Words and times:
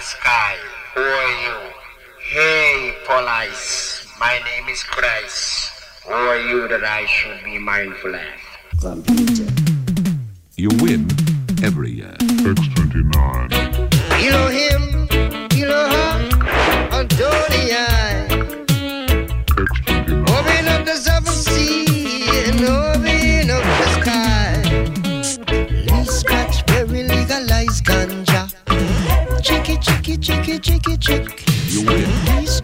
the 0.00 0.06
sky. 0.06 0.56
Who 0.94 1.02
are 1.02 1.32
you? 1.44 1.56
Hey, 2.32 2.94
police. 3.06 4.06
My 4.18 4.40
name 4.48 4.66
is 4.70 4.82
Christ. 4.82 5.72
Who 6.06 6.14
are 6.14 6.38
you 6.38 6.68
that 6.68 6.84
I 6.84 7.04
should 7.04 7.44
be 7.44 7.58
mindful 7.58 8.14
of? 8.14 8.22
You 10.56 10.70
win 10.80 11.06
every 11.62 11.92
year. 11.92 12.16
X29. 12.18 13.52
Elohim, 14.24 14.84
Elohim, 15.60 16.20
Adonai. 16.98 18.26
X29. 19.52 20.30
Open 20.36 20.68
up 20.74 20.82
the 20.86 20.96
seven 20.96 21.34
sea 21.44 21.84
and 22.46 22.60
open 22.64 23.50
up 23.50 23.64
the 23.80 23.88
sky. 24.00 24.48
Lee 25.86 26.04
Scratch 26.04 26.56
very 26.70 27.02
legalize 27.02 27.82
ganja. 27.82 28.19
Chicky 29.80 30.18
chicky 30.18 30.58
chicky 30.58 30.96
chick. 30.98 31.44
You 31.68 31.86
win. 31.86 32.40
These 32.40 32.60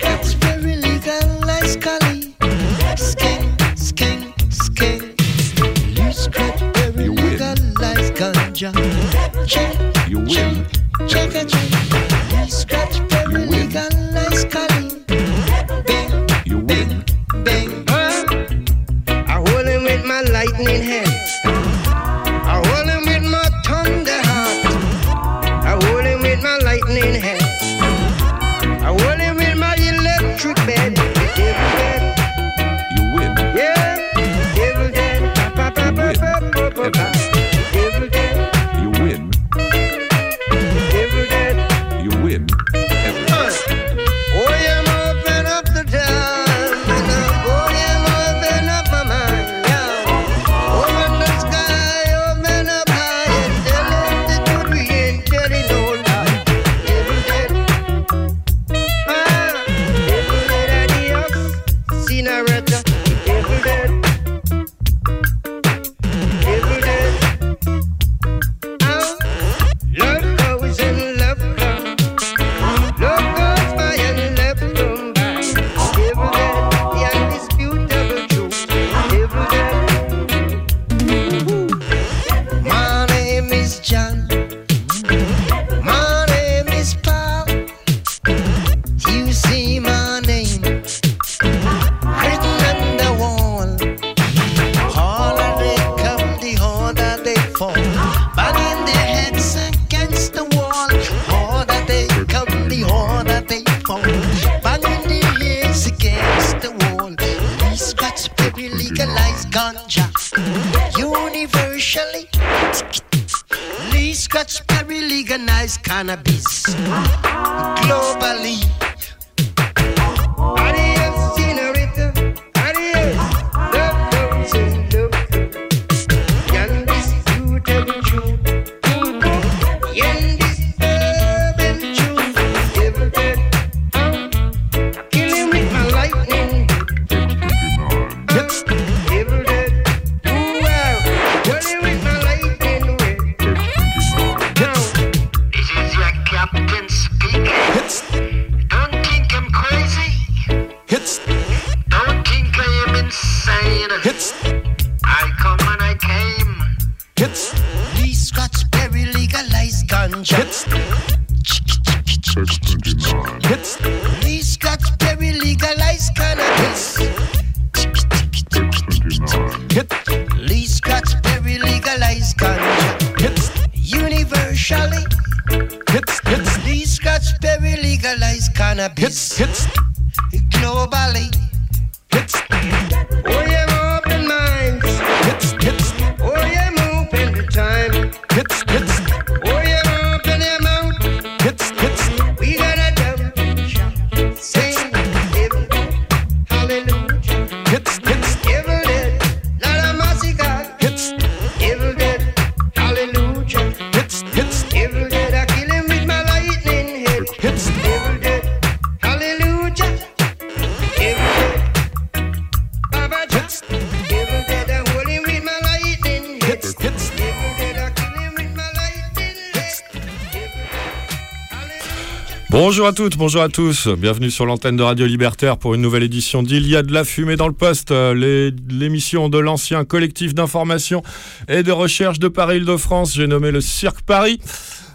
Bonjour 222.69 222.89
à 222.89 222.93
toutes, 222.93 223.17
bonjour 223.17 223.43
à 223.43 223.49
tous. 223.49 223.87
Bienvenue 223.87 224.29
sur 224.29 224.45
l'antenne 224.45 224.77
de 224.77 224.83
Radio 224.83 225.07
Libertaire 225.07 225.57
pour 225.57 225.75
une 225.75 225.81
nouvelle 225.83 226.03
édition 226.03 226.43
d'Il 226.43 226.67
y 226.67 226.75
a 226.75 226.83
de 226.83 226.93
la 226.93 227.05
fumée 227.05 227.37
dans 227.37 227.47
le 227.47 227.55
poste, 227.55 227.93
euh, 227.93 228.51
l'émission 228.69 229.29
de 229.29 229.39
l'ancien 229.39 229.85
collectif 229.85 230.35
d'information 230.35 231.05
et 231.47 231.63
de 231.63 231.71
recherche 231.71 232.19
de 232.19 232.27
Paris-Île-de-France. 232.27 233.15
J'ai 233.15 233.29
nommé 233.29 233.53
le 233.53 233.61
Cirque 233.61 234.01
Paris. 234.03 234.41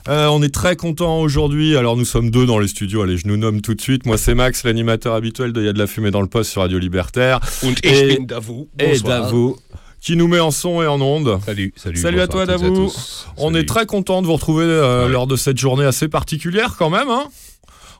Euh, 0.10 0.28
on 0.28 0.44
est 0.44 0.54
très 0.54 0.76
content 0.76 1.22
aujourd'hui. 1.22 1.78
Alors 1.78 1.96
nous 1.96 2.04
sommes 2.04 2.30
deux 2.30 2.46
dans 2.46 2.60
les 2.60 2.68
studios. 2.68 3.04
Allez, 3.04 3.16
je 3.16 3.26
nous 3.30 3.38
nomme 3.38 3.62
tout 3.62 3.74
de 3.74 3.80
suite. 3.80 4.06
Moi 4.06 4.18
c'est 4.18 4.36
Max, 4.36 4.66
l'animateur 4.66 5.14
habituel 5.16 5.54
de 5.54 5.62
Il 5.62 5.66
y 5.66 5.70
a 5.70 5.74
de 5.74 5.80
la 5.80 5.88
fumée 5.88 6.12
dans 6.12 6.22
le 6.22 6.28
poste 6.28 6.52
sur 6.52 6.64
Radio 6.64 6.78
Libertaire. 6.78 7.40
Und 7.64 7.76
Et- 7.84 8.10
ich 8.10 8.18
bin 8.18 8.26
Davou. 8.26 8.68
Et 8.80 8.88
Bonsoir. 8.88 9.22
Davou, 9.22 9.58
qui 10.02 10.18
nous 10.18 10.28
met 10.28 10.42
en 10.42 10.52
son 10.52 10.82
et 10.82 10.88
en 10.88 11.00
onde. 11.00 11.40
Salut, 11.46 11.72
salut. 11.78 12.02
Salut 12.02 12.20
à 12.20 12.28
toi 12.28 12.46
Davou. 12.46 12.92
On 13.38 13.48
Salut. 13.48 13.60
est 13.62 13.66
très 13.66 13.86
content 13.86 14.22
de 14.22 14.28
vous 14.28 14.34
retrouver 14.34 14.66
euh, 14.66 15.06
Ouais. 15.06 15.12
lors 15.14 15.26
de 15.26 15.38
cette 15.38 15.58
journée 15.58 15.86
assez 15.86 16.10
particulière 16.10 16.76
quand 16.78 16.90
même. 16.90 17.10
Hein 17.10 17.28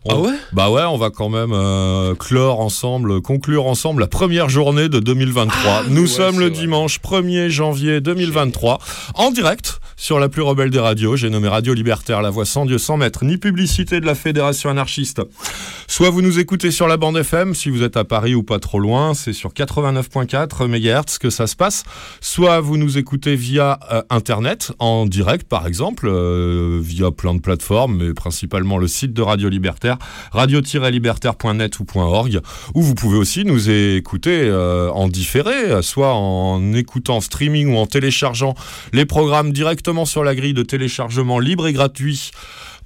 Ah 0.10 0.18
ouais 0.18 0.32
Bah 0.52 0.72
ouais, 0.72 0.82
on 0.84 0.98
va 0.98 1.12
quand 1.12 1.30
même 1.30 1.52
euh, 1.54 2.16
clore 2.16 2.60
ensemble, 2.60 3.22
conclure 3.22 3.66
ensemble 3.68 4.02
la 4.02 4.08
première 4.08 4.50
journée 4.50 4.90
de 4.90 5.00
2023. 5.00 5.84
Nous 5.90 6.02
ouais, 6.02 6.08
sommes 6.08 6.40
le 6.40 6.48
vrai. 6.48 6.56
dimanche 6.60 7.00
1er 7.02 7.50
janvier 7.50 8.02
2023 8.02 8.80
en 9.16 9.30
direct 9.32 9.80
sur 10.02 10.18
la 10.18 10.30
plus 10.30 10.42
rebelle 10.42 10.72
des 10.72 10.80
radios. 10.80 11.16
J'ai 11.16 11.30
nommé 11.30 11.48
Radio 11.48 11.76
Libertaire, 11.76 12.24
la 12.24 12.32
voix 12.32 12.44
sans 12.44 12.66
Dieu, 12.66 12.80
sans 12.80 12.98
maître, 12.98 13.24
ni 13.24 13.38
publicité 13.38 14.00
de 14.00 14.06
la 14.08 14.16
Fédération 14.16 14.72
anarchiste. 14.72 15.22
Soit 15.86 16.10
vous 16.10 16.24
nous 16.24 16.40
écoutez 16.40 16.72
sur 16.72 16.88
la 16.88 16.98
bande 16.98 17.18
FM, 17.18 17.54
si 17.54 17.70
vous 17.70 17.84
êtes 17.84 17.98
à 17.98 18.04
Paris 18.04 18.34
ou 18.34 18.42
pas 18.42 18.58
trop 18.58 18.80
loin, 18.80 19.14
c'est 19.14 19.32
sur 19.32 19.52
89.4 19.52 20.66
MHz 20.66 21.20
que 21.20 21.30
ça 21.30 21.46
se 21.46 21.56
passe. 21.56 21.84
Soit 22.20 22.62
vous 22.62 22.78
nous 22.78 22.98
écoutez 22.98 23.36
via 23.36 23.80
euh, 23.92 24.02
Internet, 24.10 24.72
en 24.80 25.06
direct 25.06 25.48
par 25.48 25.68
exemple, 25.68 26.08
euh, 26.08 26.80
via 26.82 27.12
plein 27.12 27.36
de 27.36 27.40
plateformes, 27.40 27.98
mais 27.98 28.16
principalement 28.16 28.80
le 28.80 28.88
site 28.88 29.14
de 29.14 29.22
Radio 29.22 29.50
Libertaire, 29.50 30.00
radio-libertaire.net 30.32 31.80
ou 31.80 31.86
.org, 31.94 32.40
où 32.74 32.82
vous 32.82 32.96
pouvez 32.96 33.20
aussi 33.20 33.46
nous 33.46 33.70
écouter 33.70 34.46
euh, 34.46 34.90
en 34.90 35.08
différé, 35.08 35.84
soit 35.84 36.16
en 36.16 36.74
écoutant 36.74 37.22
streaming 37.22 37.76
ou 37.76 37.78
en 37.78 37.86
téléchargeant 37.86 38.56
les 38.94 39.06
programmes 39.06 39.52
directement 39.52 39.91
sur 40.06 40.24
la 40.24 40.36
grille 40.36 40.54
de 40.54 40.64
téléchargement 40.64 41.40
libre 41.40 41.68
et 41.68 41.74
gratuit 41.74 42.32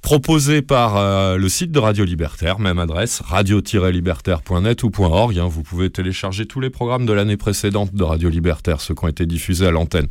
proposé 0.02 0.62
par 0.62 0.96
euh, 0.96 1.36
le 1.36 1.48
site 1.48 1.72
de 1.72 1.78
Radio 1.78 2.04
Libertaire, 2.04 2.58
même 2.58 2.78
adresse, 2.78 3.22
radio-libertaire.net 3.24 4.82
ou 4.82 4.90
.org. 4.98 5.38
hein. 5.38 5.48
Vous 5.48 5.62
pouvez 5.62 5.90
télécharger 5.90 6.46
tous 6.46 6.60
les 6.60 6.70
programmes 6.70 7.06
de 7.06 7.12
l'année 7.12 7.36
précédente 7.36 7.94
de 7.94 8.02
Radio 8.02 8.28
Libertaire, 8.28 8.80
ceux 8.80 8.94
qui 8.94 9.04
ont 9.04 9.08
été 9.08 9.26
diffusés 9.26 9.66
à 9.66 9.70
l'antenne. 9.70 10.06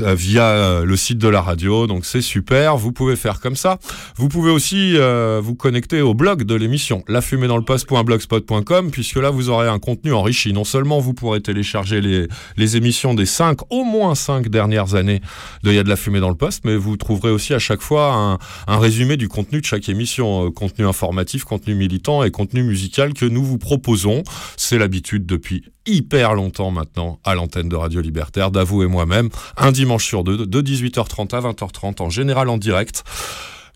Euh, 0.00 0.14
via 0.14 0.48
euh, 0.48 0.84
le 0.84 0.96
site 0.96 1.18
de 1.18 1.28
la 1.28 1.42
radio, 1.42 1.86
donc 1.86 2.04
c'est 2.04 2.20
super, 2.20 2.76
vous 2.76 2.92
pouvez 2.92 3.16
faire 3.16 3.40
comme 3.40 3.56
ça. 3.56 3.78
Vous 4.16 4.28
pouvez 4.28 4.50
aussi 4.50 4.96
euh, 4.96 5.40
vous 5.42 5.54
connecter 5.54 6.00
au 6.00 6.14
blog 6.14 6.44
de 6.44 6.54
l'émission, 6.54 7.04
lafumédansleposte.blogspot.com, 7.08 8.90
puisque 8.90 9.16
là 9.16 9.30
vous 9.30 9.50
aurez 9.50 9.68
un 9.68 9.78
contenu 9.78 10.12
enrichi. 10.12 10.52
Non 10.52 10.64
seulement 10.64 10.98
vous 10.98 11.14
pourrez 11.14 11.40
télécharger 11.40 12.00
les, 12.00 12.28
les 12.56 12.76
émissions 12.76 13.14
des 13.14 13.26
cinq, 13.26 13.58
au 13.70 13.84
moins 13.84 14.14
cinq 14.14 14.48
dernières 14.48 14.94
années 14.94 15.20
de 15.62 15.74
de 15.74 15.88
la 15.88 15.96
fumée 15.96 16.20
dans 16.20 16.28
le 16.28 16.36
poste, 16.36 16.64
mais 16.64 16.76
vous 16.76 16.96
trouverez 16.96 17.30
aussi 17.30 17.52
à 17.52 17.58
chaque 17.58 17.82
fois 17.82 18.14
un, 18.14 18.38
un 18.66 18.78
résumé 18.78 19.16
du 19.16 19.28
contenu 19.28 19.60
de 19.60 19.66
chaque 19.66 19.88
émission, 19.88 20.46
euh, 20.46 20.50
contenu 20.50 20.86
informatif, 20.86 21.44
contenu 21.44 21.74
militant 21.74 22.22
et 22.22 22.30
contenu 22.30 22.62
musical 22.62 23.12
que 23.12 23.26
nous 23.26 23.44
vous 23.44 23.58
proposons. 23.58 24.22
C'est 24.56 24.78
l'habitude 24.78 25.26
depuis 25.26 25.64
hyper 25.86 26.34
longtemps 26.34 26.70
maintenant 26.70 27.18
à 27.24 27.34
l'antenne 27.34 27.68
de 27.68 27.76
Radio 27.76 28.00
Libertaire, 28.00 28.50
d'avouer 28.50 28.86
moi-même, 28.86 29.28
un 29.56 29.72
dimanche 29.72 30.06
sur 30.06 30.24
deux, 30.24 30.46
de 30.46 30.62
18h30 30.62 31.34
à 31.34 31.40
20h30, 31.40 32.02
en 32.02 32.10
général 32.10 32.48
en 32.48 32.58
direct. 32.58 33.04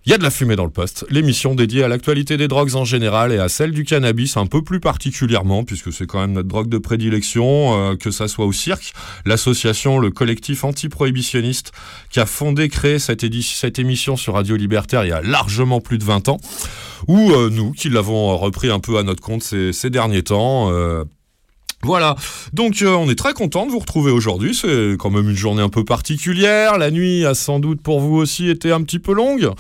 Il 0.07 0.11
y 0.11 0.15
a 0.15 0.19
de 0.19 0.23
la 0.23 0.31
fumée 0.31 0.57
dans 0.57 0.65
le 0.65 0.71
poste, 0.71 1.05
l'émission 1.11 1.55
dédiée 1.55 1.85
à 1.85 1.89
l'actualité 1.89 2.39
des 2.39 2.49
drogues 2.49 2.77
en 2.77 2.87
général 2.87 3.31
et 3.31 3.39
à 3.39 3.51
celle 3.51 3.73
du 3.73 3.85
cannabis 3.85 4.39
un 4.39 4.47
peu 4.47 4.63
plus 4.63 4.81
particulièrement, 4.81 5.65
puisque 5.65 5.93
c'est 5.93 6.07
quand 6.07 6.21
même 6.21 6.33
notre 6.33 6.49
drogue 6.49 6.71
de 6.71 6.79
prédilection, 6.79 7.91
euh, 7.91 7.95
que 7.95 8.11
ça 8.11 8.27
soit 8.27 8.47
au 8.47 8.53
cirque, 8.53 8.95
l'association, 9.27 9.99
le 9.99 10.11
collectif 10.11 10.65
anti-prohibitionniste 10.65 11.73
qui 12.09 12.21
a 12.21 12.27
fondé, 12.27 12.71
créé 12.71 12.99
cette, 12.99 13.23
émission 13.79 14.17
sur 14.17 14.33
Radio 14.33 14.57
Libertaire 14.57 15.05
il 15.05 15.09
y 15.09 15.13
a 15.13 15.21
largement 15.21 15.83
plus 15.83 15.99
de 15.99 16.05
20 16.05 16.31
ans, 16.31 16.41
ou 17.07 17.31
euh, 17.33 17.51
nous 17.51 17.73
qui 17.73 17.91
l'avons 17.91 18.35
repris 18.39 18.71
un 18.71 18.81
peu 18.81 18.97
à 18.97 19.03
notre 19.03 19.21
compte 19.21 19.43
ces, 19.43 19.75
ces 19.75 19.91
derniers 19.91 20.23
temps. 20.23 20.71
euh, 20.73 21.05
voilà, 21.85 22.17
donc 22.53 22.83
euh, 22.83 22.95
on 22.95 23.09
est 23.09 23.15
très 23.15 23.35
content 23.35 23.65
de 23.65 23.71
vous 23.71 23.79
retrouver 23.79 24.11
aujourd'hui, 24.11 24.53
c'est 24.53 24.97
quand 24.99 25.11
même 25.11 25.31
une 25.31 25.37
journée 25.37 25.63
un 25.63 25.69
peu 25.69 25.85
particulière, 25.85 26.77
la 26.77 26.91
nuit 26.91 27.25
a 27.25 27.35
sans 27.35 27.61
doute 27.61 27.81
pour 27.81 28.01
vous 28.01 28.17
aussi 28.17 28.51
été 28.51 28.73
un 28.73 28.83
petit 28.83 28.99
peu 28.99 29.13
longue, 29.13 29.51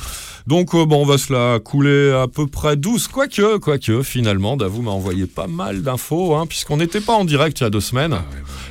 donc 0.48 0.74
euh, 0.74 0.86
bon 0.86 1.02
on 1.02 1.04
va 1.04 1.18
se 1.18 1.30
la 1.30 1.58
couler 1.60 2.10
à 2.10 2.26
peu 2.26 2.46
près 2.46 2.76
douce, 2.76 3.06
quoique, 3.06 3.58
quoique 3.58 4.02
finalement 4.02 4.56
Davou 4.56 4.80
m'a 4.80 4.92
envoyé 4.92 5.26
pas 5.26 5.46
mal 5.46 5.82
d'infos, 5.82 6.34
hein, 6.34 6.46
puisqu'on 6.46 6.78
n'était 6.78 7.02
pas 7.02 7.12
en 7.12 7.26
direct 7.26 7.60
il 7.60 7.64
y 7.64 7.66
a 7.66 7.70
deux 7.70 7.82
semaines, 7.82 8.16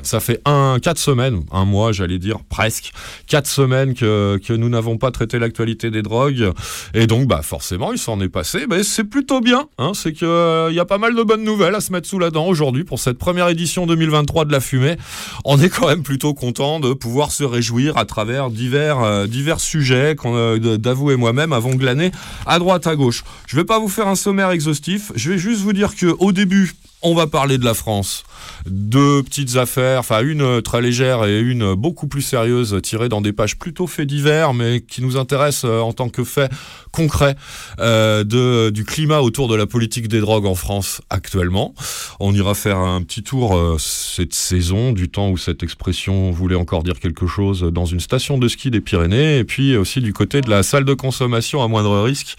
ça 0.02 0.20
fait 0.20 0.42
un, 0.46 0.80
quatre 0.82 0.98
semaines, 0.98 1.44
un 1.52 1.66
mois 1.66 1.92
j'allais 1.92 2.18
dire, 2.18 2.40
presque, 2.50 2.94
quatre 3.28 3.46
semaines 3.46 3.94
que, 3.94 4.40
que 4.44 4.54
nous 4.54 4.70
n'avons 4.70 4.98
pas 4.98 5.12
traité 5.12 5.38
l'actualité 5.38 5.92
des 5.92 6.02
drogues, 6.02 6.52
et 6.96 7.06
donc 7.06 7.28
bah 7.28 7.44
forcément 7.44 7.94
il 7.94 8.00
s'en 8.00 8.20
est 8.22 8.30
passé, 8.30 8.66
mais 8.68 8.82
c'est 8.82 9.04
plutôt 9.04 9.40
bien, 9.40 9.68
hein, 9.78 9.92
c'est 9.94 10.14
que 10.14 10.26
euh, 10.26 10.72
y 10.72 10.80
a 10.80 10.86
pas 10.86 10.98
mal 10.98 11.16
de 11.16 11.22
bonnes 11.22 11.44
nouvelles 11.44 11.76
à 11.76 11.82
se 11.82 11.92
mettre 11.92 12.08
sous 12.08 12.18
la 12.18 12.32
dent 12.32 12.48
aujourd'hui 12.48 12.86
pour 12.86 12.98
cette 12.98 13.20
première 13.20 13.50
édition 13.50 13.86
2023 13.86 14.46
de 14.46 14.52
la 14.52 14.62
fumée. 14.62 14.98
On 15.46 15.62
est 15.62 15.70
quand 15.70 15.88
même 15.88 16.02
plutôt 16.02 16.34
content 16.34 16.80
de 16.80 16.94
pouvoir 16.94 17.32
se 17.32 17.44
réjouir 17.44 17.98
à 17.98 18.06
travers 18.06 18.50
divers, 18.50 19.00
euh, 19.04 19.28
divers 19.28 19.60
sujets 19.60 20.16
qu'on, 20.16 20.58
d'Avou 20.58 21.12
et 21.12 21.16
moi-même 21.16 21.54
avons 21.54 21.67
glané 21.76 22.12
à 22.46 22.60
droite 22.60 22.88
à 22.88 22.96
gauche. 22.96 23.24
Je 23.48 23.56
vais 23.56 23.66
pas 23.66 23.80
vous 23.80 23.90
faire 23.90 24.08
un 24.08 24.16
sommaire 24.16 24.52
exhaustif, 24.52 25.12
je 25.16 25.32
vais 25.32 25.38
juste 25.38 25.62
vous 25.62 25.74
dire 25.74 25.96
que 25.96 26.16
au 26.20 26.32
début, 26.32 26.74
on 27.04 27.14
va 27.14 27.28
parler 27.28 27.58
de 27.58 27.66
la 27.66 27.74
France. 27.74 28.24
Deux 28.66 29.22
petites 29.24 29.56
affaires, 29.56 30.00
enfin 30.00 30.22
une 30.22 30.62
très 30.62 30.82
légère 30.82 31.26
et 31.26 31.40
une 31.40 31.76
beaucoup 31.76 32.08
plus 32.08 32.22
sérieuse, 32.22 32.80
tirée 32.82 33.08
dans 33.08 33.22
des 33.22 33.34
pages 33.34 33.58
plutôt 33.58 33.88
faits 33.88 34.08
divers, 34.08 34.54
mais 34.54 34.82
qui 34.82 35.02
nous 35.02 35.16
intéressent 35.16 35.70
euh, 35.70 35.80
en 35.80 35.94
tant 35.94 36.10
que 36.10 36.24
fait 36.24 36.52
concret 36.98 37.36
euh, 37.80 38.24
de, 38.24 38.72
du 38.72 38.84
climat 38.84 39.20
autour 39.20 39.48
de 39.48 39.56
la 39.56 39.68
politique 39.68 40.08
des 40.08 40.20
drogues 40.20 40.48
en 40.48 40.56
France 40.56 41.00
actuellement. 41.12 41.76
On 42.20 42.34
ira 42.34 42.56
faire 42.56 42.80
un 42.80 43.04
petit 43.04 43.22
tour 43.22 43.56
euh, 43.56 43.78
cette 43.80 44.34
saison, 44.34 44.94
du 44.94 45.08
temps 45.08 45.30
où 45.30 45.38
cette 45.38 45.62
expression 45.62 46.32
voulait 46.32 46.56
encore 46.56 46.82
dire 46.82 47.00
quelque 47.00 47.28
chose, 47.28 47.62
dans 47.62 47.86
une 47.86 48.00
station 48.00 48.40
de 48.40 48.48
ski 48.48 48.72
des 48.72 48.82
Pyrénées, 48.82 49.38
et 49.38 49.44
puis 49.44 49.78
aussi 49.78 50.02
du 50.02 50.12
côté 50.12 50.42
de 50.42 50.50
la 50.50 50.64
salle 50.64 50.86
de 50.86 50.96
consommation 50.96 51.62
à 51.62 51.68
moindre 51.68 52.02
risque 52.02 52.36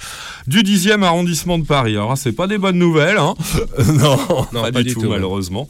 du 0.49 0.63
10e 0.63 1.05
arrondissement 1.05 1.59
de 1.59 1.65
Paris. 1.65 1.93
Alors, 1.93 2.19
c'est 2.19 2.33
pas 2.33 2.49
des 2.49 2.59
bonnes 2.59 2.79
nouvelles, 2.79 3.19
hein 3.19 3.37
non, 4.53 4.73
pas, 4.73 4.83
du, 4.83 4.95
tout, 4.95 5.09
malheureusement. 5.09 5.69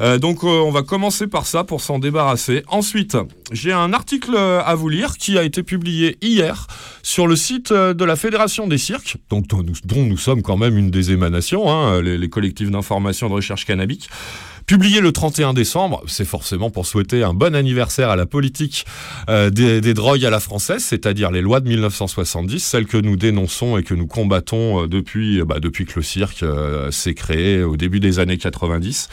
Euh, 0.00 0.18
donc 0.18 0.44
euh, 0.44 0.46
on 0.46 0.70
va 0.70 0.82
commencer 0.82 1.26
par 1.26 1.46
ça 1.46 1.64
pour 1.64 1.80
s'en 1.80 1.98
débarrasser. 1.98 2.62
Ensuite, 2.68 3.16
j'ai 3.52 3.72
un 3.72 3.92
article 3.92 4.34
euh, 4.34 4.62
à 4.62 4.74
vous 4.74 4.88
lire 4.88 5.16
qui 5.18 5.38
a 5.38 5.42
été 5.42 5.62
publié 5.62 6.16
hier 6.22 6.66
sur 7.02 7.26
le 7.26 7.36
site 7.36 7.72
de 7.72 8.04
la 8.04 8.16
Fédération 8.16 8.66
des 8.66 8.78
cirques, 8.78 9.16
dont, 9.30 9.42
nous, 9.62 10.16
sommes 10.16 10.42
quand 10.42 10.56
même 10.56 10.76
une 10.76 10.90
des 10.90 11.12
émanations, 11.12 11.70
hein, 11.70 12.00
les, 12.02 12.18
les 12.18 12.28
collectifs 12.28 12.70
d'information 12.70 13.28
de 13.28 13.34
recherche 13.34 13.66
cannabique. 13.66 14.08
Publié 14.66 15.00
le 15.00 15.12
31 15.12 15.52
décembre, 15.52 16.02
c'est 16.06 16.24
forcément 16.24 16.70
pour 16.70 16.86
souhaiter 16.86 17.22
un 17.22 17.34
bon 17.34 17.54
anniversaire 17.54 18.10
à 18.10 18.16
la 18.16 18.26
politique 18.26 18.86
euh, 19.28 19.50
des, 19.50 19.94
drogues 19.94 20.24
à 20.24 20.30
la 20.30 20.40
française, 20.40 20.84
c'est-à-dire 20.84 21.30
les 21.30 21.40
lois 21.40 21.60
de 21.60 21.68
1970, 21.68 22.62
celles 22.62 22.86
que 22.86 22.96
nous 22.96 23.16
dénonçons 23.16 23.78
et 23.78 23.82
que 23.82 23.94
nous 23.94 24.06
combattons 24.06 24.84
euh, 24.84 24.86
depuis, 24.86 25.40
euh, 25.40 25.44
bah, 25.44 25.60
depuis 25.60 25.86
que 25.86 25.94
le 25.96 26.02
cirque 26.02 26.44
s'est 26.90 27.14
créé 27.14 27.62
au 27.62 27.76
début 27.76 28.00
des 28.00 28.18
années 28.18 28.38
90. 28.38 29.08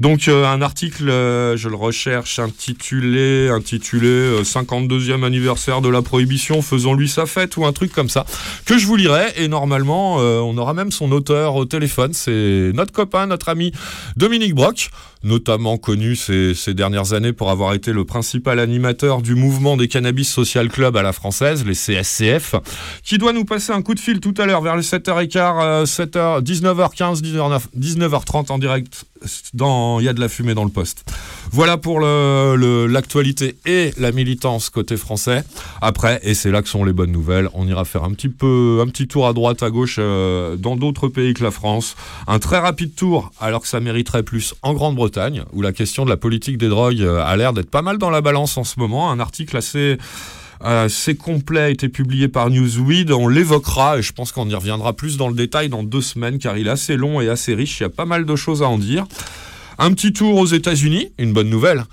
Donc 0.00 0.28
un 0.28 0.62
article, 0.62 1.06
je 1.06 1.68
le 1.68 1.76
recherche, 1.76 2.38
intitulé, 2.38 3.48
intitulé 3.48 4.08
euh, 4.08 4.42
52e 4.42 5.24
anniversaire 5.24 5.80
de 5.80 5.88
la 5.88 6.02
prohibition, 6.02 6.62
faisons-lui 6.62 7.08
sa 7.08 7.26
fête 7.26 7.56
ou 7.56 7.64
un 7.64 7.72
truc 7.72 7.92
comme 7.92 8.08
ça, 8.08 8.24
que 8.64 8.78
je 8.78 8.86
vous 8.86 8.96
lirai 8.96 9.32
et 9.36 9.48
normalement 9.48 10.16
on 10.16 10.56
aura 10.58 10.74
même 10.74 10.90
son 10.90 11.10
auteur 11.12 11.56
au 11.56 11.64
téléphone, 11.64 12.12
c'est 12.12 12.70
notre 12.74 12.92
copain, 12.92 13.26
notre 13.26 13.48
ami 13.48 13.72
Dominique 14.16 14.54
Brock, 14.54 14.83
much 14.84 15.13
notamment 15.24 15.78
connu 15.78 16.16
ces, 16.16 16.54
dernières 16.74 17.12
années 17.12 17.32
pour 17.32 17.50
avoir 17.50 17.74
été 17.74 17.92
le 17.92 18.04
principal 18.04 18.58
animateur 18.58 19.22
du 19.22 19.34
mouvement 19.34 19.76
des 19.76 19.88
Cannabis 19.88 20.28
Social 20.28 20.68
Club 20.68 20.96
à 20.96 21.02
la 21.02 21.12
française, 21.12 21.64
les 21.64 21.74
CSCF, 21.74 22.54
qui 23.02 23.18
doit 23.18 23.32
nous 23.32 23.44
passer 23.44 23.72
un 23.72 23.82
coup 23.82 23.94
de 23.94 24.00
fil 24.00 24.20
tout 24.20 24.34
à 24.38 24.46
l'heure 24.46 24.62
vers 24.62 24.76
les 24.76 24.82
7h15, 24.82 25.62
euh, 25.62 25.84
7h, 25.84 26.42
19h15, 26.42 27.22
19h, 27.22 27.60
19h30 27.78 28.52
en 28.52 28.58
direct 28.58 29.04
Il 29.54 30.04
y 30.04 30.08
a 30.08 30.12
de 30.12 30.20
la 30.20 30.28
fumée 30.28 30.54
dans 30.54 30.64
le 30.64 30.70
poste. 30.70 31.04
Voilà 31.50 31.76
pour 31.76 32.00
l'actualité 32.00 33.56
et 33.64 33.92
la 33.96 34.12
militance 34.12 34.70
côté 34.70 34.96
français. 34.96 35.44
Après, 35.80 36.20
et 36.22 36.34
c'est 36.34 36.50
là 36.50 36.62
que 36.62 36.68
sont 36.68 36.84
les 36.84 36.92
bonnes 36.92 37.12
nouvelles, 37.12 37.48
on 37.54 37.66
ira 37.66 37.84
faire 37.84 38.04
un 38.04 38.12
petit 38.12 38.28
peu, 38.28 38.80
un 38.82 38.88
petit 38.88 39.06
tour 39.06 39.26
à 39.26 39.32
droite, 39.32 39.62
à 39.62 39.70
gauche 39.70 39.96
euh, 39.98 40.56
dans 40.56 40.76
d'autres 40.76 41.08
pays 41.08 41.34
que 41.34 41.44
la 41.44 41.50
France. 41.50 41.96
Un 42.26 42.38
très 42.38 42.58
rapide 42.58 42.94
tour, 42.94 43.30
alors 43.40 43.62
que 43.62 43.68
ça 43.68 43.80
mériterait 43.80 44.22
plus 44.22 44.54
en 44.62 44.74
Grande-Bretagne, 44.74 45.13
où 45.52 45.62
la 45.62 45.72
question 45.72 46.04
de 46.04 46.10
la 46.10 46.16
politique 46.16 46.58
des 46.58 46.68
drogues 46.68 47.00
euh, 47.00 47.22
a 47.24 47.36
l'air 47.36 47.52
d'être 47.52 47.70
pas 47.70 47.82
mal 47.82 47.98
dans 47.98 48.10
la 48.10 48.20
balance 48.20 48.56
en 48.56 48.64
ce 48.64 48.78
moment. 48.78 49.10
Un 49.10 49.20
article 49.20 49.56
assez 49.56 49.98
assez 50.60 51.14
complet 51.14 51.60
a 51.60 51.68
été 51.68 51.88
publié 51.88 52.28
par 52.28 52.48
Newsweek. 52.48 53.10
On 53.10 53.28
l'évoquera 53.28 53.98
et 53.98 54.02
je 54.02 54.12
pense 54.12 54.32
qu'on 54.32 54.48
y 54.48 54.54
reviendra 54.54 54.94
plus 54.94 55.16
dans 55.16 55.28
le 55.28 55.34
détail 55.34 55.68
dans 55.68 55.82
deux 55.82 56.00
semaines 56.00 56.38
car 56.38 56.56
il 56.56 56.68
est 56.68 56.70
assez 56.70 56.96
long 56.96 57.20
et 57.20 57.28
assez 57.28 57.54
riche. 57.54 57.80
Il 57.80 57.82
y 57.82 57.86
a 57.86 57.90
pas 57.90 58.06
mal 58.06 58.24
de 58.24 58.36
choses 58.36 58.62
à 58.62 58.66
en 58.66 58.78
dire. 58.78 59.06
Un 59.78 59.92
petit 59.92 60.12
tour 60.12 60.38
aux 60.38 60.46
États-Unis, 60.46 61.10
une 61.18 61.32
bonne 61.32 61.50
nouvelle. 61.50 61.84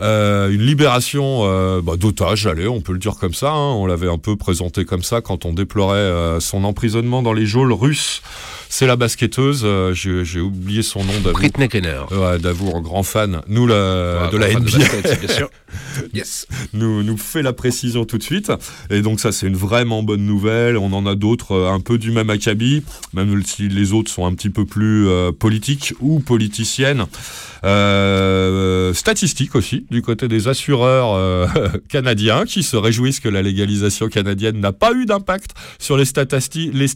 Euh, 0.00 0.50
une 0.50 0.62
libération 0.62 1.40
euh, 1.42 1.80
bah, 1.82 1.96
d'otages, 1.96 2.46
allez, 2.46 2.68
on 2.68 2.80
peut 2.80 2.92
le 2.92 2.98
dire 2.98 3.16
comme 3.16 3.34
ça. 3.34 3.50
hein. 3.50 3.72
On 3.74 3.86
l'avait 3.86 4.08
un 4.08 4.18
peu 4.18 4.36
présenté 4.36 4.84
comme 4.84 5.02
ça 5.02 5.20
quand 5.20 5.44
on 5.44 5.52
déplorait 5.52 5.98
euh, 5.98 6.40
son 6.40 6.62
emprisonnement 6.64 7.22
dans 7.22 7.32
les 7.32 7.46
geôles 7.46 7.72
russes. 7.72 8.22
C'est 8.70 8.86
la 8.86 8.96
basketteuse, 8.96 9.62
euh, 9.64 9.94
j'ai 9.94 10.40
oublié 10.40 10.82
son 10.82 11.02
nom 11.02 11.12
d'avoue. 11.24 11.32
Britney 11.38 11.68
Kenner. 11.68 12.02
Un 12.12 12.80
grand 12.80 13.02
fan. 13.02 13.40
Nous, 13.48 13.66
la, 13.66 13.74
Ouais, 14.24 14.30
de 14.30 14.36
la 14.36 14.48
NBA 14.52 14.60
basket, 14.78 15.20
bien 15.20 15.34
sûr. 15.34 15.50
Yes. 16.14 16.46
nous, 16.72 17.02
nous 17.02 17.16
fait 17.16 17.42
la 17.42 17.52
précision 17.52 18.04
tout 18.04 18.18
de 18.18 18.22
suite. 18.22 18.52
Et 18.90 19.00
donc 19.02 19.20
ça, 19.20 19.32
c'est 19.32 19.46
une 19.46 19.56
vraiment 19.56 20.02
bonne 20.02 20.24
nouvelle. 20.24 20.76
On 20.76 20.92
en 20.92 21.06
a 21.06 21.14
d'autres 21.14 21.52
euh, 21.52 21.70
un 21.72 21.80
peu 21.80 21.98
du 21.98 22.10
même 22.12 22.30
acabit, 22.30 22.82
même 23.14 23.42
si 23.44 23.68
les 23.68 23.92
autres 23.92 24.10
sont 24.10 24.26
un 24.26 24.34
petit 24.34 24.50
peu 24.50 24.64
plus 24.64 25.08
euh, 25.08 25.32
politiques 25.32 25.94
ou 26.00 26.20
politiciennes. 26.20 27.06
Euh, 27.64 28.92
statistiques 28.94 29.54
aussi 29.54 29.86
du 29.90 30.02
côté 30.02 30.28
des 30.28 30.48
assureurs 30.48 31.14
euh, 31.14 31.46
canadiens 31.88 32.44
qui 32.44 32.62
se 32.62 32.76
réjouissent 32.76 33.20
que 33.20 33.28
la 33.28 33.42
légalisation 33.42 34.08
canadienne 34.08 34.60
n'a 34.60 34.72
pas 34.72 34.92
eu 34.92 35.06
d'impact 35.06 35.52
sur 35.78 35.96
les, 35.96 36.04
statistiques, 36.04 36.72
les 36.74 36.88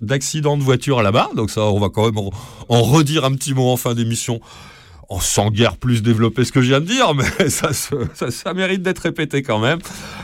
d'accidents 0.00 0.56
de 0.56 0.62
voiture 0.62 1.02
là-bas. 1.02 1.30
Donc 1.36 1.50
ça, 1.50 1.62
on 1.62 1.78
va 1.78 1.88
quand 1.88 2.06
même 2.06 2.30
en 2.68 2.82
redire 2.82 3.24
un 3.24 3.34
petit 3.34 3.54
mot 3.54 3.70
en 3.70 3.76
fin 3.76 3.94
d'émission 3.94 4.40
on 5.12 5.20
sans 5.20 5.50
guère 5.50 5.76
plus 5.76 6.02
développer 6.02 6.44
ce 6.44 6.52
que 6.52 6.62
je 6.62 6.68
viens 6.68 6.80
de 6.80 6.86
dire, 6.86 7.12
mais 7.14 7.48
ça, 7.50 7.72
se- 7.74 8.30
ça, 8.30 8.54
mérite 8.54 8.82
d'être 8.82 9.00
répété 9.00 9.42
quand 9.42 9.58
même. 9.58 9.78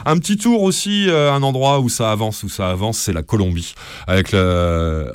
Un 0.06 0.18
petit 0.18 0.38
tour 0.38 0.62
aussi, 0.62 1.10
euh, 1.10 1.30
un 1.32 1.42
endroit 1.42 1.80
où 1.80 1.90
ça 1.90 2.10
avance, 2.10 2.42
où 2.42 2.48
ça 2.48 2.70
avance, 2.70 2.96
c'est 2.96 3.12
la 3.12 3.22
Colombie, 3.22 3.74
avec 4.06 4.34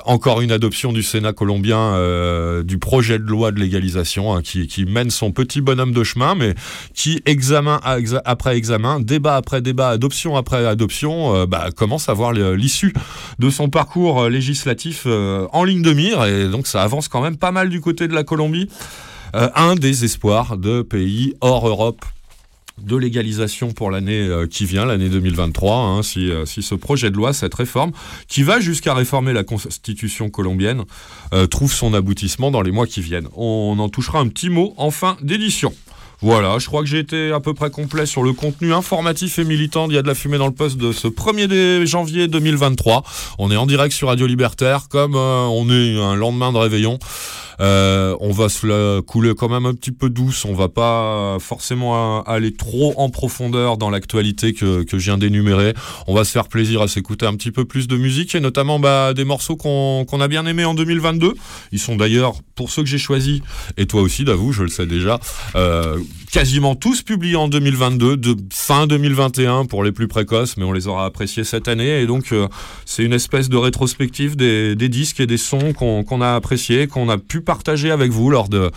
encore 0.04 0.40
une 0.42 0.52
adoption 0.52 0.92
du 0.92 1.02
Sénat 1.02 1.32
colombien 1.32 1.78
euh, 1.78 2.62
du 2.62 2.78
projet 2.78 3.18
de 3.18 3.24
loi 3.24 3.50
de 3.50 3.58
légalisation 3.58 4.34
hein, 4.34 4.42
qui, 4.42 4.84
mène 4.86 5.10
son 5.10 5.32
petit 5.32 5.60
bonhomme 5.60 5.92
de 5.92 6.04
chemin, 6.04 6.34
mais 6.34 6.54
qui 6.94 7.20
examen 7.26 7.80
après 8.24 8.56
examen, 8.56 9.00
débat 9.00 9.36
après 9.36 9.60
débat, 9.60 9.88
adoption 9.88 10.36
après 10.36 10.64
adoption, 10.66 11.34
euh, 11.34 11.46
bah, 11.46 11.70
commence 11.74 12.08
à 12.08 12.12
voir 12.12 12.32
l'issue 12.32 12.92
de 13.38 13.50
son 13.50 13.70
parcours 13.70 14.28
législatif 14.28 15.06
en 15.06 15.64
ligne 15.64 15.82
de 15.82 15.92
mire, 15.92 16.24
et 16.24 16.48
donc 16.48 16.66
ça 16.68 16.82
avance 16.82 17.08
quand 17.08 17.22
même 17.22 17.36
pas 17.36 17.50
mal 17.50 17.70
du 17.70 17.80
côté 17.80 18.06
de 18.06 18.14
la 18.14 18.22
Colombie. 18.22 18.68
Euh, 19.34 19.48
un 19.56 19.74
des 19.74 20.04
espoirs 20.04 20.56
de 20.56 20.82
pays 20.82 21.34
hors 21.40 21.66
Europe 21.66 22.04
de 22.80 22.96
légalisation 22.96 23.72
pour 23.72 23.90
l'année 23.90 24.20
euh, 24.28 24.46
qui 24.46 24.64
vient, 24.64 24.84
l'année 24.84 25.08
2023, 25.08 25.76
hein, 25.76 26.02
si, 26.02 26.30
euh, 26.30 26.44
si 26.44 26.62
ce 26.62 26.74
projet 26.74 27.10
de 27.10 27.16
loi, 27.16 27.32
cette 27.32 27.54
réforme, 27.54 27.92
qui 28.28 28.42
va 28.44 28.60
jusqu'à 28.60 28.94
réformer 28.94 29.32
la 29.32 29.42
constitution 29.44 30.30
colombienne, 30.30 30.84
trouve 31.50 31.72
son 31.72 31.94
aboutissement 31.94 32.50
dans 32.52 32.62
les 32.62 32.70
mois 32.70 32.86
qui 32.86 33.00
viennent. 33.00 33.28
On 33.36 33.76
en 33.78 33.88
touchera 33.88 34.20
un 34.20 34.28
petit 34.28 34.50
mot 34.50 34.72
en 34.76 34.90
fin 34.92 35.16
d'édition. 35.20 35.72
Voilà, 36.20 36.58
je 36.58 36.66
crois 36.66 36.80
que 36.82 36.86
j'ai 36.88 37.00
été 37.00 37.32
à 37.32 37.40
peu 37.40 37.54
près 37.54 37.70
complet 37.70 38.06
sur 38.06 38.22
le 38.22 38.32
contenu 38.32 38.72
informatif 38.72 39.38
et 39.38 39.44
militant 39.44 39.88
d'Il 39.88 39.96
y 39.96 39.98
a 39.98 40.02
de 40.02 40.06
la 40.06 40.14
fumée 40.14 40.38
dans 40.38 40.46
le 40.46 40.54
poste 40.54 40.78
de 40.78 40.92
ce 40.92 41.08
1er 41.08 41.48
dé- 41.48 41.86
janvier 41.86 42.28
2023. 42.28 43.02
On 43.38 43.50
est 43.50 43.56
en 43.56 43.66
direct 43.66 43.94
sur 43.94 44.08
Radio 44.08 44.26
Libertaire, 44.26 44.88
comme 44.88 45.16
on 45.16 45.68
est 45.70 46.00
un 46.00 46.14
lendemain 46.14 46.52
de 46.52 46.58
réveillon. 46.58 46.98
Euh, 47.60 48.16
on 48.20 48.30
va 48.30 48.48
se 48.48 48.66
la 48.66 49.02
couler 49.02 49.34
quand 49.36 49.48
même 49.48 49.66
un 49.66 49.74
petit 49.74 49.92
peu 49.92 50.10
douce. 50.10 50.44
On 50.44 50.54
va 50.54 50.68
pas 50.68 51.38
forcément 51.40 52.22
aller 52.24 52.54
trop 52.54 52.94
en 52.96 53.10
profondeur 53.10 53.76
dans 53.76 53.90
l'actualité 53.90 54.52
que, 54.52 54.82
que 54.82 54.98
je 54.98 55.04
viens 55.04 55.18
d'énumérer. 55.18 55.74
On 56.06 56.14
va 56.14 56.24
se 56.24 56.32
faire 56.32 56.48
plaisir 56.48 56.82
à 56.82 56.88
s'écouter 56.88 57.26
un 57.26 57.34
petit 57.34 57.50
peu 57.50 57.64
plus 57.64 57.88
de 57.88 57.96
musique 57.96 58.34
et 58.34 58.40
notamment 58.40 58.78
bah, 58.78 59.14
des 59.14 59.24
morceaux 59.24 59.56
qu'on 59.56 60.20
a 60.20 60.28
bien 60.28 60.46
aimés 60.46 60.64
en 60.64 60.74
2022. 60.74 61.34
Ils 61.72 61.78
sont 61.78 61.96
d'ailleurs, 61.96 62.34
pour 62.54 62.70
ceux 62.70 62.82
que 62.82 62.88
j'ai 62.88 62.98
choisis, 62.98 63.40
et 63.76 63.86
toi 63.86 64.02
aussi, 64.02 64.24
d'avoue, 64.24 64.52
je 64.52 64.62
le 64.62 64.68
sais 64.68 64.86
déjà, 64.86 65.20
euh, 65.54 65.98
quasiment 66.32 66.74
tous 66.74 67.02
publiés 67.02 67.36
en 67.36 67.48
2022, 67.48 68.16
de 68.16 68.36
fin 68.52 68.86
2021 68.86 69.66
pour 69.66 69.84
les 69.84 69.92
plus 69.92 70.08
précoces, 70.08 70.56
mais 70.56 70.64
on 70.64 70.72
les 70.72 70.88
aura 70.88 71.06
appréciés 71.06 71.44
cette 71.44 71.68
année. 71.68 72.00
Et 72.00 72.06
donc, 72.06 72.32
euh, 72.32 72.48
c'est 72.84 73.04
une 73.04 73.12
espèce 73.12 73.48
de 73.48 73.56
rétrospective 73.56 74.36
des, 74.36 74.74
des 74.74 74.88
disques 74.88 75.20
et 75.20 75.26
des 75.26 75.36
sons 75.36 75.72
qu'on 75.72 76.20
a 76.20 76.34
appréciés, 76.34 76.86
qu'on 76.86 77.08
a 77.08 77.18
pu 77.18 77.40
partager 77.44 77.90
avec 77.90 78.10
vous 78.10 78.30
lors 78.30 78.48
de, 78.48 78.70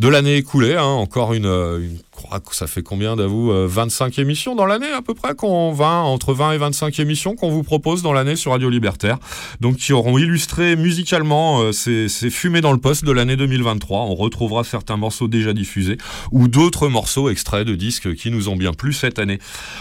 l'année 0.00 0.36
écoulée. 0.36 0.74
hein. 0.76 0.84
Encore 0.84 1.34
une, 1.34 1.46
euh, 1.46 1.86
crois 2.22 2.40
que 2.40 2.54
ça 2.54 2.66
fait 2.66 2.82
combien 2.82 3.16
d'avoue 3.16 3.52
euh, 3.52 3.66
25 3.68 4.18
émissions 4.18 4.54
dans 4.54 4.66
l'année 4.66 4.90
à 4.90 5.02
peu 5.02 5.14
près 5.14 5.34
qu'on 5.34 5.72
20 5.72 6.02
entre 6.02 6.34
20 6.34 6.52
et 6.52 6.58
25 6.58 6.98
émissions 7.00 7.34
qu'on 7.36 7.50
vous 7.50 7.62
propose 7.62 8.02
dans 8.02 8.12
l'année 8.12 8.36
sur 8.36 8.52
Radio 8.52 8.70
Libertaire. 8.70 9.18
Donc 9.60 9.76
qui 9.76 9.92
auront 9.92 10.18
illustré 10.18 10.76
musicalement 10.76 11.60
euh, 11.60 11.72
ces, 11.72 12.08
ces 12.08 12.30
fumées 12.30 12.60
dans 12.60 12.72
le 12.72 12.78
poste 12.78 13.04
de 13.04 13.12
l'année 13.12 13.36
2023. 13.36 14.00
On 14.00 14.14
retrouvera 14.14 14.64
certains 14.64 14.96
morceaux 14.96 15.28
déjà 15.28 15.52
diffusés 15.52 15.98
ou 16.30 16.48
d'autres 16.48 16.88
morceaux 16.88 17.28
extraits 17.28 17.66
de 17.66 17.74
disques 17.74 18.14
qui 18.14 18.30
nous 18.30 18.48
ont 18.48 18.56
bien 18.56 18.72
plu 18.72 18.92
cette 18.92 19.18
année. 19.18 19.38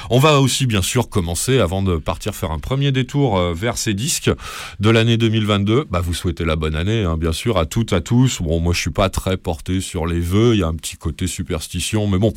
On 0.09 0.19
va 0.19 0.41
aussi 0.41 0.65
bien 0.65 0.81
sûr 0.81 1.09
commencer 1.09 1.59
avant 1.59 1.81
de 1.81 1.97
partir 1.97 2.33
faire 2.33 2.51
un 2.51 2.59
premier 2.59 2.91
détour 2.91 3.37
euh, 3.37 3.53
vers 3.53 3.77
ces 3.77 3.93
disques 3.93 4.31
de 4.79 4.89
l'année 4.89 5.17
2022. 5.17 5.85
Bah 5.89 6.01
vous 6.01 6.13
souhaitez 6.13 6.45
la 6.45 6.55
bonne 6.55 6.75
année 6.75 7.03
hein, 7.03 7.17
bien 7.17 7.33
sûr 7.33 7.57
à 7.57 7.65
toutes 7.65 7.93
à 7.93 8.01
tous. 8.01 8.41
Bon 8.41 8.59
moi 8.59 8.73
je 8.73 8.79
suis 8.79 8.91
pas 8.91 9.09
très 9.09 9.37
porté 9.37 9.81
sur 9.81 10.05
les 10.05 10.19
vœux, 10.19 10.55
il 10.55 10.59
y 10.59 10.63
a 10.63 10.67
un 10.67 10.75
petit 10.75 10.97
côté 10.97 11.27
superstition 11.27 12.07
mais 12.07 12.17
bon 12.17 12.30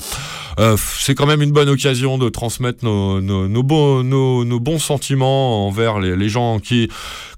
euh, 0.59 0.77
c'est 0.99 1.15
quand 1.15 1.27
même 1.27 1.43
une 1.43 1.53
bonne 1.53 1.69
occasion 1.69 2.19
de 2.19 2.29
transmettre 2.29 2.85
nos, 2.85 3.63
bons 3.63 4.79
sentiments 4.79 5.67
envers 5.67 5.99
les, 6.01 6.29
gens 6.29 6.59
qui 6.59 6.89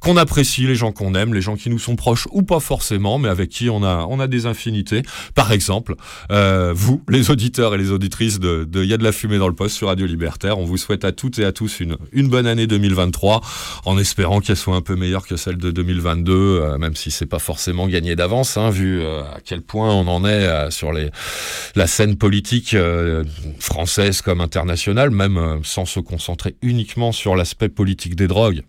qu'on 0.01 0.17
apprécie, 0.17 0.67
les 0.67 0.75
gens 0.75 0.93
qu'on 0.93 1.15
aime, 1.15 1.35
les 1.35 1.41
gens 1.41 1.57
qui 1.57 1.71
nous 1.71 1.79
sont 1.79 1.97
proches 1.97 2.29
ou 2.31 2.43
pas 2.43 2.61
forcément, 2.61 3.19
mais 3.19 3.29
avec 3.29 3.49
qui 3.49 3.71
on 3.71 3.83
a 3.83 4.27
des 4.27 4.47
infinités. 4.47 5.03
Par 5.35 5.53
exemple, 5.53 5.95
euh, 6.31 6.73
vous, 6.75 7.03
les 7.09 7.31
auditeurs 7.31 7.75
et 7.75 7.79
les 7.79 7.91
auditrices 7.91 8.39
de, 8.39 8.65
de 8.65 8.85
Y 8.85 8.95
a 8.95 8.97
de 8.97 9.05
la 9.05 9.13
fumée 9.13 9.39
dans 9.39 9.49
le 9.49 9.55
poste 9.55 9.77
sur 9.77 9.89
Radio 9.89 10.07
Libertaire, 10.07 10.59
on 10.59 10.65
vous 10.65 10.77
souhaite 10.77 11.05
à 11.05 11.13
toutes 11.13 11.39
et 11.39 11.45
à 11.45 11.53
tous 11.53 11.81
une 12.13 12.29
bonne 12.29 12.47
année 12.47 12.67
2023, 12.67 13.41
en 13.85 13.99
espérant 13.99 14.41
qu'elle 14.41 14.57
soit 14.57 14.77
un 14.77 14.81
peu 14.83 14.97
meilleure 14.97 15.27
que 15.27 15.37
celle 15.37 15.57
de 15.57 15.71
2022, 15.71 16.33
euh, 16.33 16.79
même 16.79 16.95
si 16.95 17.11
c'est 17.11 17.27
pas 17.27 17.39
forcément 17.39 17.89
gagné 17.89 18.17
d'avance, 18.17 18.57
hein, 18.57 18.71
vu 18.71 19.05
à 19.05 19.39
quel 19.45 19.63
point 19.63 19.93
on 19.93 20.07
en 20.07 20.25
est 20.25 20.71
sur 20.71 20.93
la 20.93 21.87
scène 21.87 22.17
politique 22.17 22.46
euh, 22.75 23.25
française 23.59 24.23
comme 24.23 24.41
internationale, 24.41 25.11
même 25.11 25.37
euh, 25.37 25.59
sans 25.63 25.85
se 25.85 26.01
concentrer 26.01 26.57
uniquement 26.63 27.13
sur 27.13 27.37
l'aspect 27.37 27.69
politique 27.69 28.15
des 28.15 28.29
drogues. 28.29 28.63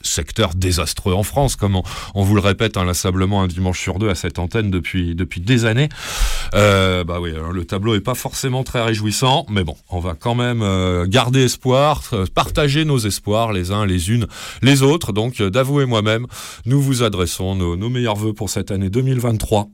Secteur 0.00 0.54
désastreux 0.54 1.12
en 1.12 1.24
France, 1.24 1.56
comme 1.56 1.80
on, 2.14 2.22
vous 2.22 2.34
le 2.36 2.40
répète 2.40 2.76
inlassablement 2.76 3.42
un 3.42 3.48
dimanche 3.48 3.80
sur 3.80 3.98
deux 3.98 4.08
à 4.08 4.14
cette 4.14 4.38
antenne 4.38 4.70
depuis, 4.70 5.16
depuis 5.16 5.40
des 5.40 5.64
années. 5.64 5.88
Euh, 6.54 7.02
bah 7.02 7.18
oui, 7.20 7.32
alors 7.32 7.50
le 7.50 7.64
tableau 7.64 7.96
est 7.96 8.00
pas 8.00 8.14
forcément 8.14 8.62
très 8.62 8.80
réjouissant, 8.80 9.44
mais 9.50 9.64
bon, 9.64 9.74
on 9.90 9.98
va 9.98 10.14
quand 10.14 10.36
même 10.36 10.64
garder 11.08 11.44
espoir, 11.44 12.04
partager 12.32 12.84
nos 12.84 12.98
espoirs 12.98 13.52
les 13.52 13.72
uns 13.72 13.86
les 13.86 14.10
unes 14.10 14.28
les 14.62 14.82
autres. 14.82 15.12
Donc, 15.12 15.42
d'avouer 15.42 15.84
moi-même, 15.84 16.28
nous 16.64 16.80
vous 16.80 17.02
adressons 17.02 17.56
nos, 17.56 17.76
nos 17.76 17.90
meilleurs 17.90 18.16
voeux 18.16 18.34
pour 18.34 18.50
cette 18.50 18.70
année 18.70 18.90
2023. 18.90 19.68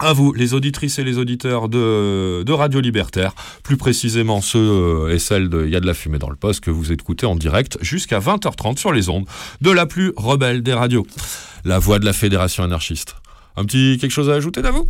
À 0.00 0.12
vous, 0.12 0.32
les 0.32 0.54
auditrices 0.54 1.00
et 1.00 1.04
les 1.04 1.18
auditeurs 1.18 1.68
de, 1.68 2.52
Radio 2.52 2.80
Libertaire, 2.80 3.34
plus 3.64 3.76
précisément 3.76 4.40
ceux 4.40 4.58
euh, 4.58 5.12
et 5.12 5.18
celles 5.18 5.48
de 5.48 5.64
Il 5.66 5.72
y 5.72 5.76
a 5.76 5.80
de 5.80 5.86
la 5.86 5.94
fumée 5.94 6.18
dans 6.18 6.30
le 6.30 6.36
poste 6.36 6.60
que 6.60 6.70
vous 6.70 6.92
écoutez 6.92 7.26
en 7.26 7.34
direct 7.34 7.78
jusqu'à 7.80 8.20
20h30 8.20 8.78
sur 8.78 8.92
les 8.92 9.08
ondes 9.08 9.26
de 9.60 9.70
la 9.72 9.86
plus 9.86 10.12
rebelle 10.16 10.62
des 10.62 10.72
radios, 10.72 11.06
la 11.64 11.80
voix 11.80 11.98
de 11.98 12.04
la 12.04 12.12
Fédération 12.12 12.62
anarchiste. 12.62 13.16
Un 13.58 13.64
petit 13.64 13.98
quelque 14.00 14.12
chose 14.12 14.30
à 14.30 14.34
ajouter 14.34 14.62
d'avoue 14.62 14.86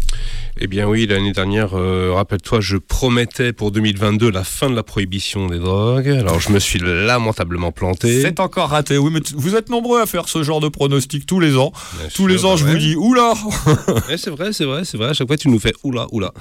Eh 0.60 0.66
bien 0.66 0.86
oui, 0.86 1.06
l'année 1.06 1.32
dernière, 1.32 1.70
euh, 1.72 2.12
rappelle-toi, 2.12 2.60
je 2.60 2.76
promettais 2.76 3.54
pour 3.54 3.70
2022 3.70 4.30
la 4.30 4.44
fin 4.44 4.68
de 4.68 4.76
la 4.76 4.82
prohibition 4.82 5.46
des 5.46 5.58
drogues. 5.58 6.10
Alors 6.10 6.38
je 6.38 6.50
me 6.50 6.58
suis 6.58 6.78
lamentablement 6.78 7.72
planté. 7.72 8.20
C'est 8.20 8.40
encore 8.40 8.68
raté. 8.68 8.98
Oui, 8.98 9.10
mais 9.10 9.20
vous 9.34 9.54
êtes 9.56 9.70
nombreux 9.70 10.02
à 10.02 10.06
faire 10.06 10.28
ce 10.28 10.42
genre 10.42 10.60
de 10.60 10.68
pronostic 10.68 11.24
tous 11.24 11.40
les 11.40 11.56
ans. 11.56 11.72
Bien 11.98 12.08
Tous 12.08 12.14
sûr, 12.24 12.28
les 12.28 12.44
ans, 12.44 12.50
bah 12.50 12.56
je 12.56 12.64
vous 12.66 12.76
dis, 12.76 12.94
oula 12.94 13.32
Eh, 14.10 14.18
c'est 14.18 14.28
vrai, 14.28 14.52
c'est 14.52 14.66
vrai, 14.66 14.84
c'est 14.84 14.98
vrai. 14.98 15.08
À 15.08 15.12
chaque 15.14 15.28
fois, 15.28 15.38
tu 15.38 15.48
nous 15.48 15.58
fais 15.58 15.72
oula, 15.82 16.06
oula. 16.12 16.32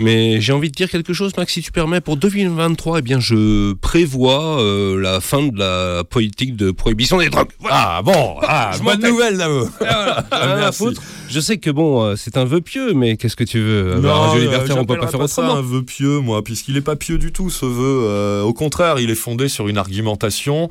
Mais 0.00 0.40
j'ai 0.40 0.52
envie 0.52 0.68
de 0.68 0.74
dire 0.74 0.90
quelque 0.90 1.12
chose, 1.12 1.30
Max, 1.36 1.52
si 1.52 1.62
tu 1.62 1.70
permets. 1.70 2.00
Pour 2.00 2.16
2023, 2.16 2.98
eh 2.98 3.02
bien, 3.02 3.20
je 3.20 3.74
prévois 3.74 4.60
euh, 4.60 5.00
la 5.00 5.20
fin 5.20 5.44
de 5.46 5.56
la 5.56 6.02
politique 6.02 6.56
de 6.56 6.72
prohibition 6.72 7.18
des 7.18 7.28
drogues. 7.28 7.52
Voilà. 7.60 7.76
Ah 7.98 8.02
bon, 8.02 8.36
ah, 8.42 8.72
Je 8.76 8.82
bonne 8.82 9.00
nouvelle, 9.00 9.38
d'avoue 9.38 9.68
Voilà. 9.78 10.24
Rien 10.32 10.50
à 10.50 10.56
merci. 10.56 10.78
foutre. 10.78 11.00
Je 11.28 11.38
sais 11.40 11.51
que 11.58 11.70
bon, 11.70 12.02
euh, 12.02 12.14
c'est 12.16 12.36
un 12.36 12.44
vœu 12.44 12.60
pieux, 12.60 12.92
mais 12.94 13.16
qu'est-ce 13.16 13.36
que 13.36 13.44
tu 13.44 13.60
veux 13.60 13.94
Non, 14.00 14.08
À 14.10 14.14
Radio 14.14 14.40
euh, 14.40 14.44
Libertaire, 14.44 14.76
on 14.78 14.84
peut 14.84 14.96
pas 14.98 15.06
faire 15.08 15.28
ça 15.28 15.42
autrement. 15.42 15.58
un 15.58 15.62
vœu 15.62 15.82
pieux, 15.82 16.18
moi, 16.20 16.42
puisqu'il 16.44 16.76
est 16.76 16.80
pas 16.82 16.96
pieux 16.96 17.18
du 17.18 17.32
tout, 17.32 17.50
ce 17.50 17.66
vœu. 17.66 18.04
Euh, 18.06 18.42
au 18.42 18.52
contraire, 18.52 18.98
il 19.00 19.10
est 19.10 19.14
fondé 19.14 19.48
sur 19.48 19.68
une 19.68 19.78
argumentation 19.78 20.68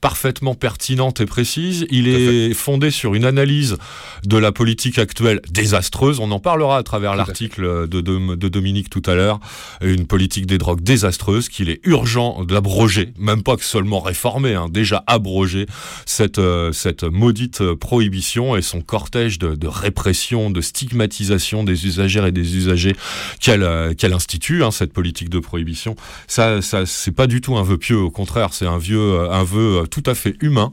parfaitement 0.00 0.54
pertinente 0.54 1.20
et 1.20 1.26
précise. 1.26 1.86
Il 1.90 2.08
est 2.08 2.54
fondé 2.54 2.90
sur 2.90 3.14
une 3.14 3.24
analyse 3.24 3.76
de 4.24 4.36
la 4.36 4.52
politique 4.52 4.98
actuelle 4.98 5.40
désastreuse. 5.50 6.18
On 6.20 6.30
en 6.30 6.40
parlera 6.40 6.78
à 6.78 6.82
travers 6.82 7.16
l'article 7.16 7.88
de, 7.88 8.00
de- 8.00 8.34
de 8.34 8.48
Dominique 8.48 8.90
tout 8.90 9.02
à 9.06 9.14
l'heure. 9.14 9.40
Une 9.80 10.06
politique 10.06 10.46
des 10.46 10.58
drogues 10.58 10.82
désastreuse 10.82 11.48
qu'il 11.48 11.70
est 11.70 11.80
urgent 11.84 12.44
d'abroger, 12.44 13.12
même 13.18 13.42
pas 13.42 13.56
que 13.56 13.64
seulement 13.64 14.00
réformer, 14.00 14.54
hein, 14.54 14.68
déjà 14.70 15.02
abroger 15.06 15.66
cette, 16.06 16.38
euh, 16.38 16.72
cette 16.72 17.04
maudite 17.04 17.60
euh, 17.60 17.76
prohibition 17.76 18.56
et 18.56 18.62
son 18.62 18.80
cortège 18.80 19.38
de, 19.38 19.54
de 19.54 19.66
répression, 19.66 20.19
de 20.20 20.60
stigmatisation 20.60 21.64
des 21.64 21.86
usagères 21.86 22.26
et 22.26 22.32
des 22.32 22.56
usagers 22.56 22.94
qu'elle 23.40 23.62
euh, 23.62 23.94
institue, 24.12 24.62
hein, 24.64 24.70
cette 24.70 24.92
politique 24.92 25.28
de 25.30 25.38
prohibition. 25.38 25.94
Ça, 26.26 26.62
ça 26.62 26.84
c'est 26.86 27.12
pas 27.12 27.26
du 27.26 27.40
tout 27.40 27.56
un 27.56 27.62
vœu 27.62 27.78
pieux, 27.78 27.98
au 27.98 28.10
contraire, 28.10 28.52
c'est 28.52 28.66
un 28.66 28.78
vieux, 28.78 28.98
euh, 29.00 29.30
un 29.30 29.44
vœu 29.44 29.82
euh, 29.82 29.86
tout 29.86 30.02
à 30.06 30.14
fait 30.14 30.34
humain. 30.40 30.70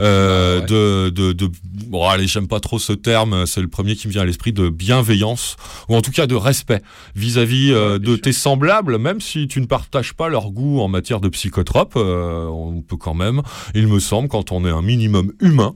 Euh, 0.00 0.58
Ah 0.58 0.60
ouais. 0.60 0.66
de, 0.66 1.10
de, 1.10 1.32
de, 1.32 1.50
bon, 1.86 2.06
allez, 2.08 2.26
j'aime 2.26 2.48
pas 2.48 2.60
trop 2.60 2.78
ce 2.78 2.92
terme, 2.92 3.46
c'est 3.46 3.60
le 3.60 3.68
premier 3.68 3.96
qui 3.96 4.06
me 4.08 4.12
vient 4.12 4.22
à 4.22 4.24
l'esprit 4.24 4.52
de 4.52 4.68
bienveillance 4.68 5.56
ou 5.88 5.96
en 5.96 6.02
tout 6.02 6.10
cas 6.10 6.26
de 6.26 6.34
respect 6.34 6.82
vis-à-vis 7.14 7.72
euh, 7.72 7.98
de 7.98 8.16
tes 8.16 8.32
semblables, 8.32 8.98
même 8.98 9.20
si 9.20 9.46
tu 9.48 9.60
ne 9.60 9.66
partages 9.66 10.12
pas 10.14 10.28
leur 10.28 10.50
goût 10.50 10.80
en 10.80 10.88
matière 10.88 11.20
de 11.20 11.28
psychotropes, 11.28 11.94
euh, 11.96 12.44
on 12.46 12.82
peut 12.82 12.96
quand 12.96 13.14
même, 13.14 13.42
il 13.74 13.86
me 13.86 14.00
semble, 14.00 14.28
quand 14.28 14.52
on 14.52 14.64
est 14.66 14.70
un 14.70 14.82
minimum 14.82 15.32
humain, 15.40 15.72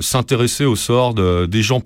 s'intéresser 0.00 0.64
au 0.64 0.76
sort 0.76 1.14
de- 1.14 1.46
des 1.46 1.62
gens 1.62 1.80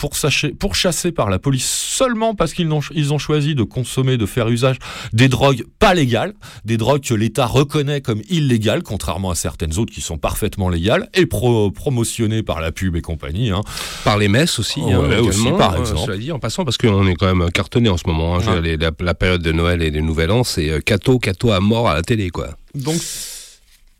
pourchassés, 0.58 1.12
par 1.12 1.30
la 1.30 1.38
police 1.38 1.68
seulement 1.68 2.34
parce 2.34 2.52
qu'ils 2.52 2.70
ont, 2.72 2.80
ils 2.94 3.12
ont 3.12 3.18
choisi 3.18 3.54
de 3.54 3.62
consommer, 3.62 4.16
de 4.16 4.26
faire 4.26 4.48
usage 4.48 4.76
des 5.12 5.28
drogues 5.28 5.64
pas 5.78 5.94
légales, 5.94 6.34
des 6.64 6.76
drogues 6.76 7.02
que 7.02 7.14
l'État 7.14 7.46
reconnaît 7.46 8.00
comme 8.00 8.22
illégales, 8.28 8.82
contrairement 8.82 9.30
à 9.30 9.34
certaines 9.34 9.78
autres 9.78 9.92
qui 9.92 10.00
sont 10.00 10.18
parfaitement 10.18 10.68
légales 10.68 11.08
et 11.14 11.26
pro- 11.26 11.70
promotionnées 11.70 12.42
par 12.42 12.60
la 12.60 12.72
pub 12.72 12.96
et 12.96 13.00
compagnie. 13.02 13.50
hein. 13.50 13.60
Par 14.04 14.18
les 14.18 14.28
messes 14.28 14.58
aussi, 14.58 14.80
hein, 14.80 15.00
aussi, 15.20 15.50
par 15.58 15.74
euh, 15.74 15.80
exemple. 15.80 16.18
dit, 16.18 16.32
en 16.32 16.38
passant, 16.38 16.64
parce 16.64 16.76
qu'on 16.78 17.06
est 17.06 17.14
quand 17.14 17.34
même 17.34 17.50
cartonné 17.50 17.88
en 17.88 17.96
ce 17.96 18.06
moment. 18.06 18.36
hein. 18.38 18.60
Les- 18.60 18.76
la 18.76 19.14
période 19.14 19.42
de 19.42 19.52
Noël 19.52 19.82
et 19.82 19.90
des 19.90 20.02
Nouvel 20.02 20.30
An, 20.30 20.44
c'est 20.44 20.70
euh, 20.70 20.80
Cato, 20.80 21.18
Cato 21.18 21.50
à 21.52 21.60
mort 21.60 21.88
à 21.88 21.94
la 21.94 22.02
télé, 22.02 22.30
quoi. 22.30 22.48
Donc, 22.74 22.96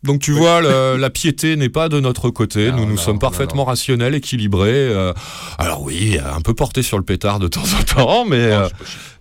donc 0.03 0.21
tu 0.21 0.31
vois, 0.31 0.61
le- 0.61 0.97
la 0.97 1.09
piété 1.09 1.55
n'est 1.55 1.69
pas 1.69 1.89
de 1.89 1.99
notre 1.99 2.29
côté. 2.29 2.71
Non, 2.71 2.77
nous, 2.77 2.85
nous 2.85 2.89
non, 2.91 2.97
sommes 2.97 3.19
parfaitement 3.19 3.65
rationnels, 3.65 4.15
équilibrés. 4.15 4.69
euh, 4.73 5.13
alors 5.57 5.81
oui, 5.81 6.17
un 6.19 6.41
peu 6.41 6.53
porté 6.53 6.81
sur 6.83 6.97
le 6.97 7.03
pétard 7.03 7.39
de 7.39 7.47
temps 7.49 7.63
en 7.79 7.83
temps, 7.83 8.25
mais, 8.25 8.37
euh, 8.37 8.67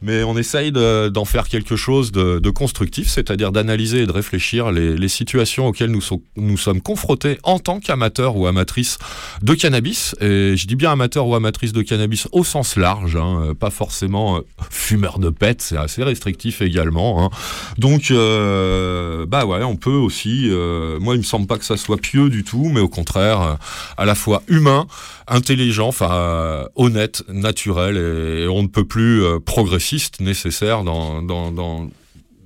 mais 0.02 0.23
on 0.23 0.37
essaye 0.38 0.70
de- 0.70 1.08
d'en 1.08 1.25
faire 1.25 1.49
quelque 1.49 1.75
chose 1.76 2.12
de, 2.12 2.38
de 2.38 2.50
constructif, 2.50 3.08
c'est-à-dire 3.08 3.50
d'analyser 3.50 4.02
et 4.02 4.06
de 4.06 4.12
réfléchir 4.12 4.70
les, 4.70 4.97
les 4.97 5.08
situations 5.08 5.66
auxquelles 5.66 5.90
nous, 5.90 6.00
so- 6.00 6.23
nous 6.37 6.56
sommes 6.56 6.80
confrontés 6.80 7.38
en 7.42 7.58
tant 7.58 7.80
qu'amateurs 7.80 8.37
ou 8.37 8.47
amatrices 8.47 8.99
de 9.42 9.54
cannabis. 9.54 10.14
Et 10.20 10.56
je 10.56 10.66
dis 10.66 10.76
bien 10.76 10.92
amateurs 10.92 11.26
ou 11.26 11.35
amatrices 11.35 11.73
de 11.73 11.82
cannabis 11.82 12.28
au 12.32 12.44
sens 12.44 12.76
large, 12.76 13.16
hein, 13.16 13.40
euh, 13.49 13.54
pas 13.54 13.70
forcément 13.70 14.40
fumeurs 14.70 15.18
de 15.18 15.30
pète, 15.30 15.61
c'est 15.61 15.76
assez 15.76 16.04
restrictif 16.04 16.62
également. 16.62 17.25
hein. 17.25 17.30
Donc, 17.78 18.11
euh, 18.12 19.26
bah 19.26 19.44
ouais, 19.44 19.64
on 19.64 19.76
peut 19.76 19.90
aussi. 19.90 20.49
Euh, 20.69 20.99
moi, 21.01 21.15
il 21.15 21.19
me 21.19 21.23
semble 21.25 21.47
pas 21.47 21.59
que 21.59 21.65
ça 21.65 21.77
soit 21.77 21.97
pieux 21.97 22.29
du 22.31 22.45
tout, 22.45 22.69
mais 22.73 22.81
au 22.81 22.89
contraire, 22.89 23.41
euh, 23.43 23.55
à 23.97 24.05
la 24.05 24.15
fois 24.15 24.43
humain, 24.49 24.87
intelligent, 25.27 25.89
enfin 25.89 26.11
euh, 26.13 26.65
honnête, 26.77 27.23
naturel, 27.29 27.97
et, 27.97 28.43
et 28.45 28.49
on 28.49 28.63
ne 28.63 28.69
peut 28.69 28.85
plus 28.87 29.23
progressiste 29.45 30.21
nécessaire 30.21 30.85
dans 30.85 31.23
dans, 31.23 31.51
dans 31.53 31.89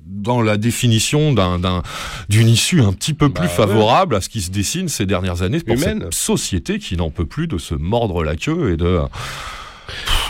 dans 0.07 0.43
la 0.43 0.57
définition 0.59 1.33
d'un, 1.33 1.59
d'un- 1.59 1.83
d'une 2.29 2.49
issue 2.49 2.81
un 2.83 2.93
petit 2.93 3.15
peu 3.15 3.29
plus 3.31 3.47
Bah 3.47 3.51
ouais. 3.51 3.57
favorable 3.57 4.15
à 4.15 4.21
ce 4.21 4.29
qui 4.29 4.43
se 4.43 4.51
dessine 4.51 4.89
ces 4.89 5.07
dernières 5.07 5.41
années 5.43 5.61
pour 5.61 5.75
Humaine. 5.75 6.01
cette 6.03 6.15
société 6.15 6.79
qui 6.79 6.97
n'en 6.97 7.11
peut 7.11 7.25
plus 7.25 7.47
de 7.47 7.57
se 7.57 7.75
mordre 7.75 8.23
la 8.23 8.37
queue 8.37 8.73
et 8.73 8.77
de 8.77 9.01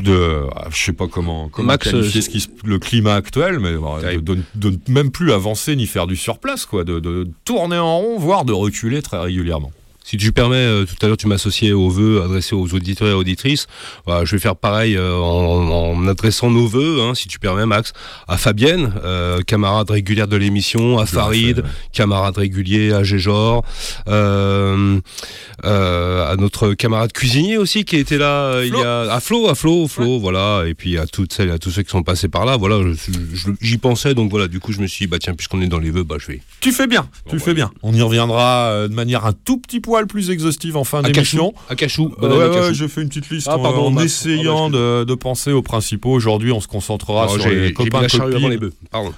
de 0.02 0.46
ah, 0.54 0.68
je 0.70 0.84
sais 0.84 0.92
pas 0.92 1.06
comment 1.08 1.48
comment 1.48 1.68
Max, 1.68 1.90
qualifier 1.90 2.20
euh, 2.20 2.24
ce 2.24 2.28
qui 2.30 2.48
le 2.64 2.78
climat 2.78 3.14
actuel 3.14 3.58
mais 3.58 3.74
bon, 3.74 3.98
de, 3.98 4.38
de, 4.54 4.78
même 4.88 5.10
plus 5.10 5.32
avancer 5.32 5.76
ni 5.76 5.86
faire 5.86 6.06
du 6.06 6.16
surplace 6.16 6.66
quoi 6.66 6.84
de, 6.84 7.00
de 7.00 7.28
tourner 7.44 7.78
en 7.78 7.98
rond 7.98 8.18
voire 8.18 8.44
de 8.44 8.52
reculer 8.52 9.02
très 9.02 9.18
régulièrement 9.18 9.72
Si 10.12 10.18
tu 10.18 10.30
permets, 10.30 10.56
euh, 10.56 10.84
tout 10.84 10.94
à 11.00 11.06
l'heure 11.08 11.16
tu 11.16 11.26
m'associais 11.26 11.72
aux 11.72 11.88
vœux 11.88 12.20
adressés 12.22 12.54
aux 12.54 12.74
auditeurs 12.74 13.08
et 13.08 13.14
auditrices. 13.14 13.66
Voilà, 14.04 14.26
je 14.26 14.36
vais 14.36 14.40
faire 14.42 14.56
pareil 14.56 14.94
euh, 14.94 15.16
en, 15.16 15.70
en 15.70 16.06
adressant 16.06 16.50
nos 16.50 16.66
vœux, 16.66 17.00
hein, 17.00 17.14
si 17.14 17.28
tu 17.28 17.38
permets 17.38 17.64
Max, 17.64 17.94
à 18.28 18.36
Fabienne, 18.36 18.92
euh, 19.06 19.40
camarade 19.40 19.88
régulière 19.90 20.28
de 20.28 20.36
l'émission, 20.36 20.98
à 20.98 21.06
Farid, 21.06 21.56
fait, 21.56 21.62
ouais. 21.62 21.68
camarade 21.94 22.36
régulier, 22.36 22.92
à 22.92 23.02
Géjor, 23.04 23.64
euh, 24.06 25.00
euh, 25.64 26.30
à 26.30 26.36
notre 26.36 26.74
camarade 26.74 27.12
cuisinier 27.14 27.56
aussi 27.56 27.86
qui 27.86 27.96
était 27.96 28.18
là 28.18 28.52
euh, 28.52 28.66
il 28.66 28.72
Flo. 28.72 28.80
y 28.82 28.84
a 28.84 29.00
à 29.14 29.20
Flo, 29.20 29.48
à 29.48 29.54
Flo, 29.54 29.88
Flo, 29.88 30.18
voilà, 30.18 30.64
et 30.66 30.74
puis 30.74 30.98
à 30.98 31.06
toutes 31.06 31.32
celles, 31.32 31.50
à 31.50 31.58
tous 31.58 31.70
ceux 31.70 31.84
qui 31.84 31.90
sont 31.90 32.02
passés 32.02 32.28
par 32.28 32.44
là, 32.44 32.58
voilà, 32.58 32.76
j'y 33.62 33.78
pensais 33.78 34.12
donc 34.14 34.30
voilà, 34.30 34.46
du 34.46 34.60
coup 34.60 34.72
je 34.72 34.80
me 34.82 34.86
suis 34.86 35.06
dit 35.06 35.10
bah 35.10 35.16
tiens 35.18 35.32
puisqu'on 35.32 35.62
est 35.62 35.68
dans 35.68 35.78
les 35.78 35.90
vœux, 35.90 36.04
bah 36.04 36.16
je 36.18 36.26
vais 36.26 36.42
tu 36.60 36.70
fais 36.70 36.86
bien 36.86 37.08
tu 37.30 37.36
Bon, 37.38 37.42
fais 37.42 37.54
bien 37.54 37.70
on 37.82 37.94
y 37.94 38.02
reviendra 38.02 38.88
de 38.88 38.94
manière 38.94 39.24
un 39.24 39.32
tout 39.32 39.56
petit 39.58 39.80
poil 39.80 40.01
plus 40.06 40.30
exhaustive 40.30 40.76
en 40.76 40.84
fin 40.84 41.02
d'émission 41.02 41.54
Cachou, 41.76 42.14
Euh, 42.22 42.28
ouais, 42.28 42.48
ouais, 42.48 42.54
Cachou. 42.54 42.74
j'ai 42.74 42.88
fait 42.88 43.02
une 43.02 43.08
petite 43.08 43.30
liste 43.30 43.48
Ah, 43.50 43.56
en- 43.58 43.62
pardon, 43.62 43.86
en 43.86 43.90
Max. 43.90 44.06
essayant 44.26 44.68
Ah, 44.68 44.70
de, 44.70 45.04
de 45.04 45.14
penser 45.14 45.52
aux 45.52 45.62
principaux. 45.62 46.12
Aujourd'hui, 46.12 46.52
on 46.52 46.60
se 46.60 46.68
concentrera 46.68 47.26
Oh, 47.28 47.34
sur 47.38 47.42
j'ai 47.48 47.60
les 47.60 47.72
copains 47.72 48.06
copines, 48.06 48.48
les 48.50 48.58
bœufs. 48.58 48.72
Pardon. 48.90 49.12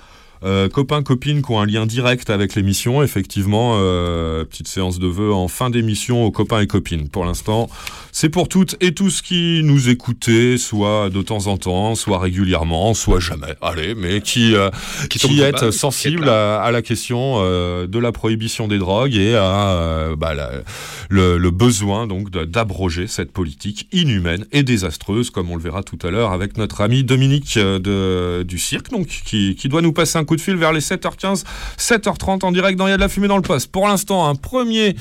Euh, 0.44 0.68
copains 0.68 1.02
copines 1.02 1.42
qui 1.42 1.50
ont 1.52 1.60
un 1.60 1.66
lien 1.66 1.86
direct 1.86 2.30
avec 2.30 2.54
l'émission. 2.54 3.02
Effectivement, 3.02 3.76
euh, 3.78 4.44
petite 4.44 4.68
séance 4.68 4.98
de 4.98 5.06
vœux 5.06 5.32
en 5.32 5.48
fin 5.48 5.70
d'émission 5.70 6.24
aux 6.24 6.30
copains 6.30 6.60
et 6.60 6.66
copines. 6.66 7.08
Pour 7.08 7.24
l'instant, 7.24 7.68
c'est 8.12 8.28
pour 8.28 8.48
toutes 8.48 8.76
et 8.80 8.92
tous 8.94 9.22
qui 9.22 9.62
nous 9.64 9.88
écoutaient, 9.88 10.56
soit 10.58 11.10
de 11.10 11.22
temps 11.22 11.46
en 11.46 11.56
temps, 11.56 11.94
soit 11.94 12.18
régulièrement, 12.18 12.94
soit 12.94 13.20
jamais. 13.20 13.54
Allez, 13.62 13.94
mais 13.94 14.20
qui 14.20 14.54
euh, 14.54 14.70
Qui 15.08 15.18
qui, 15.18 15.28
tombent 15.28 15.38
est 15.40 15.52
pas, 15.52 15.70
qui 15.70 15.72
sensible 15.78 16.24
est 16.24 16.30
à, 16.30 16.60
à 16.60 16.70
la 16.70 16.82
question 16.82 17.36
euh, 17.38 17.86
de 17.86 17.98
la 17.98 18.12
prohibition 18.12 18.68
des 18.68 18.78
drogues 18.78 19.14
et 19.16 19.34
à 19.34 20.10
bah, 20.16 20.34
la- 20.34 20.50
le, 21.08 21.38
le 21.38 21.50
besoin 21.50 22.06
donc 22.06 22.30
d'abroger 22.30 23.06
cette 23.06 23.32
politique 23.32 23.88
inhumaine 23.92 24.46
et 24.52 24.62
désastreuse, 24.62 25.30
comme 25.30 25.50
on 25.50 25.56
le 25.56 25.62
verra 25.62 25.82
tout 25.82 25.98
à 26.02 26.10
l'heure 26.10 26.32
avec 26.32 26.56
notre 26.56 26.80
ami 26.80 27.04
Dominique 27.04 27.58
de, 27.58 28.42
du 28.42 28.58
cirque, 28.58 28.90
donc 28.90 29.06
qui, 29.06 29.54
qui 29.54 29.68
doit 29.68 29.82
nous 29.82 29.92
passer 29.92 30.18
un 30.18 30.24
coup 30.24 30.33
de 30.36 30.40
fil 30.40 30.56
vers 30.56 30.72
les 30.72 30.80
7h15, 30.80 31.44
7h30 31.78 32.44
en 32.44 32.52
direct 32.52 32.78
dans 32.78 32.86
Il 32.86 32.90
y 32.90 32.92
a 32.92 32.96
de 32.96 33.02
la 33.02 33.08
fumée 33.08 33.28
dans 33.28 33.36
le 33.36 33.42
poste. 33.42 33.70
Pour 33.70 33.88
l'instant, 33.88 34.28
un 34.28 34.34
premier 34.34 34.96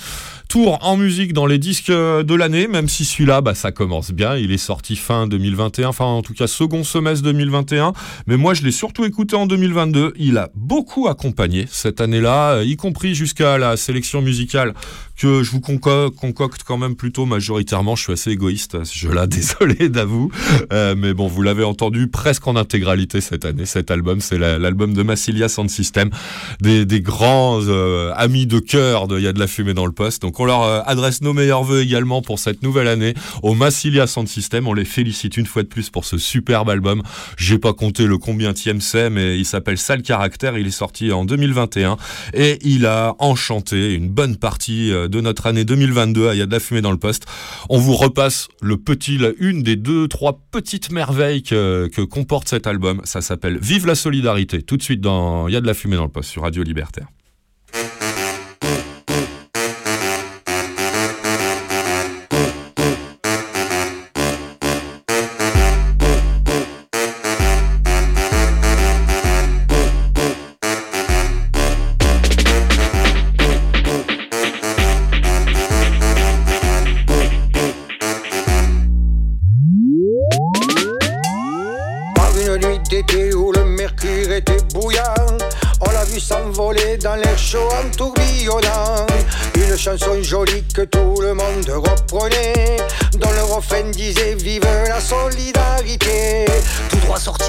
tour 0.48 0.78
en 0.86 0.98
musique 0.98 1.34
dans 1.34 1.46
les 1.46 1.58
disques 1.58 1.90
euh, 1.90 2.24
de 2.24 2.36
l'année, 2.36 2.68
même 2.68 2.88
si 2.88 3.06
celui-là, 3.06 3.42
bah, 3.42 3.56
ça 3.56 3.72
commence 3.72 4.12
bien. 4.12 4.36
Il 4.36 4.52
est 4.52 4.58
sorti 4.58 4.96
fin 4.96 5.26
2021, 5.28 5.88
enfin 5.90 6.06
en 6.06 6.22
tout 6.22 6.34
cas 6.34 6.48
second 6.48 6.84
semestre 6.84 7.24
2021. 7.26 7.94
Mais 8.28 8.38
moi, 8.38 8.54
je 8.54 8.64
l'ai 8.64 8.72
surtout 8.72 9.06
écouté 9.06 9.36
en 9.36 9.48
2022. 9.48 10.14
Il 10.18 10.38
a 10.38 10.50
beaucoup 10.56 11.08
accompagné 11.08 11.66
cette 11.70 12.02
année-là, 12.02 12.54
euh, 12.58 12.64
y 12.64 12.76
compris 12.76 13.16
jusqu'à 13.16 13.58
la 13.58 13.78
sélection 13.78 14.22
musicale 14.22 14.74
que 15.18 15.44
je 15.44 15.52
vous 15.52 15.60
conco- 15.60 16.10
concocte 16.12 16.62
quand 16.66 16.78
même 16.78 16.96
plutôt 16.96 17.26
majoritairement. 17.26 17.96
Je 17.96 18.04
suis 18.04 18.14
assez 18.14 18.32
égoïste, 18.32 18.78
je 18.92 19.10
la 19.10 19.28
désolé 19.28 19.90
d'avou. 19.90 20.32
Euh, 20.72 20.96
mais 20.98 21.14
bon, 21.14 21.28
vous 21.28 21.42
l'avez 21.42 21.64
entendu 21.64 22.08
presque 22.08 22.48
en 22.48 22.56
intégralité 22.56 23.22
cette 23.22 23.46
année. 23.46 23.66
Cet 23.66 23.92
album, 23.92 24.22
c'est 24.22 24.38
la- 24.38 24.58
l'album 24.60 24.94
de 24.94 25.04
Massilia 25.04 25.50
Sound 25.50 25.70
System, 25.70 26.10
des, 26.62 26.86
grands 27.02 27.60
euh, 27.64 28.12
amis 28.16 28.46
de 28.48 28.60
cœur 28.60 29.08
de 29.08 29.18
Il 29.18 29.24
y 29.24 29.28
a 29.28 29.34
de 29.34 29.40
la 29.40 29.48
fumée 29.48 29.74
dans 29.74 29.86
le 29.86 29.92
poste. 29.92 30.26
On 30.40 30.46
leur 30.46 30.64
euh, 30.64 30.82
adresse 30.86 31.22
nos 31.22 31.34
meilleurs 31.34 31.64
voeux 31.64 31.82
également 31.82 32.22
pour 32.22 32.40
cette 32.40 32.64
nouvelle 32.64 32.88
année 32.88 33.14
au 33.42 33.54
Massilia 33.54 34.08
Sound 34.08 34.28
System. 34.28 34.68
On 34.68 34.74
les 34.74 34.86
félicite 34.86 35.38
une 35.38 35.46
fois 35.46 35.64
de 35.64 35.68
plus 35.68 35.90
pour 35.90 36.06
ce 36.06 36.18
superbe 36.18 36.70
album. 36.70 37.02
J'ai 37.38 37.58
pas 37.58 37.74
compté 37.74 38.06
le 38.06 38.18
combienième 38.18 38.82
c'est, 38.82 39.10
mais 39.10 39.38
il 39.38 39.46
s'appelle 39.46 39.78
Sale 39.78 40.02
Caractère. 40.02 40.58
Il 40.58 40.68
est 40.68 40.72
sorti 40.72 41.12
en 41.12 41.26
2021 41.26 41.98
et 42.34 42.60
il 42.62 42.86
a 42.86 43.16
enchanté 43.20 43.94
une 43.94 44.10
bonne 44.10 44.38
partie 44.38 44.92
euh, 44.92 45.08
de 45.08 45.22
notre 45.22 45.48
année 45.48 45.66
2022. 45.66 46.30
à 46.30 46.34
Il 46.34 46.40
y 46.40 46.42
a 46.42 46.46
de 46.46 46.52
la 46.52 46.60
fumée 46.60 46.82
dans 46.82 46.92
le 46.92 46.98
poste. 46.98 47.26
On 47.70 47.78
vous 47.78 47.96
repasse 47.96 48.48
le 48.62 48.78
petit, 48.78 49.20
une 49.40 49.64
des 49.64 49.76
deux, 49.76 50.08
trois 50.08 50.40
petites 50.52 50.92
merveilles 50.92 51.44
que, 51.44 51.90
que 51.94 52.02
comporte 52.02 52.50
cet 52.50 52.68
album. 52.68 53.02
Ça 53.04 53.22
s'appelle 53.22 53.58
Vive 53.62 53.86
la 53.86 53.96
solidarité. 53.96 54.62
Tout 54.62 54.78
de 54.78 54.84
suite 54.84 55.02
dans 55.02 55.48
Il 55.48 55.54
y 55.54 55.58
a 55.58 55.62
de 55.62 55.68
la 55.68 55.74
fumée 55.74 55.96
dans 55.96 56.04
le 56.04 56.10
poste 56.10 56.30
sur 56.30 56.44
Radio 56.44 56.64
Libertaire. 56.64 57.08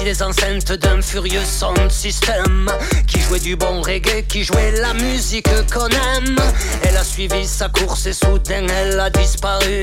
Des 0.05 0.21
enceintes 0.21 0.71
d'un 0.73 1.01
furieux 1.01 1.43
sound 1.43 1.89
system. 1.89 2.71
Qui 3.07 3.19
jouait 3.21 3.39
du 3.39 3.55
bon 3.55 3.81
reggae, 3.81 4.23
qui 4.29 4.43
jouait 4.43 4.71
la 4.79 4.93
musique 4.93 5.49
qu'on 5.73 5.87
aime. 5.87 6.35
Elle 6.83 6.95
a 6.95 7.03
suivi 7.03 7.43
sa 7.47 7.69
course 7.69 8.05
et 8.05 8.13
soudain 8.13 8.67
elle 8.67 8.99
a 8.99 9.09
disparu. 9.09 9.81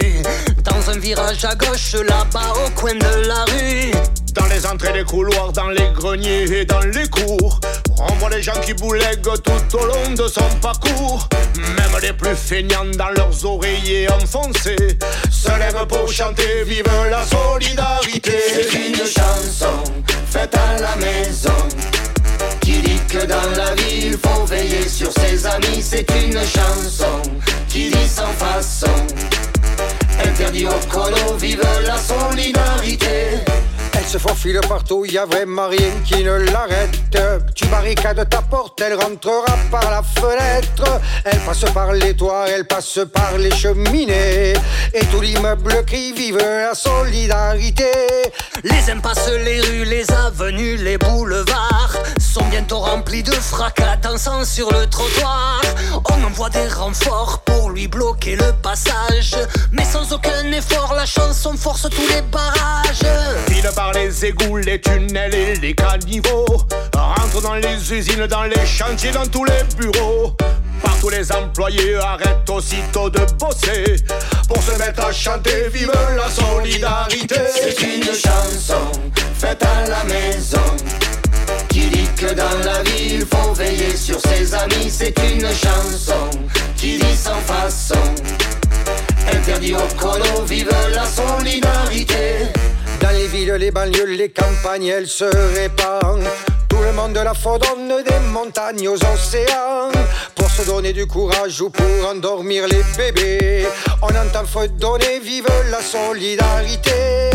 Dans 0.62 0.90
un 0.90 0.98
virage 0.98 1.44
à 1.44 1.56
gauche 1.56 1.94
là-bas 1.94 2.52
au 2.64 2.70
coin 2.78 2.94
de 2.94 3.26
la 3.26 3.44
rue. 3.46 3.90
Dans 4.34 4.46
les 4.46 4.64
entrées 4.64 4.92
des 4.92 5.02
couloirs, 5.02 5.52
dans 5.52 5.70
les 5.70 5.90
greniers 5.92 6.44
et 6.44 6.64
dans 6.64 6.80
les 6.80 7.08
cours, 7.08 7.58
on 7.98 8.12
voit 8.14 8.30
les 8.30 8.42
gens 8.42 8.58
qui 8.64 8.74
boulèguent 8.74 9.22
tout 9.22 9.76
au 9.76 9.86
long 9.86 10.10
de 10.16 10.28
son 10.28 10.48
parcours. 10.60 11.28
Même 11.56 12.00
les 12.00 12.12
plus 12.12 12.36
feignants 12.36 12.86
dans 12.96 13.10
leurs 13.10 13.44
oreillers 13.44 14.08
enfoncés 14.12 14.98
se 15.30 15.58
lèvent 15.58 15.86
pour 15.88 16.08
chanter 16.08 16.62
Vive 16.64 16.84
la 17.10 17.24
solidarité. 17.26 18.38
C'est 18.70 18.88
une 18.88 18.96
chanson 18.96 20.02
faite 20.32 20.56
à 20.56 20.80
la 20.80 20.96
maison 20.96 21.62
Qui 22.60 22.80
dit 22.80 23.00
que 23.08 23.26
dans 23.26 23.50
la 23.56 23.74
vie 23.74 24.06
il 24.06 24.18
faut 24.18 24.44
veiller 24.46 24.88
sur 24.88 25.12
ses 25.12 25.46
amis 25.46 25.82
C'est 25.82 26.06
une 26.24 26.38
chanson 26.38 27.20
qui 27.68 27.90
dit 27.90 28.08
sans 28.08 28.32
façon 28.44 28.86
Interdit 30.24 30.66
au 30.66 30.90
colo, 30.90 31.36
vive 31.38 31.62
la 31.84 31.96
solidarité. 31.98 33.40
Elle 34.02 34.08
se 34.08 34.18
faufile 34.18 34.60
partout, 34.68 35.04
y 35.04 35.16
a 35.16 35.24
vraiment 35.24 35.68
rien 35.68 35.92
qui 36.04 36.24
ne 36.24 36.32
l'arrête. 36.32 36.98
Tu 37.54 37.64
barricades 37.66 38.28
ta 38.28 38.42
porte, 38.42 38.80
elle 38.80 38.94
rentrera 38.94 39.56
par 39.70 39.88
la 39.88 40.02
fenêtre. 40.02 41.00
Elle 41.24 41.38
passe 41.38 41.64
par 41.72 41.92
les 41.92 42.16
toits, 42.16 42.46
elle 42.48 42.66
passe 42.66 42.98
par 43.14 43.38
les 43.38 43.52
cheminées. 43.52 44.54
Et 44.92 45.04
tout 45.12 45.20
l'immeuble 45.20 45.84
crie 45.86 46.12
vive 46.14 46.36
la 46.36 46.74
solidarité. 46.74 47.92
Les 48.64 48.90
impasses, 48.90 49.30
les 49.44 49.60
rues, 49.60 49.84
les 49.84 50.10
avenues, 50.10 50.78
les 50.78 50.98
boulevards 50.98 51.96
sont 52.18 52.44
bientôt 52.46 52.80
remplis 52.80 53.22
de 53.22 53.32
fracas 53.32 53.96
dansant 54.02 54.44
sur 54.44 54.72
le 54.72 54.86
trottoir. 54.86 55.60
On 56.10 56.24
envoie 56.24 56.50
des 56.50 56.66
renforts 56.66 57.42
pour 57.44 57.70
lui 57.70 57.86
bloquer 57.86 58.34
le 58.34 58.52
passage. 58.62 59.36
Mais 59.70 59.84
sans 59.84 60.12
aucun 60.12 60.50
effort, 60.50 60.94
la 60.96 61.06
chanson 61.06 61.56
force 61.56 61.82
tous 61.82 62.08
les 62.08 62.22
barrages. 62.22 63.02
Les 63.94 64.26
égouts, 64.26 64.56
les 64.56 64.80
tunnels 64.80 65.34
et 65.34 65.54
les 65.56 65.74
caniveaux. 65.74 66.46
Rentre 66.94 67.40
dans 67.42 67.54
les 67.54 67.92
usines, 67.92 68.26
dans 68.26 68.44
les 68.44 68.66
chantiers, 68.66 69.10
dans 69.10 69.26
tous 69.26 69.44
les 69.44 69.62
bureaux. 69.76 70.32
Partout 70.82 71.10
les 71.10 71.30
employés 71.32 71.96
arrêtent 71.96 72.48
aussitôt 72.50 73.08
de 73.08 73.20
bosser 73.38 73.96
pour 74.48 74.62
se 74.62 74.76
mettre 74.78 75.06
à 75.06 75.12
chanter 75.12 75.68
Vive 75.72 75.92
la 76.16 76.28
solidarité. 76.28 77.36
C'est 77.54 77.80
une 77.82 78.04
chanson 78.04 78.90
faite 79.38 79.62
à 79.62 79.88
la 79.88 80.04
maison 80.04 80.58
qui 81.68 81.86
dit 81.86 82.08
que 82.16 82.34
dans 82.34 82.58
la 82.64 82.82
vie 82.82 83.14
il 83.14 83.26
faut 83.26 83.52
veiller 83.52 83.96
sur 83.96 84.20
ses 84.20 84.54
amis. 84.54 84.90
C'est 84.90 85.16
une 85.32 85.46
chanson 85.46 86.30
qui 86.76 86.98
dit 86.98 87.16
sans 87.16 87.40
façon. 87.40 87.94
Interdit 89.32 89.74
au 89.74 90.00
colo, 90.00 90.44
vive 90.46 90.70
la 90.94 91.06
solidarité. 91.06 92.52
Dans 93.02 93.10
les 93.10 93.26
villes, 93.26 93.52
les 93.54 93.72
banlieues, 93.72 94.04
les 94.04 94.28
campagnes, 94.28 94.86
elle 94.86 95.08
se 95.08 95.24
répand. 95.24 96.22
Tout 96.68 96.80
le 96.80 96.92
monde 96.92 97.14
la 97.14 97.34
fredonne 97.34 98.00
des 98.04 98.20
montagnes 98.32 98.88
aux 98.88 98.94
océans. 98.94 99.90
Pour 100.36 100.48
se 100.48 100.62
donner 100.62 100.92
du 100.92 101.06
courage 101.06 101.60
ou 101.60 101.68
pour 101.68 102.08
endormir 102.08 102.68
les 102.68 102.84
bébés. 102.96 103.66
On 104.02 104.06
entend 104.06 104.46
fredonner, 104.46 105.18
vive 105.18 105.48
la 105.72 105.82
solidarité. 105.82 107.30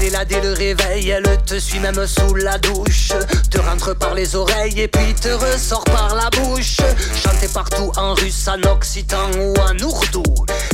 Elle 0.00 0.06
est 0.06 0.10
là 0.10 0.24
dès 0.24 0.40
le 0.40 0.54
réveil, 0.54 1.10
elle 1.10 1.38
te 1.44 1.58
suit 1.58 1.78
même 1.78 2.06
sous 2.06 2.34
la 2.34 2.56
douche. 2.56 3.12
Te 3.50 3.58
rentre 3.58 3.94
par 3.94 4.14
les 4.14 4.34
oreilles 4.34 4.80
et 4.80 4.88
puis 4.88 5.12
te 5.14 5.28
ressort 5.28 5.84
par 5.84 6.14
la 6.14 6.30
bouche. 6.30 6.78
Chantez 7.22 7.48
partout 7.48 7.92
en 7.98 8.14
russe, 8.14 8.48
en 8.48 8.60
occitan 8.70 9.30
ou 9.38 9.54
en 9.60 9.78
ourdou. 9.78 10.22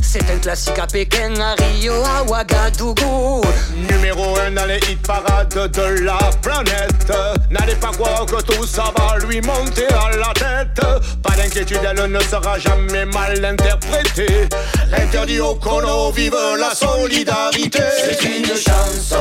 C'est 0.01 0.31
un 0.31 0.39
classique 0.39 0.79
à 0.79 0.87
Pékin, 0.87 1.35
à 1.41 1.55
Rio, 1.61 1.93
à 1.93 2.23
Ouagadougou. 2.23 3.43
Numéro 3.91 4.39
un 4.39 4.53
dans 4.53 4.67
les 4.67 4.79
hit 4.89 5.05
parades 5.05 5.49
de 5.73 6.05
la 6.05 6.19
planète. 6.41 7.13
N'allez 7.51 7.75
pas 7.75 7.91
croire 7.91 8.27
que 8.27 8.41
tout 8.43 8.65
ça 8.65 8.93
va 8.97 9.19
lui 9.27 9.41
monter 9.41 9.89
à 9.89 10.17
la 10.17 10.33
tête. 10.35 10.87
Pas 11.23 11.35
d'inquiétude, 11.37 11.81
elle 11.83 12.11
ne 12.11 12.21
sera 12.21 12.59
jamais 12.59 13.05
mal 13.07 13.45
interprétée. 13.45 14.49
Interdit 14.97 15.41
au 15.41 15.57
colo, 15.57 16.13
vive 16.13 16.37
la 16.59 16.75
solidarité. 16.75 17.83
C'est 17.99 18.25
une 18.25 18.47
chanson 18.47 19.16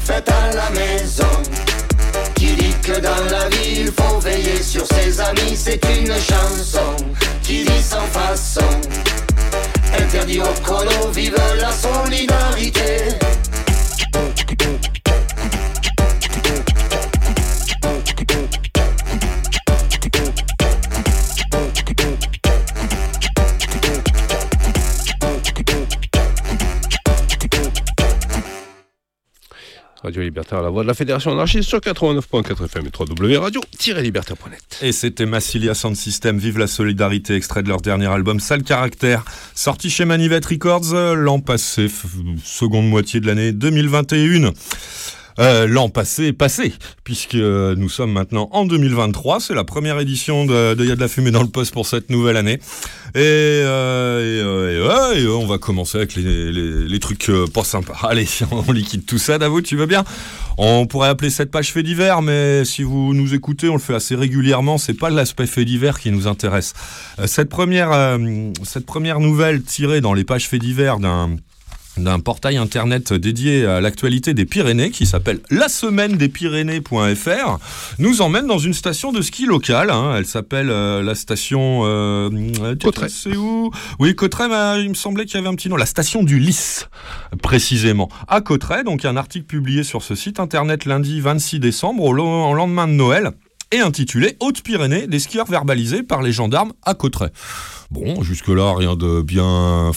faite 0.00 0.28
à 0.30 0.54
la 0.54 0.70
maison 0.70 1.42
qui 2.34 2.54
dit 2.54 2.74
que 2.82 3.00
dans 3.00 3.24
la 3.30 3.48
vie 3.48 3.82
il 3.82 3.92
faut 3.92 4.18
veiller 4.18 4.62
sur 4.62 4.86
ses 4.86 5.20
amis. 5.20 5.54
C'est 5.54 5.80
une 5.98 6.12
chanson 6.14 6.96
qui 7.42 7.64
dit 7.64 7.82
sans 7.82 8.06
façon. 8.06 8.70
Interdit 9.98 10.40
au 10.40 10.64
colo, 10.64 11.10
vive 11.12 11.36
la 11.60 11.72
solidarité. 11.72 13.18
Radio 30.02 30.22
Libertaire, 30.22 30.62
la 30.62 30.70
voix 30.70 30.82
de 30.82 30.88
la 30.88 30.94
Fédération 30.94 31.30
anarchiste 31.32 31.68
sur 31.68 31.78
89.4 31.78 32.64
FM 32.64 32.86
et 32.86 32.90
www.radio-libertaire.net. 32.98 34.78
Et 34.80 34.92
c'était 34.92 35.26
Massilia 35.26 35.74
Sound 35.74 35.94
System, 35.94 36.38
Vive 36.38 36.58
la 36.58 36.66
solidarité, 36.66 37.34
extrait 37.34 37.62
de 37.62 37.68
leur 37.68 37.82
dernier 37.82 38.06
album 38.06 38.40
Sale 38.40 38.62
Caractère, 38.62 39.24
sorti 39.54 39.90
chez 39.90 40.06
Manivette 40.06 40.46
Records 40.46 40.94
euh, 40.94 41.14
l'an 41.14 41.40
passé, 41.40 41.88
seconde 42.42 42.88
moitié 42.88 43.20
de 43.20 43.26
l'année 43.26 43.52
2021. 43.52 44.52
Euh, 45.38 45.66
L'an 45.66 45.88
passé 45.88 46.32
passé, 46.32 46.72
puisque 47.04 47.34
euh, 47.34 47.74
nous 47.76 47.88
sommes 47.88 48.12
maintenant 48.12 48.48
en 48.52 48.64
2023. 48.64 49.40
C'est 49.40 49.54
la 49.54 49.64
première 49.64 49.98
édition 50.00 50.44
de, 50.44 50.74
de 50.74 50.84
Y 50.84 50.92
a 50.92 50.96
de 50.96 51.00
la 51.00 51.08
fumée 51.08 51.30
dans 51.30 51.42
le 51.42 51.48
poste 51.48 51.72
pour 51.72 51.86
cette 51.86 52.10
nouvelle 52.10 52.36
année. 52.36 52.60
Et, 53.14 53.18
euh, 53.64 55.36
on 55.38 55.46
va 55.46 55.58
commencer 55.58 55.98
avec 55.98 56.14
les, 56.16 56.52
les, 56.52 56.98
trucs 56.98 57.30
pas 57.52 57.64
sympas. 57.64 57.96
Allez, 58.02 58.26
on 58.50 58.72
liquide 58.72 59.06
tout 59.06 59.18
ça, 59.18 59.38
Davo, 59.38 59.60
tu 59.60 59.76
veux 59.76 59.86
bien? 59.86 60.04
On 60.58 60.86
pourrait 60.86 61.08
appeler 61.08 61.30
cette 61.30 61.50
page 61.50 61.72
fait 61.72 61.82
divers, 61.82 62.20
mais 62.22 62.64
si 62.64 62.82
vous 62.82 63.14
nous 63.14 63.34
écoutez, 63.34 63.68
on 63.68 63.74
le 63.74 63.80
fait 63.80 63.94
assez 63.94 64.14
régulièrement. 64.14 64.78
C'est 64.78 64.94
pas 64.94 65.08
l'aspect 65.08 65.46
fait 65.46 65.64
divers 65.64 65.98
qui 65.98 66.10
nous 66.10 66.26
intéresse. 66.26 66.74
Cette 67.24 67.48
première, 67.48 68.18
cette 68.64 68.84
première 68.84 69.20
nouvelle 69.20 69.62
tirée 69.62 70.00
dans 70.00 70.12
les 70.12 70.24
pages 70.24 70.48
fait 70.48 70.58
divers 70.58 70.98
d'un 70.98 71.36
d'un 72.00 72.20
portail 72.20 72.56
internet 72.56 73.12
dédié 73.12 73.66
à 73.66 73.80
l'actualité 73.80 74.34
des 74.34 74.44
Pyrénées 74.44 74.90
qui 74.90 75.06
s'appelle 75.06 75.40
la 75.50 75.68
semaine 75.68 76.16
des 76.16 76.28
Pyrénées.fr 76.28 77.58
nous 77.98 78.22
emmène 78.22 78.46
dans 78.46 78.58
une 78.58 78.74
station 78.74 79.12
de 79.12 79.22
ski 79.22 79.46
locale. 79.46 79.90
hein. 79.90 80.14
Elle 80.16 80.26
s'appelle 80.26 80.70
euh, 80.70 81.02
la 81.02 81.14
station 81.14 81.82
euh, 81.84 82.30
euh. 82.62 83.08
C'est 83.08 83.36
où? 83.36 83.70
Oui, 83.98 84.14
mais 84.20 84.82
il 84.82 84.88
me 84.88 84.94
semblait 84.94 85.24
qu'il 85.24 85.36
y 85.36 85.38
avait 85.38 85.48
un 85.48 85.54
petit 85.54 85.68
nom. 85.68 85.76
La 85.76 85.86
station 85.86 86.22
du 86.22 86.38
Lys, 86.38 86.88
précisément. 87.42 88.08
À 88.28 88.40
Cauterets, 88.40 88.84
donc 88.84 89.04
un 89.04 89.16
article 89.16 89.46
publié 89.46 89.82
sur 89.82 90.02
ce 90.02 90.14
site 90.14 90.40
internet 90.40 90.84
lundi 90.84 91.20
26 91.20 91.60
décembre, 91.60 92.04
au, 92.04 92.12
lendemain 92.12 92.86
de 92.86 92.92
Noël, 92.92 93.32
et 93.72 93.80
intitulé 93.80 94.36
Haute-Pyrénées, 94.40 95.06
des 95.06 95.18
skieurs 95.18 95.46
verbalisés 95.46 96.02
par 96.02 96.22
les 96.22 96.32
gendarmes 96.32 96.72
à 96.84 96.94
Cauterets. 96.94 97.32
Bon, 97.90 98.22
jusque-là, 98.22 98.74
rien 98.76 98.96
de 98.96 99.22
bien 99.22 99.92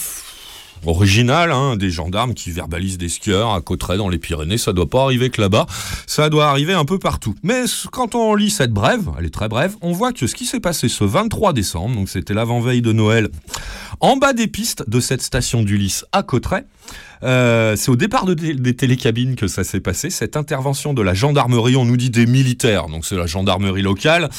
original, 0.86 1.52
hein, 1.52 1.76
des 1.76 1.90
gendarmes 1.90 2.34
qui 2.34 2.52
verbalisent 2.52 2.98
des 2.98 3.10
skieurs 3.10 3.54
à 3.54 3.62
Cauterets 3.62 3.98
dans 3.98 4.10
les 4.10 4.18
Pyrénées, 4.18 4.58
ça 4.58 4.74
doit 4.74 4.90
pas 4.90 5.04
arriver 5.04 5.30
que 5.30 5.42
là-bas, 5.42 5.66
ça 6.08 6.30
doit 6.30 6.48
arriver 6.48 6.74
un 6.74 6.86
peu 6.86 7.00
partout. 7.00 7.36
Mais 7.44 7.64
quand 7.92 8.16
on 8.16 8.36
lit 8.36 8.50
cette 8.50 8.72
brève, 8.72 9.10
elle 9.20 9.26
est 9.26 9.34
très 9.34 9.48
brève, 9.48 9.76
on 9.82 9.92
voit 9.92 10.14
que 10.14 10.28
ce 10.28 10.36
qui 10.36 10.46
s'est 10.46 10.60
passé 10.60 10.90
ce 10.90 11.04
23 11.04 11.54
décembre, 11.54 11.96
donc 11.96 12.10
c'était 12.10 12.34
l'avant-veille 12.34 12.82
de 12.82 12.92
Noël, 12.92 13.30
en 14.00 14.18
bas 14.18 14.34
des 14.34 14.48
pistes 14.48 14.90
de 14.90 15.00
cette 15.00 15.22
station 15.22 15.64
d'Ulysse 15.64 16.06
à 16.12 16.24
Cauterets, 16.24 16.66
euh, 17.24 17.76
c'est 17.76 17.90
au 17.90 17.96
départ 17.96 18.26
de 18.26 18.34
des 18.34 18.76
télécabines 18.76 19.36
que 19.36 19.48
ça 19.48 19.64
s'est 19.64 19.80
passé. 19.80 20.10
Cette 20.10 20.36
intervention 20.36 20.94
de 20.94 21.02
la 21.02 21.14
gendarmerie, 21.14 21.76
on 21.76 21.86
nous 21.86 21.98
dit 21.98 22.10
des 22.10 22.26
militaires, 22.26 22.88
donc 22.88 23.06
c'est 23.06 23.16
la 23.16 23.28
gendarmerie 23.28 23.82
locale, 23.82 24.30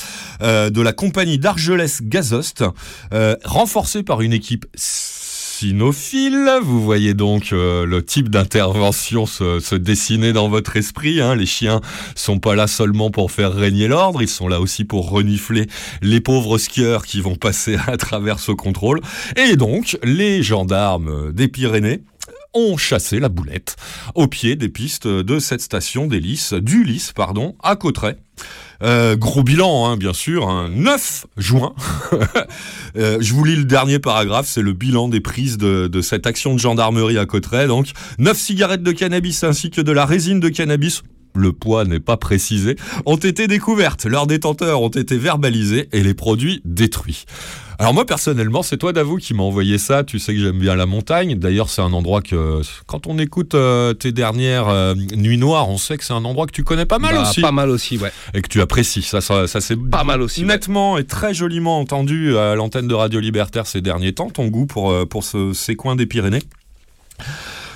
euh, 0.42 0.70
de 0.70 0.82
la 0.82 0.92
compagnie 0.92 1.38
d'Argelès 1.38 2.02
Gazost, 2.02 2.64
euh, 3.12 3.36
renforcée 3.44 4.02
par 4.02 4.20
une 4.20 4.32
équipe 4.32 4.66
cynophile. 5.58 6.50
Vous 6.62 6.82
voyez 6.82 7.14
donc 7.14 7.52
euh, 7.52 7.86
le 7.86 8.04
type 8.04 8.28
d'intervention 8.28 9.24
se, 9.24 9.74
dessiner 9.76 10.32
dans 10.32 10.48
votre 10.48 10.76
esprit. 10.76 11.20
hein. 11.20 11.36
Les 11.36 11.46
chiens 11.46 11.80
sont 12.16 12.40
pas 12.40 12.56
là 12.56 12.66
seulement 12.66 13.10
pour 13.10 13.30
faire 13.30 13.52
régner 13.52 13.86
l'ordre, 13.86 14.20
ils 14.20 14.28
sont 14.28 14.48
là 14.48 14.60
aussi 14.60 14.84
pour 14.84 15.10
renifler 15.10 15.66
les 16.02 16.20
pauvres 16.20 16.58
skieurs 16.58 17.06
qui 17.06 17.20
vont 17.20 17.36
passer 17.36 17.76
à 17.86 17.96
travers 17.96 18.40
ce 18.40 18.50
contrôle. 18.50 19.00
Et 19.36 19.56
donc, 19.56 19.96
les 20.02 20.42
gendarmes 20.42 21.32
des 21.32 21.46
Pyrénées 21.46 22.02
ont 22.54 22.76
chassé 22.76 23.20
la 23.20 23.28
boulette 23.28 23.76
au 24.14 24.26
pied 24.26 24.56
des 24.56 24.68
pistes 24.68 25.06
de 25.06 25.38
cette 25.38 25.60
station 25.60 26.06
des 26.06 26.20
Lys, 26.20 26.52
du 26.54 26.82
Lys, 26.84 27.12
pardon, 27.12 27.54
à 27.62 27.76
Cauterets. 27.76 28.18
Euh, 28.82 29.16
gros 29.16 29.42
bilan, 29.42 29.86
hein, 29.86 29.96
bien 29.96 30.12
sûr, 30.12 30.48
hein, 30.48 30.68
9 30.70 31.26
juin. 31.36 31.74
Euh, 32.96 33.18
je 33.20 33.34
vous 33.34 33.42
lis 33.42 33.56
le 33.56 33.64
dernier 33.64 33.98
paragraphe, 33.98 34.46
c'est 34.46 34.62
le 34.62 34.72
bilan 34.72 35.08
des 35.08 35.20
prises 35.20 35.58
de, 35.58 35.88
de 35.88 36.00
cette 36.00 36.28
action 36.28 36.54
de 36.54 36.60
gendarmerie 36.60 37.18
à 37.18 37.26
Cauterets. 37.26 37.66
Donc, 37.66 37.88
9 38.18 38.38
cigarettes 38.38 38.84
de 38.84 38.92
cannabis 38.92 39.42
ainsi 39.42 39.70
que 39.70 39.80
de 39.80 39.90
la 39.90 40.06
résine 40.06 40.38
de 40.38 40.48
cannabis 40.48 41.02
le 41.34 41.52
poids 41.52 41.84
n'est 41.84 42.00
pas 42.00 42.16
précisé, 42.16 42.76
ont 43.06 43.16
été 43.16 43.48
découvertes. 43.48 44.04
Leurs 44.06 44.26
détenteurs 44.26 44.80
ont 44.82 44.88
été 44.88 45.16
verbalisés 45.16 45.88
et 45.92 46.02
les 46.02 46.14
produits 46.14 46.62
détruits. 46.64 47.24
Alors 47.78 47.92
moi 47.92 48.06
personnellement, 48.06 48.62
c'est 48.62 48.76
toi 48.76 48.92
Davou 48.92 49.16
qui 49.16 49.34
m'a 49.34 49.42
envoyé 49.42 49.78
ça. 49.78 50.04
Tu 50.04 50.18
sais 50.18 50.32
que 50.34 50.40
j'aime 50.40 50.58
bien 50.58 50.76
la 50.76 50.86
montagne. 50.86 51.34
D'ailleurs, 51.38 51.68
c'est 51.68 51.82
un 51.82 51.92
endroit 51.92 52.22
que 52.22 52.60
quand 52.86 53.06
on 53.06 53.18
écoute 53.18 53.54
euh, 53.54 53.94
tes 53.94 54.12
dernières 54.12 54.68
euh, 54.68 54.94
nuits 54.94 55.38
noires, 55.38 55.68
on 55.68 55.78
sait 55.78 55.96
que 55.98 56.04
c'est 56.04 56.12
un 56.12 56.24
endroit 56.24 56.46
que 56.46 56.52
tu 56.52 56.62
connais 56.64 56.86
pas 56.86 56.98
mal 56.98 57.14
Bah, 57.14 57.22
aussi 57.22 57.40
Pas 57.40 57.52
mal 57.52 57.70
aussi, 57.70 57.98
ouais. 57.98 58.12
et 58.32 58.42
que 58.42 58.48
tu 58.48 58.60
apprécies. 58.60 59.02
Ça, 59.02 59.20
ça, 59.20 59.46
ça 59.46 59.60
c'est 59.60 59.76
Pas 59.76 60.04
mal 60.04 60.22
aussi, 60.22 60.42
ouais. 60.42 60.46
Nettement 60.46 60.98
et 60.98 61.04
très 61.04 61.34
joliment 61.34 61.80
entendu 61.80 62.36
à 62.38 62.54
l'antenne 62.54 62.86
de 62.88 62.94
Radio 62.94 63.18
Libertaire 63.20 63.66
ces 63.66 63.80
derniers 63.80 64.12
temps, 64.12 64.30
ton 64.30 64.46
goût 64.46 64.66
pour, 64.66 64.90
euh, 64.90 65.04
pour 65.06 65.24
ce- 65.24 65.52
ces 65.52 65.74
coins 65.74 65.96
des 65.96 66.06
Pyrénées. 66.06 66.42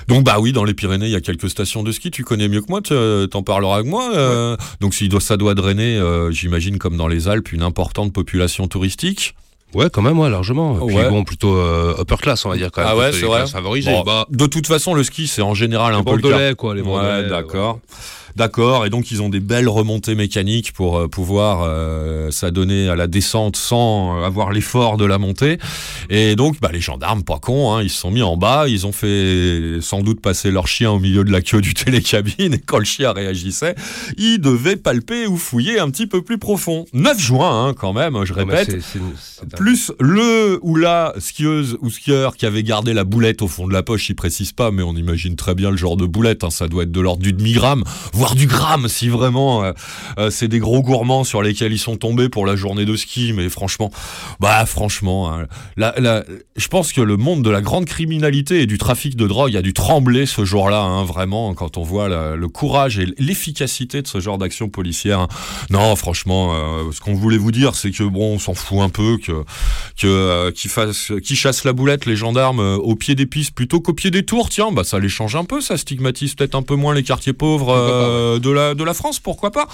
Donc 0.06 0.24
bah 0.24 0.36
oui, 0.40 0.52
dans 0.52 0.64
les 0.64 0.72
Pyrénées, 0.74 1.06
il 1.06 1.12
y 1.12 1.16
a 1.16 1.20
quelques 1.20 1.50
stations 1.50 1.82
de 1.82 1.92
ski. 1.92 2.10
Tu 2.10 2.24
connais 2.24 2.48
mieux 2.48 2.62
que 2.62 2.70
moi, 2.70 2.80
tu- 2.80 3.28
t'en 3.30 3.42
parleras 3.42 3.74
avec 3.76 3.86
moi. 3.86 4.10
euh, 4.16 4.56
Donc 4.80 4.94
ça 4.94 5.36
doit 5.36 5.54
drainer, 5.54 5.96
euh, 5.98 6.30
j'imagine 6.30 6.78
comme 6.78 6.96
dans 6.96 7.08
les 7.08 7.28
Alpes, 7.28 7.52
une 7.52 7.62
importante 7.62 8.12
population 8.12 8.68
touristique. 8.68 9.34
Ouais, 9.74 9.90
quand 9.90 10.00
même, 10.02 10.18
ouais, 10.18 10.30
largement. 10.30 10.76
Et 10.82 10.86
Puis 10.86 10.96
Ouais. 10.96 11.10
bon, 11.10 11.24
plutôt 11.24 11.54
euh, 11.56 11.94
upper 12.00 12.16
class, 12.16 12.44
on 12.46 12.48
va 12.48 12.56
dire 12.56 12.70
quand 12.72 12.80
même. 12.82 12.90
Ah 12.92 12.96
ouais, 12.96 13.12
c'est 13.12 13.26
vrai. 13.26 13.44
Bon, 13.84 14.02
Bah, 14.02 14.26
de 14.30 14.46
toute 14.46 14.66
façon, 14.66 14.94
le 14.94 15.02
ski, 15.02 15.26
c'est 15.26 15.42
en 15.42 15.54
général 15.54 15.94
un 15.94 16.02
peu 16.02 16.16
le 16.16 16.22
cas. 16.22 16.54
quoi, 16.54 16.74
les 16.74 16.80
Ouais, 16.82 17.28
d'accord. 17.28 17.78
D'accord, 18.38 18.86
et 18.86 18.90
donc 18.90 19.10
ils 19.10 19.20
ont 19.20 19.30
des 19.30 19.40
belles 19.40 19.68
remontées 19.68 20.14
mécaniques 20.14 20.70
pour 20.70 20.96
euh, 20.96 21.08
pouvoir 21.08 21.62
euh, 21.64 22.30
s'adonner 22.30 22.88
à 22.88 22.94
la 22.94 23.08
descente 23.08 23.56
sans 23.56 24.22
avoir 24.22 24.52
l'effort 24.52 24.96
de 24.96 25.04
la 25.04 25.18
montée. 25.18 25.58
Et 26.08 26.36
donc 26.36 26.60
bah, 26.60 26.70
les 26.72 26.80
gendarmes, 26.80 27.24
pas 27.24 27.40
cons, 27.40 27.72
hein, 27.74 27.82
ils 27.82 27.90
se 27.90 27.98
sont 27.98 28.12
mis 28.12 28.22
en 28.22 28.36
bas, 28.36 28.68
ils 28.68 28.86
ont 28.86 28.92
fait 28.92 29.78
sans 29.80 30.02
doute 30.02 30.20
passer 30.20 30.52
leur 30.52 30.68
chien 30.68 30.92
au 30.92 31.00
milieu 31.00 31.24
de 31.24 31.32
la 31.32 31.40
queue 31.40 31.60
du 31.60 31.74
télécabine, 31.74 32.54
et 32.54 32.60
quand 32.60 32.78
le 32.78 32.84
chien 32.84 33.10
réagissait, 33.10 33.74
ils 34.18 34.38
devaient 34.38 34.76
palper 34.76 35.26
ou 35.26 35.36
fouiller 35.36 35.80
un 35.80 35.90
petit 35.90 36.06
peu 36.06 36.22
plus 36.22 36.38
profond. 36.38 36.84
9 36.92 37.18
juin 37.18 37.66
hein, 37.66 37.74
quand 37.76 37.92
même, 37.92 38.24
je 38.24 38.34
répète. 38.34 38.76
Plus 39.56 39.90
le 39.98 40.60
ou 40.62 40.76
la 40.76 41.12
skieuse 41.18 41.76
ou 41.80 41.90
skieur 41.90 42.36
qui 42.36 42.46
avait 42.46 42.62
gardé 42.62 42.94
la 42.94 43.02
boulette 43.02 43.42
au 43.42 43.48
fond 43.48 43.66
de 43.66 43.72
la 43.72 43.82
poche, 43.82 44.08
il 44.10 44.14
précise 44.14 44.52
pas, 44.52 44.70
mais 44.70 44.84
on 44.84 44.94
imagine 44.94 45.34
très 45.34 45.56
bien 45.56 45.72
le 45.72 45.76
genre 45.76 45.96
de 45.96 46.06
boulette. 46.06 46.44
hein, 46.44 46.50
ça 46.50 46.68
doit 46.68 46.84
être 46.84 46.92
de 46.92 47.00
l'ordre 47.00 47.22
du 47.22 47.32
demi-gramme, 47.32 47.82
voire 48.12 48.27
du 48.34 48.46
gramme, 48.46 48.88
si 48.88 49.08
vraiment 49.08 49.62
euh, 49.64 49.72
euh, 50.18 50.30
c'est 50.30 50.48
des 50.48 50.58
gros 50.58 50.82
gourmands 50.82 51.24
sur 51.24 51.42
lesquels 51.42 51.72
ils 51.72 51.78
sont 51.78 51.96
tombés 51.96 52.28
pour 52.28 52.46
la 52.46 52.56
journée 52.56 52.84
de 52.84 52.96
ski. 52.96 53.32
Mais 53.34 53.48
franchement, 53.48 53.90
bah 54.40 54.64
franchement, 54.66 55.32
hein, 55.32 55.46
la- 55.76 55.94
la- 55.98 56.24
je 56.56 56.68
pense 56.68 56.92
que 56.92 57.00
le 57.00 57.16
monde 57.16 57.42
de 57.42 57.50
la 57.50 57.60
grande 57.60 57.84
criminalité 57.86 58.62
et 58.62 58.66
du 58.66 58.78
trafic 58.78 59.16
de 59.16 59.26
drogue 59.26 59.56
a 59.56 59.62
dû 59.62 59.72
trembler 59.72 60.26
ce 60.26 60.44
jour-là, 60.44 60.80
hein, 60.82 61.04
vraiment, 61.04 61.54
quand 61.54 61.76
on 61.76 61.82
voit 61.82 62.08
le 62.08 62.48
courage 62.48 62.98
et 62.98 63.06
l'efficacité 63.18 64.02
de 64.02 64.06
ce 64.06 64.20
genre 64.20 64.38
d'action 64.38 64.68
policière. 64.68 65.20
hein. 65.20 65.28
Non, 65.70 65.94
franchement, 65.96 66.52
euh, 66.54 66.90
ce 66.92 67.00
qu'on 67.00 67.14
voulait 67.14 67.38
vous 67.38 67.52
dire, 67.52 67.74
c'est 67.74 67.90
que 67.90 68.04
bon, 68.04 68.34
on 68.34 68.38
s'en 68.38 68.54
fout 68.54 68.80
un 68.80 68.88
peu 68.88 69.18
que 69.18 69.32
que 69.96 70.06
euh, 70.06 70.50
qu'ils 70.52 70.70
fassent, 70.70 71.12
qu'ils 71.24 71.36
chassent 71.36 71.64
la 71.64 71.72
boulette 71.72 72.06
les 72.06 72.16
gendarmes 72.16 72.60
euh, 72.60 72.76
au 72.76 72.94
pied 72.94 73.14
des 73.14 73.26
pistes 73.26 73.52
plutôt 73.54 73.80
qu'au 73.80 73.92
pied 73.92 74.10
des 74.10 74.24
tours. 74.24 74.48
Tiens, 74.48 74.70
bah 74.72 74.84
ça 74.84 74.98
les 74.98 75.08
change 75.08 75.36
un 75.36 75.44
peu, 75.44 75.60
ça 75.60 75.76
stigmatise 75.76 76.34
peut-être 76.34 76.54
un 76.54 76.62
peu 76.62 76.74
moins 76.74 76.94
les 76.94 77.02
quartiers 77.02 77.32
pauvres 77.32 77.72
euh, 78.08 78.38
de 78.38 78.50
la 78.50 78.74
de 78.74 78.84
la 78.84 78.94
France, 78.94 79.18
pourquoi 79.20 79.50
pas. 79.50 79.66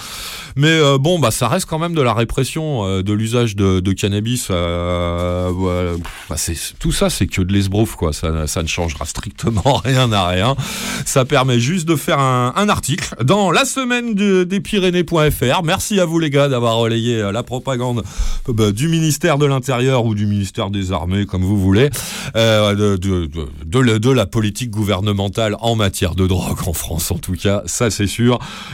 Mais 0.56 0.68
euh, 0.68 0.98
bon, 0.98 1.18
bah 1.18 1.30
ça 1.30 1.48
reste 1.48 1.66
quand 1.66 1.78
même 1.78 1.94
de 1.94 2.02
la 2.02 2.14
répression 2.14 2.84
euh, 2.86 3.02
de 3.02 3.12
l'usage 3.12 3.56
de, 3.56 3.80
de 3.80 3.92
cannabis. 3.92 4.48
voilà. 4.50 5.92
Bah, 6.28 6.36
tout 6.78 6.92
ça, 6.92 7.10
c'est 7.10 7.26
que 7.26 7.42
de 7.42 7.52
l'esbrouf 7.52 7.94
quoi. 7.96 8.12
Ça, 8.12 8.46
ça 8.46 8.62
ne 8.62 8.68
changera 8.68 9.04
strictement 9.06 9.80
rien 9.84 10.12
à 10.12 10.26
rien. 10.28 10.56
Ça 11.04 11.24
permet 11.24 11.58
juste 11.60 11.86
de 11.86 11.96
faire 11.96 12.18
un, 12.18 12.52
article 12.68 13.14
dans 13.22 13.50
la 13.50 13.66
semaine 13.66 14.14
de- 14.14 14.44
des 14.44 14.60
Pyrénées.fr. 14.60 15.62
Merci 15.62 16.00
à 16.00 16.06
vous 16.06 16.18
les 16.18 16.30
gars 16.30 16.48
d'avoir 16.48 16.76
relayé 16.76 17.30
la 17.30 17.42
propagande 17.42 18.02
bah, 18.48 18.72
du 18.72 18.88
ministère 18.88 19.36
de 19.36 19.44
l'Intérieur 19.46 20.06
ou 20.06 20.14
du 20.14 20.26
ministère 20.26 20.70
des 20.70 20.92
Armées, 20.92 21.26
comme 21.26 21.42
vous 21.42 21.60
voulez, 21.60 21.90
de, 22.34 22.96
de, 22.96 23.98
de 23.98 24.10
la 24.10 24.26
politique 24.26 24.70
gouvernementale 24.70 25.56
en 25.60 25.76
matière 25.76 26.14
de 26.14 26.26
drogue 26.26 26.58
en 26.66 26.72
France, 26.72 27.10
en 27.10 27.18
tout 27.18 27.34
cas, 27.34 27.62
ça 27.66 27.90
c'est 27.90 28.06
sûr, 28.06 28.23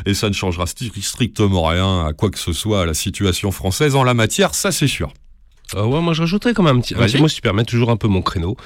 et 0.07 0.15
ça 0.15 0.29
ne 0.29 0.35
changera 0.35 0.65
strictement 0.67 1.65
rien 1.67 2.07
à 2.07 2.13
quoi 2.13 2.31
que 2.31 2.39
ce 2.39 2.53
soit 2.53 2.83
à 2.83 2.87
la 2.87 2.95
situation 2.95 3.51
française 3.51 3.97
en 3.97 4.05
la 4.05 4.15
matière, 4.15 4.55
ça 4.55 4.73
c'est 4.73 4.89
sûr. 4.89 5.13
Euh, 5.77 5.85
ouais, 5.85 6.01
moi 6.01 6.15
je 6.15 6.23
rajouterais 6.23 6.53
quand 6.53 6.63
même 6.63 6.79
un 6.79 6.81
petit. 6.81 6.95
Vas-y. 6.95 7.19
Moi, 7.19 7.29
si 7.29 7.37
tu 7.37 7.43
permets 7.43 7.65
toujours 7.65 7.91
un 7.91 7.97
peu 7.97 8.09
mon 8.09 8.23
créneau, 8.23 8.57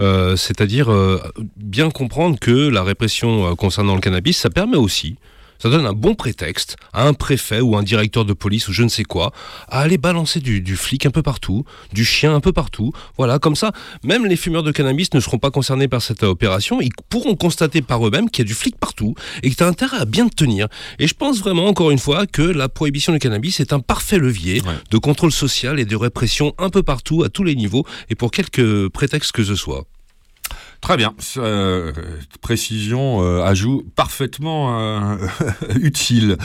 Euh, 0.00 0.36
c'est-à-dire 0.36 0.90
euh, 0.92 1.20
bien 1.56 1.90
comprendre 1.90 2.38
que 2.38 2.68
la 2.68 2.82
répression 2.82 3.50
euh, 3.50 3.54
concernant 3.54 3.94
le 3.94 4.00
cannabis, 4.00 4.36
ça 4.38 4.50
permet 4.50 4.76
aussi. 4.76 5.16
Ça 5.62 5.70
donne 5.70 5.86
un 5.86 5.92
bon 5.92 6.16
prétexte 6.16 6.74
à 6.92 7.06
un 7.06 7.14
préfet 7.14 7.60
ou 7.60 7.76
un 7.76 7.84
directeur 7.84 8.24
de 8.24 8.32
police 8.32 8.66
ou 8.66 8.72
je 8.72 8.82
ne 8.82 8.88
sais 8.88 9.04
quoi 9.04 9.30
à 9.68 9.78
aller 9.82 9.96
balancer 9.96 10.40
du, 10.40 10.60
du 10.60 10.74
flic 10.74 11.06
un 11.06 11.10
peu 11.12 11.22
partout, 11.22 11.64
du 11.92 12.04
chien 12.04 12.34
un 12.34 12.40
peu 12.40 12.52
partout. 12.52 12.90
Voilà, 13.16 13.38
comme 13.38 13.54
ça, 13.54 13.70
même 14.02 14.26
les 14.26 14.34
fumeurs 14.34 14.64
de 14.64 14.72
cannabis 14.72 15.14
ne 15.14 15.20
seront 15.20 15.38
pas 15.38 15.52
concernés 15.52 15.86
par 15.86 16.02
cette 16.02 16.24
opération. 16.24 16.80
Ils 16.80 16.90
pourront 17.08 17.36
constater 17.36 17.80
par 17.80 18.04
eux-mêmes 18.04 18.28
qu'il 18.28 18.44
y 18.44 18.46
a 18.46 18.48
du 18.48 18.54
flic 18.54 18.76
partout 18.76 19.14
et 19.44 19.50
que 19.50 19.54
tu 19.54 19.62
as 19.62 19.68
intérêt 19.68 19.98
à 19.98 20.04
bien 20.04 20.26
te 20.28 20.34
tenir. 20.34 20.66
Et 20.98 21.06
je 21.06 21.14
pense 21.14 21.38
vraiment, 21.38 21.68
encore 21.68 21.92
une 21.92 21.98
fois, 22.00 22.26
que 22.26 22.42
la 22.42 22.68
prohibition 22.68 23.12
du 23.12 23.20
cannabis 23.20 23.60
est 23.60 23.72
un 23.72 23.78
parfait 23.78 24.18
levier 24.18 24.62
Ouais. 24.62 24.74
de 24.90 24.98
contrôle 24.98 25.30
social 25.30 25.78
et 25.78 25.84
de 25.84 25.94
répression 25.94 26.54
un 26.58 26.70
peu 26.70 26.82
partout, 26.82 27.22
à 27.22 27.28
tous 27.28 27.44
les 27.44 27.54
niveaux, 27.54 27.86
et 28.10 28.16
pour 28.16 28.32
quelque 28.32 28.88
prétexte 28.88 29.30
que 29.30 29.44
ce 29.44 29.54
soit. 29.54 29.84
Très 30.82 30.96
bien. 30.96 31.14
Euh, 31.36 31.92
précision, 32.40 33.22
euh, 33.22 33.40
ajout 33.44 33.84
parfaitement 33.94 34.80
euh, 34.80 35.16
utile. 35.80 36.36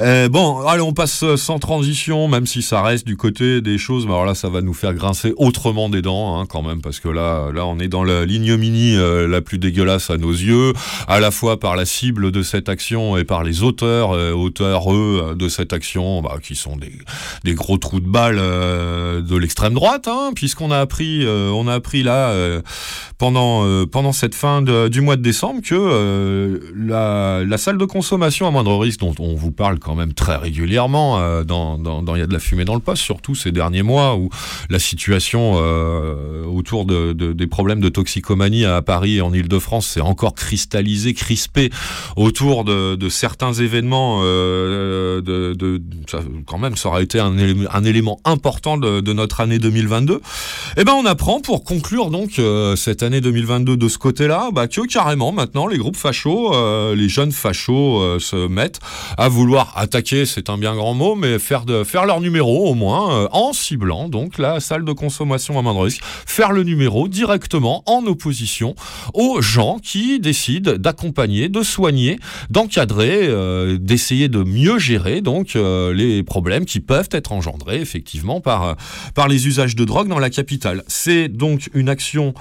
Euh, 0.00 0.30
bon, 0.30 0.66
allez, 0.66 0.80
on 0.80 0.94
passe 0.94 1.22
euh, 1.22 1.36
sans 1.36 1.58
transition, 1.58 2.26
même 2.26 2.46
si 2.46 2.62
ça 2.62 2.80
reste 2.80 3.06
du 3.06 3.18
côté 3.18 3.60
des 3.60 3.76
choses. 3.76 4.06
Mais 4.06 4.12
alors 4.12 4.24
là, 4.24 4.34
ça 4.34 4.48
va 4.48 4.62
nous 4.62 4.72
faire 4.72 4.94
grincer 4.94 5.34
autrement 5.36 5.90
des 5.90 6.00
dents, 6.00 6.40
hein, 6.40 6.46
quand 6.48 6.62
même, 6.62 6.80
parce 6.80 6.98
que 6.98 7.10
là, 7.10 7.52
là, 7.52 7.66
on 7.66 7.78
est 7.78 7.88
dans 7.88 8.04
la 8.04 8.24
lignominie 8.24 8.96
euh, 8.96 9.28
la 9.28 9.42
plus 9.42 9.58
dégueulasse 9.58 10.08
à 10.08 10.16
nos 10.16 10.32
yeux, 10.32 10.72
à 11.06 11.20
la 11.20 11.30
fois 11.30 11.60
par 11.60 11.76
la 11.76 11.84
cible 11.84 12.32
de 12.32 12.42
cette 12.42 12.70
action 12.70 13.18
et 13.18 13.24
par 13.24 13.44
les 13.44 13.62
auteurs, 13.62 14.12
auteurs 14.34 14.94
eux 14.94 15.34
de 15.38 15.48
cette 15.50 15.74
action, 15.74 16.22
bah, 16.22 16.38
qui 16.42 16.54
sont 16.56 16.78
des, 16.78 16.92
des 17.44 17.52
gros 17.52 17.76
trous 17.76 18.00
de 18.00 18.08
balle 18.08 18.36
de 18.36 19.36
l'extrême 19.36 19.74
droite, 19.74 20.08
hein, 20.08 20.30
puisqu'on 20.34 20.70
a 20.70 20.78
appris, 20.78 21.26
on 21.28 21.68
a 21.68 21.74
appris 21.74 22.02
là. 22.02 22.34
pendant, 23.18 23.73
euh, 23.74 23.86
pendant 23.86 24.12
cette 24.12 24.34
fin 24.34 24.62
du 24.62 25.00
mois 25.00 25.16
de 25.16 25.22
décembre 25.22 25.60
que 25.62 25.74
euh, 25.74 26.58
la, 26.76 27.58
salle 27.58 27.78
de 27.78 27.84
consommation 27.84 28.46
à 28.46 28.50
moindre 28.50 28.76
risque, 28.78 29.00
dont 29.00 29.14
on 29.18 29.34
vous 29.34 29.50
parle 29.52 29.78
quand 29.78 29.94
même 29.94 30.12
très 30.12 30.36
régulièrement 30.36 31.18
euh, 31.18 31.44
dans 31.44 31.78
Il 32.14 32.18
y 32.18 32.22
a 32.22 32.26
de 32.26 32.32
la 32.32 32.38
fumée 32.38 32.64
dans 32.64 32.74
le 32.74 32.80
poste, 32.80 33.02
surtout 33.02 33.34
ces 33.34 33.52
derniers 33.52 33.82
mois 33.82 34.16
où 34.16 34.28
la 34.70 34.78
situation 34.78 35.54
autour 36.46 36.84
de, 36.84 37.12
de- 37.12 37.32
des 37.32 37.46
problèmes 37.46 37.80
de 37.80 37.88
toxicomanie 37.88 38.64
à 38.64 38.82
Paris 38.82 39.16
et 39.16 39.20
en 39.20 39.32
Ile-de-France 39.32 39.86
s'est 39.86 40.00
encore 40.00 40.34
cristallisée, 40.34 41.14
crispée 41.14 41.70
autour 42.16 42.64
de, 42.64 43.08
certains 43.08 43.52
événements. 43.52 44.22
de, 44.22 45.80
quand 46.46 46.58
même, 46.58 46.76
ça 46.76 46.88
aura 46.88 47.02
été 47.02 47.18
un, 47.20 47.36
élément- 47.36 48.20
important 48.24 48.76
de, 48.78 49.12
notre 49.12 49.40
année 49.40 49.58
2022. 49.58 50.20
Eh 50.76 50.84
ben, 50.84 50.92
on 50.92 51.06
apprend 51.06 51.40
pour 51.40 51.64
conclure 51.64 52.10
donc 52.10 52.40
cette 52.76 53.02
année 53.02 53.20
2022 53.20 53.63
de 53.64 53.88
ce 53.88 53.98
côté-là, 53.98 54.50
bah, 54.52 54.68
que 54.68 54.86
carrément 54.86 55.32
maintenant 55.32 55.66
les 55.66 55.78
groupes 55.78 55.96
fachos, 55.96 56.54
euh, 56.54 56.94
les 56.94 57.08
jeunes 57.08 57.32
fachos 57.32 58.00
euh, 58.00 58.18
se 58.18 58.48
mettent 58.48 58.80
à 59.18 59.28
vouloir 59.28 59.72
attaquer, 59.76 60.26
c'est 60.26 60.50
un 60.50 60.58
bien 60.58 60.74
grand 60.74 60.94
mot, 60.94 61.14
mais 61.14 61.38
faire 61.38 61.64
faire 61.84 62.06
leur 62.06 62.20
numéro 62.20 62.68
au 62.68 62.74
moins 62.74 63.14
euh, 63.14 63.28
en 63.32 63.52
ciblant 63.52 64.08
donc 64.08 64.38
la 64.38 64.60
salle 64.60 64.84
de 64.84 64.92
consommation 64.92 65.58
à 65.58 65.62
moindre 65.62 65.82
risque, 65.82 66.02
faire 66.26 66.52
le 66.52 66.62
numéro 66.62 67.08
directement 67.08 67.82
en 67.86 68.04
opposition 68.06 68.74
aux 69.14 69.40
gens 69.40 69.78
qui 69.82 70.20
décident 70.20 70.74
d'accompagner, 70.76 71.48
de 71.48 71.62
soigner, 71.62 72.18
d'encadrer, 72.50 73.28
d'essayer 73.78 74.28
de 74.28 74.42
mieux 74.42 74.78
gérer 74.78 75.20
donc 75.20 75.54
les 75.54 76.22
problèmes 76.22 76.64
qui 76.64 76.80
peuvent 76.80 77.08
être 77.10 77.32
engendrés 77.32 77.80
effectivement 77.80 78.40
par 78.40 78.76
par 79.14 79.28
les 79.28 79.46
usages 79.46 79.76
de 79.76 79.84
drogue 79.84 80.08
dans 80.08 80.18
la 80.18 80.30
capitale. 80.30 80.82
C'est 80.88 81.28
donc 81.28 81.70
une 81.74 81.88
action 81.88 82.34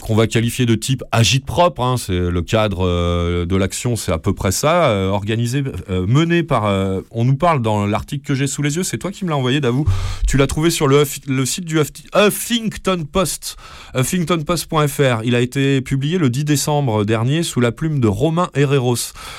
qu'on 0.00 0.14
va 0.14 0.26
qualifier 0.26 0.66
de 0.66 0.74
type 0.74 1.02
agite 1.12 1.44
propre, 1.46 1.82
hein, 1.82 1.96
c'est 1.96 2.18
le 2.18 2.42
cadre 2.42 2.86
euh, 2.86 3.46
de 3.46 3.56
l'action, 3.56 3.96
c'est 3.96 4.12
à 4.12 4.18
peu 4.18 4.32
près 4.32 4.52
ça, 4.52 4.86
euh, 4.90 5.08
organisé, 5.10 5.62
euh, 5.90 6.06
mené 6.06 6.42
par, 6.42 6.64
on 7.10 7.24
nous 7.24 7.36
parle 7.36 7.62
dans 7.62 7.86
l'article 7.86 8.26
que 8.26 8.34
j'ai 8.34 8.46
sous 8.46 8.62
les 8.62 8.76
yeux, 8.76 8.82
c'est 8.82 8.98
toi 8.98 9.10
qui 9.10 9.24
me 9.24 9.30
l'as 9.30 9.36
envoyé, 9.36 9.60
Davou, 9.60 9.86
tu 10.26 10.36
l'as 10.36 10.46
trouvé 10.46 10.70
sur 10.70 10.86
le, 10.88 11.04
site 11.04 11.64
du 11.64 11.78
Huff- 11.78 12.04
Huffington 12.14 13.04
Post, 13.10 13.56
huffingtonpost.fr, 13.94 15.22
il 15.24 15.34
a 15.34 15.40
été 15.40 15.80
publié 15.80 16.18
le 16.18 16.30
10 16.30 16.44
décembre 16.44 17.04
dernier 17.04 17.42
sous 17.42 17.60
la 17.60 17.72
plume 17.72 18.00
de 18.00 18.08
Romain 18.08 18.48
Herreros, 18.54 18.96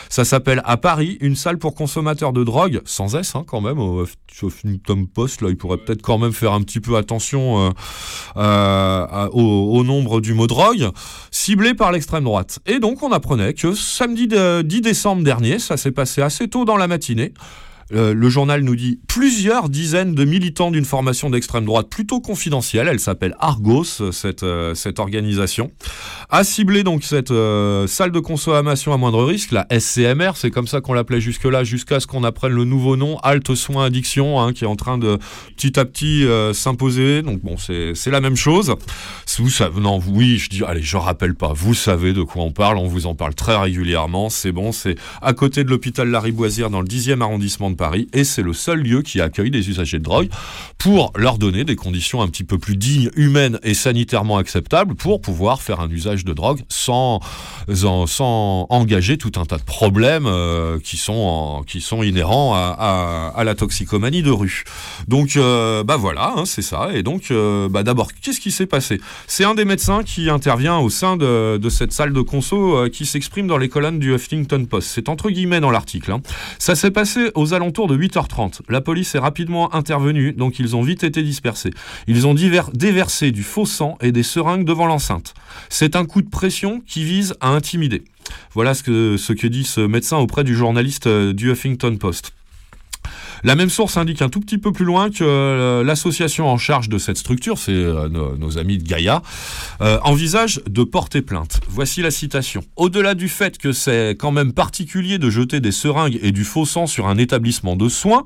ça 0.09 0.25
s'appelle 0.25 0.61
à 0.65 0.77
Paris, 0.77 1.17
une 1.21 1.35
salle 1.35 1.57
pour 1.57 1.75
consommateurs 1.75 2.33
de 2.33 2.43
drogue, 2.43 2.81
sans 2.85 3.15
S 3.15 3.35
hein, 3.35 3.43
quand 3.47 3.61
même, 3.61 3.79
au 3.79 4.03
Huff- 4.05 4.15
Huffington 4.43 5.05
Post, 5.13 5.41
là 5.41 5.49
il 5.49 5.57
pourrait 5.57 5.77
peut-être 5.77 6.01
quand 6.01 6.17
même 6.17 6.33
faire 6.33 6.53
un 6.53 6.61
petit 6.61 6.79
peu 6.79 6.97
attention 6.97 7.73
au, 8.35 8.39
au 9.77 9.83
nombre 9.83 10.21
du 10.21 10.33
mot 10.33 10.47
drogue, 10.51 10.89
ciblé 11.31 11.73
par 11.73 11.91
l'extrême 11.91 12.25
droite. 12.25 12.59
Et 12.65 12.79
donc 12.79 13.01
on 13.03 13.11
apprenait 13.11 13.53
que 13.53 13.73
samedi 13.73 14.27
de- 14.27 14.61
10 14.61 14.81
décembre 14.81 15.23
dernier, 15.23 15.59
ça 15.59 15.77
s'est 15.77 15.91
passé 15.91 16.21
assez 16.21 16.47
tôt 16.49 16.65
dans 16.65 16.77
la 16.77 16.87
matinée, 16.87 17.33
Euh, 17.93 18.13
le 18.13 18.29
journal 18.29 18.61
nous 18.61 18.75
dit 18.75 18.99
plusieurs 19.07 19.69
dizaines 19.69 20.15
de 20.15 20.23
militants 20.23 20.71
d'une 20.71 20.85
formation 20.85 21.29
d'extrême 21.29 21.65
droite 21.65 21.89
plutôt 21.89 22.21
confidentielle, 22.21 22.87
elle 22.87 22.99
s'appelle 22.99 23.35
Argos, 23.39 24.11
cette, 24.11 24.43
euh, 24.43 24.73
cette 24.75 24.99
organisation, 24.99 25.71
a 26.29 26.43
ciblé 26.43 26.83
donc 26.83 27.03
cette 27.03 27.31
euh, 27.31 27.87
salle 27.87 28.11
de 28.11 28.19
consommation 28.19 28.93
à 28.93 28.97
moindre 28.97 29.23
risque, 29.25 29.51
la 29.51 29.67
SCMR, 29.69 30.31
c'est 30.35 30.51
comme 30.51 30.67
ça 30.67 30.79
qu'on 30.79 30.93
l'appelait 30.93 31.21
jusque-là, 31.21 31.63
jusqu'à 31.63 31.99
ce 31.99 32.07
qu'on 32.07 32.23
apprenne 32.23 32.53
le 32.53 32.63
nouveau 32.63 32.95
nom, 32.95 33.17
Halte 33.19 33.53
Soins 33.55 33.85
Addiction, 33.85 34.39
hein, 34.39 34.53
qui 34.53 34.63
est 34.63 34.67
en 34.67 34.75
train 34.75 34.97
de 34.97 35.19
petit 35.57 35.79
à 35.79 35.85
petit 35.85 36.25
euh, 36.25 36.53
s'imposer. 36.53 37.21
Donc 37.21 37.41
bon, 37.41 37.57
c'est 37.57 37.93
c'est 37.95 38.11
la 38.11 38.21
même 38.21 38.35
chose. 38.35 38.75
Vous 39.37 39.49
savez, 39.49 39.79
non, 39.81 39.99
oui, 40.07 40.37
je 40.37 40.49
dis, 40.49 40.63
allez, 40.63 40.81
je 40.81 40.97
rappelle 40.97 41.35
pas, 41.35 41.51
vous 41.53 41.73
savez 41.73 42.13
de 42.13 42.23
quoi 42.23 42.43
on 42.43 42.51
parle, 42.51 42.77
on 42.77 42.87
vous 42.87 43.07
en 43.07 43.15
parle 43.15 43.33
très 43.33 43.57
régulièrement, 43.57 44.29
c'est 44.29 44.51
bon, 44.51 44.71
c'est 44.71 44.95
à 45.21 45.33
côté 45.33 45.63
de 45.63 45.69
l'hôpital 45.69 46.09
Lariboisière 46.09 46.69
dans 46.69 46.81
le 46.81 46.87
10e 46.87 47.21
arrondissement 47.21 47.71
de 47.71 47.75
Et 48.13 48.23
c'est 48.23 48.41
le 48.41 48.53
seul 48.53 48.79
lieu 48.79 49.01
qui 49.01 49.21
accueille 49.21 49.51
des 49.51 49.69
usagers 49.69 49.99
de 49.99 50.03
drogue 50.03 50.29
pour 50.77 51.11
leur 51.15 51.37
donner 51.37 51.63
des 51.63 51.75
conditions 51.75 52.21
un 52.21 52.27
petit 52.27 52.43
peu 52.43 52.57
plus 52.57 52.75
dignes, 52.75 53.09
humaines 53.15 53.59
et 53.63 53.73
sanitairement 53.73 54.37
acceptables 54.37 54.95
pour 54.95 55.21
pouvoir 55.21 55.61
faire 55.61 55.79
un 55.79 55.89
usage 55.89 56.25
de 56.25 56.33
drogue 56.33 56.61
sans, 56.69 57.19
sans, 57.73 58.65
engager 58.69 59.17
tout 59.17 59.31
un 59.37 59.45
tas 59.45 59.57
de 59.57 59.63
problèmes 59.63 60.25
euh, 60.25 60.79
qui, 60.83 60.97
sont 60.97 61.63
qui 61.67 61.81
sont 61.81 62.03
inhérents 62.03 62.53
à, 62.53 63.33
à- 63.35 63.43
la 63.43 63.55
toxicomanie 63.55 64.21
de 64.21 64.29
rue. 64.29 64.63
Donc, 65.07 65.35
euh, 65.35 65.83
bah 65.83 65.97
voilà, 65.97 66.33
hein, 66.37 66.45
c'est 66.45 66.61
ça. 66.61 66.89
Et 66.93 67.01
donc, 67.01 67.31
euh, 67.31 67.67
bah 67.69 67.81
d'abord, 67.83 68.09
qu'est-ce 68.21 68.39
qui 68.39 68.51
s'est 68.51 68.67
passé? 68.67 69.01
C'est 69.25 69.43
un 69.45 69.55
des 69.55 69.65
médecins 69.65 70.03
qui 70.03 70.29
intervient 70.29 70.77
au 70.77 70.89
sein 70.89 71.17
de, 71.17 71.57
de 71.57 71.69
cette 71.69 71.91
salle 71.91 72.13
de 72.13 72.21
conso 72.21 72.87
qui 72.91 73.05
s'exprime 73.07 73.47
dans 73.47 73.57
les 73.57 73.69
colonnes 73.69 73.97
du 73.99 74.13
Huffington 74.13 74.65
Post. 74.65 74.89
C'est 74.93 75.09
entre 75.09 75.29
guillemets 75.31 75.59
dans 75.59 75.71
l'article. 75.71 76.11
hein. 76.11 76.21
Ça 76.59 76.75
s'est 76.75 76.91
passé 76.91 77.31
aux 77.35 77.53
alentours 77.53 77.70
de 77.71 77.97
8h30. 77.97 78.59
La 78.69 78.81
police 78.81 79.15
est 79.15 79.19
rapidement 79.19 79.73
intervenue, 79.73 80.33
donc 80.33 80.59
ils 80.59 80.75
ont 80.75 80.81
vite 80.81 81.03
été 81.03 81.23
dispersés. 81.23 81.71
Ils 82.07 82.27
ont 82.27 82.35
déversé 82.73 83.31
du 83.31 83.43
faux 83.43 83.65
sang 83.65 83.97
et 84.01 84.11
des 84.11 84.23
seringues 84.23 84.65
devant 84.65 84.85
l'enceinte. 84.85 85.33
C'est 85.69 85.95
un 85.95 86.05
coup 86.05 86.21
de 86.21 86.29
pression 86.29 86.81
qui 86.85 87.03
vise 87.03 87.33
à 87.39 87.49
intimider. 87.49 88.03
Voilà 88.53 88.73
ce 88.73 88.83
que, 88.83 89.17
ce 89.17 89.33
que 89.33 89.47
dit 89.47 89.63
ce 89.63 89.81
médecin 89.81 90.17
auprès 90.17 90.43
du 90.43 90.55
journaliste 90.55 91.07
euh, 91.07 91.33
du 91.33 91.51
Huffington 91.51 91.97
Post. 91.97 92.33
La 93.43 93.55
même 93.55 93.69
source 93.69 93.97
indique 93.97 94.21
un 94.21 94.29
tout 94.29 94.39
petit 94.39 94.57
peu 94.57 94.71
plus 94.71 94.85
loin 94.85 95.09
que 95.09 95.23
euh, 95.23 95.83
l'association 95.83 96.47
en 96.47 96.57
charge 96.57 96.89
de 96.89 96.97
cette 96.97 97.17
structure, 97.17 97.57
c'est 97.57 97.71
euh, 97.71 98.07
nos, 98.09 98.57
amis 98.57 98.77
de 98.77 98.83
Gaïa, 98.83 99.21
euh, 99.81 99.97
envisage 100.03 100.61
de 100.67 100.83
porter 100.83 101.21
plainte. 101.21 101.59
Voici 101.67 102.01
la 102.01 102.11
citation. 102.11 102.63
Au-delà 102.75 103.15
du 103.15 103.29
fait 103.29 103.57
que 103.57 103.71
c'est 103.71 104.11
quand 104.11 104.31
même 104.31 104.53
particulier 104.53 105.17
de 105.17 105.29
jeter 105.29 105.59
des 105.59 105.71
seringues 105.71 106.19
et 106.21 106.31
du 106.31 106.43
faux 106.43 106.65
sang 106.65 106.87
sur 106.87 107.07
un 107.07 107.17
établissement 107.17 107.75
de 107.75 107.89
soins, 107.89 108.25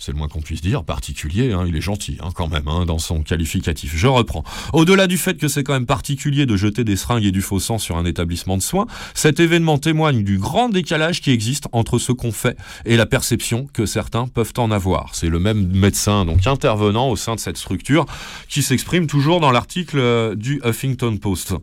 c'est 0.00 0.12
le 0.12 0.18
moins 0.18 0.28
qu'on 0.28 0.40
puisse 0.40 0.62
dire, 0.62 0.82
particulier, 0.82 1.52
hein, 1.52 1.64
il 1.68 1.76
est 1.76 1.82
gentil 1.82 2.16
hein, 2.22 2.30
quand 2.34 2.48
même 2.48 2.66
hein, 2.68 2.86
dans 2.86 2.98
son 2.98 3.22
qualificatif. 3.22 3.92
Je 3.94 4.06
reprends. 4.06 4.44
Au-delà 4.72 5.06
du 5.06 5.18
fait 5.18 5.36
que 5.36 5.46
c'est 5.46 5.62
quand 5.62 5.74
même 5.74 5.84
particulier 5.84 6.46
de 6.46 6.56
jeter 6.56 6.84
des 6.84 6.96
seringues 6.96 7.26
et 7.26 7.32
du 7.32 7.42
faux 7.42 7.60
sang 7.60 7.78
sur 7.78 7.98
un 7.98 8.06
établissement 8.06 8.56
de 8.56 8.62
soins, 8.62 8.86
cet 9.12 9.40
événement 9.40 9.76
témoigne 9.76 10.24
du 10.24 10.38
grand 10.38 10.70
décalage 10.70 11.20
qui 11.20 11.32
existe 11.32 11.68
entre 11.72 11.98
ce 11.98 12.12
qu'on 12.12 12.32
fait 12.32 12.56
et 12.86 12.96
la 12.96 13.04
perception 13.04 13.68
que 13.74 13.84
certains 13.84 14.26
peuvent 14.26 14.54
en 14.56 14.70
avoir. 14.70 15.14
C'est 15.14 15.28
le 15.28 15.38
même 15.38 15.68
médecin 15.68 16.24
donc 16.24 16.46
intervenant 16.46 17.10
au 17.10 17.16
sein 17.16 17.34
de 17.34 17.40
cette 17.40 17.58
structure 17.58 18.06
qui 18.48 18.62
s'exprime 18.62 19.06
toujours 19.06 19.40
dans 19.40 19.50
l'article 19.50 19.98
euh, 19.98 20.34
du 20.34 20.62
Huffington 20.64 21.18
Post. 21.18 21.54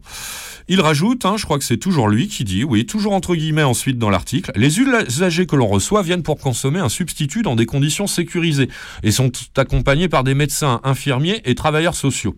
Il 0.68 0.82
rajoute, 0.82 1.26
je 1.38 1.44
crois 1.44 1.58
que 1.58 1.64
c'est 1.64 1.78
toujours 1.78 2.08
lui 2.08 2.28
qui 2.28 2.44
dit, 2.44 2.64
oui, 2.64 2.86
toujours 2.86 3.14
entre 3.14 3.36
guillemets 3.36 3.64
ensuite 3.64 3.98
dans 3.98 4.10
l'article, 4.10 4.52
les 4.56 4.80
usagers 4.80 5.48
que 5.48 5.56
l'on 5.56 5.68
reçoit 5.68 6.04
viennent 6.04 6.24
pour 6.24 6.38
consommer 6.38 6.80
un 6.80 6.90
substitut 6.90 7.42
dans 7.42 7.56
des 7.56 7.66
conditions 7.66 8.06
et 9.04 9.12
sont 9.12 9.32
accompagnés 9.56 10.10
par 10.10 10.24
des 10.24 10.34
médecins, 10.34 10.82
infirmiers 10.84 11.42
et 11.46 11.56
travailleurs 11.56 11.96
sociaux. 11.96 12.36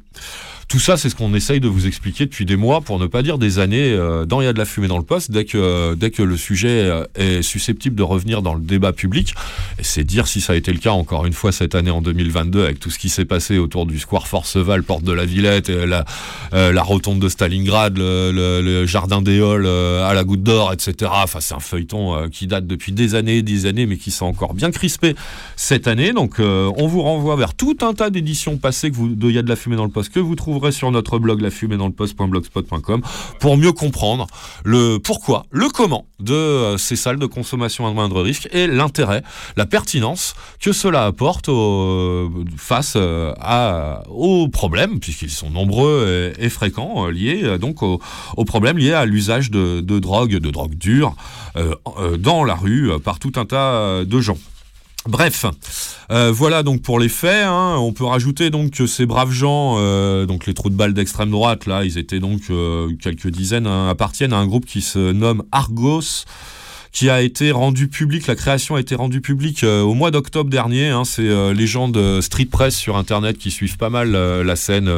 Tout 0.70 0.78
ça, 0.78 0.98
c'est 0.98 1.10
ce 1.10 1.16
qu'on 1.16 1.34
essaye 1.34 1.60
de 1.60 1.68
vous 1.68 1.88
expliquer 1.88 2.26
depuis 2.28 2.46
des 2.46 2.56
mois, 2.56 2.82
pour 2.82 3.00
ne 3.00 3.08
pas 3.08 3.24
dire 3.24 3.40
des 3.40 3.58
années, 3.58 3.92
euh, 3.92 4.26
dans 4.28 4.40
Il 4.40 4.44
y 4.44 4.48
a 4.48 4.54
de 4.54 4.60
la 4.60 4.66
fumée 4.66 4.88
dans 4.88 5.00
le 5.00 5.04
poste, 5.04 5.32
dès 5.32 5.44
que, 5.46 5.96
dès 5.96 6.12
que 6.12 6.22
le 6.22 6.38
sujet 6.38 6.68
euh, 6.70 7.06
est 7.16 7.42
susceptible 7.42 7.96
de 7.96 8.04
revenir 8.04 8.44
dans 8.44 8.54
le 8.54 8.62
débat 8.62 8.94
public. 8.94 9.34
Et 9.80 9.84
c'est 9.84 10.04
dire 10.04 10.28
si 10.28 10.42
ça 10.42 10.54
a 10.54 10.56
été 10.56 10.72
le 10.72 10.78
cas 10.78 10.92
encore 10.92 11.26
une 11.26 11.34
fois 11.34 11.52
cette 11.52 11.74
année 11.74 11.90
en 11.90 12.04
2022, 12.04 12.64
avec 12.64 12.80
tout 12.80 12.92
ce 12.92 13.00
qui 13.00 13.10
s'est 13.10 13.26
passé 13.26 13.58
autour 13.58 13.88
du 13.88 13.98
Square 13.98 14.28
Forceval, 14.28 14.84
porte 14.84 15.04
de 15.04 15.12
la 15.12 15.26
Villette, 15.26 15.70
et 15.70 15.88
la, 15.88 16.06
euh, 16.54 16.72
la 16.72 16.84
rotonde 16.84 17.18
de 17.20 17.30
Stalingrad, 17.30 17.98
le, 17.98 18.32
le- 18.32 18.62
le 18.62 18.86
jardin 18.86 19.24
des 19.24 19.42
Halles 19.42 19.66
euh, 19.66 20.08
à 20.08 20.14
la 20.14 20.24
goutte 20.24 20.44
d'or, 20.44 20.72
etc. 20.72 21.10
Enfin, 21.16 21.40
c'est 21.42 21.56
un 21.56 21.60
feuilleton 21.60 22.14
euh, 22.16 22.28
qui 22.28 22.46
date 22.46 22.68
depuis 22.68 22.92
des 22.92 23.16
années 23.16 23.38
et 23.38 23.42
des 23.42 23.66
années, 23.66 23.88
mais 23.88 23.98
qui 23.98 24.12
s'est 24.12 24.24
encore 24.24 24.54
bien 24.54 24.70
crispé 24.70 25.16
cette 25.56 25.88
année. 25.88 26.14
Donc, 26.14 26.40
euh, 26.40 26.72
on 26.78 26.86
vous 26.86 27.02
renvoie 27.02 27.36
vers 27.38 27.56
tout 27.56 27.78
un 27.82 27.96
tas 27.96 28.12
d'éditions 28.12 28.58
passées 28.58 28.92
que 28.92 28.96
vous, 28.96 29.10
de 29.16 29.30
Il 29.30 29.34
y 29.36 29.40
a 29.40 29.42
de 29.42 29.50
la 29.50 29.56
fumée 29.56 29.76
dans 29.76 29.86
le 29.86 29.90
poste 29.90 30.14
que 30.14 30.20
vous 30.20 30.36
trouverez 30.36 30.59
sur 30.72 30.92
notre 30.92 31.18
blog 31.20 31.42
lafumée-dans-le-poste.blogspot.com 31.42 33.02
pour 33.40 33.58
mieux 33.58 33.72
comprendre 33.72 34.28
le 34.64 34.98
pourquoi, 34.98 35.46
le 35.52 35.70
comment 35.70 36.06
de 36.20 36.34
euh, 36.34 36.78
ces 36.78 36.96
salles 36.96 37.18
de 37.20 37.26
consommation 37.26 37.88
à 37.88 37.92
moindre 37.92 38.22
risque 38.22 38.48
et 38.52 38.68
l'intérêt, 38.68 39.24
la 39.58 39.66
pertinence 39.66 40.36
que 40.60 40.72
cela 40.74 41.06
apporte 41.06 41.48
au- 41.50 42.30
face 42.58 42.94
euh, 42.98 43.34
à, 43.40 44.04
aux 44.10 44.48
problèmes, 44.50 45.00
puisqu'ils 45.00 45.30
sont 45.32 45.50
nombreux 45.50 46.34
et, 46.40 46.50
fréquents, 46.50 47.06
euh, 47.08 47.12
liés 47.12 47.42
euh, 47.44 47.58
donc 47.58 47.82
aux, 47.84 48.00
problèmes 48.46 48.78
liés 48.78 48.94
à 48.94 49.06
l'usage 49.06 49.50
de, 49.52 49.80
drogue, 50.00 50.38
de 50.38 50.50
drogue 50.52 50.76
dure, 50.76 51.16
euh, 51.56 51.74
euh, 52.00 52.18
dans 52.18 52.44
la 52.44 52.56
rue 52.56 52.92
euh, 52.92 53.00
par 53.00 53.20
tout 53.20 53.32
un 53.38 53.46
tas 53.46 53.74
euh, 53.76 54.06
de 54.06 54.20
gens. 54.20 54.38
Bref, 55.10 55.44
euh, 56.12 56.32
voilà 56.32 56.62
donc 56.62 56.84
pour 56.84 57.00
les 57.00 57.10
faits. 57.10 57.44
hein. 57.44 57.78
On 57.80 57.94
peut 57.94 58.06
rajouter 58.06 58.52
donc 58.52 58.70
que 58.70 58.86
ces 58.86 59.08
braves 59.08 59.32
gens, 59.32 59.78
euh, 59.80 60.28
donc 60.28 60.46
les 60.46 60.54
trous 60.54 60.70
de 60.70 60.76
balles 60.76 60.94
d'extrême 60.94 61.32
droite, 61.32 61.66
là, 61.66 61.84
ils 61.84 61.98
étaient 61.98 62.20
donc 62.20 62.42
euh, 62.52 62.96
quelques 63.02 63.28
dizaines, 63.28 63.66
hein, 63.66 63.90
appartiennent 63.90 64.34
à 64.34 64.38
un 64.38 64.46
groupe 64.46 64.68
qui 64.68 64.82
se 64.82 65.12
nomme 65.12 65.42
Argos 65.52 66.26
qui 66.92 67.10
a 67.10 67.22
été 67.22 67.52
rendu 67.52 67.88
public, 67.88 68.26
la 68.28 68.36
création 68.36 68.76
a 68.76 68.80
été 68.80 68.96
rendue 68.96 69.22
publique 69.22 69.64
euh, 69.64 69.82
au 69.82 69.94
mois 69.94 70.12
d'octobre 70.12 70.50
dernier. 70.50 70.90
hein. 70.90 71.04
c'est 71.06 71.22
euh, 71.28 71.54
les 71.54 71.68
gens 71.68 71.88
de 71.88 72.20
Street 72.22 72.46
Press 72.46 72.76
sur 72.76 72.98
Internet 72.98 73.38
qui 73.38 73.52
suivent 73.52 73.78
pas 73.78 73.90
mal 73.90 74.16
euh, 74.16 74.44
la 74.44 74.56
scène 74.56 74.92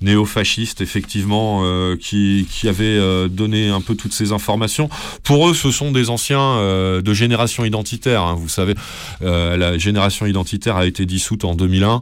néo-fasciste, 0.00 0.80
effectivement, 0.80 1.62
qui, 2.00 2.46
qui 2.50 2.68
avaient 2.68 2.84
euh, 2.84 3.28
donné 3.28 3.68
un 3.68 3.80
peu 3.80 3.94
toutes 3.94 4.12
ces 4.12 4.32
informations. 4.32 4.88
Pour 5.22 5.48
eux, 5.48 5.54
ce 5.54 5.70
sont 5.70 5.90
des 5.92 6.10
anciens 6.10 6.58
de 7.02 7.14
génération 7.14 7.64
identitaire. 7.64 8.22
hein. 8.22 8.34
Vous 8.38 8.48
savez, 8.48 8.74
la 9.20 9.78
génération 9.78 10.26
identitaire 10.26 10.76
a 10.76 10.86
été 10.86 11.06
dissoute 11.06 11.44
en 11.44 11.54
2001. 11.54 12.00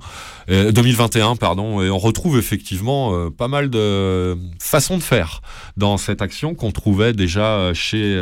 euh, 0.50 0.72
2021, 0.72 1.37
pardon, 1.37 1.81
et 1.83 1.90
on 1.90 1.98
retrouve 1.98 2.38
effectivement 2.38 3.31
pas 3.31 3.48
mal 3.48 3.70
de 3.70 4.37
façons 4.59 4.98
de 4.98 5.03
faire 5.03 5.42
dans 5.76 5.96
cette 5.96 6.22
action 6.22 6.55
qu'on 6.55 6.72
trouvait 6.72 7.12
déjà 7.12 7.72
chez, 7.74 8.18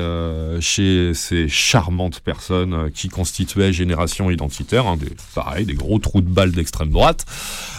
chez 0.60 1.07
ces 1.14 1.48
charmantes 1.48 2.20
personnes 2.20 2.74
euh, 2.74 2.90
qui 2.92 3.08
constituaient 3.08 3.72
Génération 3.72 4.30
Identitaire, 4.30 4.86
hein, 4.86 4.96
des, 4.96 5.10
pareil, 5.34 5.66
des 5.66 5.74
gros 5.74 5.98
trous 5.98 6.20
de 6.20 6.28
balles 6.28 6.52
d'extrême 6.52 6.90
droite. 6.90 7.24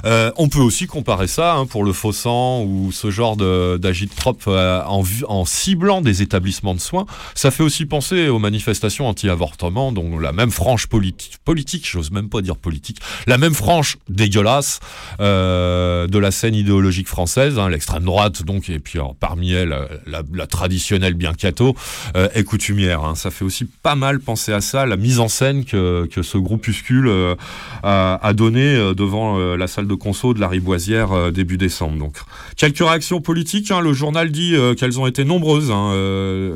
Euh, 0.06 0.32
on 0.38 0.50
peut 0.50 0.60
aussi 0.60 0.88
comparer 0.88 1.28
ça 1.28 1.56
hein, 1.56 1.66
pour 1.66 1.84
le 1.84 1.94
faux 1.94 2.14
sang 2.14 2.64
ou 2.64 2.92
ce 2.92 3.12
genre 3.12 3.36
d'agite-prop 3.36 4.44
euh, 4.48 4.82
en, 4.86 5.04
en 5.28 5.46
ciblant 5.46 6.02
des 6.02 6.22
établissements 6.22 6.76
de 6.76 6.80
soins. 6.80 7.06
Ça 7.36 7.52
fait 7.52 7.64
aussi 7.64 7.86
penser 7.86 8.30
aux 8.30 8.40
manifestations 8.40 9.08
anti-avortement, 9.08 9.92
dont 9.92 10.20
la 10.20 10.32
même 10.32 10.52
frange 10.52 10.88
politi- 10.88 11.32
politique, 11.44 11.88
j'ose 11.90 12.12
même 12.12 12.30
pas 12.30 12.42
dire 12.42 12.56
politique, 12.56 13.00
la 13.28 13.38
même 13.38 13.54
frange 13.54 13.98
dégueulasse 14.08 14.80
euh, 15.20 16.08
de 16.08 16.18
la 16.20 16.32
scène 16.32 16.56
idéologique 16.56 17.08
française, 17.08 17.60
hein, 17.60 17.70
l'extrême 17.70 18.04
droite 18.04 18.44
donc, 18.44 18.70
et 18.70 18.80
puis 18.80 19.00
parmi 19.20 19.52
elles 19.52 19.76
la, 20.06 20.48
traditionnelle 20.48 21.14
bien 21.14 21.34
catho 21.34 21.76
euh, 22.16 22.30
est 22.34 22.44
coutumière. 22.44 23.04
Ça 23.20 23.32
fait 23.32 23.44
aussi 23.44 23.66
pas 23.66 23.96
mal 23.96 24.22
penser 24.22 24.54
à 24.54 24.62
ça, 24.62 24.86
la 24.86 24.96
mise 24.96 25.20
en 25.20 25.28
scène 25.28 25.66
que, 25.66 26.06
que 26.06 26.22
ce 26.22 26.38
groupuscule 26.38 27.08
euh, 27.10 27.36
a, 27.84 28.18
a 28.26 28.34
donné 28.34 28.62
euh, 28.78 28.94
devant 28.94 29.38
euh, 29.38 29.58
la 29.58 29.68
salle 29.68 29.88
de 29.88 29.94
conso 29.94 30.34
de 30.34 30.40
la 30.40 30.48
Riboisière 30.48 31.34
début 31.34 31.58
décembre. 31.58 31.98
Donc 31.98 32.16
quelques 32.56 32.80
réactions 32.80 33.20
politiques. 33.20 33.72
hein. 33.72 33.82
le 33.82 33.92
journal 33.92 34.32
dit 34.32 34.56
qu'elles 34.78 35.02
ont 35.02 35.06
été 35.06 35.26
nombreuses. 35.26 35.70
hein. 35.70 35.92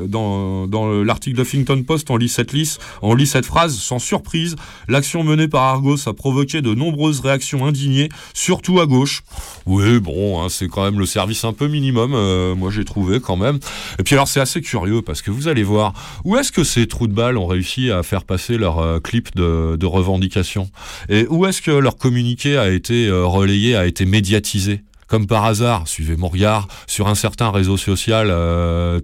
Dans 0.08 0.66
dans 0.66 1.02
l'article 1.02 1.36
de 1.36 1.42
Huffington 1.42 1.82
Post, 1.82 2.10
on 2.10 2.16
lit 2.16 2.30
cette 2.30 2.54
liste, 2.54 2.80
on 3.02 3.14
lit 3.14 3.26
cette 3.26 3.44
phrase 3.44 3.76
sans 3.76 3.98
surprise. 3.98 4.56
L'action 4.88 5.22
menée 5.22 5.48
par 5.48 5.64
Argos 5.64 6.08
a 6.08 6.14
provoqué 6.14 6.62
de 6.62 6.72
nombreuses 6.72 7.20
réactions 7.20 7.66
indignées, 7.66 8.08
surtout 8.32 8.80
à 8.80 8.86
gauche. 8.86 9.22
Oui, 9.66 10.00
bon, 10.00 10.42
hein, 10.42 10.48
c'est 10.48 10.68
quand 10.68 10.84
même 10.84 10.98
le 10.98 11.06
service 11.06 11.44
un 11.44 11.52
peu 11.52 11.68
minimum. 11.68 12.12
moi, 12.56 12.70
j'ai 12.70 12.86
trouvé 12.86 13.20
quand 13.20 13.36
même. 13.36 13.58
Et 13.98 14.02
puis 14.02 14.14
alors, 14.14 14.28
c'est 14.28 14.40
assez 14.40 14.62
curieux 14.62 15.02
parce 15.02 15.20
que 15.20 15.30
vous 15.30 15.48
allez 15.48 15.62
voir 15.62 15.92
où 16.24 16.36
est-ce 16.36 16.52
que 16.54 16.64
ces 16.64 16.86
trous 16.86 17.08
de 17.08 17.12
balles 17.12 17.36
ont 17.36 17.46
réussi 17.46 17.90
à 17.90 18.02
faire 18.02 18.24
passer 18.24 18.56
leur 18.56 18.78
euh, 18.78 19.00
clip 19.00 19.34
de, 19.34 19.84
revendication 19.84 20.70
et 21.10 21.26
où 21.28 21.44
est-ce 21.46 21.60
que 21.60 21.70
leur 21.70 21.96
communiqué 21.96 22.56
a 22.56 22.70
été 22.70 23.06
euh, 23.06 23.26
relayé, 23.26 23.76
a 23.76 23.86
été 23.86 24.06
médiatisé? 24.06 24.82
Comme 25.06 25.26
par 25.26 25.44
hasard, 25.44 25.86
suivez 25.86 26.16
mon 26.16 26.28
regard, 26.28 26.68
sur 26.86 27.08
un 27.08 27.14
certain 27.14 27.50
réseau 27.50 27.76
social 27.76 28.28
euh, 28.30 29.00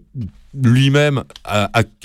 lui-même 0.54 1.24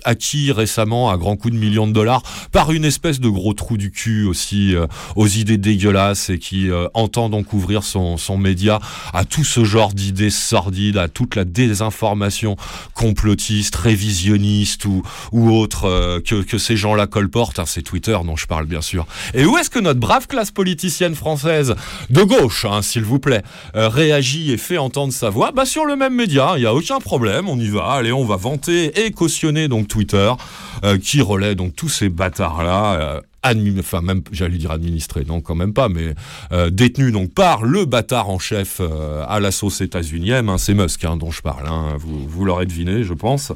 acquis 0.03 0.51
récemment 0.51 1.09
à 1.09 1.17
grands 1.17 1.35
coups 1.35 1.53
de 1.53 1.59
millions 1.59 1.87
de 1.87 1.93
dollars 1.93 2.21
par 2.51 2.71
une 2.71 2.85
espèce 2.85 3.19
de 3.19 3.29
gros 3.29 3.53
trou 3.53 3.77
du 3.77 3.91
cul 3.91 4.25
aussi 4.25 4.75
euh, 4.75 4.85
aux 5.15 5.27
idées 5.27 5.57
dégueulasses 5.57 6.29
et 6.29 6.37
qui 6.37 6.69
euh, 6.69 6.87
entend 6.93 7.29
donc 7.29 7.53
ouvrir 7.53 7.83
son, 7.83 8.17
son 8.17 8.37
média 8.37 8.79
à 9.13 9.25
tout 9.25 9.43
ce 9.43 9.63
genre 9.63 9.93
d'idées 9.93 10.29
sordides, 10.29 10.97
à 10.97 11.07
toute 11.07 11.35
la 11.35 11.43
désinformation 11.43 12.55
complotiste, 12.93 13.75
révisionniste 13.75 14.85
ou, 14.85 15.01
ou 15.31 15.51
autre 15.51 15.85
euh, 15.85 16.19
que, 16.21 16.43
que 16.43 16.57
ces 16.57 16.77
gens-là 16.77 17.07
colportent. 17.07 17.59
hein, 17.59 17.65
c'est 17.65 17.81
Twitter 17.81 18.17
dont 18.25 18.35
je 18.35 18.45
parle 18.45 18.65
bien 18.67 18.81
sûr. 18.81 19.07
Et 19.33 19.45
où 19.45 19.57
est-ce 19.57 19.69
que 19.69 19.79
notre 19.79 19.99
brave 19.99 20.27
classe 20.27 20.51
politicienne 20.51 21.15
française 21.15 21.75
de 22.09 22.21
gauche, 22.21 22.65
hein, 22.65 22.81
s'il 22.81 23.03
vous 23.03 23.19
plaît, 23.19 23.43
réagit 23.73 24.51
et 24.51 24.57
fait 24.57 24.77
entendre 24.77 25.13
sa 25.13 25.29
voix? 25.29 25.51
Bah 25.51 25.65
sur 25.65 25.85
le 25.85 25.95
même 25.95 26.13
média, 26.13 26.53
il 26.55 26.61
n'y 26.61 26.65
a 26.65 26.73
aucun 26.73 26.99
problème, 26.99 27.49
on 27.49 27.57
y 27.59 27.69
va, 27.69 27.85
allez, 27.93 28.11
on 28.11 28.25
va 28.25 28.34
vanter 28.35 29.05
et 29.05 29.11
cautionner 29.11 29.67
donc 29.67 29.87
Twitter, 29.87 30.31
euh, 30.83 30.97
qui 30.97 31.21
relaie 31.21 31.55
donc 31.55 31.75
tous 31.75 31.89
ces 31.89 32.09
bâtards-là. 32.09 33.21
Enfin, 33.79 34.01
même, 34.01 34.21
j'allais 34.31 34.57
dire 34.57 34.71
administrés, 34.71 35.23
non, 35.27 35.41
quand 35.41 35.55
même 35.55 35.73
pas, 35.73 35.89
mais 35.89 36.13
euh, 36.51 36.69
détenus 36.69 37.11
donc 37.11 37.33
par 37.33 37.63
le 37.63 37.85
bâtard 37.85 38.29
en 38.29 38.39
chef 38.39 38.77
euh, 38.79 39.23
à 39.27 39.39
la 39.39 39.51
sauce 39.51 39.81
états-unienne, 39.81 40.49
hein, 40.49 40.57
c'est 40.57 40.73
Musk 40.73 41.03
hein, 41.05 41.17
dont 41.17 41.31
je 41.31 41.41
parle, 41.41 41.67
hein, 41.67 41.95
vous, 41.99 42.27
vous 42.27 42.45
l'aurez 42.45 42.65
deviné, 42.65 43.03
je 43.03 43.13
pense. 43.13 43.51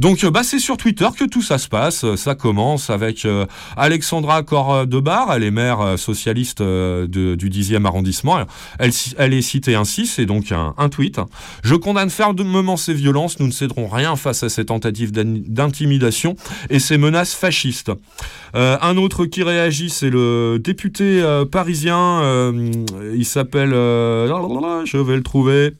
Donc, 0.00 0.24
euh, 0.24 0.30
bah, 0.30 0.42
c'est 0.44 0.58
sur 0.58 0.76
Twitter 0.76 1.08
que 1.18 1.24
tout 1.24 1.42
ça 1.42 1.58
se 1.58 1.68
passe. 1.68 2.04
Euh, 2.04 2.16
Ça 2.16 2.34
commence 2.34 2.90
avec 2.90 3.24
euh, 3.24 3.46
Alexandra 3.76 4.42
Cordebar, 4.42 5.32
elle 5.32 5.42
est 5.44 5.50
maire 5.50 5.80
euh, 5.80 5.96
socialiste 5.96 6.62
de- 6.62 7.34
du 7.34 7.50
10e 7.50 7.84
arrondissement. 7.86 8.38
Elle, 8.78 8.90
elle 9.18 9.34
est 9.34 9.42
citée 9.42 9.74
ainsi, 9.74 10.06
c'est 10.06 10.26
donc 10.26 10.52
un, 10.52 10.74
un 10.78 10.88
tweet. 10.88 11.20
Je 11.62 11.74
condamne 11.74 12.10
fermement 12.10 12.76
ces 12.76 12.94
violences, 12.94 13.38
nous 13.40 13.46
ne 13.46 13.52
céderons 13.52 13.88
rien 13.88 14.16
face 14.16 14.42
à 14.42 14.48
ces 14.48 14.64
tentatives 14.64 15.12
d'in- 15.12 15.24
d'intimidation 15.46 16.36
et 16.70 16.78
ces 16.78 16.98
menaces 16.98 17.34
fascistes. 17.34 17.90
Euh, 18.54 18.78
un 18.80 18.96
autre 18.96 19.26
qui 19.26 19.42
réagit, 19.42 19.90
c'est 19.90 20.10
le 20.10 20.58
député 20.62 21.20
euh, 21.20 21.44
parisien, 21.44 22.20
euh, 22.22 22.70
il 23.14 23.24
s'appelle, 23.24 23.70
je 23.70 24.96
vais 24.98 25.16
le 25.16 25.22
trouver, 25.22 25.72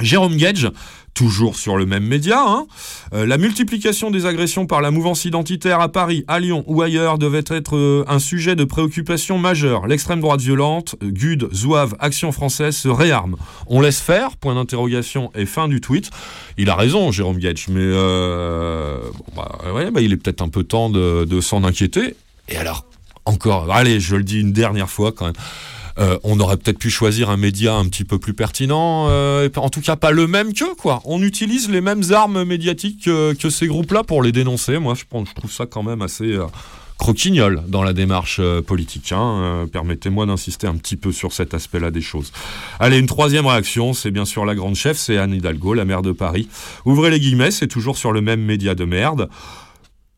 Jérôme 0.00 0.36
Gage, 0.36 0.70
toujours 1.14 1.56
sur 1.56 1.76
le 1.76 1.86
même 1.86 2.04
média. 2.04 2.42
hein. 2.44 2.66
Euh, 3.12 3.26
la 3.26 3.38
multiplication 3.38 4.10
des 4.10 4.26
agressions 4.26 4.66
par 4.66 4.80
la 4.80 4.90
mouvance 4.90 5.24
identitaire 5.24 5.80
à 5.80 5.90
Paris, 5.90 6.24
à 6.28 6.40
Lyon 6.40 6.64
ou 6.66 6.82
ailleurs 6.82 7.18
devait 7.18 7.44
être 7.48 7.76
euh, 7.76 8.04
un 8.08 8.18
sujet 8.18 8.56
de 8.56 8.64
préoccupation 8.64 9.38
majeur. 9.38 9.86
L'extrême 9.86 10.20
droite 10.20 10.40
violente, 10.40 10.96
euh, 11.02 11.10
GUD, 11.10 11.48
Zouave, 11.52 11.94
Action 12.00 12.32
française 12.32 12.76
se 12.76 12.88
réarme. 12.88 13.36
On 13.66 13.80
laisse 13.80 14.00
faire, 14.00 14.36
point 14.36 14.54
d'interrogation 14.54 15.30
et 15.34 15.46
fin 15.46 15.68
du 15.68 15.80
tweet. 15.80 16.10
Il 16.56 16.70
a 16.70 16.74
raison, 16.74 17.12
Jérôme 17.12 17.38
Gage, 17.38 17.66
mais 17.68 17.80
euh, 17.82 18.98
bah, 19.36 19.58
ouais, 19.74 19.90
bah, 19.90 20.00
il 20.00 20.12
est 20.12 20.16
peut-être 20.16 20.42
un 20.42 20.48
peu 20.48 20.64
temps 20.64 20.90
de 20.90 21.40
s'en 21.40 21.64
inquiéter. 21.64 22.14
Et 22.48 22.56
alors, 22.56 22.86
encore, 23.24 23.72
allez, 23.72 24.00
je 24.00 24.16
le 24.16 24.24
dis 24.24 24.40
une 24.40 24.52
dernière 24.52 24.90
fois 24.90 25.12
quand 25.12 25.26
même. 25.26 25.34
Euh, 25.98 26.18
on 26.24 26.40
aurait 26.40 26.56
peut-être 26.56 26.78
pu 26.78 26.90
choisir 26.90 27.30
un 27.30 27.36
média 27.36 27.74
un 27.74 27.84
petit 27.86 28.04
peu 28.04 28.18
plus 28.18 28.34
pertinent, 28.34 29.06
euh, 29.08 29.48
en 29.56 29.68
tout 29.68 29.80
cas 29.80 29.96
pas 29.96 30.10
le 30.10 30.26
même 30.26 30.54
qu'eux, 30.54 30.74
quoi. 30.74 31.02
On 31.04 31.22
utilise 31.22 31.68
les 31.70 31.80
mêmes 31.80 32.02
armes 32.12 32.44
médiatiques 32.44 33.04
que, 33.04 33.50
ces 33.50 33.66
groupes-là 33.66 34.02
pour 34.02 34.22
les 34.22 34.32
dénoncer. 34.32 34.78
Moi, 34.78 34.94
je, 34.94 35.04
pense, 35.08 35.34
trouve 35.34 35.52
ça 35.52 35.66
quand 35.66 35.82
même 35.82 36.00
assez 36.00 36.32
euh, 36.32 36.46
croquignol 36.96 37.62
dans 37.68 37.82
la 37.82 37.92
démarche 37.92 38.40
politique. 38.66 39.12
hein. 39.12 39.66
Permettez-moi 39.70 40.24
d'insister 40.24 40.66
un 40.66 40.76
petit 40.76 40.96
peu 40.96 41.12
sur 41.12 41.32
cet 41.32 41.52
aspect-là 41.52 41.90
des 41.90 42.00
choses. 42.00 42.32
Allez, 42.78 42.98
une 42.98 43.06
troisième 43.06 43.46
réaction, 43.46 43.92
c'est 43.92 44.10
bien 44.10 44.24
sûr 44.24 44.44
la 44.44 44.54
grande 44.54 44.76
chef, 44.76 44.96
c'est 44.96 45.18
Anne 45.18 45.34
Hidalgo, 45.34 45.74
la 45.74 45.84
maire 45.84 46.02
de 46.02 46.12
Paris. 46.12 46.48
Ouvrez 46.84 47.10
les 47.10 47.20
guillemets, 47.20 47.50
c'est 47.50 47.66
toujours 47.66 47.98
sur 47.98 48.12
le 48.12 48.20
même 48.20 48.40
média 48.40 48.74
de 48.74 48.84
merde. 48.84 49.28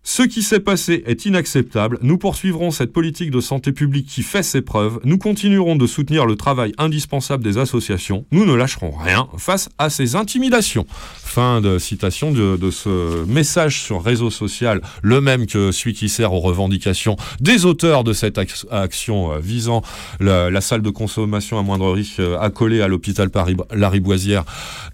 Ce 0.06 0.22
qui 0.22 0.42
s'est 0.42 0.60
passé 0.60 1.02
est 1.06 1.24
inacceptable. 1.24 1.98
Nous 2.02 2.18
poursuivrons 2.18 2.70
cette 2.70 2.92
politique 2.92 3.30
de 3.30 3.40
santé 3.40 3.72
publique 3.72 4.06
qui 4.06 4.22
fait 4.22 4.42
ses 4.42 4.60
preuves. 4.60 5.00
Nous 5.04 5.16
continuerons 5.16 5.76
de 5.76 5.86
soutenir 5.86 6.26
le 6.26 6.36
travail 6.36 6.72
indispensable 6.76 7.42
des 7.42 7.56
associations. 7.56 8.26
Nous 8.30 8.44
ne 8.44 8.52
lâcherons 8.54 8.90
rien 8.90 9.28
face 9.38 9.70
à 9.78 9.88
ces 9.88 10.14
intimidations. 10.14 10.86
Fin 10.90 11.62
de 11.62 11.78
citation 11.78 12.32
de, 12.32 12.70
ce 12.70 13.24
message 13.24 13.80
sur 13.80 14.04
réseau 14.04 14.28
social, 14.30 14.82
le 15.02 15.22
même 15.22 15.46
que 15.46 15.72
celui 15.72 15.94
qui 15.94 16.10
sert 16.10 16.34
aux 16.34 16.40
revendications 16.40 17.16
des 17.40 17.64
auteurs 17.64 18.04
de 18.04 18.12
cette 18.12 18.36
ac- 18.36 18.66
action 18.70 19.32
euh, 19.32 19.38
visant 19.38 19.80
la, 20.20 20.60
salle 20.60 20.82
de 20.82 20.90
consommation 20.90 21.58
à 21.58 21.62
moindre 21.62 21.90
risque 21.90 22.20
euh, 22.20 22.38
accolée 22.38 22.82
à 22.82 22.88
l'hôpital 22.88 23.30
Lariboisière 23.72 24.44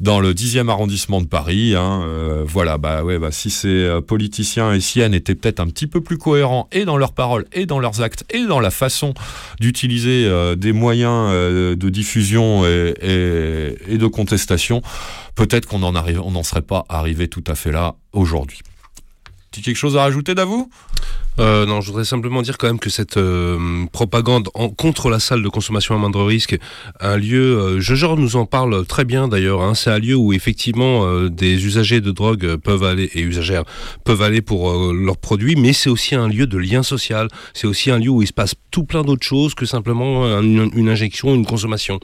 dans 0.01 0.21
le 0.21 0.33
10e 0.35 0.69
arrondissement 0.69 1.21
de 1.21 1.27
Paris. 1.27 1.75
hein. 1.77 2.03
Euh, 2.07 2.45
voilà, 2.47 2.79
bah 2.79 3.03
ouais, 3.03 3.19
bah 3.19 3.33
si 3.33 3.51
ces 3.51 3.99
politiciens 4.07 4.73
et 4.73 4.81
étaient 5.01 5.35
peut-être 5.35 5.61
un 5.61 5.67
petit 5.67 5.87
peu 5.87 6.01
plus 6.01 6.19
cohérents 6.19 6.69
et 6.73 6.85
dans 6.85 6.97
leurs 6.97 7.13
paroles 7.13 7.47
et 7.53 7.67
dans 7.67 7.79
leurs 7.79 8.03
actes 8.03 8.25
et 8.31 8.45
dans 8.45 8.61
la 8.61 8.71
façon 8.71 9.15
d'utiliser 9.59 10.27
euh, 10.27 10.57
des 10.57 10.73
moyens 10.73 11.31
euh, 11.31 11.77
de 11.77 11.89
diffusion 11.89 12.65
et, 12.65 13.99
de 13.99 14.07
contestation, 14.07 14.83
peut-être 15.35 15.67
qu'on 15.67 15.83
en 15.83 15.95
arrive, 15.95 16.21
on 16.21 16.31
n'en 16.31 16.43
serait 16.43 16.63
pas 16.63 16.85
arrivé 16.89 17.29
tout 17.29 17.45
à 17.47 17.55
fait 17.55 17.73
là 17.73 17.97
aujourd'hui. 18.13 18.61
Tu 19.51 19.63
quelque 19.63 19.77
chose 19.77 19.97
à 19.97 20.03
rajouter, 20.03 20.35
Davou? 20.35 20.71
Euh, 21.41 21.65
non, 21.65 21.81
je 21.81 21.87
voudrais 21.87 22.05
simplement 22.05 22.43
dire 22.43 22.59
quand 22.59 22.67
même 22.67 22.79
que 22.79 22.91
cette 22.91 23.17
euh, 23.17 23.87
propagande 23.93 24.49
contre 24.77 25.09
la 25.09 25.19
salle 25.19 25.43
de 25.43 25.49
consommation 25.49 25.95
à 25.95 25.99
moindre 25.99 26.23
risque, 26.25 26.59
un 27.01 27.17
lieu, 27.17 27.59
euh, 27.81 28.17
nous 28.17 28.37
en 28.37 28.45
parle 28.45 28.85
très 28.85 29.07
bien 29.07 29.27
d'ailleurs, 29.27 29.63
hein, 29.63 29.75
c'est 29.75 29.91
un 29.91 29.99
lieu 29.99 30.15
où 30.15 30.35
effectivement 30.35 31.07
euh, 31.07 31.31
des 31.31 31.65
usagers 31.65 32.03
de 32.03 32.11
drogue 32.11 32.57
peuvent 32.57 32.85
aller, 32.85 33.11
et 33.15 33.23
usagères 33.23 33.65
peuvent 34.05 34.21
aller 34.21 34.43
pour 34.43 34.93
leurs 34.93 35.17
produits, 35.17 35.57
mais 35.57 35.73
c'est 35.73 35.89
aussi 35.89 36.15
un 36.15 36.29
lieu 36.29 36.47
de 36.47 36.59
lien 36.59 36.83
social, 36.83 37.29
c'est 37.55 37.67
aussi 37.67 37.91
un 37.91 37.99
lieu 37.99 38.11
où 38.11 38.21
il 38.21 38.29
se 38.29 38.33
passe 38.35 38.55
tout 38.71 38.85
plein 38.85 39.03
d'autres 39.03 39.27
choses 39.27 39.55
que 39.55 39.65
simplement 39.65 40.27
un- 40.27 40.43
une, 40.43 40.89
injection, 40.89 41.35
une 41.35 41.47
consommation. 41.47 42.01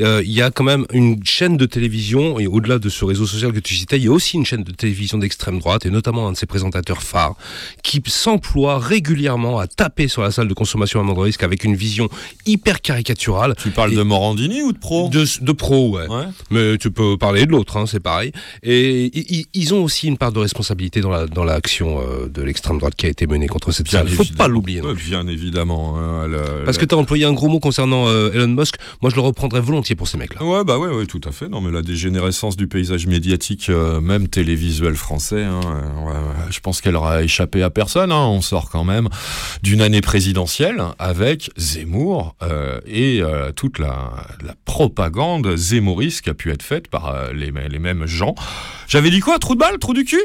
Il 0.00 0.30
y 0.32 0.42
a 0.42 0.50
quand 0.50 0.64
même 0.64 0.86
une 0.92 1.24
chaîne 1.24 1.56
de 1.56 1.66
télévision, 1.66 2.40
et 2.40 2.46
au-delà 2.48 2.78
de 2.80 2.88
ce 2.88 3.04
réseau 3.04 3.26
social 3.26 3.52
que 3.52 3.60
tu 3.60 3.74
citais, 3.74 3.98
il 3.98 4.04
y 4.04 4.08
a 4.08 4.12
aussi 4.12 4.36
une 4.36 4.44
chaîne 4.46 4.64
de 4.64 4.72
télévision 4.72 5.18
d'extrême 5.18 5.60
droite, 5.60 5.86
et 5.86 5.90
notamment 5.90 6.26
un 6.26 6.32
de 6.32 6.36
ses 6.36 6.46
présentateurs 6.46 7.02
phares, 7.02 7.36
qui 7.82 8.02
s'emploie 8.06 8.63
régulièrement 8.72 9.58
à 9.58 9.66
taper 9.66 10.08
sur 10.08 10.22
la 10.22 10.30
salle 10.30 10.48
de 10.48 10.54
consommation 10.54 11.00
à 11.00 11.02
moindre 11.02 11.22
risque 11.22 11.42
avec 11.42 11.64
une 11.64 11.74
vision 11.76 12.08
hyper 12.46 12.80
caricaturale. 12.80 13.54
Tu 13.62 13.70
parles 13.70 13.92
Et- 13.92 13.96
de 13.96 14.02
Morandini 14.02 14.62
ou 14.62 14.72
de 14.72 14.78
Pro? 14.78 15.08
De, 15.08 15.24
de 15.44 15.52
pro, 15.52 15.90
ouais. 15.96 16.06
Ouais. 16.08 16.24
Mais 16.50 16.78
tu 16.78 16.90
peux 16.90 17.16
parler 17.16 17.46
de 17.46 17.50
l'autre, 17.52 17.76
hein, 17.76 17.84
c'est 17.86 18.00
pareil. 18.00 18.32
Et 18.62 19.46
ils 19.54 19.74
ont 19.74 19.82
aussi 19.84 20.06
une 20.08 20.16
part 20.18 20.32
de 20.32 20.38
responsabilité 20.40 21.00
dans 21.00 21.10
la 21.10 21.26
dans 21.26 21.44
l'action 21.44 22.00
euh, 22.00 22.28
de 22.28 22.42
l'extrême 22.42 22.78
droite 22.78 22.94
qui 22.96 23.06
a 23.06 23.08
été 23.08 23.26
menée 23.26 23.46
contre 23.46 23.72
cette 23.72 23.88
salle. 23.88 24.06
Il 24.08 24.14
faut 24.14 24.24
pas 24.36 24.48
l'oublier. 24.48 24.80
Bien 25.06 25.26
évidemment. 25.26 25.96
hein, 25.98 26.26
le- 26.26 26.64
Parce 26.64 26.76
le- 26.76 26.80
que 26.82 26.86
tu 26.86 26.94
as 26.94 26.98
employé 26.98 27.24
un 27.24 27.32
gros 27.32 27.48
mot 27.48 27.60
concernant 27.60 28.06
euh, 28.08 28.32
Elon 28.32 28.48
Musk. 28.48 28.76
Moi, 29.02 29.10
je 29.10 29.16
le 29.16 29.20
reprendrais 29.22 29.60
volontiers 29.60 29.94
pour 29.96 30.08
ces 30.08 30.18
mecs-là. 30.18 30.42
Ouais, 30.44 30.64
bah 30.64 30.78
ouais, 30.78 30.88
ouais, 30.88 31.06
tout 31.06 31.20
à 31.24 31.32
fait. 31.32 31.48
Non, 31.48 31.60
mais 31.60 31.70
la 31.70 31.82
dégénérescence 31.82 32.56
du 32.56 32.66
paysage 32.68 33.06
médiatique, 33.06 33.66
euh, 33.70 34.00
même 34.00 34.28
télévisuel 34.28 34.94
français, 34.94 35.42
hein, 35.44 35.60
ouais, 36.04 36.12
ouais, 36.12 36.50
je 36.50 36.60
pense 36.60 36.80
qu'elle 36.80 36.96
aura 36.96 37.22
échappé 37.22 37.62
à 37.62 37.70
personne. 37.70 38.12
hein. 38.12 38.26
On 38.26 38.40
sort 38.54 38.70
quand 38.70 38.84
même 38.84 39.08
d'une 39.64 39.80
année 39.80 40.00
présidentielle 40.00 40.80
avec 41.00 41.50
Zemmour 41.56 42.36
euh, 42.44 42.78
et 42.86 43.20
euh, 43.20 43.50
toute 43.50 43.80
la, 43.80 44.12
la 44.46 44.54
propagande 44.64 45.56
zémouriste 45.56 46.20
qui 46.22 46.30
a 46.30 46.34
pu 46.34 46.52
être 46.52 46.62
faite 46.62 46.86
par 46.86 47.08
euh, 47.08 47.32
les, 47.32 47.50
les 47.68 47.78
mêmes 47.80 48.06
gens. 48.06 48.36
J'avais 48.86 49.10
dit 49.10 49.18
quoi? 49.18 49.40
Trou 49.40 49.54
de 49.56 49.58
balle? 49.58 49.78
Trou 49.80 49.92
du 49.92 50.04
cul? 50.04 50.22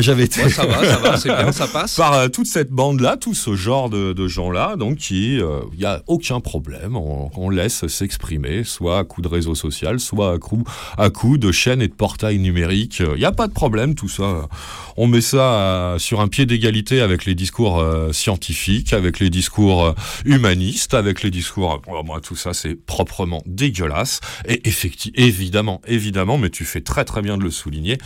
J'avais 0.00 0.24
été... 0.24 0.44
Ouais, 0.44 0.50
ça 0.50 0.66
va, 0.66 0.84
ça 0.84 0.98
va, 0.98 1.16
c'est 1.16 1.30
bien, 1.30 1.50
ça 1.50 1.66
passe. 1.66 1.96
par 1.96 2.30
toute 2.30 2.46
cette 2.46 2.70
bande-là, 2.70 3.16
tout 3.16 3.34
ce 3.34 3.56
genre 3.56 3.90
de, 3.90 4.12
de 4.12 4.28
gens-là, 4.28 4.76
donc 4.76 4.98
qui, 4.98 5.38
il 5.38 5.78
n'y 5.78 5.86
a 5.86 6.02
aucun 6.06 6.38
problème, 6.38 6.96
on, 6.96 7.30
on 7.34 7.50
laisse 7.50 7.86
s'exprimer, 7.88 8.62
soit 8.62 8.98
à 9.00 9.04
coup 9.04 9.22
de 9.22 9.28
réseau 9.28 9.54
social, 9.54 9.98
soit 9.98 10.32
à 10.34 10.38
coup, 10.38 10.64
à 10.98 11.08
coup 11.10 11.38
de 11.38 11.50
chaînes 11.50 11.82
et 11.82 11.88
de 11.88 11.94
portails 11.94 12.38
numériques. 12.38 13.00
Il 13.00 13.18
n'y 13.18 13.24
a 13.24 13.32
pas 13.32 13.48
de 13.48 13.54
problème, 13.54 13.94
tout 13.94 14.10
ça. 14.10 14.48
On 14.96 15.06
met 15.06 15.22
ça 15.22 15.96
sur 15.98 16.20
un 16.20 16.28
pied 16.28 16.44
d'égalité 16.44 17.00
avec 17.00 17.24
les 17.24 17.34
discours 17.34 17.53
euh, 17.62 18.12
scientifiques, 18.12 18.92
avec 18.92 19.18
les 19.20 19.30
discours 19.30 19.84
euh, 19.84 19.92
humanistes, 20.24 20.94
avec 20.94 21.22
les 21.22 21.30
discours... 21.30 21.80
Bon, 21.86 22.02
moi, 22.04 22.20
tout 22.20 22.36
ça, 22.36 22.52
c'est 22.52 22.74
proprement 22.74 23.42
dégueulasse. 23.46 24.20
Et 24.48 24.68
effectivement, 24.68 25.14
évidemment, 25.24 25.80
évidemment, 25.86 26.38
mais 26.38 26.50
tu 26.50 26.64
fais 26.64 26.80
très 26.80 27.04
très 27.04 27.22
bien 27.22 27.38
de 27.38 27.42
le 27.42 27.50
souligner, 27.50 27.98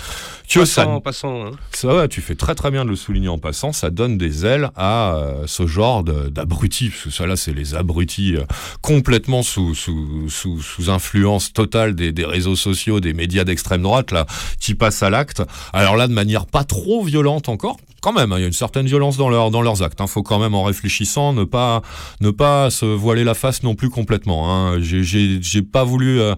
que 0.48 0.64
ça 0.64 0.82
Passant, 0.82 0.94
en 0.94 1.00
passant. 1.00 1.46
hein. 1.46 1.50
ça 1.72 1.88
va, 1.92 2.08
tu 2.08 2.20
fais 2.20 2.34
très 2.34 2.54
très 2.54 2.70
bien 2.70 2.84
de 2.84 2.90
le 2.90 2.96
souligner 2.96 3.28
en 3.28 3.38
passant, 3.38 3.72
ça 3.72 3.90
donne 3.90 4.18
des 4.18 4.44
ailes 4.46 4.70
à 4.76 5.14
euh, 5.14 5.44
ce 5.46 5.66
genre 5.66 6.04
d'abrutis, 6.04 6.90
parce 6.90 7.04
que 7.04 7.10
ça 7.10 7.26
là 7.26 7.36
c'est 7.36 7.52
les 7.54 7.74
abrutis 7.74 8.36
euh, 8.36 8.44
complètement 8.82 9.42
sous, 9.42 9.74
sous, 9.74 10.28
sous, 10.28 10.60
sous 10.62 10.90
influence 10.90 11.52
totale 11.52 11.94
des, 11.94 12.12
des 12.12 12.24
réseaux 12.24 12.56
sociaux, 12.56 13.00
des 13.00 13.12
médias 13.14 13.44
d'extrême 13.44 13.82
droite 13.82 14.12
là, 14.12 14.26
qui 14.60 14.74
passent 14.74 15.02
à 15.02 15.10
l'acte. 15.10 15.42
Alors 15.72 15.96
là 15.96 16.08
de 16.08 16.12
manière 16.12 16.46
pas 16.46 16.64
trop 16.64 17.02
violente 17.04 17.48
encore, 17.48 17.76
quand 18.00 18.12
même, 18.12 18.32
hein, 18.32 18.38
il 18.38 18.42
y 18.42 18.44
a 18.44 18.46
une 18.46 18.52
certaine 18.52 18.86
violence 18.86 19.16
dans, 19.16 19.28
leur, 19.28 19.37
dans 19.50 19.62
leurs 19.62 19.82
actes. 19.82 19.98
Il 20.00 20.08
faut 20.08 20.22
quand 20.22 20.38
même 20.38 20.54
en 20.54 20.64
réfléchissant 20.64 21.32
ne 21.32 21.44
pas, 21.44 21.82
ne 22.20 22.30
pas 22.30 22.70
se 22.70 22.84
voiler 22.84 23.24
la 23.24 23.34
face 23.34 23.62
non 23.62 23.74
plus 23.74 23.90
complètement. 23.90 24.52
Hein. 24.52 24.78
J'ai- 24.80 25.62
pas 25.62 25.84
voulu... 25.84 26.20
euh, 26.20 26.34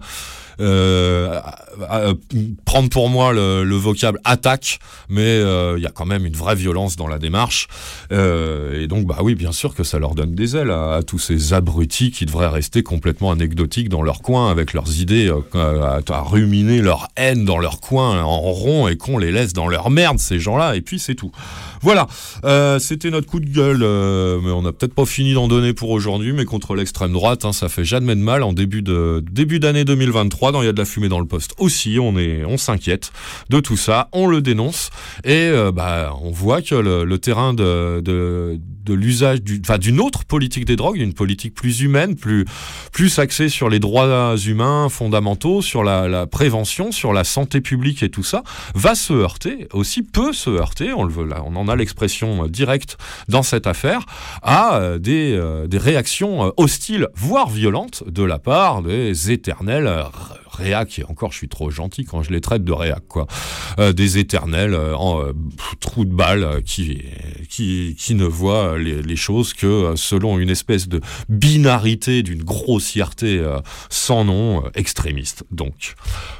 prendre 2.65 2.89
pour 2.89 3.09
moi 3.09 3.33
le, 3.33 3.63
le 3.63 3.75
vocable 3.75 4.19
attaque, 4.23 4.79
mais 5.09 5.21
euh, 5.21 5.75
il 5.77 5.83
y 5.83 5.85
a 5.85 5.91
quand 5.91 6.05
même 6.05 6.25
une 6.25 6.35
vraie 6.35 6.55
violence 6.55 6.95
dans 6.95 7.07
la 7.07 7.19
démarche. 7.19 7.67
Euh, 8.11 8.81
et 8.81 8.87
donc, 8.87 9.05
bah 9.05 9.17
oui, 9.21 9.35
bien 9.35 9.51
sûr 9.51 9.73
que 9.73 9.83
ça 9.83 9.99
leur 9.99 10.15
donne 10.15 10.35
des 10.35 10.55
ailes 10.55 10.71
à, 10.71 11.01
tous 11.05 11.19
ces 11.19 11.53
abrutis 11.53 12.11
qui 12.11 12.25
devraient 12.25 12.47
rester 12.47 12.83
complètement 12.83 13.31
anecdotiques 13.31 13.89
dans 13.89 14.01
leur 14.01 14.21
coin 14.21 14.51
avec 14.51 14.73
leurs 14.73 14.99
idées, 14.99 15.31
euh, 15.55 16.01
à, 16.09 16.21
ruminer 16.21 16.81
leur 16.81 17.07
haine 17.15 17.45
dans 17.45 17.57
leur 17.57 17.79
coin 17.79 18.21
en 18.21 18.39
rond 18.39 18.87
et 18.87 18.97
qu'on 18.97 19.17
les 19.17 19.31
laisse 19.31 19.53
dans 19.53 19.67
leur 19.67 19.89
merde, 19.89 20.19
ces 20.19 20.39
gens-là, 20.39 20.75
et 20.75 20.81
puis 20.81 20.99
c'est 20.99 21.15
tout. 21.15 21.31
Voilà, 21.83 22.05
euh, 22.45 22.77
c'était 22.77 23.09
notre 23.09 23.25
coup 23.25 23.39
de 23.39 23.49
gueule, 23.49 23.81
euh, 23.81 24.39
mais 24.43 24.51
on 24.51 24.61
n'a 24.61 24.71
peut-être 24.71 24.93
pas 24.93 25.05
fini 25.05 25.33
d'en 25.33 25.47
donner 25.47 25.73
pour 25.73 25.89
aujourd'hui, 25.89 26.31
mais 26.31 26.45
contre 26.45 26.75
l'extrême 26.75 27.11
droite, 27.11 27.43
hein, 27.43 27.53
ça 27.53 27.69
fait 27.69 27.83
jamais 27.83 28.15
de 28.15 28.21
mal 28.21 28.43
en 28.43 28.53
début 28.53 28.83
de 28.83 29.23
début 29.31 29.59
d'année 29.59 29.83
2023, 29.83 30.50
dans 30.51 30.61
il 30.61 30.65
y 30.65 30.69
a 30.69 30.73
de 30.73 30.77
la 30.77 30.85
fumée 30.85 31.09
dans 31.09 31.19
le 31.19 31.25
poste. 31.25 31.53
Aussi, 31.57 31.97
on 31.99 32.57
s'inquiète 32.57 33.11
de 33.49 33.59
tout 33.59 33.77
ça, 33.77 34.09
on 34.11 34.27
le 34.27 34.41
dénonce. 34.41 34.89
Et 35.23 35.49
euh, 35.49 35.71
bah 35.71 36.13
on 36.21 36.31
voit 36.31 36.61
que 36.61 36.75
le, 36.75 37.17
terrain 37.17 37.53
de, 37.53 38.59
de 38.83 38.93
l'usage 38.93 39.41
du, 39.41 39.61
enfin 39.63 39.77
d'une 39.77 39.99
autre 39.99 40.25
politique 40.25 40.65
des 40.65 40.75
drogues, 40.75 40.97
d'une 40.97 41.13
politique 41.13 41.53
plus 41.53 41.81
humaine, 41.81 42.15
plus 42.15 42.45
plus 42.91 43.19
axée 43.19 43.49
sur 43.49 43.69
les 43.69 43.79
droits 43.79 44.35
humains 44.37 44.89
fondamentaux, 44.89 45.61
sur 45.61 45.83
la, 45.83 46.07
la 46.07 46.27
prévention, 46.27 46.91
sur 46.91 47.13
la 47.13 47.23
santé 47.23 47.61
publique 47.61 48.03
et 48.03 48.09
tout 48.09 48.23
ça, 48.23 48.43
va 48.75 48.95
se 48.95 49.13
heurter 49.13 49.67
aussi 49.73 50.03
peut 50.03 50.33
se 50.33 50.49
heurter, 50.49 50.93
on 50.93 51.03
le 51.03 51.11
veut 51.13 51.25
là, 51.25 51.43
on 51.45 51.55
en 51.55 51.67
a 51.67 51.75
l'expression 51.75 52.45
euh, 52.45 52.47
directe 52.47 52.97
dans 53.27 53.43
cette 53.43 53.67
affaire, 53.67 54.05
à 54.41 54.75
euh, 54.75 54.99
des, 54.99 55.33
euh, 55.33 55.67
des 55.67 55.77
réactions 55.77 56.45
euh, 56.45 56.49
hostiles, 56.57 57.07
voire 57.15 57.49
violentes, 57.49 58.03
de 58.07 58.23
la 58.23 58.39
part 58.39 58.81
des 58.81 59.31
éternels 59.31 59.89
réac, 60.51 60.99
et 60.99 61.03
encore 61.05 61.31
je 61.31 61.37
suis 61.37 61.49
trop 61.49 61.71
gentil 61.71 62.05
quand 62.05 62.23
je 62.23 62.31
les 62.31 62.41
traite 62.41 62.63
de 62.63 62.71
réac, 62.71 63.03
quoi, 63.07 63.27
Euh, 63.79 63.93
des 63.93 64.17
éternels 64.17 64.73
euh, 64.73 64.95
en 64.95 65.21
euh, 65.21 65.31
pff, 65.31 65.79
trous 65.79 66.05
de 66.05 66.13
balle 66.13 66.43
euh, 66.43 66.61
qui, 66.61 67.03
qui, 67.49 67.95
qui 67.97 68.15
ne 68.15 68.25
voient 68.25 68.77
les, 68.77 69.01
les 69.01 69.15
choses 69.15 69.53
que 69.53 69.65
euh, 69.65 69.95
selon 69.95 70.39
une 70.39 70.49
espèce 70.49 70.89
de 70.89 70.99
binarité, 71.29 72.21
d'une 72.21 72.43
grossièreté 72.43 73.39
euh, 73.39 73.59
sans 73.89 74.25
nom, 74.25 74.65
euh, 74.65 74.69
extrémiste. 74.75 75.45
Donc 75.51 75.95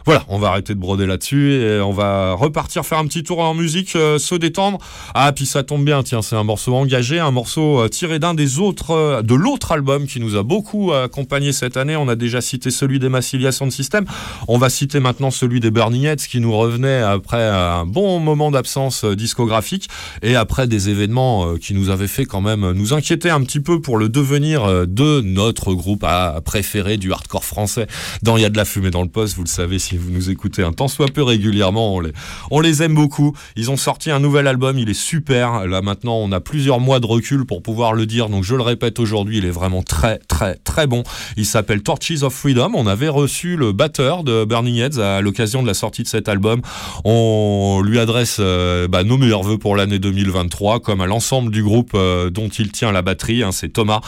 voilà, 0.05 0.25
on 0.27 0.39
va 0.39 0.49
arrêter 0.49 0.75
de 0.75 0.79
broder 0.79 1.05
là-dessus 1.05 1.53
et 1.53 1.79
on 1.79 1.93
va 1.93 2.33
repartir 2.33 2.85
faire 2.85 2.99
un 2.99 3.07
petit 3.07 3.23
tour 3.23 3.39
en 3.39 3.53
musique, 3.53 3.95
euh, 3.95 4.19
se 4.19 4.35
détendre. 4.35 4.79
Ah, 5.13 5.31
puis 5.31 5.45
ça 5.45 5.63
tombe 5.63 5.85
bien, 5.85 6.03
tiens, 6.03 6.21
c'est 6.21 6.35
un 6.35 6.43
morceau 6.43 6.75
engagé, 6.75 7.19
un 7.19 7.31
morceau 7.31 7.79
euh, 7.79 7.87
tiré 7.87 8.19
d'un 8.19 8.33
des 8.33 8.59
autres, 8.59 8.91
euh, 8.91 9.21
de 9.21 9.35
l'autre 9.35 9.71
album 9.71 10.05
qui 10.05 10.19
nous 10.19 10.35
a 10.35 10.43
beaucoup 10.43 10.91
accompagné 10.91 11.53
cette 11.53 11.77
année. 11.77 11.95
On 11.95 12.09
a 12.09 12.15
déjà 12.15 12.41
cité 12.41 12.71
celui 12.71 12.99
des 12.99 13.09
Massilia 13.09 13.51
Sound 13.51 13.71
System. 13.71 14.00
On 14.47 14.57
va 14.57 14.69
citer 14.69 14.99
maintenant 14.99 15.31
celui 15.31 15.59
des 15.59 15.71
Burning 15.71 16.01
qui 16.01 16.39
nous 16.39 16.55
revenait 16.55 17.01
après 17.01 17.47
un 17.47 17.85
bon 17.85 18.19
moment 18.19 18.49
d'absence 18.49 19.03
euh, 19.03 19.15
discographique 19.15 19.87
et 20.21 20.35
après 20.35 20.67
des 20.67 20.89
événements 20.89 21.45
euh, 21.45 21.57
qui 21.57 21.73
nous 21.73 21.89
avaient 21.89 22.07
fait 22.07 22.25
quand 22.25 22.41
même 22.41 22.71
nous 22.71 22.93
inquiéter 22.93 23.29
un 23.29 23.41
petit 23.41 23.59
peu 23.59 23.81
pour 23.81 23.97
le 23.97 24.09
devenir 24.09 24.63
euh, 24.63 24.85
de 24.87 25.21
notre 25.21 25.73
groupe 25.73 26.03
à 26.03 26.41
préféré 26.43 26.97
du 26.97 27.11
hardcore 27.11 27.43
français. 27.43 27.87
Dans 28.23 28.37
Il 28.37 28.41
y 28.41 28.45
a 28.45 28.49
de 28.49 28.57
la 28.57 28.65
fumée 28.65 28.89
dans 28.89 29.03
le 29.03 29.09
poste, 29.09 29.35
vous 29.35 29.43
le 29.43 29.49
savez 29.49 29.77
si 29.77 29.97
vous 29.97 30.09
nous 30.09 30.29
écoutez 30.29 30.63
un 30.63 30.73
tant 30.73 30.87
soit 30.87 31.07
peu 31.07 31.21
régulièrement, 31.21 31.95
on 31.95 31.99
les, 31.99 32.13
on 32.49 32.59
les 32.59 32.81
aime 32.81 32.95
beaucoup. 32.95 33.35
Ils 33.55 33.69
ont 33.69 33.77
sorti 33.77 34.09
un 34.09 34.19
nouvel 34.19 34.47
album, 34.47 34.79
il 34.79 34.89
est 34.89 34.93
super. 34.93 35.67
Là 35.67 35.81
maintenant, 35.81 36.15
on 36.15 36.31
a 36.31 36.39
plusieurs 36.39 36.79
mois 36.79 36.99
de 36.99 37.05
recul 37.05 37.45
pour 37.45 37.61
pouvoir 37.61 37.93
le 37.93 38.05
dire, 38.05 38.29
donc 38.29 38.43
je 38.43 38.55
le 38.55 38.63
répète 38.63 38.99
aujourd'hui, 38.99 39.37
il 39.37 39.45
est 39.45 39.51
vraiment 39.51 39.83
très 39.83 40.17
très 40.17 40.55
très 40.55 40.87
bon. 40.87 41.03
Il 41.37 41.45
s'appelle 41.45 41.83
Torches 41.83 42.23
of 42.23 42.33
Freedom. 42.33 42.71
On 42.73 42.87
avait 42.87 43.09
reçu 43.09 43.57
le 43.57 43.71
batteur 43.71 43.90
de 43.97 44.45
Burning 44.45 44.77
Heads 44.77 44.99
à 44.99 45.21
l'occasion 45.21 45.61
de 45.61 45.67
la 45.67 45.73
sortie 45.73 46.03
de 46.03 46.07
cet 46.07 46.29
album. 46.29 46.61
On 47.03 47.81
lui 47.83 47.99
adresse 47.99 48.37
euh, 48.39 48.87
bah, 48.87 49.03
nos 49.03 49.17
meilleurs 49.17 49.43
voeux 49.43 49.57
pour 49.57 49.75
l'année 49.75 49.99
2023, 49.99 50.79
comme 50.79 51.01
à 51.01 51.07
l'ensemble 51.07 51.51
du 51.51 51.63
groupe 51.63 51.91
euh, 51.93 52.29
dont 52.29 52.47
il 52.47 52.71
tient 52.71 52.91
la 52.91 53.01
batterie. 53.01 53.43
hein, 53.43 53.51
c'est 53.51 53.69
Thomas 53.69 54.01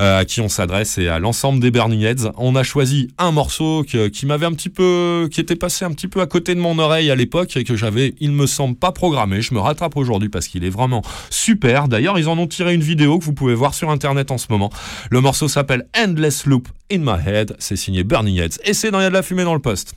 euh, 0.00 0.20
à 0.20 0.24
qui 0.24 0.40
on 0.40 0.48
s'adresse 0.48 0.98
et 0.98 1.08
à 1.08 1.18
l'ensemble 1.18 1.60
des 1.60 1.70
Burning 1.70 2.02
Heads. 2.02 2.30
On 2.36 2.54
a 2.56 2.62
choisi 2.62 3.08
un 3.18 3.32
morceau 3.32 3.84
qui 3.84 4.26
m'avait 4.26 4.46
un 4.46 4.52
petit 4.52 4.68
peu, 4.68 5.28
qui 5.30 5.40
était 5.40 5.56
passé 5.56 5.84
un 5.84 5.90
petit 5.90 6.08
peu 6.08 6.20
à 6.20 6.26
côté 6.26 6.54
de 6.54 6.60
mon 6.60 6.78
oreille 6.78 7.10
à 7.10 7.16
l'époque 7.16 7.56
et 7.56 7.64
que 7.64 7.76
j'avais, 7.76 8.14
il 8.20 8.32
me 8.32 8.46
semble, 8.46 8.76
pas 8.76 8.92
programmé. 8.92 9.42
Je 9.42 9.54
me 9.54 9.60
rattrape 9.60 9.96
aujourd'hui 9.96 10.28
parce 10.28 10.48
qu'il 10.48 10.64
est 10.64 10.70
vraiment 10.70 11.02
super. 11.30 11.88
D'ailleurs, 11.88 12.18
ils 12.18 12.28
en 12.28 12.38
ont 12.38 12.46
tiré 12.46 12.74
une 12.74 12.82
vidéo 12.82 13.18
que 13.18 13.24
vous 13.24 13.34
pouvez 13.34 13.54
voir 13.54 13.74
sur 13.74 13.90
internet 13.90 14.30
en 14.30 14.38
ce 14.38 14.46
moment. 14.50 14.70
Le 15.10 15.20
morceau 15.20 15.48
s'appelle 15.48 15.86
Endless 15.96 16.46
Loop 16.46 16.68
in 16.92 16.98
My 16.98 17.18
Head. 17.26 17.56
C'est 17.58 17.76
signé 17.76 18.04
Burning 18.04 18.38
Heads 18.38 18.58
et 18.64 18.74
c'est 18.74 18.90
dans 18.90 19.00
Il 19.00 19.04
y 19.04 19.06
a 19.06 19.10
de 19.10 19.14
la 19.14 19.22
fumée 19.24 19.44
dans 19.44 19.54
le 19.54 19.60
poste. 19.60 19.94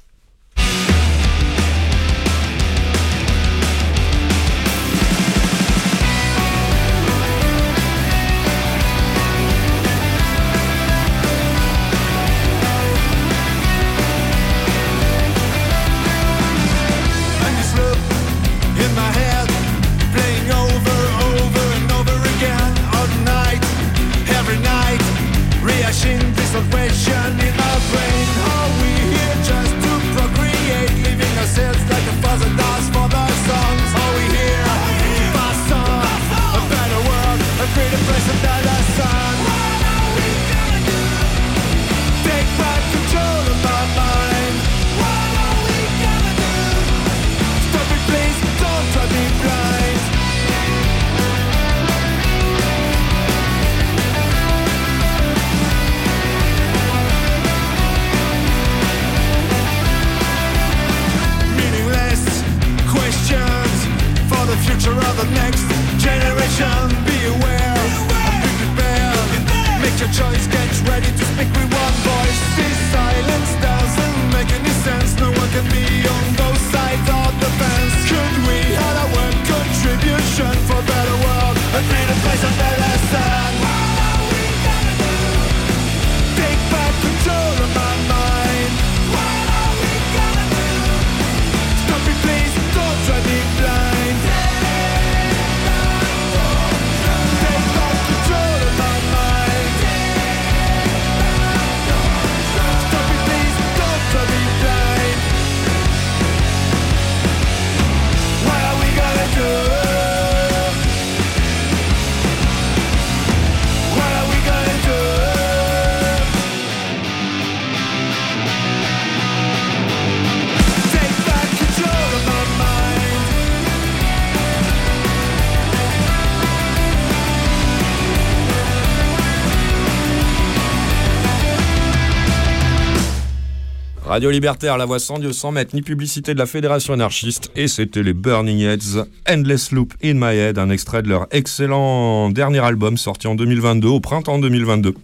Radio 134.17 134.31
Libertaire, 134.31 134.79
la 134.79 134.85
voix 134.85 134.97
sans 134.97 135.19
Dieu 135.19 135.31
sans 135.31 135.51
maître, 135.51 135.75
ni 135.75 135.83
publicité 135.83 136.33
de 136.33 136.39
la 136.39 136.47
Fédération 136.47 136.91
anarchiste. 136.93 137.51
Et 137.55 137.67
c'était 137.67 138.01
les 138.01 138.13
Burning 138.13 138.61
Heads, 138.61 139.05
Endless 139.29 139.71
Loop 139.71 139.93
in 140.03 140.15
My 140.15 140.35
Head, 140.35 140.57
un 140.57 140.71
extrait 140.71 141.03
de 141.03 141.09
leur 141.09 141.27
excellent 141.29 142.31
dernier 142.31 142.57
album 142.57 142.97
sorti 142.97 143.27
en 143.27 143.35
2022, 143.35 143.87
au 143.87 143.99
printemps 143.99 144.39
2022. 144.39 144.95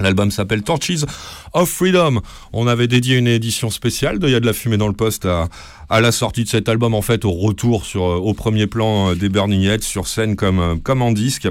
L'album 0.00 0.32
s'appelle 0.32 0.62
Torches 0.62 1.04
of 1.52 1.68
Freedom. 1.68 2.20
On 2.52 2.66
avait 2.66 2.88
dédié 2.88 3.16
une 3.16 3.28
édition 3.28 3.70
spéciale 3.70 4.18
de 4.18 4.26
Il 4.26 4.32
y 4.32 4.34
a 4.34 4.40
de 4.40 4.46
la 4.46 4.52
fumée 4.52 4.76
dans 4.76 4.88
le 4.88 4.92
poste 4.92 5.24
à, 5.24 6.00
la 6.00 6.10
sortie 6.10 6.42
de 6.42 6.48
cet 6.48 6.68
album, 6.68 6.94
en 6.94 7.02
fait, 7.02 7.24
au 7.24 7.30
retour 7.30 7.84
euh, 7.94 7.98
au 7.98 8.34
premier 8.34 8.66
plan 8.66 9.10
euh, 9.10 9.14
des 9.14 9.28
Burning 9.28 9.62
Heads 9.62 9.82
sur 9.82 10.08
scène 10.08 10.34
comme, 10.34 10.58
euh, 10.58 10.74
comme 10.82 11.00
en 11.00 11.12
disque. 11.12 11.48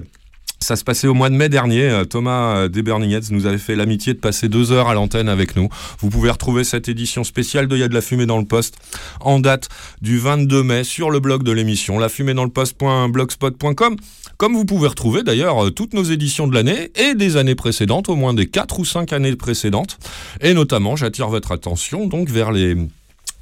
Ça 0.59 0.75
se 0.75 0.83
passait 0.83 1.07
au 1.07 1.13
mois 1.13 1.29
de 1.29 1.35
mai 1.35 1.49
dernier. 1.49 1.83
Euh, 1.83 2.03
Thomas 2.03 2.57
euh, 2.57 2.67
des 2.67 2.81
Burning 2.81 3.11
Heads 3.11 3.31
nous 3.31 3.45
avait 3.45 3.57
fait 3.57 3.75
l'amitié 3.75 4.13
de 4.13 4.19
passer 4.19 4.49
deux 4.49 4.71
heures 4.71 4.87
à 4.87 4.93
l'antenne 4.93 5.29
avec 5.29 5.55
nous. 5.55 5.69
Vous 5.99 6.09
pouvez 6.09 6.29
retrouver 6.29 6.63
cette 6.63 6.89
édition 6.89 7.23
spéciale 7.23 7.67
de 7.67 7.75
Il 7.75 7.79
y 7.79 7.83
a 7.83 7.87
de 7.87 7.93
la 7.93 8.01
fumée 8.01 8.25
dans 8.25 8.39
le 8.39 8.45
poste 8.45 8.75
en 9.21 9.39
date 9.39 9.69
du 10.01 10.17
22 10.17 10.63
mai 10.63 10.83
sur 10.83 11.11
le 11.11 11.19
blog 11.19 11.43
de 11.43 11.51
l'émission, 11.51 11.99
la 11.99 12.09
fumée 12.09 12.33
dans 12.33 12.43
le 12.43 12.49
poste.blogspot.com. 12.49 13.95
Comme 14.37 14.53
vous 14.53 14.65
pouvez 14.65 14.87
retrouver 14.87 15.23
d'ailleurs 15.23 15.65
euh, 15.65 15.69
toutes 15.69 15.93
nos 15.93 16.03
éditions 16.03 16.47
de 16.47 16.55
l'année 16.55 16.91
et 16.95 17.13
des 17.13 17.37
années 17.37 17.55
précédentes, 17.55 18.09
au 18.09 18.15
moins 18.15 18.33
des 18.33 18.47
4 18.47 18.79
ou 18.79 18.85
5 18.85 19.13
années 19.13 19.35
précédentes. 19.35 19.99
Et 20.41 20.53
notamment, 20.53 20.95
j'attire 20.95 21.29
votre 21.29 21.51
attention 21.51 22.07
donc 22.07 22.29
vers 22.29 22.51
les 22.51 22.75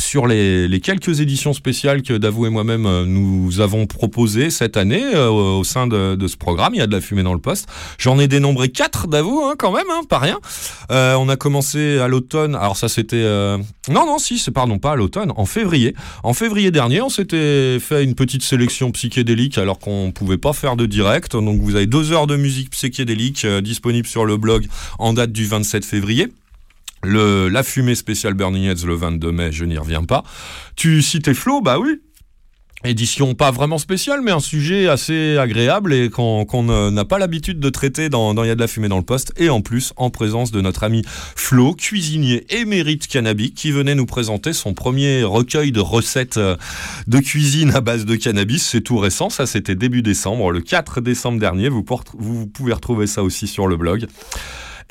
sur 0.06 0.28
les, 0.28 0.80
quelques 0.82 1.20
éditions 1.20 1.54
spéciales 1.54 2.02
que 2.04 2.14
Davou 2.14 2.46
et 2.46 2.50
moi-même 2.50 2.86
euh, 2.86 3.06
nous 3.06 3.60
avons 3.60 3.88
proposées 3.88 4.50
cette 4.50 4.78
année 4.78 5.04
euh, 5.16 5.30
au 5.30 5.64
sein 5.64 5.88
de, 5.88 6.28
ce 6.28 6.38
programme, 6.38 6.76
il 6.76 6.78
y 6.78 6.82
a 6.82 6.88
de 6.88 6.92
la 6.92 7.02
fumée 7.02 7.24
dans 7.24 7.34
le 7.34 7.40
poste. 7.40 7.68
J'en 7.98 8.20
ai 8.20 8.28
dénombré 8.28 8.70
quatre 8.70 9.08
Davou, 9.08 9.42
hein, 9.44 9.56
quand 9.58 9.72
même, 9.72 9.88
hein, 9.92 10.02
pas 10.08 10.20
rien. 10.20 10.40
Euh, 10.92 11.16
on 11.16 11.28
a 11.28 11.36
commencé 11.36 11.98
à 12.00 12.08
l'automne, 12.08 12.56
alors 12.56 12.78
ça 12.78 12.88
c'était... 12.88 13.24
Non, 13.90 14.06
non, 14.06 14.18
si, 14.18 14.40
c'est 14.40 14.52
pardon, 14.52 14.80
pas 14.80 14.94
à 14.94 14.96
l'automne, 14.96 15.32
en 15.36 15.46
février. 15.46 15.96
En 16.24 16.34
février 16.34 16.72
dernier, 16.72 17.02
on 17.02 17.10
s'était 17.10 17.80
fait 17.80 18.04
une 18.04 18.16
petite 18.16 18.44
sélection 18.44 18.92
psychédélique 18.92 19.58
alors 19.58 19.80
qu'on 19.80 20.12
pouvait 20.12 20.38
pas 20.38 20.54
faire 20.54 20.76
de 20.76 20.86
direct. 20.86 21.34
Donc 21.34 21.62
vous 21.62 21.76
avez 21.76 21.88
deux 21.88 22.12
heures 22.12 22.28
de 22.28 22.36
musique 22.36 22.70
psychédélique 22.72 23.46
disponible 23.46 24.08
sur 24.08 24.26
le 24.26 24.38
blog 24.38 24.68
en 25.00 25.14
date 25.14 25.32
du 25.32 25.46
27 25.46 25.86
février. 25.86 26.30
La 27.06 27.64
fumée 27.64 27.96
spéciale 27.96 28.34
Burning 28.34 28.64
Heads 28.64 28.86
le 28.86 28.96
22 28.96 29.32
mai, 29.32 29.52
je 29.52 29.66
n'y 29.66 29.78
reviens 29.78 30.04
pas. 30.04 30.24
Tu 30.76 31.02
citais 31.02 31.34
Flo, 31.34 31.62
bah 31.62 31.80
oui. 31.80 32.02
Édition 32.84 33.34
pas 33.34 33.50
vraiment 33.50 33.80
spéciale, 33.80 34.22
mais 34.22 34.30
un 34.30 34.40
sujet 34.40 34.88
assez 34.88 35.38
agréable 35.38 35.92
et 35.92 36.10
qu'on 36.10 36.46
n'a 36.92 37.06
pas 37.06 37.18
l'habitude 37.18 37.60
de 37.60 37.70
traiter 37.70 38.10
dans, 38.10 38.36
Il 38.44 38.48
y 38.48 38.52
a 38.52 38.56
de 38.56 38.60
la 38.60 38.68
fumée 38.68 38.90
dans 38.90 38.98
le 38.98 39.04
poste. 39.04 39.34
Et 39.38 39.50
en 39.50 39.62
plus, 39.62 39.92
en 39.96 40.12
présence 40.12 40.52
de 40.52 40.62
notre 40.62 40.84
ami 40.84 41.02
Flo, 41.08 41.74
cuisinier 41.74 42.46
émérite 42.54 43.08
cannabique, 43.08 43.56
qui 43.56 43.72
venait 43.72 43.96
nous 43.96 44.06
présenter 44.06 44.54
son 44.54 44.74
premier 44.74 45.24
recueil 45.24 45.72
de 45.72 45.80
recettes 45.80 46.38
euh, 46.38 46.58
de 47.08 47.20
cuisine 47.20 47.72
à 47.74 47.82
base 47.82 48.06
de 48.06 48.16
cannabis. 48.16 48.64
C'est 48.64 48.82
tout 48.82 48.98
récent, 48.98 49.30
ça 49.30 49.48
c'était 49.48 49.76
début 49.76 50.04
décembre, 50.04 50.52
le 50.52 50.62
4 50.62 51.02
décembre 51.02 51.40
dernier. 51.40 51.70
Vous 51.70 51.84
pouvez 51.84 52.74
retrouver 52.74 53.08
ça 53.08 53.24
aussi 53.24 53.48
sur 53.48 53.66
le 53.68 53.78
blog. 53.78 54.06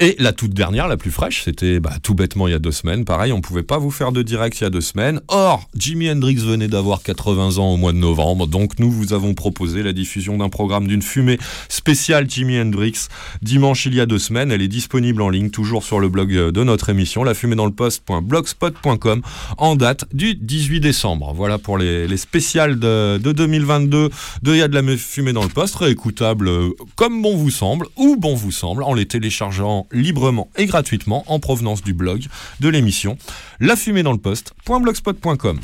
Et 0.01 0.17
la 0.19 0.33
toute 0.33 0.53
dernière, 0.53 0.89
la 0.89 0.97
plus 0.97 1.13
fraîche, 1.13 1.45
c'était 1.45 1.79
bah, 1.79 1.93
tout 2.03 2.15
bêtement 2.15 2.49
il 2.49 2.51
y 2.51 2.55
a 2.55 2.59
deux 2.59 2.73
semaines. 2.73 3.05
Pareil, 3.05 3.33
on 3.33 3.41
pouvait 3.41 3.63
pas 3.63 3.79
vous 3.79 3.93
faire 3.93 4.11
de 4.11 4.23
direct 4.23 4.59
il 4.61 4.65
y 4.65 4.67
a 4.67 4.71
deux 4.71 4.81
semaines. 4.81 5.21
Or, 5.29 5.69
Jimi 5.77 6.11
Hendrix 6.11 6.35
venait 6.35 6.67
d'avoir 6.67 7.01
80 7.01 7.59
ans 7.59 7.73
au 7.73 7.77
mois 7.77 7.93
de 7.93 7.99
novembre, 7.99 8.49
donc 8.49 8.81
nous 8.81 8.91
vous 8.91 9.13
avons 9.13 9.35
proposé 9.35 9.85
la 9.85 9.93
diffusion 9.93 10.37
d'un 10.37 10.49
programme 10.49 10.89
d'une 10.89 11.01
fumée 11.01 11.39
spéciale 11.69 12.29
Jimi 12.29 12.59
Hendrix 12.59 13.07
dimanche 13.41 13.87
il 13.87 13.95
y 13.95 14.01
a 14.01 14.07
deux 14.07 14.19
semaines. 14.19 14.51
Elle 14.51 14.63
est 14.63 14.69
disponible 14.69 15.23
en 15.23 15.29
ligne, 15.29 15.51
toujours 15.51 15.85
sur 15.85 16.01
le 16.01 16.09
blog 16.09 16.35
euh, 16.35 16.51
de 16.51 16.65
notre 16.65 16.89
émission, 16.89 17.23
la 17.23 17.35
fumée 17.35 17.55
dans 17.55 17.67
le 17.67 17.73
poste.blogspot.com, 17.73 19.23
en 19.59 19.77
date 19.77 20.07
du 20.13 20.35
18 20.35 20.81
décembre. 20.81 21.33
Voilà 21.37 21.59
pour 21.59 21.79
les, 21.79 22.09
les 22.09 22.17
spéciales 22.17 22.81
de, 22.81 23.19
de 23.19 23.31
2022 23.31 24.11
de 24.43 24.53
Il 24.53 24.59
y 24.59 24.63
a 24.63 24.67
de 24.67 24.75
la 24.75 24.97
fumée 24.97 25.33
dans 25.33 25.45
le 25.45 25.49
poste, 25.49 25.77
réécoutable 25.77 26.49
euh, 26.49 26.71
comme 26.97 27.23
bon 27.23 27.37
vous 27.37 27.51
semble, 27.51 27.87
ou 27.97 28.17
bon 28.17 28.35
vous 28.35 28.51
semble, 28.51 28.83
en 28.83 28.93
les 28.93 29.07
téléchargeant 29.07 29.84
librement 29.93 30.49
et 30.57 30.67
gratuitement 30.67 31.25
en 31.29 31.39
provenance 31.41 31.83
du 31.83 31.95
blog 31.95 32.27
de 32.61 32.69
l'émission, 32.69 33.17
la 33.61 33.77
fumée 33.77 34.03
dans 34.03 34.13
le 34.13 34.19
poste.blogspot.com. 34.19 35.59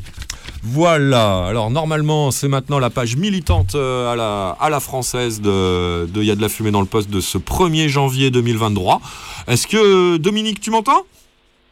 Voilà, 0.62 1.47
alors 1.47 1.71
normalement 1.71 2.31
c'est 2.31 2.49
maintenant 2.49 2.79
la 2.79 2.91
page 2.91 3.16
militante 3.16 3.75
euh, 3.75 4.12
à 4.12 4.16
la, 4.16 4.51
à 4.61 4.68
la 4.68 4.81
française 4.81 5.41
de 5.41 6.07
de 6.12 6.21
Il 6.21 6.27
y 6.27 6.31
a 6.31 6.37
de 6.37 6.43
la 6.43 6.49
fumée 6.51 6.71
dans 6.71 6.81
le 6.81 6.87
poste 6.87 7.09
de 7.11 7.21
ce 7.21 7.39
1er 7.39 7.89
janvier 7.89 8.31
2023. 8.31 9.01
Est-ce 9.49 9.66
que 9.66 10.16
Dominique 10.18 10.61
tu 10.61 10.71
m'entends? 10.71 11.03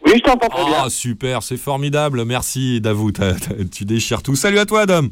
Oui, 0.06 0.12
je 0.16 0.22
t'entends 0.22 0.48
très 0.48 0.64
bien. 0.64 0.76
Ah 0.84 0.90
super, 0.90 1.42
c'est 1.42 1.56
formidable, 1.58 2.24
merci 2.24 2.80
Davou, 2.80 3.12
t'as- 3.12 3.34
t'as- 3.34 3.64
tu 3.70 3.84
déchires 3.84 4.22
tout. 4.22 4.36
Salut 4.36 4.58
à 4.58 4.64
toi 4.64 4.82
Adam 4.82 5.02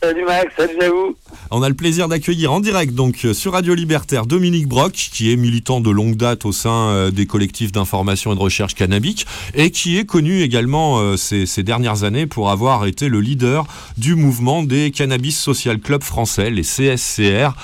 Salut 0.00 0.24
Max, 0.26 0.52
salut 0.56 0.80
à 0.80 0.90
vous. 0.90 1.16
On 1.50 1.60
a 1.62 1.68
le 1.68 1.74
plaisir 1.74 2.06
d'accueillir 2.06 2.52
en 2.52 2.60
direct 2.60 2.94
donc 2.94 3.24
euh, 3.24 3.34
sur 3.34 3.54
Radio 3.54 3.74
Libertaire 3.74 4.26
Dominique 4.26 4.68
Brock, 4.68 4.92
qui 4.92 5.32
est 5.32 5.36
militant 5.36 5.80
de 5.80 5.90
longue 5.90 6.14
date 6.14 6.44
au 6.44 6.52
sein 6.52 6.70
euh, 6.90 7.10
des 7.10 7.26
collectifs 7.26 7.72
d'information 7.72 8.32
et 8.32 8.36
de 8.36 8.40
recherche 8.40 8.76
cannabique 8.76 9.26
et 9.54 9.72
qui 9.72 9.98
est 9.98 10.04
connu 10.04 10.42
également 10.42 11.00
euh, 11.00 11.16
ces, 11.16 11.46
ces 11.46 11.64
dernières 11.64 12.04
années 12.04 12.26
pour 12.26 12.50
avoir 12.50 12.86
été 12.86 13.08
le 13.08 13.20
leader 13.20 13.66
du 13.96 14.14
mouvement 14.14 14.62
des 14.62 14.92
Cannabis 14.92 15.36
Social 15.36 15.80
Club 15.80 16.04
français, 16.04 16.50
les 16.50 16.62
CSCR. 16.62 17.54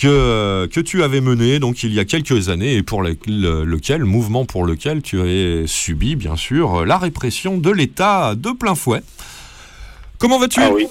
Que, 0.00 0.66
que 0.72 0.80
tu 0.80 1.02
avais 1.02 1.20
mené 1.20 1.58
donc 1.58 1.82
il 1.82 1.92
y 1.92 1.98
a 2.00 2.06
quelques 2.06 2.48
années 2.48 2.76
et 2.76 2.82
pour 2.82 3.02
le- 3.02 3.18
le- 3.26 3.64
lequel 3.64 4.04
mouvement 4.04 4.46
pour 4.46 4.64
lequel 4.64 5.02
tu 5.02 5.20
avais 5.20 5.64
subi 5.66 6.16
bien 6.16 6.36
sûr 6.36 6.86
la 6.86 6.96
répression 6.96 7.58
de 7.58 7.68
l'État 7.70 8.34
de 8.34 8.50
plein 8.52 8.74
fouet. 8.74 9.02
Comment 10.16 10.38
vas-tu? 10.38 10.60
Ah 10.62 10.70
oui, 10.72 10.86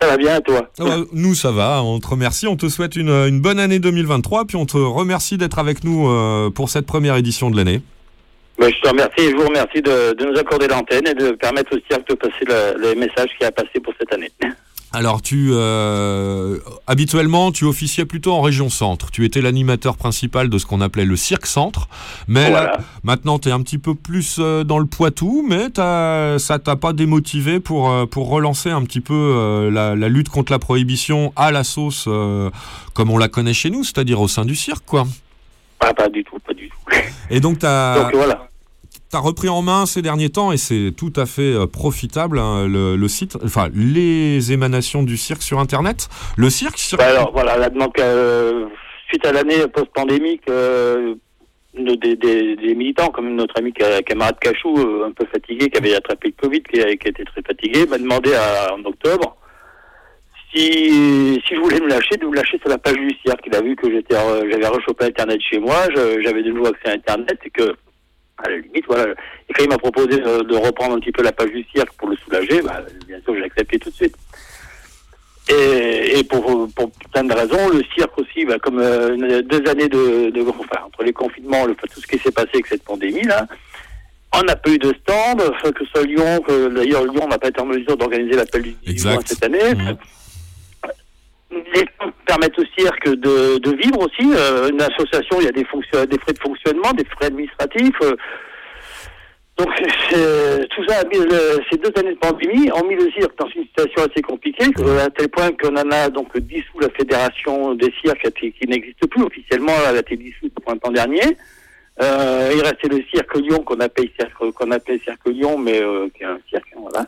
ça 0.00 0.06
va 0.06 0.16
bien, 0.16 0.40
toi 0.40 0.68
ah 0.78 0.98
nous, 1.12 1.34
ça 1.34 1.50
va, 1.50 1.82
on 1.82 1.98
te 1.98 2.06
remercie, 2.06 2.46
on 2.46 2.56
te 2.56 2.68
souhaite 2.68 2.96
une, 2.96 3.10
une 3.10 3.40
bonne 3.40 3.58
année 3.58 3.78
2023, 3.78 4.44
puis 4.44 4.56
on 4.56 4.66
te 4.66 4.76
remercie 4.76 5.38
d'être 5.38 5.58
avec 5.58 5.82
nous 5.84 6.08
euh, 6.08 6.50
pour 6.50 6.70
cette 6.70 6.86
première 6.86 7.16
édition 7.16 7.50
de 7.50 7.56
l'année. 7.56 7.80
Ben, 8.58 8.70
Je 8.72 8.80
te 8.80 8.88
remercie 8.88 9.20
et 9.20 9.30
je 9.30 9.36
vous 9.36 9.46
remercie 9.46 9.82
de, 9.82 10.14
de 10.14 10.24
nous 10.24 10.38
accorder 10.38 10.68
l'antenne 10.68 11.06
et 11.06 11.14
de 11.14 11.30
permettre 11.32 11.72
aussi 11.72 12.02
de 12.08 12.14
passer 12.14 12.44
le, 12.46 12.80
les 12.82 12.94
messages 12.94 13.30
qui 13.38 13.44
a 13.44 13.50
passé 13.52 13.80
pour 13.82 13.92
cette 13.98 14.12
année. 14.12 14.30
Alors, 14.90 15.20
tu, 15.20 15.50
euh, 15.52 16.58
habituellement, 16.86 17.52
tu 17.52 17.64
officiais 17.66 18.06
plutôt 18.06 18.32
en 18.32 18.40
région 18.40 18.70
centre. 18.70 19.10
Tu 19.10 19.26
étais 19.26 19.42
l'animateur 19.42 19.98
principal 19.98 20.48
de 20.48 20.56
ce 20.56 20.64
qu'on 20.64 20.80
appelait 20.80 21.04
le 21.04 21.14
cirque 21.14 21.44
centre, 21.44 21.88
mais 22.26 22.48
Voilà. 22.48 22.64
là, 22.72 22.78
maintenant, 23.02 23.38
tu 23.38 23.50
es 23.50 23.52
un 23.52 23.60
petit 23.60 23.76
peu 23.76 23.94
plus 23.94 24.36
euh, 24.38 24.64
dans 24.64 24.78
le 24.78 24.86
Poitou, 24.86 25.44
mais 25.46 25.68
t'as- 25.68 26.38
ça 26.38 26.58
t'a 26.58 26.74
pas 26.76 26.94
démotivé 26.94 27.60
pour, 27.60 27.90
euh, 27.90 28.06
pour 28.06 28.30
relancer 28.30 28.70
un 28.70 28.82
petit 28.84 29.02
peu 29.02 29.12
euh, 29.14 29.70
la, 29.70 29.94
la 29.94 30.08
lutte 30.08 30.30
contre 30.30 30.52
la 30.52 30.58
prohibition 30.58 31.34
à 31.36 31.50
la 31.52 31.64
sauce, 31.64 32.06
euh, 32.08 32.48
comme 32.94 33.10
on 33.10 33.18
la 33.18 33.28
connaît 33.28 33.52
chez 33.54 33.68
nous, 33.68 33.84
c'est-à-dire 33.84 34.20
au 34.22 34.28
sein 34.28 34.46
du 34.46 34.56
cirque, 34.56 34.84
quoi. 34.86 35.06
Ah, 35.80 35.92
pas 35.92 36.08
du 36.08 36.24
tout, 36.24 36.38
pas 36.38 36.54
du 36.54 36.68
tout. 36.70 36.96
Et 37.28 37.40
donc, 37.40 37.58
tu 37.58 37.66
as, 37.66 38.04
Donc 38.04 38.14
voilà. 38.14 38.47
T'as 39.10 39.20
repris 39.20 39.48
en 39.48 39.62
main 39.62 39.86
ces 39.86 40.02
derniers 40.02 40.28
temps 40.28 40.52
et 40.52 40.58
c'est 40.58 40.92
tout 40.94 41.12
à 41.16 41.24
fait 41.24 41.54
euh, 41.54 41.66
profitable 41.66 42.38
hein, 42.38 42.68
le, 42.68 43.08
site, 43.08 43.38
enfin 43.42 43.68
les 43.74 44.52
émanations 44.52 45.02
du 45.02 45.16
cirque 45.16 45.42
sur 45.42 45.58
internet. 45.58 46.08
Le 46.36 46.50
cirque 46.50 46.78
sur 46.78 46.98
Ben, 46.98 47.06
alors 47.06 47.32
voilà, 47.32 47.56
là, 47.56 47.70
donc, 47.70 47.98
euh, 47.98 48.66
suite 49.08 49.24
à 49.24 49.32
l'année 49.32 49.66
post-pandémique, 49.72 50.42
euh, 50.50 51.14
des, 51.74 52.74
militants, 52.74 53.08
comme 53.08 53.34
notre 53.34 53.58
ami 53.58 53.72
ca- 53.78 54.02
camarade 54.02 54.38
Cachou, 54.40 54.76
euh, 54.76 55.06
un 55.06 55.12
peu 55.12 55.24
fatigué, 55.32 55.70
qui 55.70 55.78
avait 55.78 55.94
attrapé 55.94 56.28
le 56.28 56.42
Covid, 56.42 56.62
qui, 56.62 56.78
était 56.78 57.24
très 57.24 57.42
fatigué, 57.42 57.86
m'a 57.86 57.96
demandé 57.96 58.32
en 58.72 58.84
octobre 58.84 59.38
si, 60.54 61.40
je 61.50 61.60
voulais 61.60 61.80
me 61.80 61.88
lâcher, 61.88 62.16
de 62.16 62.26
me 62.26 62.34
lâcher 62.34 62.58
sur 62.58 62.68
la 62.68 62.78
page 62.78 62.96
du 62.96 63.10
cirque. 63.24 63.44
Il 63.46 63.54
a 63.54 63.60
vu 63.60 63.76
que 63.76 63.88
j'avais 63.90 64.66
rechopé 64.66 65.06
Internet 65.06 65.40
chez 65.40 65.58
moi, 65.58 65.88
j'avais 65.94 66.42
de 66.42 66.50
nouveau 66.50 66.68
accès 66.68 66.90
à 66.90 66.92
Internet 66.94 67.38
et 67.44 67.50
que, 67.50 67.74
à 68.44 68.48
la 68.50 68.56
limite, 68.58 68.84
voilà. 68.86 69.12
Et 69.48 69.52
quand 69.52 69.64
il 69.64 69.68
m'a 69.68 69.78
proposé 69.78 70.08
de, 70.18 70.42
de 70.42 70.54
reprendre 70.56 70.94
un 70.94 71.00
petit 71.00 71.12
peu 71.12 71.22
la 71.22 71.32
page 71.32 71.50
du 71.50 71.64
cirque 71.74 71.92
pour 71.98 72.08
le 72.08 72.16
soulager, 72.16 72.62
bah, 72.62 72.82
bien 73.06 73.20
sûr, 73.22 73.34
j'ai 73.36 73.44
accepté 73.44 73.78
tout 73.78 73.90
de 73.90 73.94
suite. 73.94 74.14
Et, 75.50 76.18
et 76.18 76.24
pour, 76.24 76.68
pour 76.76 76.90
plein 77.12 77.24
de 77.24 77.32
raisons, 77.32 77.68
le 77.70 77.82
cirque 77.96 78.18
aussi, 78.18 78.44
bah, 78.44 78.58
comme 78.62 78.78
euh, 78.80 79.14
une- 79.14 79.40
deux 79.42 79.66
années 79.70 79.88
de, 79.88 80.30
de 80.30 80.42
enfin, 80.42 80.82
entre 80.86 81.02
les 81.02 81.12
confinements, 81.12 81.64
le, 81.64 81.74
tout 81.74 82.00
ce 82.00 82.06
qui 82.06 82.18
s'est 82.18 82.30
passé 82.30 82.50
avec 82.54 82.66
cette 82.66 82.84
pandémie 82.84 83.22
là, 83.22 83.46
on 84.34 84.42
n'a 84.42 84.56
pas 84.56 84.68
eu 84.70 84.78
de 84.78 84.92
stand, 85.02 85.40
que 85.74 85.84
ce 85.86 85.90
soit 85.90 86.02
Lyon, 86.04 86.40
que 86.46 86.68
d'ailleurs 86.68 87.04
Lyon 87.04 87.26
n'a 87.28 87.38
pas 87.38 87.48
été 87.48 87.60
en 87.62 87.64
mesure 87.64 87.96
d'organiser 87.96 88.36
l'appel 88.36 88.60
du 88.62 88.72
18 88.72 88.90
Exact. 88.90 89.10
juin 89.12 89.20
cette 89.24 89.44
année. 89.44 89.74
Mhm. 89.74 89.96
Les 91.50 91.86
fonds 91.98 92.12
permettent 92.26 92.58
au 92.58 92.64
cirque 92.78 93.08
de, 93.08 93.58
de 93.58 93.70
vivre 93.76 94.00
aussi. 94.00 94.30
Euh, 94.34 94.68
une 94.70 94.82
association, 94.82 95.36
il 95.40 95.44
y 95.46 95.48
a 95.48 95.52
des, 95.52 95.62
des 95.62 96.18
frais 96.18 96.32
de 96.32 96.38
fonctionnement, 96.40 96.92
des 96.92 97.04
frais 97.06 97.26
administratifs. 97.26 97.94
euh. 98.02 98.16
donc 99.56 99.68
tout 100.70 100.84
ça, 100.86 101.02
le- 101.10 101.58
ces 101.70 101.78
deux 101.78 101.90
années 101.98 102.12
de 102.14 102.18
pandémie 102.18 102.70
ont 102.72 102.86
mis 102.86 102.94
le 102.96 103.10
cirque 103.12 103.36
dans 103.38 103.48
une 103.48 103.64
situation 103.64 104.02
assez 104.02 104.22
compliquée, 104.22 104.70
que- 104.72 104.98
à 104.98 105.10
tel 105.10 105.28
point 105.30 105.50
qu'on 105.52 105.74
en 105.76 105.90
a 105.90 106.08
donc 106.10 106.36
dissous 106.38 106.78
la 106.80 106.90
fédération 106.90 107.74
des 107.74 107.92
cirques 108.02 108.30
qui, 108.38 108.54
n'existe 108.68 109.06
plus 109.08 109.22
officiellement, 109.22 109.72
elle 109.88 109.96
a 109.96 110.00
été 110.00 110.16
dissoute 110.16 110.52
au 110.56 110.60
printemps 110.60 110.92
dernier. 110.92 111.22
Euh, 112.00 112.52
il 112.54 112.60
restait 112.62 112.88
le 112.88 113.02
cirque 113.12 113.34
Lyon 113.38 113.64
qu'on 113.64 113.80
appelle 113.80 114.08
cirque 114.16 114.50
qu'on 114.52 114.70
appelait 114.70 115.00
cirque 115.02 115.26
Lyon, 115.26 115.58
mais 115.58 115.82
euh, 115.82 116.08
qui 116.14 116.22
est 116.22 116.26
un 116.26 116.38
cirque, 116.48 116.68
voilà. 116.76 117.06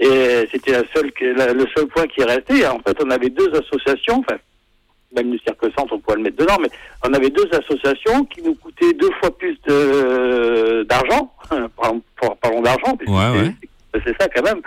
Et 0.00 0.48
c'était 0.52 0.72
la 0.72 0.82
seule, 0.94 1.10
la- 1.36 1.52
le 1.52 1.66
seul 1.76 1.86
point 1.86 2.06
qui 2.06 2.20
est 2.20 2.24
resté. 2.24 2.64
En 2.66 2.78
fait, 2.80 2.96
on 3.04 3.10
avait 3.10 3.30
deux 3.30 3.50
associations, 3.54 4.20
enfin, 4.20 4.38
même 5.14 5.32
le 5.32 5.38
cirque 5.38 5.64
centre, 5.76 5.92
on 5.94 5.98
pourrait 5.98 6.16
le 6.18 6.22
mettre 6.22 6.36
dedans, 6.36 6.56
mais 6.60 6.68
on 7.04 7.12
avait 7.14 7.30
deux 7.30 7.48
associations 7.52 8.24
qui 8.26 8.42
nous 8.42 8.54
coûtaient 8.54 8.92
deux 8.92 9.10
fois 9.20 9.36
plus 9.36 9.56
de- 9.66 10.84
d'argent. 10.88 11.32
Parlons, 11.76 12.02
parlons 12.40 12.62
d'argent, 12.62 12.96
Ouais, 13.06 13.06
c'est- 13.06 13.40
ouais. 13.40 13.54
c'est 13.94 14.02
c'est 14.04 14.22
ça 14.22 14.28
quand 14.28 14.42
même. 14.44 14.60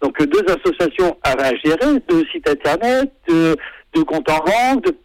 Donc 0.00 0.16
deux 0.22 0.44
associations 0.48 1.16
avaient 1.24 1.42
à 1.42 1.54
gérer, 1.56 1.98
deux 2.08 2.24
sites 2.32 2.48
internet, 2.48 3.12
deux, 3.28 3.56
deux 3.94 4.04
comptes 4.04 4.30
en 4.30 4.38
banque, 4.38 4.84
deux- 4.84 4.96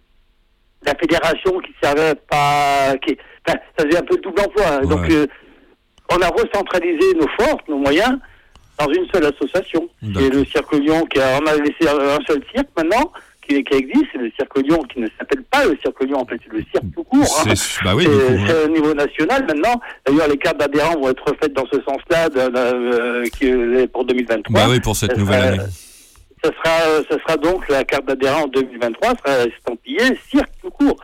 la 0.86 0.96
fédération 0.96 1.60
qui 1.60 1.74
servait 1.84 2.16
pas, 2.30 2.96
qui, 3.06 3.18
enfin, 3.46 3.58
ça 3.78 3.86
faisait 3.86 3.98
un 3.98 4.04
peu 4.04 4.16
de 4.16 4.22
double 4.22 4.40
emploi. 4.40 4.66
hein. 4.68 4.82
Donc 4.86 5.10
euh, 5.10 5.26
on 6.12 6.22
a 6.22 6.28
recentralisé 6.30 7.14
nos 7.16 7.28
forces, 7.40 7.68
nos 7.68 7.80
moyens, 7.80 8.18
dans 8.80 8.92
une 8.92 9.06
seule 9.14 9.26
association. 9.26 9.88
Et 10.04 10.30
le 10.30 10.46
Cirque 10.46 10.74
Lyon, 10.76 11.06
qui 11.06 11.20
a, 11.20 11.40
on 11.42 11.46
a 11.48 11.56
laissé 11.56 11.88
un 11.88 12.20
seul 12.28 12.42
cirque 12.54 12.68
maintenant, 12.78 13.12
qui, 13.48 13.64
qui 13.64 13.78
existe, 13.78 14.06
c'est 14.12 14.18
le 14.18 14.32
Cirque 14.38 14.58
Lyon, 14.58 14.82
qui 14.92 15.00
ne 15.00 15.08
s'appelle 15.20 15.44
pas 15.44 15.66
le 15.66 15.78
Cirque 15.82 16.04
Lyon, 16.04 16.20
en 16.22 16.26
fait, 16.26 16.38
c'est 16.44 16.52
le 16.52 16.64
cirque 16.72 16.86
tout 16.96 17.04
court. 17.04 17.22
hein. 17.48 17.54
C'est- 17.56 17.84
Bah 17.84 17.92
oui, 17.96 18.04
C'est 18.06 18.54
ouais. 18.54 18.66
au 18.66 18.68
niveau 18.70 18.94
national 18.94 19.46
maintenant. 19.46 19.80
D'ailleurs, 20.06 20.28
les 20.28 20.38
cartes 20.38 20.58
d'adhérents 20.60 21.00
vont 21.00 21.10
être 21.10 21.26
faites 21.42 21.54
dans 21.54 21.66
ce 21.72 21.80
sens-là 21.84 22.28
euh, 22.36 23.88
pour 23.94 24.06
2023. 24.06 24.54
Bah 24.60 24.68
oui, 24.70 24.80
pour 24.80 24.96
cette 24.96 25.12
Ça 25.12 25.18
nouvelle 25.18 25.42
sera- 25.42 25.54
année. 25.64 25.72
Ça 26.44 26.52
sera, 26.52 27.04
ça 27.10 27.18
sera 27.26 27.38
donc 27.38 27.68
la 27.70 27.84
carte 27.84 28.06
d'adhérent 28.06 28.44
en 28.44 28.48
2023 28.48 29.14
sera 29.26 29.44
estampillée 29.46 30.16
cirque 30.30 30.50
tout 30.62 30.70
court. 30.70 30.96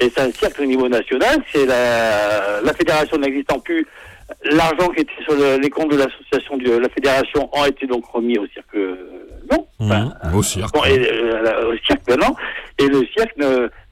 Et 0.00 0.10
c'est 0.14 0.20
un 0.20 0.30
cirque 0.32 0.58
au 0.60 0.64
niveau 0.66 0.86
national. 0.88 1.42
C'est 1.50 1.64
la, 1.64 2.60
la 2.62 2.72
fédération 2.74 3.16
n'existant 3.16 3.58
plus. 3.60 3.86
L'argent 4.44 4.88
qui 4.90 5.00
était 5.02 5.22
sur 5.24 5.34
le- 5.34 5.58
les 5.60 5.70
comptes 5.70 5.90
de 5.92 5.96
l'association 5.96 6.56
de 6.56 6.78
la 6.78 6.88
fédération 6.88 7.48
ont 7.52 7.64
été 7.64 7.86
donc 7.86 8.04
remis 8.06 8.38
au 8.38 8.46
cirque 8.48 8.74
euh, 8.76 8.96
non. 9.50 9.66
Mhm. 9.80 10.14
Au 10.34 10.42
cirque. 10.42 10.72
Bon, 10.74 10.84
et, 10.84 10.98
euh, 11.10 11.72
au 11.72 11.76
cirque 11.86 12.08
maintenant. 12.08 12.34
Et 12.78 12.86
le 12.86 13.04
cirque, 13.16 13.34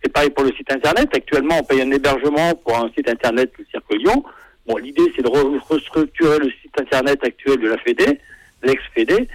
c'est 0.03 0.13
pareil 0.13 0.31
pour 0.31 0.45
le 0.45 0.53
site 0.53 0.71
internet. 0.73 1.09
Actuellement, 1.13 1.57
on 1.61 1.65
paye 1.65 1.83
un 1.83 1.91
hébergement 1.91 2.55
pour 2.65 2.77
un 2.77 2.89
site 2.97 3.09
internet, 3.09 3.51
le 3.59 3.65
Cirque 3.71 3.93
Lyon. 3.95 4.23
Bon, 4.67 4.77
l'idée, 4.77 5.03
c'est 5.17 5.23
de 5.23 5.29
re- 5.29 5.59
restructurer 5.69 6.39
le 6.39 6.51
site 6.63 6.81
internet 6.81 7.19
actuel 7.25 7.59
de 7.61 7.69
la 7.69 7.79
Fédé, 7.79 8.21
l'ex-Fédé, 8.63 9.29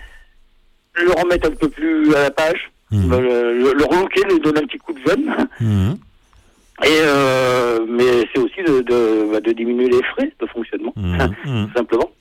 le 0.95 1.11
remettre 1.11 1.49
un 1.49 1.55
peu 1.55 1.67
plus 1.69 2.15
à 2.15 2.21
la 2.23 2.31
page, 2.31 2.71
Mhm. 2.91 3.11
le, 3.11 3.57
le, 3.59 3.73
le 3.73 3.83
relooker, 3.83 4.21
lui 4.29 4.39
donner 4.39 4.59
un 4.61 4.65
petit 4.67 4.77
coup 4.77 4.93
de 4.93 4.99
jeune. 5.07 5.35
Mhm. 5.59 5.97
Et 6.83 6.87
euh, 7.01 7.79
mais 7.87 8.27
c'est 8.33 8.39
aussi 8.41 8.61
de, 8.67 8.81
de, 8.81 9.31
bah, 9.31 9.39
de 9.39 9.51
diminuer 9.53 9.87
les 9.89 10.03
frais 10.03 10.31
de 10.39 10.45
fonctionnement, 10.47 10.93
Mhm. 10.97 11.17
Mhm. 11.45 11.67
tout 11.67 11.77
simplement. 11.77 12.11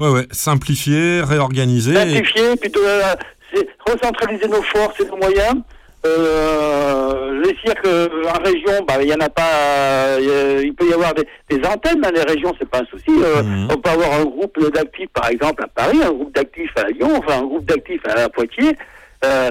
Ouais, 0.00 0.08
ouais. 0.10 0.26
Simplifier, 0.32 1.20
réorganiser. 1.22 1.92
et- 1.92 1.96
Simplifier, 2.14 2.56
plutôt 2.56 2.80
euh, 2.84 3.00
c'est 3.54 3.68
recentraliser 3.88 4.48
nos 4.48 4.62
forces 4.62 4.98
et 5.00 5.06
nos 5.06 5.16
moyens. 5.16 5.54
Euh, 6.06 7.42
les 7.42 7.56
cirques 7.64 7.86
euh, 7.86 8.08
en 8.28 8.42
région, 8.42 8.84
bah, 8.86 8.94
il 9.00 9.08
y 9.08 9.14
en 9.14 9.20
a 9.20 9.28
pas. 9.28 9.52
euh, 10.18 10.60
il 10.64 10.74
peut 10.74 10.88
y 10.88 10.92
avoir 10.92 11.14
des, 11.14 11.26
des 11.48 11.64
antennes 11.66 12.00
dans 12.00 12.10
les 12.10 12.22
régions, 12.22 12.52
c'est 12.58 12.68
pas 12.68 12.80
un 12.80 12.86
souci. 12.86 13.10
Euh, 13.10 13.42
Mhm. 13.42 13.68
On 13.72 13.76
peut 13.78 13.90
avoir 13.90 14.12
un 14.20 14.24
groupe 14.24 14.58
d'actifs, 14.74 15.08
par 15.14 15.28
exemple 15.30 15.62
à 15.62 15.68
Paris, 15.68 15.98
un 16.02 16.12
groupe 16.12 16.34
d'actifs 16.34 16.72
à 16.76 16.88
Lyon, 16.90 17.10
enfin 17.18 17.38
un 17.40 17.44
groupe 17.46 17.64
d'actifs 17.64 18.02
à 18.06 18.28
Poitiers. 18.28 18.76
Euh, 19.24 19.50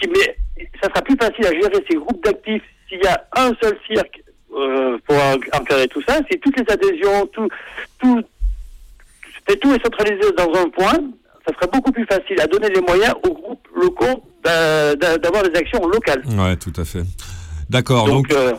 qui, 0.00 0.08
mais 0.08 0.36
ça 0.82 0.88
sera 0.88 1.02
plus 1.02 1.16
facile 1.16 1.46
à 1.46 1.52
gérer 1.52 1.84
ces 1.88 1.96
groupes 1.96 2.24
d'actifs 2.24 2.62
s'il 2.88 3.02
y 3.02 3.06
a 3.06 3.24
un 3.36 3.52
seul 3.62 3.76
cirque 3.86 4.22
euh, 4.54 4.98
pour 5.06 5.16
en- 5.16 5.58
encadrer 5.60 5.88
tout 5.88 6.02
ça. 6.06 6.18
Si 6.30 6.38
toutes 6.40 6.56
les 6.58 6.64
adhésions, 6.72 7.26
tout, 7.26 7.48
tout, 8.00 8.22
tout 9.60 9.72
est 9.74 9.82
centralisé 9.82 10.32
dans 10.36 10.52
un 10.54 10.68
point, 10.68 10.98
ça 11.46 11.54
serait 11.54 11.70
beaucoup 11.72 11.92
plus 11.92 12.06
facile 12.06 12.40
à 12.40 12.46
donner 12.46 12.68
les 12.70 12.80
moyens 12.80 13.14
aux 13.22 13.32
groupes 13.34 13.68
locaux 13.74 14.22
d'a- 14.42 14.94
d'a- 14.96 15.18
d'avoir 15.18 15.42
des 15.42 15.56
actions 15.58 15.86
locales. 15.86 16.22
Ouais, 16.38 16.56
tout 16.56 16.72
à 16.76 16.84
fait. 16.84 17.02
D'accord. 17.70 18.06
Donc, 18.06 18.28
Donc, 18.28 18.38
euh, 18.38 18.54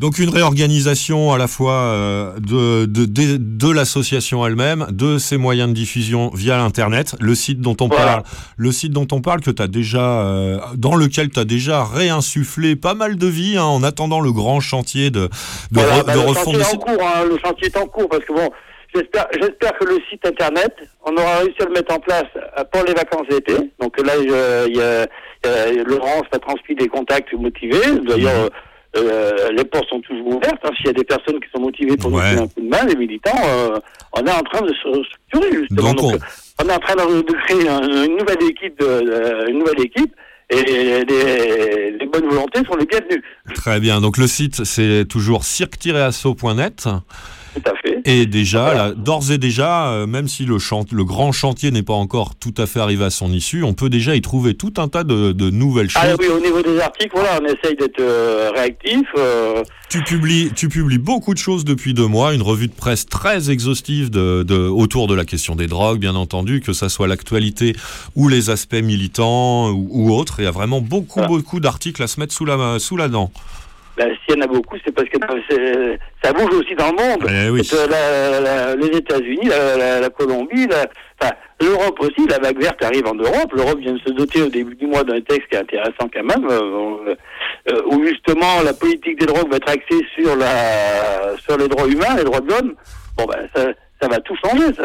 donc 0.00 0.18
une 0.18 0.28
réorganisation 0.30 1.32
à 1.32 1.38
la 1.38 1.46
fois 1.46 1.72
euh, 1.72 2.32
de, 2.38 2.84
de, 2.86 3.04
de, 3.04 3.36
de 3.38 3.70
l'association 3.72 4.46
elle-même, 4.46 4.86
de 4.90 5.18
ses 5.18 5.36
moyens 5.36 5.68
de 5.68 5.74
diffusion 5.74 6.30
via 6.34 6.56
l'internet, 6.56 7.14
le 7.20 7.34
site 7.34 7.60
dont 7.60 7.76
on 7.80 7.88
Voilà. 7.88 8.04
parle, 8.04 8.22
le 8.56 8.72
site 8.72 8.92
dont 8.92 9.06
on 9.12 9.20
parle 9.20 9.40
que 9.40 9.50
tu 9.50 9.68
déjà 9.68 10.20
euh, 10.22 10.58
dans 10.76 10.94
lequel 10.96 11.30
tu 11.30 11.38
as 11.40 11.44
déjà 11.44 11.84
réinsufflé 11.84 12.76
pas 12.76 12.94
mal 12.94 13.16
de 13.16 13.26
vie 13.26 13.56
hein, 13.56 13.64
en 13.64 13.82
attendant 13.82 14.20
le 14.20 14.32
grand 14.32 14.60
chantier 14.60 15.10
de 15.10 15.24
de, 15.24 15.30
voilà, 15.72 16.00
re- 16.00 16.04
bah, 16.06 16.14
de 16.14 16.20
le 16.20 16.34
chantier 16.34 16.60
est 16.60 16.74
en 16.74 16.78
cours, 16.78 17.02
hein, 17.02 17.24
le 17.28 17.38
chantier 17.38 17.66
est 17.68 17.76
en 17.76 17.86
cours 17.86 18.08
parce 18.08 18.24
que 18.24 18.32
bon, 18.32 18.50
j'espère, 18.94 19.26
j'espère 19.40 19.78
que 19.78 19.84
le 19.84 19.98
site 20.10 20.24
internet, 20.26 20.72
on 21.06 21.12
aura 21.16 21.38
réussi 21.38 21.56
à 21.62 21.64
le 21.66 21.72
mettre 21.72 21.94
en 21.94 21.98
place 22.00 22.24
euh, 22.36 22.64
pour 22.72 22.84
les 22.84 22.92
vacances 22.94 23.26
d'été. 23.30 23.54
Donc 23.80 23.98
là, 24.04 24.12
il 24.20 24.30
y 24.30 24.34
a, 24.34 24.66
y 24.68 24.80
a- 24.80 25.06
y 25.72 25.78
a- 25.78 25.84
Laurence 25.84 26.24
a 26.32 26.38
transmis 26.38 26.74
des 26.74 26.88
contacts 26.88 27.32
motivés. 27.34 27.98
D'ailleurs, 28.08 28.50
euh, 28.96 29.50
les 29.56 29.64
portes 29.64 29.88
sont 29.88 30.00
toujours 30.00 30.26
ouvertes. 30.28 30.60
hein. 30.64 30.70
S'il 30.76 30.86
y 30.86 30.90
a 30.90 30.92
des 30.92 31.04
personnes 31.04 31.40
qui 31.40 31.48
sont 31.54 31.60
motivées 31.62 31.96
pour 31.96 32.10
nous 32.10 32.18
Ouais. 32.18 32.30
donner 32.34 32.42
un 32.42 32.48
coup 32.48 32.60
de 32.60 32.68
main, 32.68 32.84
les 32.86 32.96
militants, 32.96 33.30
euh, 33.46 33.78
on 34.12 34.24
est 34.24 34.30
en 34.32 34.42
train 34.42 34.62
de 34.62 34.72
se 34.72 35.02
structurer 35.04 35.56
justement. 35.60 35.92
Donc, 35.92 35.96
Donc, 35.96 36.12
on- 36.60 36.64
on... 36.64 36.68
est 36.68 36.74
en 36.74 36.78
train 36.78 36.94
de, 36.94 37.32
créer 37.46 37.68
un- 37.68 38.04
une 38.04 38.16
nouvelle 38.16 38.42
équipe, 38.48 38.78
de, 38.80 39.50
une 39.50 39.58
nouvelle 39.58 39.80
équipe. 39.80 40.14
Et 40.50 40.56
les, 40.62 41.90
les 41.98 42.06
bonnes 42.06 42.28
volontés 42.28 42.60
sont 42.70 42.76
les 42.76 42.84
bienvenues. 42.84 43.22
Très 43.54 43.80
bien. 43.80 44.00
Donc 44.02 44.18
le 44.18 44.26
site 44.26 44.64
c'est 44.64 45.06
toujours 45.08 45.42
cirque-asso.net. 45.44 46.86
Tout 47.54 47.70
à 47.70 47.74
fait. 47.76 48.00
Et 48.04 48.26
déjà, 48.26 48.92
d'ores 48.92 49.30
et 49.30 49.38
déjà, 49.38 49.88
euh, 49.92 50.06
même 50.06 50.26
si 50.28 50.44
le, 50.44 50.58
chant- 50.58 50.84
le 50.90 51.04
grand 51.04 51.30
chantier 51.32 51.70
n'est 51.70 51.82
pas 51.84 51.94
encore 51.94 52.34
tout 52.34 52.54
à 52.58 52.66
fait 52.66 52.80
arrivé 52.80 53.04
à 53.04 53.10
son 53.10 53.30
issue, 53.32 53.62
on 53.62 53.74
peut 53.74 53.88
déjà 53.88 54.14
y 54.16 54.20
trouver 54.20 54.54
tout 54.54 54.72
un 54.78 54.88
tas 54.88 55.04
de, 55.04 55.30
de 55.32 55.50
nouvelles 55.50 55.88
choses. 55.88 56.02
Ah 56.04 56.14
oui, 56.18 56.26
au 56.28 56.40
niveau 56.40 56.60
des 56.62 56.80
articles, 56.80 57.12
voilà, 57.14 57.38
on 57.40 57.44
essaye 57.46 57.76
d'être 57.76 58.00
euh, 58.00 58.50
réactif. 58.54 59.02
euh, 59.16 59.62
Tu 59.88 60.02
publies, 60.02 60.50
tu 60.56 60.68
publies 60.68 60.98
beaucoup 60.98 61.32
de 61.32 61.38
choses 61.38 61.64
depuis 61.64 61.94
deux 61.94 62.08
mois, 62.08 62.34
une 62.34 62.42
revue 62.42 62.66
de 62.68 62.72
presse 62.74 63.06
très 63.06 63.50
exhaustive 63.50 64.10
de, 64.10 64.42
de- 64.42 64.56
autour 64.68 65.06
de 65.06 65.14
la 65.14 65.24
question 65.24 65.54
des 65.54 65.68
drogues, 65.68 66.00
bien 66.00 66.16
entendu, 66.16 66.60
que 66.60 66.72
ça 66.72 66.88
soit 66.88 67.06
l'actualité 67.06 67.74
ou 68.16 68.28
les 68.28 68.50
aspects 68.50 68.74
militants 68.74 69.70
ou, 69.70 69.88
ou 69.90 70.12
autres. 70.12 70.40
Il 70.40 70.44
y 70.44 70.48
a 70.48 70.50
vraiment 70.50 70.80
beaucoup, 70.80 71.20
Voilà. 71.20 71.28
beaucoup 71.28 71.60
d'articles 71.60 72.02
à 72.02 72.08
se 72.08 72.18
mettre 72.18 72.34
sous 72.34 72.44
la, 72.44 72.78
sous 72.80 72.96
la 72.96 73.08
dent. 73.08 73.30
Ben, 73.96 74.10
S'il 74.26 74.36
y 74.36 74.38
en 74.38 74.44
a 74.44 74.46
beaucoup, 74.46 74.76
c'est 74.84 74.92
parce 74.94 75.08
que 75.08 75.18
ben, 75.18 75.40
c'est- 75.48 75.98
ça 76.22 76.32
bouge 76.32 76.54
aussi 76.54 76.74
dans 76.74 76.90
le 76.90 76.96
monde. 76.96 77.26
Eh 77.30 77.50
oui. 77.50 77.68
Euh, 77.74 77.86
la- 77.88 78.40
la- 78.40 78.76
les 78.76 78.96
États-Unis, 78.98 79.46
la, 79.48 79.76
la- 79.76 80.00
la 80.00 80.10
Colombie, 80.10 80.66
l'Europe 81.60 81.98
aussi, 82.00 82.26
la 82.28 82.38
vague 82.38 82.60
verte 82.60 82.82
arrive 82.84 83.06
en 83.06 83.14
Europe. 83.14 83.52
L'Europe 83.54 83.78
vient 83.78 83.92
de 83.92 83.98
se 84.00 84.10
doter 84.10 84.42
au 84.42 84.48
début 84.48 84.74
du 84.74 84.86
mois 84.86 85.04
d'un 85.04 85.20
texte 85.20 85.48
qui 85.48 85.56
est 85.56 85.60
intéressant 85.60 86.08
quand 86.12 86.22
même, 86.22 86.46
euh, 86.50 87.14
euh, 87.70 87.82
où 87.86 88.04
justement 88.06 88.60
la 88.64 88.74
politique 88.74 89.18
des 89.20 89.26
drogues 89.26 89.48
va 89.50 89.56
être 89.56 89.68
axée 89.70 90.04
sur, 90.18 90.36
la, 90.36 91.36
sur 91.38 91.56
les 91.56 91.68
droits 91.68 91.86
humains, 91.86 92.16
les 92.16 92.24
droits 92.24 92.40
de 92.40 92.50
l'homme. 92.50 92.74
Bon, 93.16 93.24
ben, 93.26 93.48
ça, 93.54 93.66
ça 94.02 94.08
va 94.08 94.18
tout 94.20 94.34
changer. 94.44 94.74
Ça. 94.74 94.82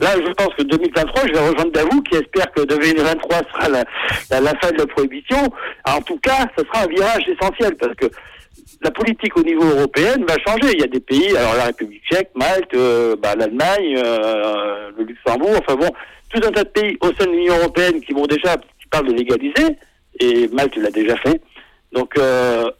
Là, 0.00 0.08
je 0.16 0.32
pense 0.32 0.52
que 0.56 0.62
2023, 0.64 1.22
je 1.28 1.32
vais 1.32 1.38
rejoindre 1.48 1.70
Davou 1.70 2.02
qui 2.02 2.16
espère 2.16 2.50
que 2.52 2.62
2023 2.62 3.38
sera 3.52 3.68
la, 3.68 3.84
la, 4.30 4.40
la 4.40 4.50
fin 4.60 4.70
de 4.72 4.78
la 4.78 4.86
prohibition. 4.86 5.38
En 5.86 6.00
tout 6.02 6.18
cas, 6.18 6.46
ce 6.58 6.64
sera 6.64 6.84
un 6.84 6.88
virage 6.88 7.24
essentiel 7.28 7.76
parce 7.76 7.94
que 7.94 8.06
la 8.80 8.90
politique 8.90 9.36
au 9.36 9.42
niveau 9.42 9.64
européen 9.64 10.14
va 10.26 10.36
changer. 10.46 10.72
Il 10.74 10.80
y 10.80 10.84
a 10.84 10.88
des 10.88 11.00
pays, 11.00 11.36
alors 11.36 11.54
la 11.54 11.64
République 11.64 12.02
tchèque, 12.10 12.30
Malte, 12.34 12.74
euh, 12.74 13.16
bah, 13.16 13.34
l'Allemagne, 13.36 13.96
euh, 13.96 14.90
le 14.96 15.04
Luxembourg, 15.04 15.56
enfin 15.58 15.74
bon, 15.76 15.90
tout 16.32 16.40
un 16.46 16.52
tas 16.52 16.64
de 16.64 16.68
pays 16.68 16.96
au 17.00 17.08
sein 17.14 17.26
de 17.26 17.32
l'Union 17.32 17.56
européenne 17.58 18.00
qui 18.00 18.12
vont 18.12 18.26
déjà, 18.26 18.56
qui 18.56 18.86
parlent 18.90 19.08
de 19.08 19.14
légaliser, 19.14 19.76
et 20.20 20.48
Malte 20.48 20.76
l'a 20.76 20.90
déjà 20.90 21.16
fait. 21.16 21.40
Donc, 21.92 22.16
euh, 22.18 22.70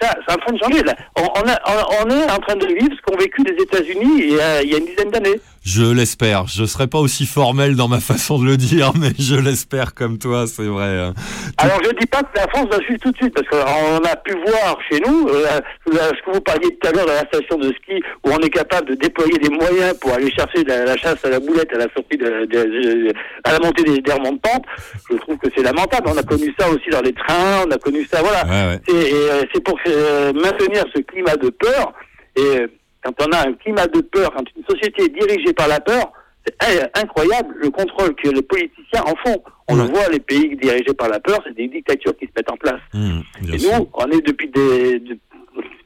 ça, 0.00 0.10
c'est 0.26 0.34
en 0.34 0.38
train 0.38 0.52
de 0.52 0.58
changer. 0.58 0.82
On, 1.16 1.22
on, 1.22 1.48
a- 1.48 2.04
on- 2.04 2.10
est 2.10 2.30
en 2.30 2.38
train 2.38 2.56
de 2.56 2.66
vivre 2.66 2.94
ce 2.96 3.02
qu'ont 3.02 3.18
vécu 3.18 3.42
les 3.44 3.62
États-Unis 3.62 4.12
il, 4.18 4.38
il 4.64 4.70
y 4.70 4.74
a 4.74 4.78
une 4.78 4.86
dizaine 4.86 5.10
d'années. 5.10 5.40
Je 5.64 5.84
l'espère. 5.84 6.46
Je 6.48 6.64
serai 6.64 6.88
pas 6.88 6.98
aussi 6.98 7.24
formel 7.24 7.76
dans 7.76 7.86
ma 7.88 8.00
façon 8.10 8.38
de 8.38 8.44
le 8.44 8.56
dire, 8.56 8.92
mais 8.98 9.10
je 9.18 9.36
l'espère 9.36 9.94
comme 9.94 10.18
toi, 10.18 10.46
c'est 10.48 10.64
vrai. 10.66 10.98
hein. 10.98 11.14
Alors 11.58 11.78
je 11.84 11.90
dis 12.00 12.06
pas 12.06 12.22
que 12.22 12.36
la 12.36 12.48
France 12.48 12.66
va 12.70 12.78
suivre 12.80 12.98
tout 13.00 13.12
de 13.12 13.16
suite, 13.16 13.32
parce 13.34 13.46
qu'on 13.48 13.98
a 14.04 14.16
pu 14.16 14.32
voir 14.44 14.76
chez 14.90 14.98
nous, 15.06 15.28
euh, 15.28 15.44
la- 15.92 16.08
ce 16.08 16.22
que 16.26 16.32
vous 16.34 16.40
parliez 16.40 16.76
tout 16.80 16.88
à 16.88 16.92
l'heure 16.92 17.06
de 17.06 17.10
la 17.12 17.20
station 17.28 17.58
de 17.58 17.68
ski, 17.74 18.02
où 18.24 18.30
on 18.30 18.38
est 18.38 18.50
capable 18.50 18.88
de 18.90 18.94
déployer 18.96 19.38
des 19.38 19.50
moyens 19.50 19.94
pour 20.00 20.12
aller 20.12 20.32
chercher 20.32 20.64
la, 20.64 20.84
la 20.84 20.96
chasse 20.96 21.24
à 21.24 21.28
la 21.30 21.38
boulette 21.38 21.72
à 21.72 21.78
la 21.78 21.86
sortie 21.94 22.16
de, 22.18 22.44
de- 22.46 23.08
de- 23.08 23.12
à 23.44 23.52
la 23.52 23.58
montée 23.60 23.84
des, 23.84 24.00
des 24.00 24.12
remontes 24.12 24.40
pentes, 24.42 24.64
je 25.10 25.16
trouve 25.18 25.36
que 25.38 25.48
c'est 25.54 25.62
lamentable. 25.62 26.08
On 26.12 26.16
a 26.18 26.22
connu 26.24 26.52
ça 26.58 26.68
aussi 26.70 26.90
dans 26.90 27.02
les 27.02 27.12
trains, 27.12 27.64
on 27.66 27.70
a 27.70 27.78
connu 27.78 28.04
ça, 28.10 28.20
voilà. 28.20 28.44
Ouais, 28.46 28.74
ouais. 28.74 28.80
C'est 28.88 28.94
et, 29.10 29.14
euh, 29.14 29.42
c'est 29.54 29.62
pour 29.62 29.78
euh, 29.86 30.32
maintenir 30.32 30.84
ce 30.94 31.00
climat 31.02 31.36
de 31.36 31.50
peur. 31.50 31.92
Et 32.34 32.40
euh, 32.40 32.66
quand 33.04 33.12
on 33.26 33.32
a 33.32 33.48
un 33.48 33.52
climat 33.54 33.86
de 33.86 34.00
peur, 34.00 34.30
quand 34.34 34.44
une 34.56 34.64
société 34.68 35.04
est 35.04 35.08
dirigée 35.26 35.52
par 35.52 35.68
la 35.68 35.80
peur, 35.80 36.12
c'est 36.60 36.98
incroyable 36.98 37.54
le 37.60 37.70
contrôle 37.70 38.14
que 38.16 38.28
les 38.28 38.42
politiciens 38.42 39.02
en 39.04 39.14
font. 39.24 39.42
On 39.68 39.76
Ouais. 39.78 39.86
le 39.86 39.90
voit, 39.92 40.08
les 40.08 40.18
pays 40.20 40.56
dirigés 40.56 40.94
par 40.96 41.08
la 41.08 41.20
peur, 41.20 41.40
c'est 41.46 41.54
des 41.54 41.68
dictatures 41.68 42.16
qui 42.16 42.26
se 42.26 42.30
mettent 42.36 42.50
en 42.50 42.56
place. 42.56 42.80
Mmh, 42.94 43.20
Et 43.52 43.58
sûr. 43.58 43.78
nous, 43.78 43.88
on 43.94 44.06
est 44.10 44.26
depuis 44.26 44.48
des, 44.48 44.98
de- 44.98 45.18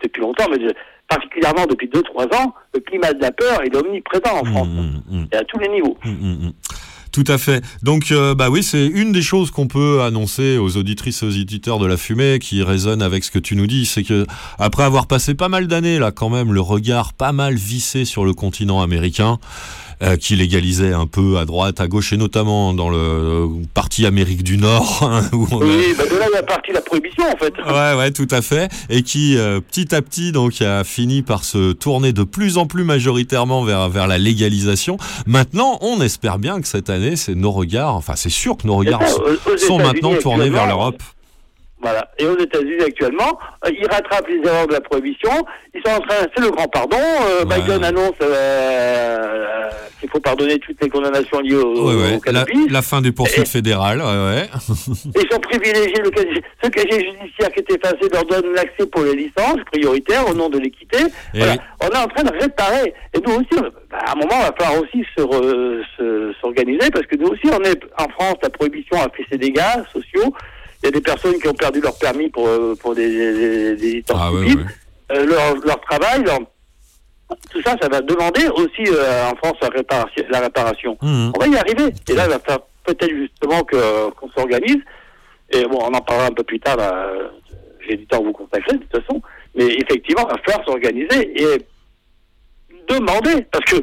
depuis 0.03 0.21
longtemps, 0.23 0.47
mais 0.51 0.59
de- 0.59 0.75
particulièrement 1.09 1.67
depuis 1.67 1.89
2-3 1.89 2.35
ans, 2.37 2.55
le 2.75 2.81
climat 2.81 3.13
de 3.13 3.21
la 3.21 3.31
peur 3.33 3.61
il 3.65 3.73
est 3.75 3.77
omniprésent 3.77 4.35
en 4.41 4.45
France. 4.45 4.69
Mmh, 4.69 4.81
mmh, 4.81 5.19
mmh. 5.21 5.27
Et 5.33 5.37
à 5.37 5.45
tous 5.45 5.59
les 5.59 5.69
niveaux. 5.69 5.97
Tout 7.17 7.25
à 7.29 7.39
fait. 7.39 7.65
Donc, 7.83 8.13
euh, 8.13 8.35
bah 8.35 8.51
oui, 8.51 8.63
c'est 8.63 8.85
une 8.85 9.11
des 9.11 9.23
choses 9.23 9.51
qu'on 9.51 9.69
peut 9.69 10.03
annoncer 10.03 10.59
aux 10.59 10.77
auditrices 10.77 11.23
et 11.23 11.27
aux 11.27 11.31
auditeurs 11.31 11.79
de 11.79 11.87
la 11.87 11.97
fumée 11.97 12.39
qui 12.39 12.63
résonne 12.63 13.01
avec 13.01 13.25
ce 13.25 13.31
que 13.31 13.39
tu 13.39 13.57
nous 13.57 13.67
dis, 13.67 13.87
c'est 13.87 14.03
que 14.03 14.27
après 14.59 14.83
avoir 14.83 15.07
passé 15.07 15.33
pas 15.33 15.49
mal 15.49 15.67
d'années 15.67 15.99
là, 15.99 16.13
quand 16.13 16.29
même, 16.29 16.53
le 16.53 16.61
regard 16.61 17.15
pas 17.15 17.33
mal 17.33 17.55
vissé 17.55 18.05
sur 18.05 18.27
le 18.27 18.35
continent 18.35 18.83
américain. 18.83 19.39
Euh, 20.03 20.17
qui 20.17 20.37
légalisait 20.37 20.93
un 20.93 21.07
peu 21.07 21.39
à 21.39 21.45
droite, 21.45 21.81
à 21.81 21.89
gauche 21.89 22.13
et 22.13 22.17
notamment 22.17 22.75
dans 22.75 22.89
le 22.91 22.99
euh, 22.99 23.47
parti 23.75 24.07
Amérique 24.07 24.43
du 24.43 24.59
Nord, 24.59 25.01
hein, 25.11 25.23
où 25.33 25.47
on 25.51 25.61
a- 25.61 25.65
Oui, 25.65 25.95
bah 25.97 26.05
de 26.11 26.17
là, 26.19 26.27
il 26.31 26.35
y 26.35 26.39
a 26.39 26.43
parti 26.43 26.73
la 26.73 26.81
prohibition, 26.81 27.25
en 27.25 27.37
fait. 27.37 27.55
Ouais, 27.67 27.99
ouais, 27.99 28.11
tout 28.11 28.29
à 28.31 28.43
fait. 28.43 28.71
Et 28.91 29.03
qui, 29.03 29.37
euh, 29.39 29.61
petit 29.61 29.95
à 29.95 30.03
petit, 30.03 30.33
donc, 30.33 30.61
a 30.63 30.85
fini 30.85 31.23
par 31.23 31.45
se 31.45 31.73
tourner 31.73 32.13
de 32.13 32.23
plus 32.25 32.59
en 32.59 32.67
plus 32.67 32.85
majoritairement 32.85 33.65
vers, 33.65 33.89
vers 33.89 34.07
la 34.07 34.19
légalisation. 34.19 34.99
Maintenant, 35.27 35.79
on 35.81 36.01
espère 36.01 36.39
bien 36.39 36.61
que 36.61 36.69
cette 36.69 36.91
année, 36.91 37.17
c'est 37.17 37.35
nos 37.35 37.53
regards, 37.53 37.95
enfin, 37.95 38.15
c'est 38.17 38.31
sûr 38.31 38.57
que 38.57 38.67
nos 38.67 38.77
regards 38.77 39.03
ça, 39.07 39.17
sont- 39.67 39.79
maintenant 39.79 40.15
tournés 40.21 40.51
vers 40.51 40.67
l'Europe. 40.67 41.03
Voilà. 41.81 42.09
Et 42.19 42.27
aux 42.27 42.39
États-Unis 42.39 42.83
actuellement, 42.85 43.39
euh, 43.65 43.71
ils 43.79 43.87
rattrapent 43.87 44.29
les 44.29 44.41
erreurs 44.49 44.67
de 44.67 44.73
la 44.73 44.81
prohibition. 44.81 45.31
Ils 45.75 45.83
sont 45.85 45.93
en 45.95 46.01
train, 46.01 46.17
c'est 46.35 46.43
le 46.43 46.51
grand 46.51 46.67
pardon. 46.69 46.97
Euh, 46.97 47.45
Ouais. 47.45 47.61
Biden 47.61 47.85
annonce 47.85 48.15
euh, 48.23 49.69
qu'il 50.01 50.09
faut 50.11 50.21
pardonner 50.21 50.59
toutes 50.59 50.81
les 50.83 50.89
condamnations 50.89 51.41
liées 51.41 51.55
au, 51.55 51.87
Ouais, 51.89 51.95
ouais. 51.95 52.09
au 52.09 52.13
La, 52.15 52.19
cannabis. 52.21 52.71
la 52.71 52.83
fin 52.83 53.01
des 53.01 53.13
poursuites 53.13 53.49
fédérales, 53.49 53.99
ouais, 54.01 54.05
ouais. 54.07 54.49
Et 55.17 55.23
ils 55.25 55.29
sont 55.33 55.41
privilégiés. 55.41 56.01
Le 56.03 56.11
casier, 56.11 56.43
ce 56.63 56.69
casier 56.71 57.05
judiciaire 57.13 57.51
qui 57.53 57.61
est 57.61 57.73
effacé 57.73 58.09
leur 58.13 58.25
donne 58.25 58.53
l'accès 58.55 58.87
pour 58.87 59.03
les 59.05 59.15
licences 59.15 59.61
prioritaires 59.71 60.29
au 60.29 60.35
nom 60.35 60.49
de 60.49 60.59
l'équité. 60.59 60.99
Voilà. 61.35 61.57
On 61.83 61.89
est 61.89 61.97
en 61.99 62.07
train 62.09 62.23
de 62.25 62.33
réparer. 62.41 62.95
Et 63.15 63.21
nous 63.27 63.35
aussi, 63.35 63.49
on- 63.59 63.71
bah, 63.91 63.99
à 64.07 64.13
un 64.13 64.15
moment, 64.15 64.35
il 64.41 64.47
va 64.49 64.55
falloir 64.59 64.83
aussi 64.83 65.05
se 65.17 65.23
re- 65.23 65.83
se- 65.99 66.33
s'organiser 66.41 66.91
parce 66.91 67.07
que 67.07 67.17
nous 67.17 67.29
aussi, 67.29 67.47
on 67.53 67.63
est 67.65 67.81
en 67.99 68.09
France, 68.11 68.37
la 68.43 68.51
prohibition 68.51 68.97
a 68.99 69.09
fait 69.15 69.25
ses 69.31 69.39
dégâts 69.39 69.61
sociaux. 69.93 70.33
Il 70.87 70.95
y 70.95 70.99
a 70.99 71.01
des 71.01 71.01
personnes 71.01 71.37
qui 71.41 71.49
ont 71.49 71.53
perdu 71.55 71.81
leur 71.81 71.99
permis 71.99 72.29
pour, 72.29 72.47
euh, 72.47 72.77
pour 72.81 72.95
des, 72.95 73.09
des, 73.09 73.75
des 73.77 73.93
licences 73.95 74.17
Ah, 74.21 74.31
ouais, 74.33 74.43
stupides. 74.47 74.61
ouais. 74.61 75.17
Euh, 75.17 75.27
leur, 75.27 75.57
leur 75.57 75.81
travail, 75.81 76.23
leur- 76.23 76.39
tout 77.51 77.61
ça, 77.65 77.75
ça 77.83 77.89
va 77.89 78.01
demander 78.03 78.47
aussi 78.55 78.85
euh, 78.89 79.25
en 79.29 79.35
France 79.35 79.55
la 79.61 79.69
réparation. 79.69 80.25
La 80.31 80.39
réparation. 80.39 80.97
Mhm. 81.03 81.33
On 81.35 81.41
va 81.41 81.47
y 81.49 81.57
arriver. 81.57 81.93
Et 82.09 82.13
là, 82.15 82.27
il 82.27 82.31
va 82.31 82.39
falloir 82.39 82.61
peut-être 82.85 83.11
justement 83.11 83.63
que- 83.65 84.11
qu'on 84.11 84.31
s'organise. 84.31 84.77
Et 85.51 85.65
bon, 85.65 85.79
on 85.83 85.93
en 85.93 86.01
parlera 86.01 86.27
un 86.29 86.35
peu 86.35 86.45
plus 86.45 86.61
tard. 86.61 86.77
là. 86.77 87.09
J'ai 87.89 87.97
du 87.97 88.07
temps 88.07 88.19
à 88.19 88.23
vous 88.23 88.33
consacrer, 88.33 88.77
de 88.79 88.85
toute 88.85 89.01
façon. 89.05 89.21
Mais 89.57 89.65
effectivement, 89.67 90.23
il 90.29 90.37
va 90.37 90.43
falloir 90.45 90.65
s'organiser 90.67 91.43
et 91.43 91.67
demander. 92.89 93.45
Parce 93.51 93.65
que 93.73 93.77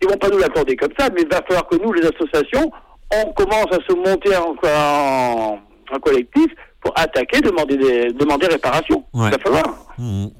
ils 0.00 0.08
vont 0.08 0.16
pas 0.16 0.28
nous 0.28 0.38
l'accorder 0.38 0.74
comme 0.74 0.92
ça, 0.98 1.08
mais 1.14 1.22
il 1.22 1.28
va 1.28 1.40
falloir 1.42 1.68
que 1.68 1.76
nous, 1.76 1.92
les 1.92 2.04
associations, 2.06 2.70
on 3.14 3.32
commence 3.32 3.66
à 3.70 3.78
se 3.88 3.94
monter 3.94 4.34
en, 4.36 4.56
en, 4.68 5.58
collectif 5.98 6.46
pour 6.80 6.92
attaquer, 6.98 7.40
demander, 7.40 7.76
des, 7.76 8.12
demander 8.12 8.46
réparation. 8.46 9.04
Ouais. 9.12 9.28
Il 9.28 9.30
va 9.30 9.38
falloir. 9.38 9.64
Mhm. 9.98 10.30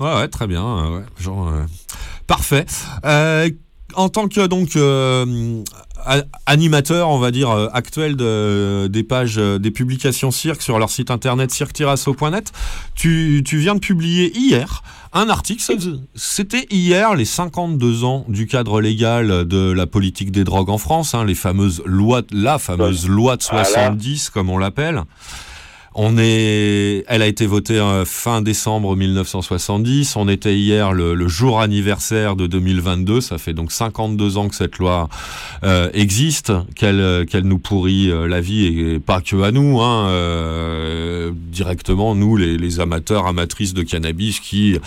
Ouais, 0.00 0.14
ouais, 0.14 0.28
très 0.28 0.46
bien. 0.46 0.64
euh, 0.64 0.98
ouais, 0.98 1.04
genre, 1.18 1.48
euh, 1.48 1.62
parfait. 2.26 2.66
Euh, 3.04 3.48
en 3.94 4.08
tant 4.08 4.28
que 4.28 4.46
donc 4.46 4.76
euh, 4.76 5.62
animateur, 6.44 7.08
on 7.08 7.18
va 7.18 7.30
dire 7.30 7.50
actuel 7.72 8.16
de, 8.16 8.88
des 8.88 9.02
pages, 9.04 9.36
des 9.36 9.70
publications 9.70 10.30
cirque 10.30 10.60
sur 10.60 10.78
leur 10.78 10.90
site 10.90 11.10
internet 11.10 11.50
cirque-asso.net, 11.50 12.52
tu, 12.94 13.42
tu 13.44 13.56
viens 13.58 13.74
de 13.74 13.80
publier 13.80 14.36
hier 14.36 14.82
un 15.16 15.28
article. 15.30 15.62
C'était 16.14 16.66
hier 16.70 17.14
les 17.14 17.24
52 17.24 18.04
ans 18.04 18.24
du 18.28 18.46
cadre 18.46 18.80
légal 18.80 19.46
de 19.46 19.72
la 19.72 19.86
politique 19.86 20.30
des 20.30 20.44
drogues 20.44 20.68
en 20.68 20.78
France, 20.78 21.14
hein, 21.14 21.24
les 21.24 21.34
fameuses 21.34 21.82
lois, 21.86 22.22
la 22.32 22.58
fameuse 22.58 23.08
loi 23.08 23.36
de 23.36 23.44
Voilà. 23.50 23.64
70 23.64 24.30
comme 24.30 24.50
on 24.50 24.58
l'appelle. 24.58 25.02
On 25.98 26.18
est, 26.18 27.04
elle 27.08 27.22
a 27.22 27.26
été 27.26 27.46
votée 27.46 27.78
euh, 27.78 28.04
fin 28.04 28.42
décembre 28.42 28.94
1970. 28.94 30.16
On 30.16 30.28
était 30.28 30.54
hier 30.54 30.92
le, 30.92 31.14
le 31.14 31.26
jour 31.26 31.58
anniversaire 31.58 32.36
de 32.36 32.46
2022. 32.46 33.22
Ça 33.22 33.38
fait 33.38 33.54
donc 33.54 33.72
52 33.72 34.36
ans 34.36 34.48
que 34.50 34.54
cette 34.54 34.76
loi 34.76 35.08
euh, 35.64 35.88
existe, 35.94 36.52
qu'elle 36.74 37.00
euh, 37.00 37.24
qu'elle 37.24 37.44
nous 37.44 37.58
pourrit 37.58 38.10
euh, 38.10 38.28
la 38.28 38.42
vie 38.42 38.66
et 38.66 39.00
pas 39.00 39.22
que 39.22 39.40
à 39.40 39.52
nous, 39.52 39.80
hein, 39.80 40.08
euh, 40.10 41.32
directement 41.34 42.14
nous 42.14 42.36
les, 42.36 42.58
les 42.58 42.78
amateurs 42.80 43.26
amatrices 43.26 43.72
de 43.72 43.82
cannabis 43.82 44.40
qui, 44.40 44.78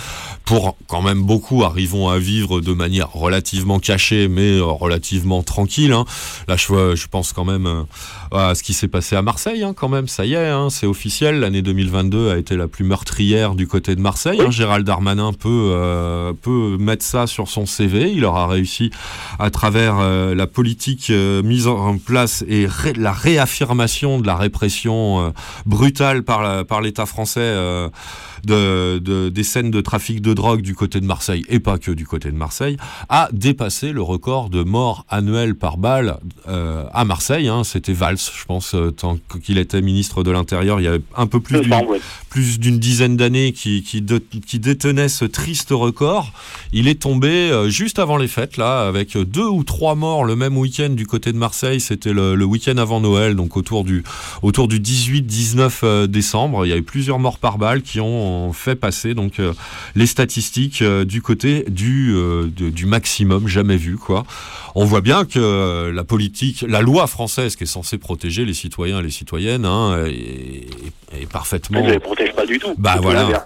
pour 0.45 0.77
quand 0.87 1.01
même 1.01 1.23
beaucoup, 1.23 1.63
arrivons 1.63 2.07
à 2.09 2.19
vivre 2.19 2.61
de 2.61 2.73
manière 2.73 3.11
relativement 3.13 3.79
cachée 3.79 4.27
mais 4.27 4.59
relativement 4.59 5.41
tranquille. 5.41 5.91
hein. 5.91 6.05
Là, 6.47 6.55
je, 6.55 6.95
je 6.95 7.07
pense 7.07 7.33
quand 7.33 7.45
même 7.45 7.85
à 8.31 8.53
ce 8.55 8.63
qui 8.63 8.73
s'est 8.73 8.87
passé 8.87 9.15
à 9.15 9.21
Marseille, 9.21 9.63
hein, 9.63 9.73
quand 9.75 9.89
même. 9.89 10.07
Ça 10.07 10.25
y 10.25 10.33
est, 10.33 10.47
hein, 10.49 10.69
c'est 10.69 10.85
officiel. 10.85 11.39
L'année 11.39 11.61
2022 11.61 12.31
a 12.31 12.37
été 12.37 12.55
la 12.55 12.67
plus 12.67 12.83
meurtrière 12.85 13.55
du 13.55 13.67
côté 13.67 13.95
de 13.95 14.01
Marseille. 14.01 14.39
hein. 14.47 14.51
Gérald 14.51 14.85
Darmanin 14.85 15.33
peut, 15.33 15.71
euh, 15.73 16.33
peut 16.33 16.77
mettre 16.79 17.03
ça 17.03 17.27
sur 17.27 17.47
son 17.47 17.65
CV. 17.65 18.11
Il 18.11 18.25
aura 18.25 18.47
réussi 18.47 18.91
à 19.39 19.49
travers 19.49 19.97
euh, 19.99 20.35
la 20.35 20.47
politique 20.47 21.09
euh, 21.09 21.41
mise 21.43 21.67
en 21.67 21.97
place 21.97 22.43
et 22.47 22.65
ré- 22.67 22.93
la 22.93 23.11
réaffirmation 23.11 24.19
de 24.19 24.27
la 24.27 24.35
répression 24.35 25.19
euh, 25.25 25.29
brutale 25.65 26.23
par 26.23 26.81
l'État 26.81 27.05
français. 27.05 27.39
De, 28.45 28.97
de- 28.99 29.29
des 29.29 29.43
scènes 29.43 29.71
de 29.71 29.81
trafic 29.81 30.21
de 30.21 30.33
drogue 30.33 30.61
du 30.61 30.75
côté 30.75 30.99
de 30.99 31.05
Marseille 31.05 31.43
et 31.49 31.59
pas 31.59 31.77
que 31.77 31.91
du 31.91 32.05
côté 32.05 32.31
de 32.31 32.35
Marseille, 32.37 32.77
a 33.09 33.29
dépassé 33.33 33.91
le 33.91 34.01
record 34.01 34.49
de 34.49 34.63
morts 34.63 35.05
annuelles 35.09 35.55
par 35.55 35.77
balle 35.77 36.17
euh, 36.47 36.85
à 36.93 37.05
Marseille. 37.05 37.47
hein. 37.47 37.63
C'était 37.63 37.93
Valls, 37.93 38.17
je 38.17 38.45
pense, 38.45 38.75
euh, 38.75 38.91
tant 38.91 39.17
qu'il 39.43 39.57
était 39.57 39.81
ministre 39.81 40.23
de 40.23 40.31
l'Intérieur, 40.31 40.79
il 40.79 40.83
y 40.83 40.87
a 40.87 40.97
un 41.17 41.27
peu 41.27 41.39
plus 41.39 41.61
d'une 41.61 41.75
plus 42.29 42.59
dizaine 42.59 43.17
d'années 43.17 43.53
qui, 43.53 43.81
qui, 43.83 44.01
de- 44.01 44.19
qui 44.19 44.59
détenait 44.59 45.09
ce 45.09 45.25
triste 45.25 45.69
record. 45.71 46.31
Il 46.73 46.87
est 46.87 47.01
tombé 47.01 47.29
euh, 47.51 47.69
juste 47.69 47.99
avant 47.99 48.17
les 48.17 48.27
fêtes, 48.27 48.57
là, 48.57 48.87
avec 48.87 49.17
deux 49.17 49.47
ou 49.47 49.63
trois 49.63 49.95
morts 49.95 50.23
le 50.23 50.35
même 50.35 50.57
week-end 50.57 50.89
du 50.89 51.07
côté 51.07 51.31
de 51.31 51.37
Marseille. 51.37 51.79
C'était 51.79 52.13
le, 52.13 52.35
le 52.35 52.45
week-end 52.45 52.77
avant 52.77 52.99
Noël, 53.01 53.35
donc 53.35 53.57
autour 53.57 53.83
du, 53.83 54.03
autour 54.43 54.67
du 54.67 54.79
18-19 54.79 55.69
euh, 55.83 56.07
décembre. 56.07 56.65
Il 56.65 56.69
y 56.69 56.73
a 56.73 56.77
eu 56.77 56.83
plusieurs 56.83 57.19
morts 57.19 57.37
par 57.39 57.57
balle 57.57 57.81
qui 57.81 57.99
ont 57.99 58.28
fait 58.53 58.75
passer 58.75 59.13
donc 59.13 59.39
euh, 59.39 59.53
les 59.95 60.05
statistiques 60.05 60.81
euh, 60.81 61.05
du 61.05 61.21
côté 61.21 61.65
du, 61.69 62.13
euh, 62.15 62.47
de- 62.55 62.69
du 62.69 62.85
maximum 62.85 63.47
jamais 63.47 63.77
vu, 63.77 63.97
quoi. 63.97 64.25
On 64.75 64.85
voit 64.85 65.01
bien 65.01 65.25
que 65.25 65.89
la 65.93 66.03
politique, 66.03 66.63
la 66.67 66.81
loi 66.81 67.07
française 67.07 67.55
qui 67.55 67.63
est 67.63 67.67
censée 67.67 67.97
protéger 67.97 68.45
les 68.45 68.53
citoyens 68.53 68.99
et 68.99 69.03
les 69.03 69.09
citoyennes, 69.11 69.65
hein, 69.65 70.05
est, 70.07 70.67
est 71.21 71.25
parfaitement. 71.31 71.81
Je 71.83 71.87
ne 71.87 71.91
les 71.93 71.99
protège 71.99 72.33
pas 72.33 72.45
du 72.45 72.59
tout. 72.59 72.73
Bah, 72.77 72.97
voilà. 73.01 73.45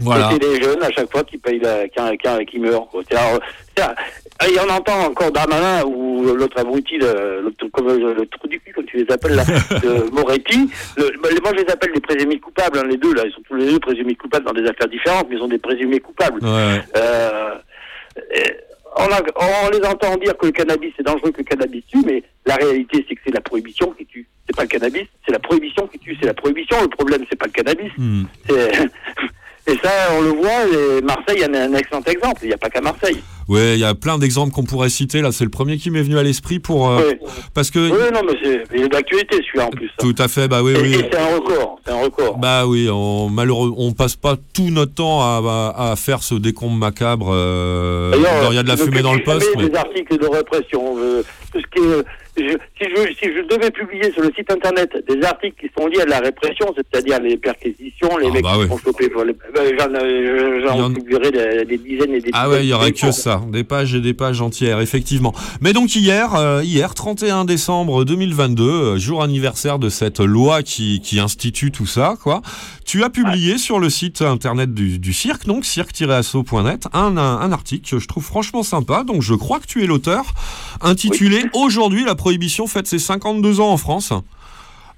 Voilà. 0.00 0.30
C'est 0.32 0.42
les 0.42 0.62
jeunes 0.62 0.82
à 0.82 0.90
chaque 0.90 1.10
fois 1.10 1.22
qui 1.24 1.38
payent 1.38 1.58
la, 1.60 1.88
qui, 1.88 2.00
qui, 2.18 2.46
qui 2.46 2.58
meurent. 2.58 2.86
Quoi. 2.88 3.02
Euh, 3.12 3.38
Et 4.48 4.56
on 4.58 4.70
entend 4.72 5.04
encore 5.06 5.30
Darmanin 5.30 5.84
ou 5.84 6.22
l'autre 6.22 6.58
abruti, 6.58 6.98
le, 6.98 7.50
comme 7.72 7.88
le, 7.88 8.14
le 8.14 8.26
trou 8.26 8.48
du 8.48 8.58
cul, 8.60 8.72
comme 8.72 8.84
tu 8.86 8.96
les 8.98 9.12
appelles 9.12 9.34
là, 9.34 9.44
de 9.82 10.10
Moretti. 10.12 10.70
Le- 10.96 11.10
bah, 11.22 11.28
moi, 11.42 11.52
je 11.56 11.62
les 11.64 11.70
appelle 11.70 11.92
des 11.92 12.00
présumés 12.00 12.38
coupables, 12.40 12.78
hein, 12.78 12.84
les 12.88 12.96
deux 12.96 13.14
là. 13.14 13.22
Ils 13.26 13.32
sont 13.32 13.42
tous 13.46 13.54
les 13.56 13.66
deux 13.66 13.78
présumés 13.78 14.14
coupables 14.14 14.44
dans 14.46 14.52
des 14.52 14.66
affaires 14.68 14.88
différentes, 14.88 15.26
mais 15.28 15.36
ils 15.36 15.40
sont 15.40 15.48
des 15.48 15.58
présumés 15.58 16.00
coupables. 16.00 16.42
Ouais. 16.44 16.80
Euh, 16.96 17.54
et 18.34 18.56
on, 18.96 19.04
a- 19.04 19.66
on 19.66 19.70
les 19.70 19.86
entend 19.86 20.16
dire 20.16 20.36
que 20.36 20.46
le 20.46 20.52
cannabis 20.52 20.92
c'est 20.96 21.04
dangereux, 21.06 21.30
que 21.30 21.38
le 21.38 21.44
cannabis 21.44 21.84
tue, 21.86 22.02
mais 22.04 22.22
la 22.46 22.56
réalité 22.56 23.04
c'est 23.08 23.14
que 23.14 23.20
c'est 23.24 23.34
la 23.34 23.40
prohibition 23.40 23.92
qui 23.92 24.04
tue. 24.06 24.26
C'est 24.46 24.56
pas 24.56 24.62
le 24.62 24.68
cannabis, 24.68 25.04
c'est 25.24 25.32
la 25.32 25.38
prohibition 25.38 25.86
qui 25.86 25.98
tue. 26.00 26.16
C'est 26.20 26.26
la 26.26 26.34
prohibition. 26.34 26.76
Le 26.82 26.88
problème 26.88 27.24
c'est 27.30 27.38
pas 27.38 27.46
le 27.46 27.52
cannabis. 27.52 27.92
Hmm. 27.96 28.24
C'est- 28.48 28.72
Et 29.70 29.78
ça, 29.84 29.90
on 30.12 30.22
le 30.22 30.30
voit. 30.30 30.64
Et 30.66 31.00
Marseille 31.00 31.44
en 31.48 31.54
est 31.54 31.60
un 31.60 31.74
excellent 31.74 32.02
exemple. 32.02 32.40
Il 32.42 32.48
n'y 32.48 32.54
a 32.54 32.58
pas 32.58 32.68
qu'à 32.68 32.80
Marseille. 32.80 33.22
Ouais, 33.50 33.74
il 33.74 33.80
y 33.80 33.84
a 33.84 33.94
plein 33.94 34.16
d'exemples 34.16 34.52
qu'on 34.54 34.62
pourrait 34.62 34.88
citer. 34.90 35.20
Là, 35.22 35.32
c'est 35.32 35.42
le 35.44 35.50
premier 35.50 35.76
qui 35.76 35.90
m'est 35.90 36.02
venu 36.02 36.16
à 36.18 36.22
l'esprit 36.22 36.60
pour 36.60 36.88
euh, 36.88 36.98
Ouais. 37.08 37.18
parce 37.52 37.70
que 37.70 37.78
Oui, 37.90 37.98
non, 38.14 38.20
mais 38.24 38.38
c'est 38.42 38.62
il 38.76 38.82
est 38.84 38.88
d'actualité 38.88 39.38
celui-là 39.44 39.66
en 39.66 39.70
plus. 39.70 39.90
tout 39.98 40.14
à 40.18 40.28
fait. 40.28 40.46
Bah 40.46 40.62
oui, 40.62 40.72
Et, 40.76 40.80
oui. 40.80 40.94
et 40.94 41.08
c'est 41.10 41.18
un 41.18 41.34
record. 41.36 41.78
C'est 41.84 41.92
un 41.92 42.00
record. 42.00 42.38
Bah 42.38 42.66
oui, 42.66 42.88
on, 42.90 43.28
malheureux, 43.28 43.72
on 43.76 43.92
passe 43.92 44.14
pas 44.14 44.36
tout 44.54 44.70
notre 44.70 44.94
temps 44.94 45.20
à, 45.20 45.74
à, 45.76 45.90
à 45.92 45.96
faire 45.96 46.22
ce 46.22 46.36
décompte 46.36 46.78
macabre. 46.78 47.30
euh, 47.32 48.12
Il 48.50 48.54
y 48.54 48.58
a 48.58 48.62
de 48.62 48.68
la 48.68 48.76
fumée 48.76 49.02
dans 49.02 49.14
le 49.14 49.22
poste, 49.24 49.48
mais 49.56 49.68
des 49.68 49.74
articles 49.76 50.16
de 50.16 50.26
répression. 50.26 50.94
euh, 50.98 51.22
tout 51.52 51.58
ce 51.60 51.66
qui 51.74 51.84
est, 51.88 52.04
je- 52.38 52.56
si, 52.80 52.88
je, 52.88 53.12
si 53.14 53.24
je 53.34 53.42
devais 53.48 53.70
publier 53.72 54.12
sur 54.12 54.22
le 54.22 54.30
site 54.36 54.50
internet 54.52 54.88
des 55.08 55.20
articles 55.26 55.56
qui 55.60 55.68
sont 55.76 55.88
liés 55.88 56.02
à 56.02 56.06
la 56.06 56.20
répression, 56.20 56.72
c'est-à-dire 56.76 57.20
les 57.20 57.36
perquisitions, 57.36 58.16
les 58.18 58.28
Ah 58.28 58.32
mecs 58.32 58.42
bah 58.44 58.50
qui 58.54 58.58
ouais. 58.60 58.68
sont 58.68 58.78
chopés 58.78 59.10
j'en, 59.12 59.22
euh, 59.22 60.58
Il 60.60 60.64
y 60.64 60.68
j'en 60.68 60.80
en- 60.84 60.92
publierai 60.94 61.30
des, 61.32 61.64
des 61.64 61.78
dizaines 61.78 62.14
et 62.14 62.20
des 62.20 62.30
ah 62.32 62.44
dizaines. 62.44 62.50
ouais, 62.58 62.64
il 62.64 62.68
y 62.68 62.72
aurait 62.72 62.92
que 62.92 63.10
ça. 63.10 63.39
Des 63.46 63.64
pages 63.64 63.94
et 63.94 64.00
des 64.00 64.14
pages 64.14 64.40
entières, 64.40 64.80
effectivement. 64.80 65.34
Mais 65.60 65.72
donc 65.72 65.94
hier, 65.94 66.34
euh, 66.34 66.62
hier, 66.64 66.94
31 66.94 67.44
décembre 67.44 68.04
2022, 68.04 68.62
euh, 68.62 68.98
jour 68.98 69.22
anniversaire 69.22 69.78
de 69.78 69.88
cette 69.88 70.20
loi 70.20 70.62
qui, 70.62 71.00
qui 71.00 71.20
institue 71.20 71.70
tout 71.70 71.86
ça, 71.86 72.16
quoi. 72.22 72.42
Tu 72.84 73.04
as 73.04 73.10
publié 73.10 73.58
sur 73.58 73.78
le 73.78 73.88
site 73.88 74.22
internet 74.22 74.74
du, 74.74 74.98
du 74.98 75.12
cirque, 75.12 75.46
donc 75.46 75.64
cirque-asso.net, 75.64 76.88
un, 76.92 77.16
un, 77.16 77.40
un 77.40 77.52
article 77.52 77.88
que 77.88 77.98
je 77.98 78.08
trouve 78.08 78.24
franchement 78.24 78.62
sympa. 78.62 79.04
Donc 79.04 79.22
je 79.22 79.34
crois 79.34 79.60
que 79.60 79.66
tu 79.66 79.84
es 79.84 79.86
l'auteur, 79.86 80.24
intitulé 80.80 81.44
Aujourd'hui 81.54 82.04
la 82.04 82.14
prohibition 82.14 82.66
fête 82.66 82.86
ses 82.86 82.98
52 82.98 83.60
ans 83.60 83.70
en 83.70 83.76
France. 83.76 84.12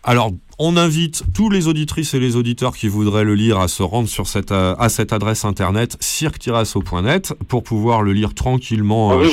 Alors, 0.04 0.32
on 0.58 0.76
invite 0.76 1.22
tous 1.32 1.48
les 1.48 1.68
auditrices 1.68 2.12
et 2.14 2.18
les 2.18 2.34
auditeurs 2.34 2.76
qui 2.76 2.88
voudraient 2.88 3.22
le 3.22 3.36
lire 3.36 3.60
à 3.60 3.68
se 3.68 3.84
rendre 3.84 4.08
sur 4.08 4.26
cette, 4.26 4.50
euh, 4.50 4.74
à 4.78 4.88
cette 4.88 5.12
adresse 5.12 5.44
internet 5.44 5.96
cirque-asso.net 6.00 7.34
pour 7.46 7.62
pouvoir 7.62 8.02
le 8.02 8.12
lire 8.12 8.34
tranquillement 8.34 9.08
En 9.08 9.20
euh, 9.20 9.28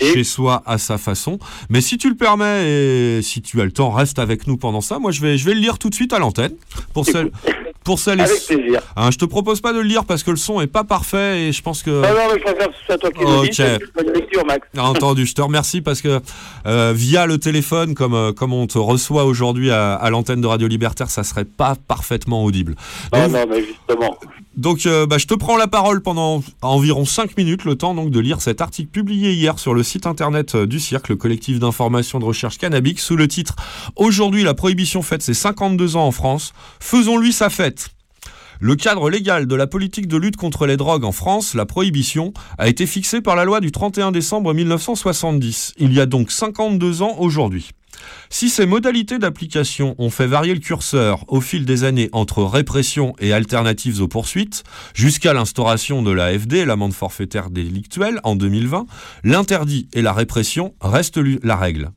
chez 0.00 0.24
soi 0.24 0.62
à 0.66 0.78
sa 0.78 0.98
façon. 0.98 1.38
Mais 1.70 1.80
si 1.80 1.98
tu 1.98 2.08
le 2.08 2.16
permets 2.16 2.68
et 2.68 3.22
si 3.22 3.42
tu 3.42 3.60
as 3.60 3.64
le 3.64 3.70
temps, 3.70 3.90
reste 3.90 4.18
avec 4.18 4.48
nous 4.48 4.56
pendant 4.56 4.80
ça. 4.80 4.98
Moi, 4.98 5.12
je 5.12 5.20
vais, 5.20 5.38
je 5.38 5.46
vais 5.46 5.54
le 5.54 5.60
lire 5.60 5.78
tout 5.78 5.88
de 5.88 5.94
suite 5.94 6.12
à 6.12 6.18
l'antenne. 6.18 6.54
Pour 6.94 7.06
celles, 7.06 7.30
pour 7.84 7.98
et 8.06 8.10
Avec 8.10 8.46
plaisir. 8.46 8.80
Hein, 8.96 9.10
je 9.10 9.18
te 9.18 9.24
propose 9.24 9.60
pas 9.60 9.72
de 9.72 9.78
le 9.78 9.84
lire 9.84 10.04
parce 10.04 10.22
que 10.22 10.30
le 10.30 10.36
son 10.36 10.60
est 10.60 10.66
pas 10.66 10.84
parfait 10.84 11.42
et 11.42 11.52
je 11.52 11.62
pense 11.62 11.82
que. 11.82 11.90
Non, 11.90 12.00
non, 12.02 12.14
mais 12.32 12.38
je 12.38 12.44
préfère 12.44 12.68
que 12.68 12.74
ce 12.80 12.84
soit 12.86 12.98
toi 12.98 13.10
qui 13.10 13.20
le 13.20 13.26
Ok. 13.26 13.44
dis. 13.48 13.54
c'est 13.56 13.76
une 13.76 13.86
bonne 14.04 14.12
lecture, 14.14 14.44
Max. 14.46 14.66
Ah, 14.76 14.84
Entendu, 14.88 15.26
je 15.26 15.34
te 15.34 15.42
remercie 15.42 15.80
parce 15.80 16.00
que 16.00 16.20
euh, 16.66 16.92
via 16.94 17.26
le 17.26 17.38
téléphone, 17.38 17.94
comme, 17.94 18.14
euh, 18.14 18.32
comme 18.32 18.52
on 18.52 18.66
te 18.66 18.78
reçoit 18.78 19.24
aujourd'hui 19.24 19.70
à, 19.70 19.94
à 19.94 20.10
l'antenne 20.10 20.40
de 20.40 20.46
Radio 20.46 20.68
Libertaire, 20.68 21.10
ça 21.10 21.24
serait 21.24 21.44
pas 21.44 21.74
parfaitement 21.88 22.44
audible. 22.44 22.74
Non, 23.12 23.22
Donc, 23.28 23.32
non, 23.32 23.44
mais 23.50 23.64
justement. 23.64 24.16
Donc 24.56 24.86
euh, 24.86 25.06
bah, 25.06 25.18
je 25.18 25.26
te 25.26 25.34
prends 25.34 25.56
la 25.56 25.66
parole 25.66 26.02
pendant 26.02 26.42
environ 26.60 27.04
5 27.04 27.36
minutes, 27.36 27.64
le 27.64 27.74
temps 27.74 27.94
donc 27.94 28.10
de 28.10 28.20
lire 28.20 28.42
cet 28.42 28.60
article 28.60 28.90
publié 28.90 29.32
hier 29.32 29.58
sur 29.58 29.72
le 29.72 29.82
site 29.82 30.06
internet 30.06 30.54
euh, 30.54 30.66
du 30.66 30.78
Cirque, 30.78 31.08
le 31.08 31.16
collectif 31.16 31.58
d'information 31.58 32.18
de 32.18 32.24
recherche 32.24 32.58
cannabique, 32.58 33.00
sous 33.00 33.16
le 33.16 33.28
titre 33.28 33.56
Aujourd'hui 33.96 34.42
la 34.42 34.54
prohibition 34.54 35.02
fête 35.02 35.22
ses 35.22 35.34
52 35.34 35.96
ans 35.96 36.06
en 36.06 36.10
France, 36.10 36.52
faisons-lui 36.80 37.32
sa 37.32 37.48
fête. 37.50 37.90
Le 38.60 38.76
cadre 38.76 39.10
légal 39.10 39.46
de 39.46 39.54
la 39.56 39.66
politique 39.66 40.06
de 40.06 40.16
lutte 40.16 40.36
contre 40.36 40.66
les 40.66 40.76
drogues 40.76 41.04
en 41.04 41.10
France, 41.10 41.54
la 41.54 41.66
prohibition, 41.66 42.32
a 42.58 42.68
été 42.68 42.86
fixé 42.86 43.20
par 43.20 43.34
la 43.34 43.44
loi 43.44 43.60
du 43.60 43.72
31 43.72 44.12
décembre 44.12 44.54
1970. 44.54 45.74
Il 45.78 45.92
y 45.92 46.00
a 46.00 46.06
donc 46.06 46.30
52 46.30 47.02
ans 47.02 47.16
aujourd'hui. 47.18 47.70
Si 48.30 48.48
ces 48.48 48.66
modalités 48.66 49.18
d'application 49.18 49.94
ont 49.98 50.10
fait 50.10 50.26
varier 50.26 50.54
le 50.54 50.60
curseur 50.60 51.24
au 51.28 51.40
fil 51.40 51.64
des 51.64 51.84
années 51.84 52.08
entre 52.12 52.42
répression 52.42 53.14
et 53.20 53.32
alternatives 53.32 54.00
aux 54.00 54.08
poursuites, 54.08 54.64
jusqu'à 54.94 55.34
l'instauration 55.34 56.02
de 56.02 56.10
l'AFD, 56.10 56.64
l'amende 56.64 56.94
forfaitaire 56.94 57.50
délictuelle, 57.50 58.20
en 58.24 58.34
2020, 58.36 58.86
l'interdit 59.24 59.88
et 59.92 60.02
la 60.02 60.12
répression 60.12 60.74
restent 60.80 61.20
la 61.42 61.56
règle. 61.56 61.90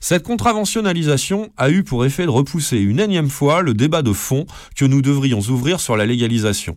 Cette 0.00 0.22
contraventionnalisation 0.22 1.50
a 1.56 1.70
eu 1.70 1.82
pour 1.82 2.04
effet 2.04 2.24
de 2.24 2.30
repousser 2.30 2.78
une 2.78 3.00
énième 3.00 3.30
fois 3.30 3.62
le 3.62 3.74
débat 3.74 4.02
de 4.02 4.12
fond 4.12 4.46
que 4.76 4.84
nous 4.84 5.02
devrions 5.02 5.40
ouvrir 5.40 5.80
sur 5.80 5.96
la 5.96 6.06
légalisation. 6.06 6.76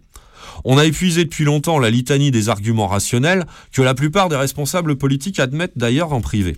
On 0.63 0.77
a 0.77 0.85
épuisé 0.85 1.23
depuis 1.25 1.43
longtemps 1.43 1.77
la 1.77 1.89
litanie 1.89 2.31
des 2.31 2.49
arguments 2.49 2.87
rationnels 2.87 3.45
que 3.71 3.81
la 3.81 3.93
plupart 3.93 4.29
des 4.29 4.37
responsables 4.37 4.97
politiques 4.97 5.39
admettent 5.39 5.77
d'ailleurs 5.77 6.13
en 6.13 6.21
privé. 6.21 6.57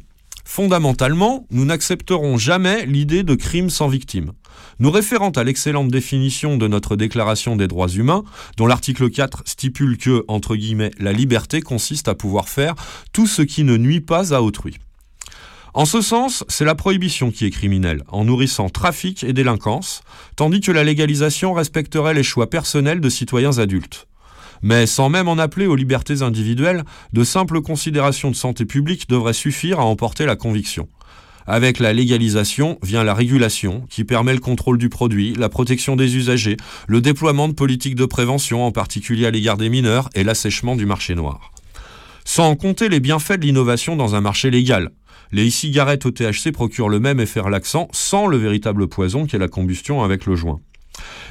Fondamentalement, 0.51 1.45
nous 1.51 1.63
n'accepterons 1.63 2.39
jamais 2.39 2.87
l'idée 2.87 3.21
de 3.21 3.35
crime 3.35 3.69
sans 3.69 3.87
victime. 3.87 4.31
Nous 4.79 4.89
référant 4.89 5.29
à 5.29 5.43
l'excellente 5.43 5.89
définition 5.89 6.57
de 6.57 6.67
notre 6.67 6.95
Déclaration 6.95 7.55
des 7.55 7.67
droits 7.67 7.87
humains, 7.87 8.23
dont 8.57 8.65
l'article 8.65 9.11
4 9.11 9.43
stipule 9.45 9.99
que, 9.99 10.25
entre 10.27 10.55
guillemets, 10.55 10.89
la 10.97 11.13
liberté 11.13 11.61
consiste 11.61 12.07
à 12.07 12.15
pouvoir 12.15 12.49
faire 12.49 12.73
tout 13.13 13.27
ce 13.27 13.43
qui 13.43 13.63
ne 13.63 13.77
nuit 13.77 14.01
pas 14.01 14.33
à 14.33 14.41
autrui. 14.41 14.79
En 15.75 15.85
ce 15.85 16.01
sens, 16.01 16.43
c'est 16.47 16.65
la 16.65 16.73
prohibition 16.73 17.29
qui 17.29 17.45
est 17.45 17.51
criminelle, 17.51 18.03
en 18.07 18.25
nourrissant 18.25 18.69
trafic 18.69 19.23
et 19.23 19.33
délinquance, 19.33 20.01
tandis 20.35 20.61
que 20.61 20.71
la 20.71 20.83
légalisation 20.83 21.53
respecterait 21.53 22.15
les 22.15 22.23
choix 22.23 22.49
personnels 22.49 23.01
de 23.01 23.09
citoyens 23.09 23.59
adultes. 23.59 24.08
Mais 24.61 24.85
sans 24.85 25.09
même 25.09 25.27
en 25.27 25.37
appeler 25.37 25.67
aux 25.67 25.75
libertés 25.75 26.21
individuelles, 26.21 26.83
de 27.13 27.23
simples 27.23 27.61
considérations 27.61 28.31
de 28.31 28.35
santé 28.35 28.65
publique 28.65 29.09
devraient 29.09 29.33
suffire 29.33 29.79
à 29.79 29.85
emporter 29.85 30.25
la 30.25 30.35
conviction. 30.35 30.87
Avec 31.47 31.79
la 31.79 31.93
légalisation 31.93 32.77
vient 32.83 33.03
la 33.03 33.15
régulation, 33.15 33.83
qui 33.89 34.03
permet 34.03 34.33
le 34.33 34.39
contrôle 34.39 34.77
du 34.77 34.87
produit, 34.89 35.33
la 35.33 35.49
protection 35.49 35.95
des 35.95 36.15
usagers, 36.15 36.57
le 36.87 37.01
déploiement 37.01 37.47
de 37.47 37.53
politiques 37.53 37.95
de 37.95 38.05
prévention, 38.05 38.63
en 38.63 38.71
particulier 38.71 39.25
à 39.25 39.31
l'égard 39.31 39.57
des 39.57 39.69
mineurs, 39.69 40.09
et 40.13 40.23
l'assèchement 40.23 40.75
du 40.75 40.85
marché 40.85 41.15
noir. 41.15 41.51
Sans 42.23 42.55
compter 42.55 42.87
les 42.87 42.99
bienfaits 42.99 43.39
de 43.39 43.47
l'innovation 43.47 43.95
dans 43.95 44.13
un 44.13 44.21
marché 44.21 44.51
légal. 44.51 44.91
Les 45.31 45.47
e-cigarettes 45.47 46.05
au 46.05 46.11
THC 46.11 46.51
procurent 46.51 46.89
le 46.89 46.99
même 46.99 47.19
effet 47.19 47.39
relaxant 47.39 47.87
sans 47.91 48.27
le 48.27 48.37
véritable 48.37 48.87
poison 48.87 49.25
qu'est 49.25 49.39
la 49.39 49.47
combustion 49.47 50.03
avec 50.03 50.27
le 50.27 50.35
joint. 50.35 50.59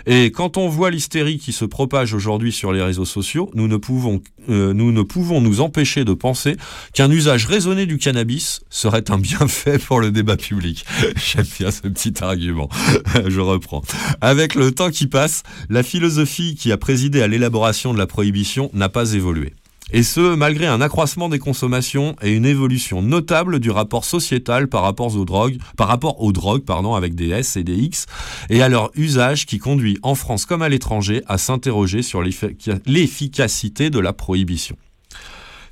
Et 0.06 0.30
quand 0.30 0.56
on 0.56 0.68
voit 0.68 0.90
l'hystérie 0.90 1.38
qui 1.38 1.52
se 1.52 1.64
propage 1.64 2.14
aujourd'hui 2.14 2.52
sur 2.52 2.72
les 2.72 2.82
réseaux 2.82 3.04
sociaux, 3.04 3.50
nous 3.54 3.68
ne 3.68 3.76
pouvons, 3.76 4.22
euh, 4.48 4.72
nous 4.72 4.92
nous 4.92 5.60
empêcher 5.60 6.04
de 6.04 6.14
penser 6.14 6.56
qu'un 6.94 7.10
usage 7.10 7.46
raisonné 7.46 7.86
du 7.86 7.98
cannabis 7.98 8.60
serait 8.70 9.10
un 9.10 9.18
bienfait 9.18 9.78
pour 9.78 10.00
le 10.00 10.10
débat 10.10 10.36
public. 10.36 10.84
J'aime 11.16 11.46
bien 11.58 11.70
ce 11.70 11.82
petit 11.82 12.14
argument. 12.22 12.68
Je 13.26 13.40
reprends. 13.40 13.82
Avec 14.20 14.54
le 14.54 14.72
temps 14.72 14.90
qui 14.90 15.06
passe, 15.06 15.42
la 15.68 15.82
philosophie 15.82 16.54
qui 16.54 16.72
a 16.72 16.76
présidé 16.76 17.22
à 17.22 17.28
l'élaboration 17.28 17.92
de 17.92 17.98
la 17.98 18.06
prohibition 18.06 18.70
n'a 18.72 18.88
pas 18.88 19.12
évolué. 19.12 19.52
Et 19.90 20.02
ce, 20.02 20.34
malgré 20.34 20.66
un 20.66 20.82
accroissement 20.82 21.30
des 21.30 21.38
consommations 21.38 22.14
et 22.22 22.32
une 22.32 22.44
évolution 22.44 23.00
notable 23.00 23.58
du 23.58 23.70
rapport 23.70 24.04
sociétal 24.04 24.68
par 24.68 24.82
rapport 24.82 25.16
aux 25.16 25.24
drogues, 25.24 25.56
par 25.78 25.88
rapport 25.88 26.20
aux 26.20 26.32
drogues, 26.32 26.64
pardon, 26.64 26.94
avec 26.94 27.14
des 27.14 27.30
S 27.30 27.56
et 27.56 27.64
des 27.64 27.76
X, 27.76 28.04
et 28.50 28.60
à 28.62 28.68
leur 28.68 28.90
usage 28.96 29.46
qui 29.46 29.58
conduit 29.58 29.98
en 30.02 30.14
France 30.14 30.44
comme 30.44 30.60
à 30.60 30.68
l'étranger 30.68 31.22
à 31.26 31.38
s'interroger 31.38 32.02
sur 32.02 32.22
l'effica- 32.22 32.78
l'efficacité 32.84 33.88
de 33.88 33.98
la 33.98 34.12
prohibition. 34.12 34.76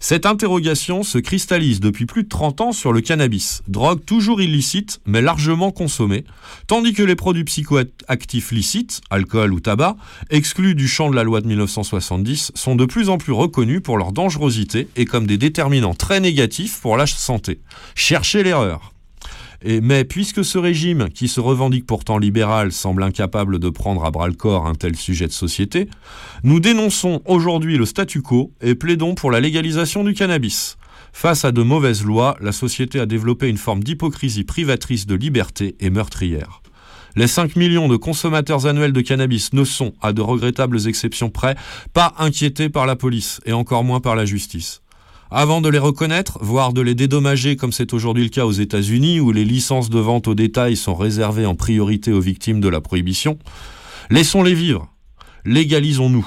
Cette 0.08 0.24
interrogation 0.24 1.02
se 1.02 1.18
cristallise 1.18 1.80
depuis 1.80 2.06
plus 2.06 2.22
de 2.22 2.28
30 2.28 2.60
ans 2.60 2.70
sur 2.70 2.92
le 2.92 3.00
cannabis, 3.00 3.64
drogue 3.66 4.04
toujours 4.04 4.40
illicite 4.40 5.00
mais 5.04 5.20
largement 5.20 5.72
consommée, 5.72 6.24
tandis 6.68 6.92
que 6.92 7.02
les 7.02 7.16
produits 7.16 7.42
psychoactifs 7.42 8.52
licites, 8.52 9.00
alcool 9.10 9.52
ou 9.52 9.58
tabac, 9.58 9.96
exclus 10.30 10.76
du 10.76 10.86
champ 10.86 11.10
de 11.10 11.16
la 11.16 11.24
loi 11.24 11.40
de 11.40 11.48
1970, 11.48 12.52
sont 12.54 12.76
de 12.76 12.84
plus 12.84 13.08
en 13.08 13.18
plus 13.18 13.32
reconnus 13.32 13.80
pour 13.82 13.98
leur 13.98 14.12
dangerosité 14.12 14.86
et 14.94 15.06
comme 15.06 15.26
des 15.26 15.38
déterminants 15.38 15.94
très 15.94 16.20
négatifs 16.20 16.80
pour 16.80 16.96
la 16.96 17.08
santé. 17.08 17.58
Cherchez 17.96 18.44
l'erreur. 18.44 18.92
Mais 19.64 20.04
puisque 20.04 20.44
ce 20.44 20.58
régime, 20.58 21.08
qui 21.08 21.28
se 21.28 21.40
revendique 21.40 21.86
pourtant 21.86 22.18
libéral, 22.18 22.72
semble 22.72 23.02
incapable 23.02 23.58
de 23.58 23.70
prendre 23.70 24.04
à 24.04 24.10
bras 24.10 24.28
le 24.28 24.34
corps 24.34 24.66
un 24.66 24.74
tel 24.74 24.96
sujet 24.96 25.26
de 25.26 25.32
société, 25.32 25.88
nous 26.42 26.60
dénonçons 26.60 27.22
aujourd'hui 27.24 27.78
le 27.78 27.86
statu 27.86 28.22
quo 28.22 28.52
et 28.60 28.74
plaidons 28.74 29.14
pour 29.14 29.30
la 29.30 29.40
légalisation 29.40 30.04
du 30.04 30.14
cannabis. 30.14 30.76
Face 31.12 31.46
à 31.46 31.52
de 31.52 31.62
mauvaises 31.62 32.04
lois, 32.04 32.36
la 32.42 32.52
société 32.52 33.00
a 33.00 33.06
développé 33.06 33.48
une 33.48 33.56
forme 33.56 33.82
d'hypocrisie 33.82 34.44
privatrice 34.44 35.06
de 35.06 35.14
liberté 35.14 35.74
et 35.80 35.88
meurtrière. 35.88 36.60
Les 37.16 37.26
5 37.26 37.56
millions 37.56 37.88
de 37.88 37.96
consommateurs 37.96 38.66
annuels 38.66 38.92
de 38.92 39.00
cannabis 39.00 39.54
ne 39.54 39.64
sont, 39.64 39.94
à 40.02 40.12
de 40.12 40.20
regrettables 40.20 40.86
exceptions 40.86 41.30
près, 41.30 41.56
pas 41.94 42.12
inquiétés 42.18 42.68
par 42.68 42.84
la 42.84 42.96
police 42.96 43.40
et 43.46 43.54
encore 43.54 43.84
moins 43.84 44.00
par 44.00 44.14
la 44.14 44.26
justice. 44.26 44.82
Avant 45.30 45.60
de 45.60 45.68
les 45.68 45.80
reconnaître, 45.80 46.38
voire 46.40 46.72
de 46.72 46.80
les 46.80 46.94
dédommager 46.94 47.56
comme 47.56 47.72
c'est 47.72 47.92
aujourd'hui 47.92 48.22
le 48.22 48.28
cas 48.28 48.46
aux 48.46 48.52
États-Unis 48.52 49.18
où 49.18 49.32
les 49.32 49.44
licences 49.44 49.90
de 49.90 49.98
vente 49.98 50.28
au 50.28 50.36
détail 50.36 50.76
sont 50.76 50.94
réservées 50.94 51.46
en 51.46 51.56
priorité 51.56 52.12
aux 52.12 52.20
victimes 52.20 52.60
de 52.60 52.68
la 52.68 52.80
prohibition, 52.80 53.36
laissons-les 54.08 54.54
vivre. 54.54 54.88
Légalisons-nous. 55.44 56.26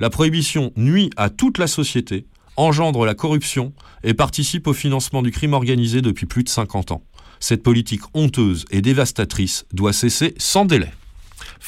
La 0.00 0.10
prohibition 0.10 0.72
nuit 0.76 1.10
à 1.16 1.30
toute 1.30 1.58
la 1.58 1.68
société, 1.68 2.26
engendre 2.56 3.04
la 3.04 3.14
corruption 3.14 3.72
et 4.02 4.12
participe 4.12 4.66
au 4.66 4.72
financement 4.72 5.22
du 5.22 5.30
crime 5.30 5.52
organisé 5.52 6.02
depuis 6.02 6.26
plus 6.26 6.42
de 6.42 6.48
50 6.48 6.90
ans. 6.90 7.02
Cette 7.38 7.62
politique 7.62 8.02
honteuse 8.12 8.64
et 8.72 8.82
dévastatrice 8.82 9.66
doit 9.72 9.92
cesser 9.92 10.34
sans 10.36 10.64
délai. 10.64 10.90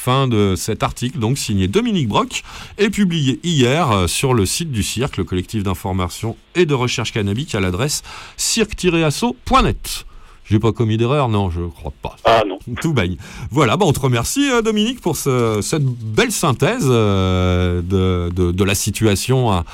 Fin 0.01 0.29
de 0.29 0.55
cet 0.55 0.81
article, 0.81 1.19
donc 1.19 1.37
signé 1.37 1.67
Dominique 1.67 2.07
Brock, 2.07 2.43
et 2.77 2.89
publié 2.89 3.37
hier 3.43 3.91
euh, 3.91 4.07
sur 4.07 4.33
le 4.33 4.45
site 4.45 4.71
du 4.71 4.81
Cirque, 4.81 5.17
le 5.17 5.25
collectif 5.25 5.61
d'information 5.61 6.37
et 6.55 6.65
de 6.65 6.73
recherche 6.73 7.11
cannabique 7.11 7.53
à 7.53 7.59
l'adresse 7.59 8.01
cirque-asso.net. 8.37 10.05
J'ai 10.45 10.57
pas 10.57 10.71
commis 10.71 10.97
d'erreur, 10.97 11.27
non, 11.29 11.49
je 11.49 11.61
crois 11.61 11.93
pas. 12.01 12.15
Ah 12.23 12.43
non. 12.47 12.57
Tout 12.81 12.93
baigne. 12.93 13.17
Voilà, 13.51 13.77
bah 13.77 13.85
on 13.87 13.93
te 13.93 13.99
remercie 13.99 14.49
euh, 14.49 14.61
Dominique 14.61 15.01
pour 15.01 15.15
ce- 15.17 15.59
cette 15.61 15.83
belle 15.85 16.31
synthèse 16.31 16.85
euh, 16.87 17.81
de, 17.81 18.31
de- 18.33 18.51
de 18.51 18.63
la 18.63 18.75
situation 18.75 19.51
à- 19.51 19.65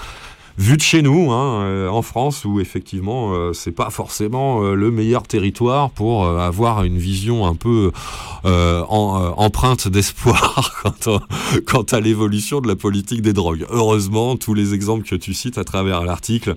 vu 0.58 0.78
de 0.78 0.82
chez 0.82 1.02
nous, 1.02 1.32
hein, 1.32 1.62
euh, 1.64 1.90
en 1.90 2.02
France, 2.02 2.46
où 2.46 2.60
effectivement, 2.60 3.34
euh, 3.34 3.54
c'est 3.54 3.72
pas 3.72 3.90
forcément 3.90 4.64
euh, 4.64 4.74
le 4.74 4.90
meilleur 4.92 5.24
territoire 5.24 5.90
pour 5.90 6.26
euh, 6.26 6.40
avoir 6.40 6.84
une 6.84 6.98
vision 6.98 7.46
un 7.46 7.56
peu 7.56 7.92
empreinte 8.46 9.88
d'espoir 9.88 10.84
quant, 11.66 11.82
à- 11.92 12.00
l'évolution 12.00 12.62
de 12.62 12.68
la 12.68 12.76
politique 12.76 13.22
des 13.22 13.34
drogues. 13.34 13.66
Heureusement, 13.70 14.36
tous 14.36 14.54
les 14.54 14.74
exemples 14.74 15.04
que 15.08 15.16
tu 15.16 15.34
cites 15.34 15.58
à 15.58 15.64
travers 15.64 16.04
l'article, 16.04 16.56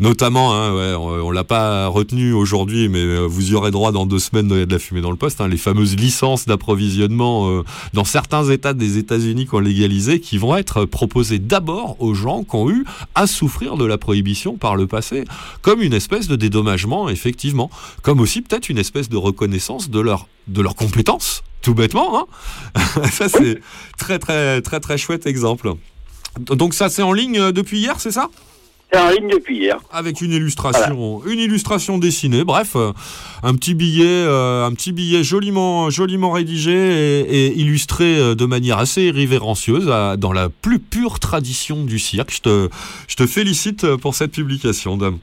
notamment, 0.00 0.52
hein, 0.54 0.96
on, 0.96 1.08
on 1.26 1.30
l'a 1.30 1.44
pas 1.44 1.86
retenu 1.86 2.32
aujourd'hui, 2.32 2.88
mais 2.88 3.26
vous 3.26 3.52
y 3.52 3.54
aurez 3.54 3.70
droit 3.70 3.92
dans 3.92 4.04
deux 4.06 4.18
semaines 4.18 4.52
a 4.52 4.66
de 4.66 4.72
la 4.72 4.78
fumée 4.78 5.00
dans 5.00 5.10
le 5.10 5.16
poste, 5.16 5.40
hein, 5.40 5.48
les 5.48 5.56
fameuses 5.56 5.96
licences 5.96 6.44
d'approvisionnement 6.46 7.62
dans 7.94 8.04
certains 8.04 8.44
États 8.50 8.74
des 8.74 8.98
États-Unis 8.98 9.46
qui 9.46 9.54
ont 9.54 9.60
légalisé, 9.60 10.20
qui 10.20 10.36
vont 10.38 10.56
être 10.56 10.84
proposées 10.84 11.38
d'abord 11.38 11.96
aux 12.00 12.14
gens 12.14 12.42
qui 12.44 12.56
ont 12.56 12.70
eu 12.70 12.84
à 13.14 13.26
souffrir 13.40 13.78
de 13.78 13.86
la 13.86 13.96
prohibition 13.96 14.58
par 14.58 14.76
le 14.76 14.86
passé, 14.86 15.24
comme 15.62 15.80
une 15.80 15.94
espèce 15.94 16.28
de 16.28 16.36
dédommagement, 16.36 17.08
effectivement, 17.08 17.70
comme 18.02 18.20
aussi 18.20 18.42
peut-être 18.42 18.68
une 18.68 18.76
espèce 18.76 19.08
de 19.08 19.16
reconnaissance 19.16 19.88
de 19.88 19.98
leur 19.98 20.28
de 20.46 20.60
leurs 20.60 20.74
compétences, 20.74 21.42
tout 21.62 21.72
bêtement. 21.72 22.08
Hein 22.18 22.26
ça 23.10 23.30
c'est 23.30 23.60
très 23.96 24.18
très 24.18 24.60
très 24.60 24.80
très 24.80 24.98
chouette 24.98 25.26
exemple. 25.26 25.72
Donc 26.38 26.74
ça 26.74 26.90
c'est 26.90 27.02
en 27.02 27.14
ligne 27.14 27.38
euh, 27.40 27.52
depuis 27.52 27.78
hier, 27.78 27.98
c'est 27.98 28.10
ça? 28.10 28.28
C'est 28.92 28.98
en 28.98 29.10
ligne 29.10 29.28
depuis 29.28 29.56
hier. 29.58 29.76
avec 29.92 30.20
une 30.20 30.32
illustration, 30.32 31.22
une 31.26 31.38
illustration 31.38 31.98
dessinée. 31.98 32.42
Bref, 32.44 32.72
euh, 32.74 32.92
un 33.44 33.54
petit 33.54 33.74
billet, 33.74 34.04
euh, 34.06 34.64
un 34.66 34.72
petit 34.72 34.90
billet 34.92 35.22
joliment, 35.22 35.90
joliment 35.90 36.32
rédigé 36.32 36.72
et, 36.72 37.20
et 37.46 37.58
illustré 37.58 38.18
euh, 38.18 38.34
de 38.34 38.44
manière 38.46 38.78
assez 38.78 39.02
irrévérencieuse, 39.04 39.88
à- 39.88 40.16
dans 40.16 40.32
la 40.32 40.48
plus 40.48 40.80
pure 40.80 41.20
tradition 41.20 41.84
du 41.84 41.98
cirque. 42.00 42.32
Je 42.34 42.40
te, 42.40 42.68
je 43.06 43.14
te 43.16 43.26
félicite 43.26 43.94
pour 43.96 44.14
cette 44.16 44.32
publication, 44.32 44.96
dame. 44.96 45.18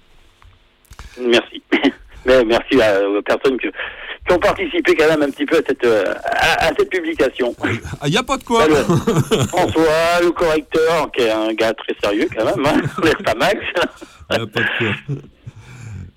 Merci. 1.22 1.62
Mais 2.26 2.44
merci 2.46 2.82
à- 2.82 3.02
aux 3.08 3.22
personnes 3.22 3.58
que- 3.58 3.68
qui 4.28 4.34
ont 4.34 4.40
participé 4.40 4.96
quand 4.96 5.08
même 5.08 5.22
un 5.22 5.30
petit 5.30 5.46
peu 5.46 5.58
à 5.58 5.62
cette, 5.68 5.84
euh, 5.86 6.14
à, 6.26 6.66
à 6.68 6.72
cette 6.78 6.90
publication. 6.90 7.56
Il 8.06 8.12
n'y 8.12 8.18
a 8.18 8.24
pas 8.24 8.38
de 8.38 8.44
quoi. 8.44 8.68
Le- 8.68 8.76
François, 9.48 10.22
le 10.22 10.32
correcteur, 10.32 11.10
qui 11.16 11.22
est 11.24 11.32
un 11.32 11.54
gars 11.54 11.74
très 11.74 11.96
sérieux 12.04 12.28
quand 12.36 12.46
même, 12.46 12.66
hein, 12.66 12.82
pas 13.26 13.34
Max. 13.36 13.58
Y 14.32 14.36
a 14.36 14.38
pas 14.40 14.46
de 14.46 14.50
quoi. 14.78 15.16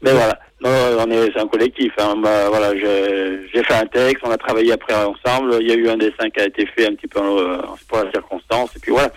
Mais 0.02 0.12
voilà, 0.12 0.38
non, 0.62 0.70
on 1.06 1.10
est, 1.10 1.30
c'est 1.34 1.40
un 1.40 1.46
collectif. 1.46 1.92
Hein. 1.98 2.14
Bah, 2.22 2.48
voilà, 2.48 2.74
j'ai 2.74 3.62
fait 3.62 3.74
un 3.74 3.86
texte, 3.86 4.24
on 4.26 4.30
a 4.30 4.38
travaillé 4.38 4.72
après 4.72 4.94
ensemble. 4.94 5.56
Il 5.60 5.68
y 5.68 5.72
a 5.72 5.74
eu 5.74 5.88
un 5.90 5.98
dessin 5.98 6.30
qui 6.30 6.40
a 6.40 6.46
été 6.46 6.66
fait 6.74 6.86
un 6.86 6.94
petit 6.94 7.06
peu 7.06 7.20
pour 7.88 7.98
la 8.02 8.10
circonstance, 8.10 8.70
et 8.76 8.78
puis 8.80 8.92
voilà. 8.92 9.10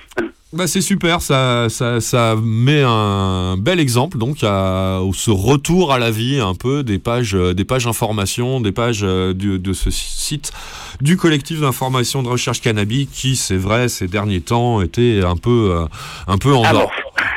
Bah 0.53 0.67
c'est 0.67 0.81
super, 0.81 1.19
ça, 1.21 1.67
ça, 1.69 1.99
ça 1.99 2.35
met 2.39 2.83
un 2.85 3.57
bel 3.57 3.79
exemple 3.79 4.19
donc 4.19 4.37
à 4.43 4.99
ce 5.13 5.31
retour 5.31 5.91
à 5.91 5.97
la 5.97 6.11
vie 6.11 6.39
un 6.39 6.53
peu 6.53 6.83
des 6.83 6.99
pages, 6.99 7.33
euh, 7.33 7.55
des 7.55 7.65
pages 7.65 7.87
information, 7.87 8.61
des 8.61 8.71
pages 8.71 9.01
euh, 9.03 9.33
du- 9.33 9.57
de 9.57 9.73
ce 9.73 9.89
site 9.89 10.51
du 11.01 11.17
collectif 11.17 11.59
d'information 11.59 12.21
de 12.21 12.27
recherche 12.29 12.61
cannabis 12.61 13.07
qui, 13.11 13.35
c'est 13.35 13.57
vrai, 13.57 13.89
ces 13.89 14.07
derniers 14.07 14.41
temps 14.41 14.79
était 14.81 15.21
un 15.25 15.37
peu, 15.37 15.71
euh, 15.75 15.85
un 16.27 16.37
peu 16.37 16.53
en 16.53 16.63
Amorphe. 16.63 16.91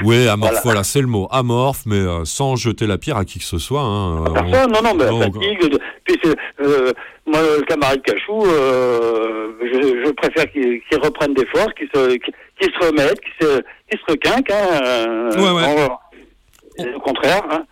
Oui, 0.04 0.28
amorphe, 0.28 0.50
Voilà. 0.50 0.60
voilà, 0.62 0.84
c'est 0.84 1.00
le 1.00 1.06
mot, 1.06 1.26
amorphe, 1.30 1.84
mais 1.86 2.02
sans 2.24 2.54
jeter 2.56 2.86
la 2.86 2.98
pierre 2.98 3.16
à 3.16 3.24
qui 3.24 3.38
que 3.38 3.46
ce 3.46 3.56
soit. 3.56 3.80
hein, 3.80 4.24
on- 4.28 4.32
Personne, 4.34 4.72
non, 4.72 4.82
non, 4.82 4.94
mais 4.94 5.06
non, 5.10 5.20
fatigue. 5.20 5.78
Puis 6.04 6.18
euh, 6.60 6.92
moi, 7.26 7.40
le 7.40 7.62
camarade 7.64 8.02
Cachou, 8.02 8.42
euh, 8.44 9.48
je, 9.62 10.04
je 10.06 10.10
préfère 10.12 10.52
qu'il 10.52 10.80
qu'il 10.82 10.98
reprenne 11.02 11.32
des 11.32 11.46
forces, 11.46 11.72
qu'il 11.78 11.88
se, 11.94 12.14
qu'il 12.16 12.68
se 12.78 12.86
remette, 12.86 13.05
qu'il 13.14 13.46
se, 13.46 13.62
qu'il 13.90 13.98
se 13.98 14.04
requinque. 14.12 14.50
Hein, 14.50 14.80
euh, 14.82 15.30
Ouais, 15.36 15.52
ouais. 16.78 16.94
au 16.94 17.00
contraire. 17.00 17.42
Hein, 17.50 17.64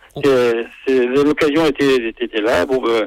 l'occasion 0.87 1.65
était, 1.65 2.41
là. 2.41 2.65
Bon, 2.65 2.81
euh, 2.87 3.05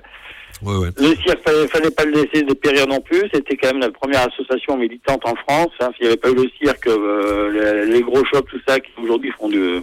ouais, 0.63 0.77
ouais. 0.77 0.89
le 0.97 1.15
cirque, 1.17 1.41
fallait, 1.45 1.67
fallait 1.69 1.91
pas 1.91 2.05
le 2.05 2.13
laisser 2.13 2.43
dépérir 2.45 2.87
non 2.87 3.01
plus. 3.01 3.23
C'était 3.33 3.57
quand 3.57 3.69
même 3.73 3.81
la 3.81 3.91
première 3.91 4.27
association 4.29 4.77
militante 4.77 5.27
en 5.27 5.35
France. 5.37 5.73
Hein. 5.81 5.91
S'il 5.97 6.03
n'y 6.07 6.09
avait 6.09 6.17
pas 6.21 6.31
eu 6.31 6.35
le 6.35 6.49
cirque, 6.63 6.87
euh, 6.87 7.85
les, 7.87 7.93
les 7.93 8.03
gros 8.03 8.25
shops, 8.25 8.49
tout 8.51 8.61
ça, 8.67 8.79
qui 8.79 8.91
aujourd'hui 9.03 9.33
font 9.39 9.49
du, 9.49 9.81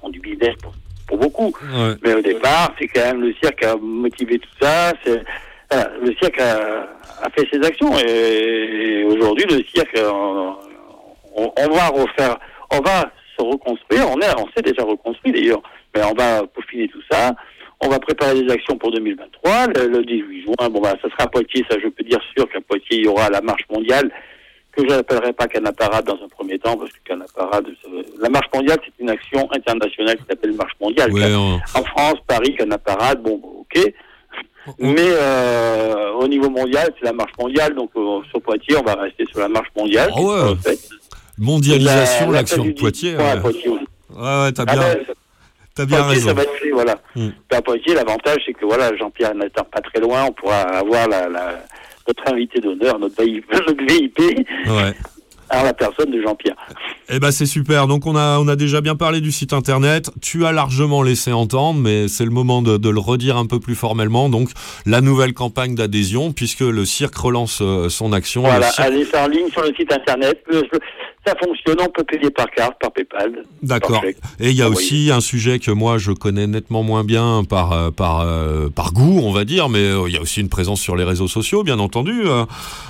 font 0.00 0.08
du 0.10 0.20
business 0.20 0.54
pour, 0.62 0.74
pour 1.08 1.18
beaucoup. 1.18 1.52
Ouais. 1.74 1.94
Mais 2.02 2.14
au 2.14 2.20
départ, 2.22 2.72
c'est 2.78 2.88
quand 2.88 3.00
même 3.00 3.22
le 3.22 3.34
cirque 3.42 3.60
qui 3.60 3.64
a 3.66 3.76
motivé 3.76 4.38
tout 4.38 4.48
ça. 4.60 4.92
Voilà, 5.70 5.90
le 6.04 6.14
cirque 6.20 6.38
a, 6.38 6.86
a 7.22 7.30
fait 7.30 7.48
ses 7.50 7.64
actions 7.66 7.90
et, 7.98 9.00
et 9.00 9.04
aujourd'hui 9.04 9.46
le 9.48 9.62
cirque, 9.74 9.96
euh, 9.96 10.50
on, 11.36 11.52
on 11.56 11.68
va 11.68 11.88
refaire, 11.88 12.38
on 12.72 12.80
va 12.80 13.10
se 13.38 13.42
reconstruire. 13.44 14.08
On 14.10 14.18
est, 14.20 14.38
on 14.38 14.46
s'est 14.56 14.62
déjà 14.62 14.82
reconstruit 14.84 15.32
d'ailleurs, 15.32 15.62
mais 15.94 16.02
on 16.04 16.12
va 16.14 16.46
peaufiner 16.46 16.88
tout 16.88 17.02
ça. 17.10 17.32
On 17.84 17.88
va 17.88 17.98
préparer 17.98 18.40
des 18.40 18.52
actions 18.52 18.76
pour 18.78 18.92
2023. 18.92 19.66
Le, 19.76 19.88
le 19.88 20.04
18 20.04 20.42
juin, 20.42 20.68
bon 20.70 20.80
bah, 20.80 20.94
ça 21.02 21.08
sera 21.10 21.24
à 21.24 21.26
Poitiers. 21.26 21.64
Ça, 21.68 21.76
je 21.82 21.88
peux 21.88 22.04
dire 22.04 22.20
sûr 22.36 22.48
qu'à 22.50 22.60
Poitiers, 22.60 22.98
il 22.98 23.04
y 23.04 23.08
aura 23.08 23.28
la 23.28 23.40
marche 23.40 23.64
mondiale 23.70 24.10
que 24.74 24.82
je 24.88 24.94
n'appellerai 24.94 25.34
pas 25.34 25.46
Canaparade 25.48 26.06
dans 26.06 26.14
un 26.24 26.28
premier 26.28 26.58
temps, 26.58 26.76
parce 26.78 26.90
que 26.92 26.98
Canaparade, 27.04 27.66
la 28.20 28.28
marche 28.30 28.46
mondiale, 28.54 28.78
c'est 28.84 29.02
une 29.02 29.10
action 29.10 29.46
internationale 29.52 30.16
qui 30.16 30.22
s'appelle 30.30 30.52
marche 30.54 30.72
mondiale. 30.80 31.12
Ouais, 31.12 31.34
on- 31.34 31.60
En 31.78 31.84
France, 31.84 32.14
Paris, 32.26 32.54
Canaparade, 32.56 33.20
bon, 33.22 33.36
bon, 33.36 33.66
ok. 33.70 33.92
Mais 34.78 34.94
euh, 35.10 36.12
au 36.12 36.28
niveau 36.28 36.48
mondial, 36.48 36.88
c'est 36.98 37.04
la 37.04 37.12
marche 37.12 37.32
mondiale. 37.38 37.74
Donc 37.74 37.90
euh, 37.96 38.20
sur 38.30 38.40
Poitiers, 38.40 38.76
on 38.76 38.82
va 38.82 38.94
rester 38.94 39.26
sur 39.26 39.40
la 39.40 39.48
marche 39.48 39.68
mondiale. 39.76 40.10
Ah 40.14 40.20
ouais. 40.20 40.76
Mondialisation, 41.42 42.30
La- 42.30 42.38
l'action 42.38 42.64
de 42.64 42.70
Poitiers. 42.72 43.12
18 43.12 43.20
juin 43.20 43.30
à 43.30 43.34
Ouais, 43.34 43.40
Poitiers 43.40 43.68
ouais, 43.68 43.76
ouais, 44.16 44.52
t'as 44.52 44.64
Ah 44.66 44.72
bien, 44.74 44.82
ben, 44.82 44.98
t'as 45.74 45.84
bien 45.86 45.96
Poitiers, 45.98 46.14
raison. 46.14 46.26
ça 46.28 46.34
va 46.34 46.42
être 46.42 46.50
voilà. 46.72 46.94
Mm. 47.16 47.28
Puis 47.48 47.58
à 47.58 47.62
Poitiers, 47.62 47.94
l'avantage, 47.94 48.38
c'est 48.46 48.52
que 48.54 48.64
voilà, 48.64 48.90
Jean-Pierre 48.96 49.34
n'étant 49.34 49.64
pas 49.64 49.80
très 49.80 50.00
loin, 50.00 50.24
on 50.28 50.32
pourra 50.32 50.60
avoir 50.60 51.08
la, 51.08 51.28
la- 51.28 51.64
notre 52.08 52.32
invité 52.32 52.60
d'honneur, 52.60 52.98
notre 52.98 53.22
VIP, 53.22 53.44
notre 53.52 53.84
VIP, 53.84 54.18
Ouais. 54.68 54.92
à 55.50 55.62
la 55.64 55.72
personne 55.74 56.10
de 56.10 56.20
Jean-Pierre. 56.22 56.56
Eh 57.08 57.18
ben 57.20 57.30
c'est 57.30 57.46
super. 57.46 57.86
Donc 57.86 58.06
on 58.06 58.16
a 58.16 58.38
on 58.38 58.48
a 58.48 58.56
déjà 58.56 58.80
bien 58.80 58.96
parlé 58.96 59.20
du 59.20 59.30
site 59.32 59.52
internet. 59.52 60.10
Tu 60.22 60.46
as 60.46 60.52
largement 60.52 61.02
laissé 61.02 61.30
entendre, 61.32 61.78
mais 61.80 62.08
c'est 62.08 62.24
le 62.24 62.30
moment 62.30 62.62
de, 62.62 62.76
de 62.78 62.88
le 62.88 62.98
redire 63.00 63.36
un 63.36 63.46
peu 63.46 63.60
plus 63.60 63.74
formellement. 63.74 64.28
Donc 64.30 64.48
la 64.86 65.00
nouvelle 65.02 65.34
campagne 65.34 65.74
d'adhésion, 65.74 66.32
puisque 66.32 66.60
le 66.60 66.84
cirque 66.86 67.16
relance 67.16 67.58
euh, 67.60 67.88
son 67.90 68.12
action. 68.14 68.40
Voilà, 68.42 68.70
cirque- 68.70 68.86
allez 68.86 69.04
faire 69.04 69.24
en 69.24 69.28
ligne 69.28 69.48
sur 69.50 69.62
le 69.62 69.74
site 69.74 69.92
internet. 69.92 70.42
Le- 70.48 70.62
ça 71.26 71.34
fonctionne, 71.42 71.76
on 71.80 71.88
peut 71.88 72.04
payer 72.04 72.30
par 72.30 72.50
carte, 72.50 72.74
par 72.80 72.90
PayPal. 72.92 73.44
D'accord. 73.62 74.02
Et 74.40 74.50
il 74.50 74.56
y 74.56 74.62
a 74.62 74.68
aussi 74.68 75.10
un 75.12 75.20
sujet 75.20 75.58
que 75.60 75.70
moi 75.70 75.98
je 75.98 76.10
connais 76.12 76.46
nettement 76.46 76.82
moins 76.82 77.04
bien 77.04 77.44
par 77.48 77.72
euh, 77.72 77.90
par 77.90 78.20
euh, 78.20 78.68
par 78.68 78.92
goût, 78.92 79.20
on 79.22 79.32
va 79.32 79.44
dire, 79.44 79.68
mais 79.68 79.78
euh, 79.78 80.04
il 80.08 80.14
y 80.14 80.16
a 80.16 80.20
aussi 80.20 80.40
une 80.40 80.48
présence 80.48 80.80
sur 80.80 80.96
les 80.96 81.04
réseaux 81.04 81.28
sociaux, 81.28 81.62
bien 81.62 81.78
entendu. 81.78 82.22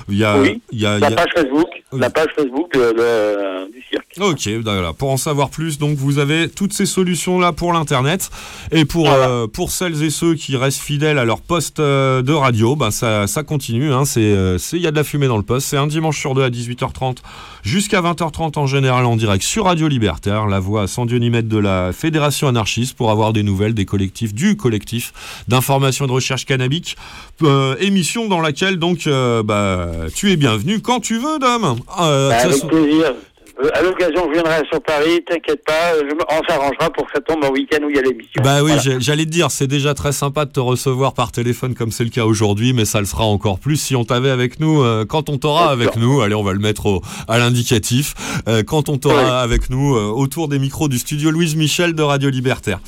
Il 0.09 0.16
y 0.16 0.24
a 0.24 0.39
Oui, 0.41 0.61
il 0.72 0.80
y 0.80 0.87
a, 0.87 0.97
il 0.97 1.01
La 1.01 1.11
page 1.11 1.28
Facebook, 1.35 1.68
Oui. 1.93 2.01
la 2.01 2.11
page 2.11 2.28
Facebook 2.37 2.72
de- 2.74 2.80
de- 2.80 3.72
du 3.72 3.83
cirque. 3.91 4.07
Ok, 4.20 4.49
voilà. 4.64 4.93
Pour 4.93 5.11
en 5.11 5.16
savoir 5.16 5.51
plus, 5.51 5.78
donc 5.78 5.97
vous 5.97 6.18
avez 6.18 6.49
toutes 6.49 6.72
ces 6.72 6.87
solutions 6.87 7.39
là 7.39 7.53
pour 7.53 7.72
l'internet 7.72 8.30
et 8.70 8.85
pour 8.85 9.07
Voilà. 9.09 9.28
euh, 9.28 9.47
pour 9.47 9.70
celles 9.70 10.03
et 10.03 10.11
ceux 10.11 10.35
qui 10.35 10.57
restent 10.57 10.80
fidèles 10.83 11.18
à 11.18 11.24
leur 11.24 11.41
poste 11.43 11.80
de 11.80 12.33
radio, 12.33 12.76
bah 12.76 12.91
ça 12.91 13.26
ça 13.26 13.43
continue. 13.43 13.93
Hein, 13.93 14.05
c'est 14.07 14.35
il 14.72 14.80
y 14.80 14.87
a 14.87 14.91
de 14.91 14.97
la 14.97 15.05
fumée 15.05 15.28
dans 15.28 15.37
le 15.37 15.43
poste. 15.43 15.66
C'est 15.68 15.76
un 15.76 15.87
dimanche 15.87 16.18
sur 16.18 16.35
deux 16.35 16.43
à 16.43 16.51
18h30 16.51 17.18
jusqu'à 17.62 18.01
20h30 18.23 18.59
en 18.59 18.66
général 18.66 19.05
en 19.05 19.16
direct 19.16 19.43
sur 19.43 19.64
Radio 19.64 19.89
Libertaire, 19.89 20.47
la 20.47 20.61
voix 20.61 20.87
sans 20.87 21.07
Dieu 21.07 21.18
ni 21.18 21.29
maître 21.29 21.49
de 21.49 21.59
la 21.59 21.93
Fédération 21.93 22.47
anarchiste 22.47 22.97
pour 22.97 23.11
avoir 23.11 23.33
des 23.33 23.43
nouvelles 23.43 23.75
des 23.75 23.85
collectifs 23.85 24.33
du 24.33 24.57
collectif 24.57 25.12
d'information 25.49 26.05
et 26.05 26.09
de 26.09 26.12
recherche 26.12 26.47
cannabique. 26.47 26.97
Euh, 27.43 27.75
émission 27.81 28.29
dans 28.29 28.41
laquelle 28.41 28.79
donc 28.79 29.07
euh, 29.07 29.43
bah 29.43 29.91
tu 30.14 30.31
es 30.31 30.37
bienvenu 30.37 30.81
quand 30.81 31.01
tu 31.01 31.18
veux, 31.18 31.41
Dom. 31.41 31.77
Euh, 32.01 32.29
Bah, 32.29 32.37
avec 32.37 32.66
plaisir. 32.68 33.14
Euh, 33.62 33.68
À 33.74 33.82
l'occasion, 33.82 34.26
je 34.28 34.32
viendrai 34.32 34.62
sur 34.70 34.80
Paris, 34.82 35.20
t'inquiète 35.26 35.62
pas, 35.64 35.94
je 35.98 36.05
me- 36.14 36.22
on 36.30 36.42
s'arrangera 36.48 36.90
pour 36.90 37.05
que 37.07 37.12
ça 37.14 37.20
tombe 37.20 37.44
un 37.44 37.50
week-end 37.50 37.78
où 37.84 37.90
il 37.90 37.96
y 37.96 37.98
a 37.98 38.03
l'émission. 38.03 38.42
Bah 38.42 38.62
oui, 38.62 38.72
Voilà. 38.74 38.98
j'allais 38.98 39.24
te 39.24 39.30
dire, 39.30 39.50
c'est 39.50 39.66
déjà 39.66 39.92
très 39.94 40.12
sympa 40.12 40.44
de 40.46 40.50
te 40.53 40.61
recevoir 40.61 41.12
par 41.14 41.32
téléphone 41.32 41.74
comme 41.74 41.90
c'est 41.92 42.05
le 42.05 42.11
cas 42.11 42.24
aujourd'hui, 42.24 42.72
mais 42.72 42.84
ça 42.84 43.00
le 43.00 43.07
sera 43.07 43.24
encore 43.24 43.59
plus 43.59 43.76
si 43.76 43.94
on 43.96 44.05
t'avait 44.05 44.30
avec 44.30 44.59
nous, 44.61 44.82
euh, 44.82 45.05
quand 45.05 45.28
on 45.28 45.36
t'aura 45.38 45.70
avec 45.70 45.92
sûr. 45.92 46.00
nous, 46.00 46.20
allez 46.22 46.34
on 46.34 46.42
va 46.42 46.53
le 46.55 46.61
mettre 46.61 46.86
au- 46.86 47.03
à 47.28 47.38
l'indicatif, 47.38 48.14
euh, 48.48 48.62
quand 48.62 48.88
on 48.88 48.96
t'aura 48.98 49.22
Ouais. 49.22 49.30
avec 49.42 49.68
nous 49.70 49.96
euh, 49.96 50.07
autour 50.09 50.48
des 50.48 50.59
micros 50.59 50.88
du 50.88 50.98
studio 50.98 51.30
Louise 51.30 51.55
Michel 51.57 51.94
de 51.94 52.03
Radio 52.03 52.30
Libertaire. 52.30 52.80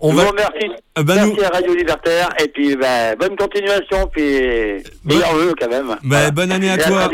On 0.00 0.12
va, 0.14 0.24
vous 0.24 0.30
remercie. 0.30 0.70
euh, 0.98 1.02
bah, 1.02 1.14
Merci 1.16 1.32
nous- 1.36 1.44
à 1.44 1.48
Radio 1.48 1.74
Libertaire 1.74 2.28
et 2.42 2.48
puis 2.48 2.76
bah, 2.76 3.14
bonne 3.16 3.36
continuation 3.36 4.08
puis 4.10 4.82
meilleurs 5.04 5.34
vœux 5.34 5.54
quand 5.60 5.68
même. 5.68 5.86
bah, 5.88 5.98
Voilà. 6.02 6.30
bonne 6.30 6.52
année 6.52 6.70
à 6.70 6.78
toi, 6.78 7.10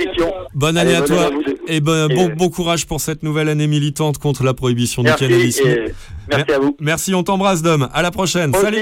bonne 0.55 0.77
année 0.77 0.95
Allez, 0.95 0.97
à 0.97 1.01
bonne 1.01 1.09
toi, 1.09 1.27
année 1.27 1.37
à 1.69 1.73
et 1.73 1.81
bon, 1.81 2.09
Et, 2.09 2.15
bon, 2.15 2.29
euh, 2.31 2.35
bon 2.35 2.49
courage 2.51 2.87
pour 2.87 3.01
cette 3.01 3.23
nouvelle 3.25 3.49
année 3.49 3.67
militante 3.67 4.19
contre 4.19 4.45
la 4.45 4.55
prohibition 4.55 5.03
Merci, 5.03 5.27
du 5.27 5.31
cannabis. 5.33 5.59
et 5.61 5.85
merci 6.31 6.53
à 6.53 6.59
vous. 6.61 6.77
Merci, 6.81 7.15
on 7.15 7.23
t'embrasse 7.25 7.63
Dom, 7.63 7.89
à 7.93 8.03
la 8.03 8.11
prochaine, 8.11 8.53
salut 8.55 8.79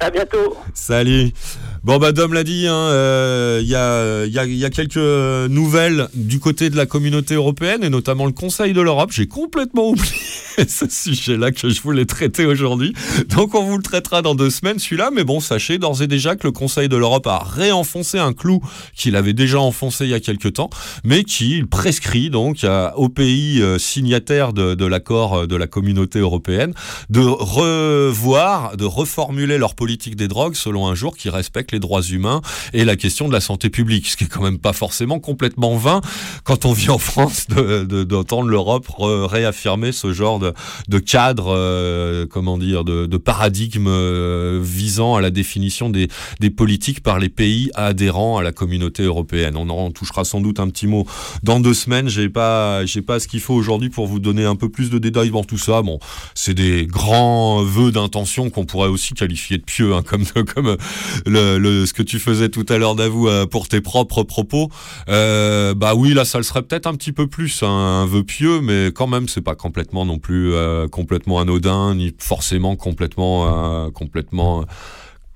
à 0.00 0.10
bientôt. 0.10 0.56
Salut. 0.74 1.30
Bon 1.84 1.98
bah 1.98 2.12
Dom 2.12 2.32
l'a 2.32 2.44
dit, 2.44 2.66
hein, 2.66 2.72
euh, 2.72 3.60
il 3.60 3.68
y, 3.68 3.74
a, 3.74 4.24
il 4.24 4.32
y, 4.32 4.38
a, 4.38 4.46
il 4.46 4.56
y 4.56 4.64
a 4.64 4.70
quelques 4.70 4.96
nouvelles 4.96 6.08
du 6.14 6.40
côté 6.40 6.70
de 6.70 6.78
la 6.78 6.86
communauté 6.86 7.34
européenne 7.34 7.84
et 7.84 7.90
notamment 7.90 8.24
le 8.24 8.32
Conseil 8.32 8.72
de 8.72 8.80
l'Europe. 8.80 9.12
J'ai 9.12 9.26
complètement 9.26 9.88
oublié 9.90 10.14
ce 10.66 10.88
sujet-là 10.88 11.50
que 11.52 11.68
je 11.68 11.82
voulais 11.82 12.06
traiter 12.06 12.46
aujourd'hui. 12.46 12.94
Donc 13.28 13.54
on 13.54 13.62
vous 13.64 13.76
le 13.76 13.82
traitera 13.82 14.22
dans 14.22 14.34
deux 14.34 14.48
semaines 14.48 14.78
celui-là, 14.78 15.10
mais 15.12 15.24
bon, 15.24 15.40
sachez 15.40 15.76
d'ores 15.76 16.00
et 16.00 16.06
déjà 16.06 16.36
que 16.36 16.46
le 16.46 16.52
Conseil 16.52 16.88
de 16.88 16.96
l'Europe 16.96 17.26
a 17.26 17.40
réenfoncé 17.40 18.18
un 18.18 18.32
clou 18.32 18.62
qu'il 18.96 19.14
avait 19.14 19.34
déjà 19.34 19.60
enfoncé 19.60 20.06
il 20.06 20.10
y 20.10 20.14
a 20.14 20.20
quelque 20.20 20.48
temps, 20.48 20.70
mais 21.04 21.22
qui 21.22 21.64
prescrit 21.64 22.30
donc 22.30 22.64
aux 22.96 23.10
pays 23.10 23.60
euh, 23.60 23.78
signataires 23.78 24.54
de, 24.54 24.74
de 24.74 24.86
l'accord 24.86 25.34
euh, 25.40 25.46
de 25.46 25.56
la 25.56 25.66
communauté 25.66 26.18
européenne 26.18 26.72
de 27.10 27.20
revoir, 27.20 28.78
de 28.78 28.86
reformuler 28.86 29.58
leur 29.58 29.74
politique 29.74 30.16
des 30.16 30.28
drogues 30.28 30.54
selon 30.54 30.88
un 30.88 30.94
jour 30.94 31.14
qui 31.14 31.28
respecte 31.28 31.73
les 31.74 31.80
droits 31.80 32.02
humains 32.02 32.40
et 32.72 32.84
la 32.84 32.96
question 32.96 33.28
de 33.28 33.32
la 33.32 33.40
santé 33.40 33.68
publique, 33.68 34.08
ce 34.08 34.16
qui 34.16 34.24
est 34.24 34.28
quand 34.28 34.42
même 34.42 34.58
pas 34.58 34.72
forcément 34.72 35.18
complètement 35.20 35.76
vain 35.76 36.00
quand 36.44 36.64
on 36.64 36.72
vit 36.72 36.88
en 36.90 36.98
France 36.98 37.46
de- 37.48 37.84
de- 37.84 38.04
d'entendre 38.04 38.48
l'Europe 38.48 38.86
réaffirmer 38.98 39.92
ce 39.92 40.12
genre 40.12 40.38
de, 40.38 40.52
de 40.88 40.98
cadre, 40.98 41.52
euh, 41.54 42.26
comment 42.30 42.58
dire, 42.58 42.84
de, 42.84 43.06
de 43.06 43.16
paradigme 43.18 43.86
euh, 43.88 44.60
visant 44.62 45.14
à 45.16 45.20
la 45.20 45.30
définition 45.30 45.90
des, 45.90 46.08
des 46.40 46.50
politiques 46.50 47.02
par 47.02 47.18
les 47.18 47.28
pays 47.28 47.70
adhérents 47.74 48.38
à 48.38 48.42
la 48.42 48.52
communauté 48.52 49.02
européenne. 49.02 49.56
On 49.56 49.68
en 49.68 49.90
touchera 49.90 50.24
sans 50.24 50.40
doute 50.40 50.60
un 50.60 50.68
petit 50.68 50.86
mot 50.86 51.06
dans 51.42 51.60
deux 51.60 51.74
semaines. 51.74 52.08
J'ai 52.08 52.28
pas, 52.28 52.84
j'ai 52.86 53.02
pas 53.02 53.18
ce 53.20 53.28
qu'il 53.28 53.40
faut 53.40 53.54
aujourd'hui 53.54 53.90
pour 53.90 54.06
vous 54.06 54.20
donner 54.20 54.44
un 54.44 54.56
peu 54.56 54.68
plus 54.68 54.90
de 54.90 54.98
détails 54.98 55.30
dans 55.30 55.44
tout 55.44 55.58
ça. 55.58 55.82
Bon, 55.82 55.98
c'est 56.34 56.54
des 56.54 56.86
grands 56.86 57.62
vœux 57.62 57.90
d'intention 57.92 58.50
qu'on 58.50 58.64
pourrait 58.64 58.88
aussi 58.88 59.14
qualifier 59.14 59.58
de 59.58 59.64
pieux, 59.64 59.94
hein, 59.94 60.02
comme 60.06 60.24
comme 60.54 60.76
le, 61.26 61.58
ce 61.86 61.92
que 61.92 62.02
tu 62.02 62.18
faisais 62.18 62.48
tout 62.48 62.66
à 62.68 62.78
l'heure 62.78 62.94
d'avou 62.94 63.28
euh, 63.28 63.46
pour 63.46 63.68
tes 63.68 63.80
propres 63.80 64.22
propos. 64.22 64.70
Euh, 65.08 65.74
bah 65.74 65.94
oui, 65.94 66.14
là, 66.14 66.24
ça 66.24 66.38
le 66.38 66.44
serait 66.44 66.62
peut-être 66.62 66.86
un 66.86 66.94
petit 66.94 67.12
peu 67.12 67.26
plus 67.26 67.62
un, 67.62 67.68
un 67.68 68.06
vœu 68.06 68.24
pieux, 68.24 68.60
mais 68.60 68.86
quand 68.94 69.06
même, 69.06 69.28
c'est 69.28 69.40
pas 69.40 69.54
complètement 69.54 70.04
non 70.04 70.18
plus 70.18 70.52
euh, 70.52 70.88
complètement 70.88 71.40
anodin, 71.40 71.94
ni 71.94 72.14
forcément 72.18 72.76
complètement, 72.76 73.86
euh, 73.86 73.90
complètement. 73.90 74.64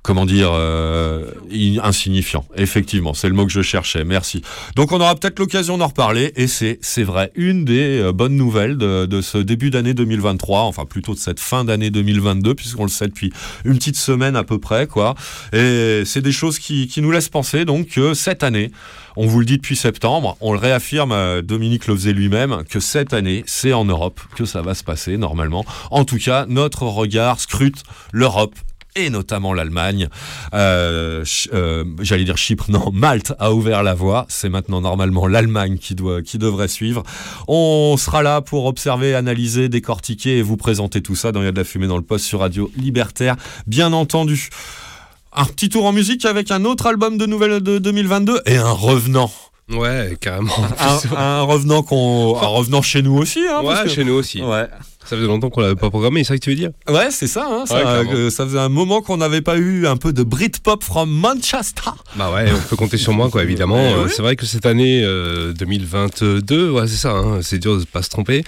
Comment 0.08 0.24
dire, 0.24 0.52
euh, 0.54 1.32
in- 1.52 1.80
insignifiant. 1.82 2.46
Effectivement, 2.56 3.12
c'est 3.12 3.28
le 3.28 3.34
mot 3.34 3.44
que 3.44 3.52
je 3.52 3.60
cherchais. 3.60 4.04
Merci. 4.04 4.40
Donc, 4.74 4.90
on 4.90 5.02
aura 5.02 5.14
peut-être 5.14 5.38
l'occasion 5.38 5.76
d'en 5.76 5.88
reparler. 5.88 6.32
Et 6.34 6.46
c'est, 6.46 6.78
c'est 6.80 7.02
vrai, 7.02 7.30
une 7.34 7.66
des 7.66 8.00
euh, 8.00 8.10
bonnes 8.10 8.34
nouvelles 8.34 8.78
de, 8.78 9.20
ce 9.20 9.36
début 9.36 9.68
d'année 9.68 9.92
2023, 9.92 10.62
enfin 10.62 10.86
plutôt 10.86 11.12
de 11.12 11.18
cette 11.18 11.40
fin 11.40 11.62
d'année 11.62 11.90
2022, 11.90 12.54
puisqu'on 12.54 12.84
le 12.84 12.88
sait 12.88 13.06
depuis 13.08 13.34
une 13.66 13.76
petite 13.76 13.98
semaine 13.98 14.34
à 14.34 14.44
peu 14.44 14.58
près, 14.58 14.86
quoi. 14.86 15.14
Et 15.52 16.04
c'est 16.06 16.22
des 16.22 16.32
choses 16.32 16.58
qui, 16.58 16.90
nous 17.02 17.10
laissent 17.10 17.28
penser 17.28 17.66
donc 17.66 17.88
que 17.88 18.14
cette 18.14 18.42
année, 18.42 18.70
on 19.14 19.26
vous 19.26 19.40
le 19.40 19.44
dit 19.44 19.58
depuis 19.58 19.76
septembre, 19.76 20.38
on 20.40 20.54
le 20.54 20.58
réaffirme, 20.58 21.12
euh, 21.12 21.42
Dominique 21.42 21.86
le 21.86 21.96
lui-même, 22.12 22.64
que 22.70 22.80
cette 22.80 23.12
année, 23.12 23.44
c'est 23.46 23.74
en 23.74 23.84
Europe 23.84 24.22
que 24.36 24.46
ça 24.46 24.62
va 24.62 24.72
se 24.72 24.84
passer 24.84 25.18
normalement. 25.18 25.66
En 25.90 26.06
tout 26.06 26.16
cas, 26.16 26.46
notre 26.48 26.84
regard 26.84 27.40
scrute 27.40 27.82
l'Europe 28.10 28.54
et 28.98 29.10
notamment 29.10 29.52
l'Allemagne. 29.54 30.08
Euh, 30.54 31.24
euh, 31.54 31.84
J'allais 32.00 32.24
dire 32.24 32.36
Chypre, 32.36 32.66
non, 32.70 32.90
Malte 32.92 33.32
a 33.38 33.52
ouvert 33.52 33.82
la 33.82 33.94
voie. 33.94 34.26
C'est 34.28 34.48
maintenant 34.48 34.80
normalement 34.80 35.26
l'Allemagne 35.26 35.78
qui, 35.78 35.94
doit, 35.94 36.22
qui 36.22 36.38
devrait 36.38 36.68
suivre. 36.68 37.02
On 37.46 37.96
sera 37.96 38.22
là 38.22 38.40
pour 38.40 38.66
observer, 38.66 39.14
analyser, 39.14 39.68
décortiquer 39.68 40.38
et 40.38 40.42
vous 40.42 40.56
présenter 40.56 41.00
tout 41.02 41.14
ça 41.16 41.32
dans 41.32 41.40
Il 41.40 41.44
y 41.44 41.48
a 41.48 41.52
de 41.52 41.56
la 41.58 41.64
fumée 41.64 41.86
dans 41.86 41.96
le 41.96 42.02
poste 42.02 42.24
sur 42.24 42.40
Radio 42.40 42.70
Libertaire, 42.76 43.36
bien 43.66 43.92
entendu. 43.92 44.48
Un 45.32 45.44
petit 45.44 45.68
tour 45.68 45.84
en 45.86 45.92
musique 45.92 46.24
avec 46.24 46.50
un 46.50 46.64
autre 46.64 46.86
album 46.86 47.16
de 47.18 47.26
nouvelles 47.26 47.60
de 47.62 47.78
2022 47.78 48.40
et 48.46 48.56
un 48.56 48.70
revenant. 48.70 49.30
Ouais, 49.70 50.16
carrément. 50.20 50.50
Un, 50.80 51.16
un 51.16 51.42
revenant 51.42 51.82
qu'on, 51.82 52.36
un 52.40 52.46
revenant 52.46 52.80
chez 52.80 53.02
nous 53.02 53.16
aussi. 53.18 53.40
Hein, 53.40 53.60
parce 53.62 53.80
ouais, 53.80 53.84
que- 53.84 53.94
chez 53.94 54.04
nous 54.04 54.14
aussi. 54.14 54.40
Ouais. 54.42 54.66
Ça 55.08 55.16
faisait 55.16 55.26
longtemps 55.26 55.48
qu'on 55.50 55.60
l'avait 55.62 55.74
pas 55.74 55.88
programmé, 55.90 56.22
c'est 56.22 56.28
ça 56.28 56.34
que 56.38 56.44
tu 56.44 56.50
veux 56.50 56.56
dire? 56.56 56.70
Ouais, 56.88 57.08
c'est 57.10 57.26
ça. 57.26 57.46
Hein, 57.50 57.64
ça, 57.66 57.76
Ouais, 58.02 58.12
euh, 58.14 58.30
ça 58.30 58.44
faisait 58.44 58.58
un 58.58 58.68
moment 58.68 59.00
qu'on 59.00 59.16
n'avait 59.16 59.40
pas 59.40 59.56
eu 59.56 59.86
un 59.86 59.96
peu 59.96 60.12
de 60.12 60.22
Britpop 60.22 60.84
from 60.84 61.10
Manchester. 61.10 61.90
Bah 62.16 62.30
ouais, 62.34 62.46
on 62.54 62.68
peut 62.68 62.76
compter 62.76 62.98
sur 62.98 63.12
moi, 63.14 63.30
quoi, 63.30 63.42
évidemment. 63.42 63.76
Ouais, 63.76 63.92
Euh, 63.94 64.04
ouais. 64.04 64.10
C'est 64.10 64.22
vrai 64.22 64.36
que 64.36 64.44
cette 64.44 64.66
année 64.66 65.02
euh, 65.04 65.52
2022, 65.54 66.70
ouais, 66.70 66.86
c'est 66.86 66.96
ça, 66.96 67.12
hein, 67.12 67.38
c'est 67.42 67.58
dur 67.58 67.78
de 67.78 67.84
pas 67.84 68.02
se 68.02 68.10
tromper, 68.10 68.44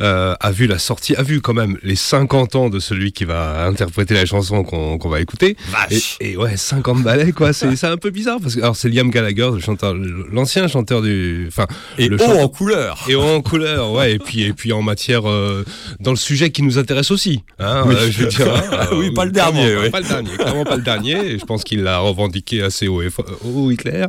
euh, 0.00 0.34
a 0.40 0.50
vu 0.52 0.66
la 0.66 0.78
sortie, 0.78 1.14
a 1.16 1.22
vu 1.22 1.40
quand 1.40 1.54
même 1.54 1.78
les 1.82 1.96
50 1.96 2.54
ans 2.56 2.68
de 2.68 2.78
celui 2.80 3.12
qui 3.12 3.24
va 3.24 3.64
interpréter 3.66 4.14
la 4.14 4.26
chanson 4.26 4.62
qu'on 4.64 5.08
va 5.08 5.20
écouter. 5.20 5.56
Vache. 5.70 6.16
Et, 6.20 6.32
et 6.32 6.36
ouais, 6.36 6.56
50 6.56 7.02
ballets, 7.02 7.32
quoi, 7.32 7.52
c'est 7.52 7.84
un 7.84 7.96
peu 7.96 8.10
bizarre, 8.10 8.38
parce 8.42 8.54
que 8.56 8.60
alors 8.60 8.76
c'est 8.76 8.88
Liam 8.88 9.10
Gallagher, 9.10 9.50
le 9.54 9.60
chanteur, 9.60 9.94
l'ancien 9.94 10.68
chanteur 10.68 11.00
du... 11.02 11.46
Enfin, 11.48 11.66
Et 11.98 12.08
le 12.08 12.16
haut 12.16 12.18
chanteur- 12.18 12.44
en 12.44 12.48
couleur. 12.48 12.98
Et 13.08 13.14
en 13.14 13.40
couleur, 13.40 13.92
ouais, 13.92 14.12
et 14.14 14.18
puis, 14.18 14.42
et 14.42 14.52
puis 14.52 14.72
en 14.72 14.82
matière, 14.82 15.28
euh, 15.28 15.64
dans 16.00 16.10
le 16.10 16.16
sujet 16.16 16.50
qui 16.50 16.62
nous 16.62 16.78
intéresse 16.78 17.10
aussi. 17.10 17.42
Hein, 17.58 17.84
Oui. 17.86 17.94
euh, 17.96 18.10
je 18.10 18.22
veux 18.24 18.28
dire, 18.28 18.54
hein, 18.72 18.88
Oui, 18.92 19.10
pas 19.12 19.24
le 19.24 19.30
dernier, 19.32 19.74
Pas, 19.74 19.80
oui. 19.82 19.90
pas 19.90 20.00
le 20.00 20.06
dernier, 20.08 20.30
clairement 20.36 20.64
pas 20.64 20.76
le 20.76 20.82
dernier. 20.82 21.12
Et 21.32 21.38
je 21.38 21.44
pense 21.44 21.64
qu'il 21.64 21.82
l'a 21.82 21.98
revendiqué 21.98 22.62
assez 22.62 22.88
haut 22.88 23.02
et, 23.02 23.08
haut 23.44 23.70
et 23.70 23.76
clair. 23.76 24.08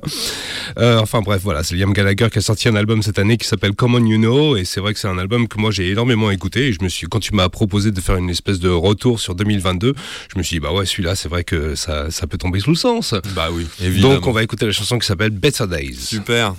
Euh, 0.78 1.00
enfin 1.00 1.22
bref, 1.22 1.42
voilà, 1.44 1.64
c'est 1.64 1.76
Liam 1.76 1.94
Gallagher 1.94 2.28
qui 2.32 2.38
a 2.40 2.42
sorti 2.42 2.68
un 2.68 2.76
album 2.76 3.02
cette 3.04 3.20
année 3.20 3.38
qui 3.38 3.48
s'appelle 3.48 3.74
Common 3.74 4.06
You 4.06 4.18
Know. 4.18 4.58
Et 4.58 4.66
c'est 4.66 4.80
vrai 4.80 4.94
que 4.94 5.00
c'est 5.00 5.08
un 5.08 5.18
album 5.18 5.48
que 5.48 5.58
moi 5.60 5.72
j'ai 5.72 5.90
énormément 5.90 6.32
écouté. 6.32 6.68
Et 6.68 6.74
je 6.74 6.82
me 6.84 6.90
suis, 6.90 7.08
quand 7.08 7.20
tu 7.20 7.34
m'as 7.36 7.50
proposé 7.50 7.92
de 7.92 8.02
faire 8.02 8.16
une 8.18 8.30
espèce 8.30 8.60
de 8.60 8.70
retour 8.70 9.20
sur 9.20 9.36
2022, 9.36 9.94
je 10.34 10.38
me 10.38 10.44
suis 10.44 10.56
dit, 10.56 10.60
bah 10.60 10.72
ouais, 10.74 10.86
celui-là, 10.86 11.16
c'est 11.16 11.30
vrai 11.30 11.44
que 11.44 11.76
ça, 11.76 12.10
ça 12.12 12.28
peut 12.28 12.38
tomber 12.38 12.60
sous 12.60 12.70
le 12.72 12.76
sens. 12.76 13.14
Bah 13.36 13.50
oui, 13.52 13.68
évidemment. 13.82 14.16
Donc 14.16 14.28
on 14.28 14.32
va 14.32 14.44
écouter 14.44 14.66
la 14.66 14.72
chanson 14.72 14.98
qui 15.00 15.06
s'appelle 15.08 15.30
Better 15.32 15.68
Days. 15.68 15.96
Super. 15.96 16.56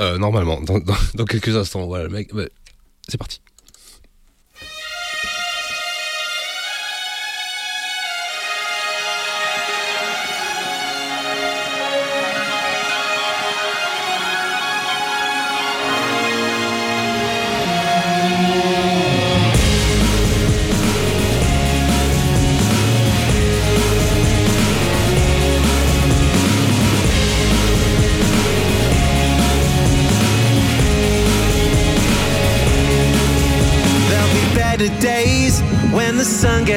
Euh, 0.00 0.16
normalement, 0.16 0.60
dans, 0.60 0.78
dans- 0.78 0.94
dans 1.14 1.24
quelques 1.24 1.56
instants. 1.56 1.86
Voilà, 1.86 2.04
le 2.04 2.10
mec. 2.10 2.28
C'est 3.08 3.18
parti. 3.18 3.40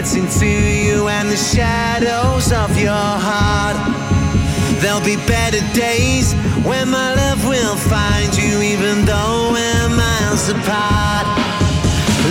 Gets 0.01 0.15
into 0.15 0.47
you 0.47 1.07
and 1.09 1.29
the 1.29 1.37
shadows 1.37 2.51
of 2.51 2.75
your 2.75 3.05
heart. 3.27 3.77
There'll 4.81 5.05
be 5.05 5.17
better 5.29 5.61
days 5.77 6.33
when 6.65 6.89
my 6.89 7.13
love 7.13 7.45
will 7.45 7.75
find 7.75 8.33
you 8.33 8.61
even 8.73 9.05
though 9.05 9.53
we're 9.53 9.89
miles 9.93 10.49
apart. 10.49 11.27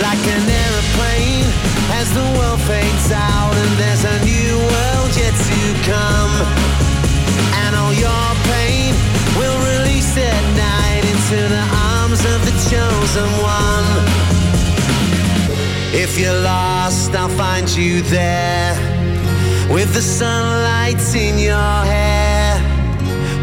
Like 0.03 0.19
an 0.35 0.43
aeroplane 0.51 1.47
as 1.95 2.11
the 2.11 2.27
world 2.35 2.59
fades 2.67 3.09
out 3.09 3.55
and 3.55 3.71
there's 3.79 4.03
a 4.03 4.17
new 4.27 4.51
world 4.71 5.11
yet 5.15 5.31
to 5.31 5.61
come. 5.87 6.33
And 7.63 7.71
all 7.79 7.93
your 7.95 8.27
pain 8.51 8.91
will 9.39 9.57
release 9.71 10.11
at 10.17 10.43
night 10.59 11.03
into 11.07 11.39
the 11.55 11.65
arms 11.95 12.19
of 12.33 12.39
the 12.43 12.55
chosen 12.67 13.29
one. 13.39 14.31
If 15.93 16.17
you're 16.17 16.41
lost, 16.41 17.13
find 17.41 17.67
you 17.75 18.03
there 18.03 18.75
with 19.73 19.95
the 19.95 20.01
sunlight 20.01 21.01
in 21.15 21.39
your 21.39 21.75
hair 21.93 22.53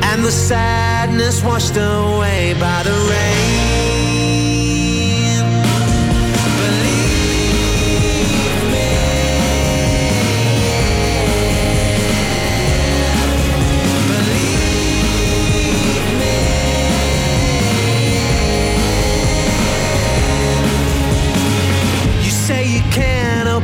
and 0.04 0.24
the 0.24 0.30
sadness 0.30 1.42
washed 1.42 1.76
away 1.76 2.54
by 2.60 2.80
the 2.84 2.92
rain. 3.10 3.67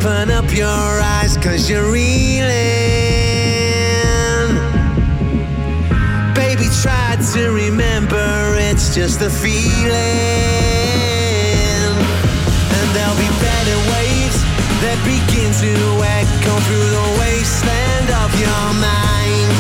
Open 0.05 0.31
up 0.31 0.55
your 0.55 0.67
eyes 0.67 1.37
cause 1.39 1.71
you're 1.71 1.91
reeling. 1.91 2.45
Baby, 6.35 6.69
try 6.83 7.17
to 7.33 7.51
remember 7.51 8.57
it's 8.59 8.95
just 8.95 9.23
a 9.23 9.31
feeling. 9.31 9.95
And 12.77 12.87
there'll 12.93 13.17
be 13.17 13.33
better 13.41 13.79
waves 13.97 14.39
that 14.85 14.99
begin 15.09 15.51
to 15.65 15.73
echo 16.21 16.53
through 16.67 16.89
the 16.99 17.09
wasteland 17.21 18.09
of 18.25 18.31
your 18.37 18.67
mind. 18.77 19.53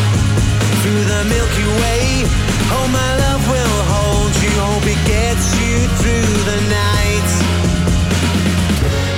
Through 0.83 1.05
the 1.09 1.25
Milky 1.25 1.69
Way, 1.81 2.29
oh, 2.77 2.87
my 2.93 3.11
love 3.25 3.43
will 3.49 3.81
hold 3.97 4.33
you. 4.45 4.53
Hope 4.61 4.85
it 4.85 5.01
gets 5.09 5.47
you 5.57 5.89
through 6.01 6.37
the 6.53 6.61
night. 6.69 6.95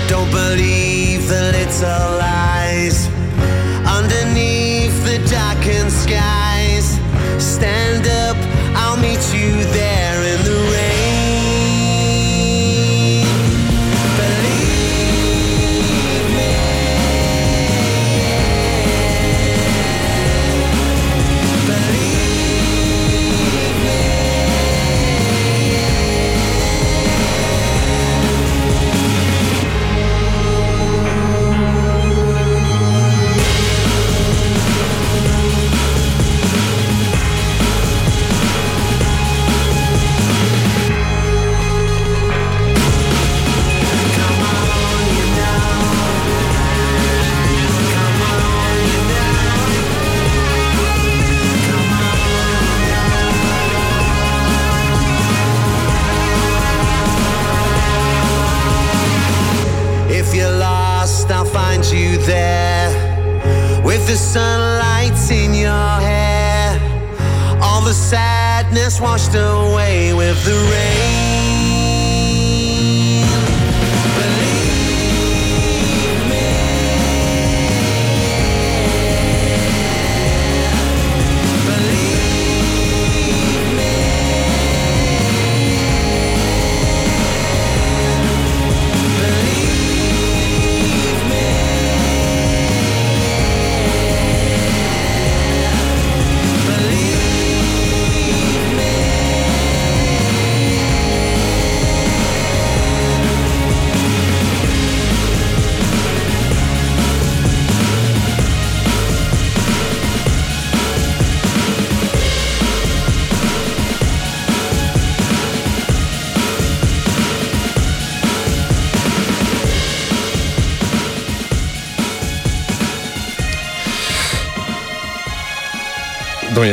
the 0.09 0.86
the 1.29 1.51
little 1.51 2.19
lies 2.19 3.09
underneath 3.85 4.95
the 5.05 5.19
darkened 5.29 5.91
skies. 5.91 7.01
Stand 7.43 8.07
up, 8.07 8.37
I'll 8.77 8.97
meet 8.97 9.35
you 9.35 9.53
there. 9.73 10.06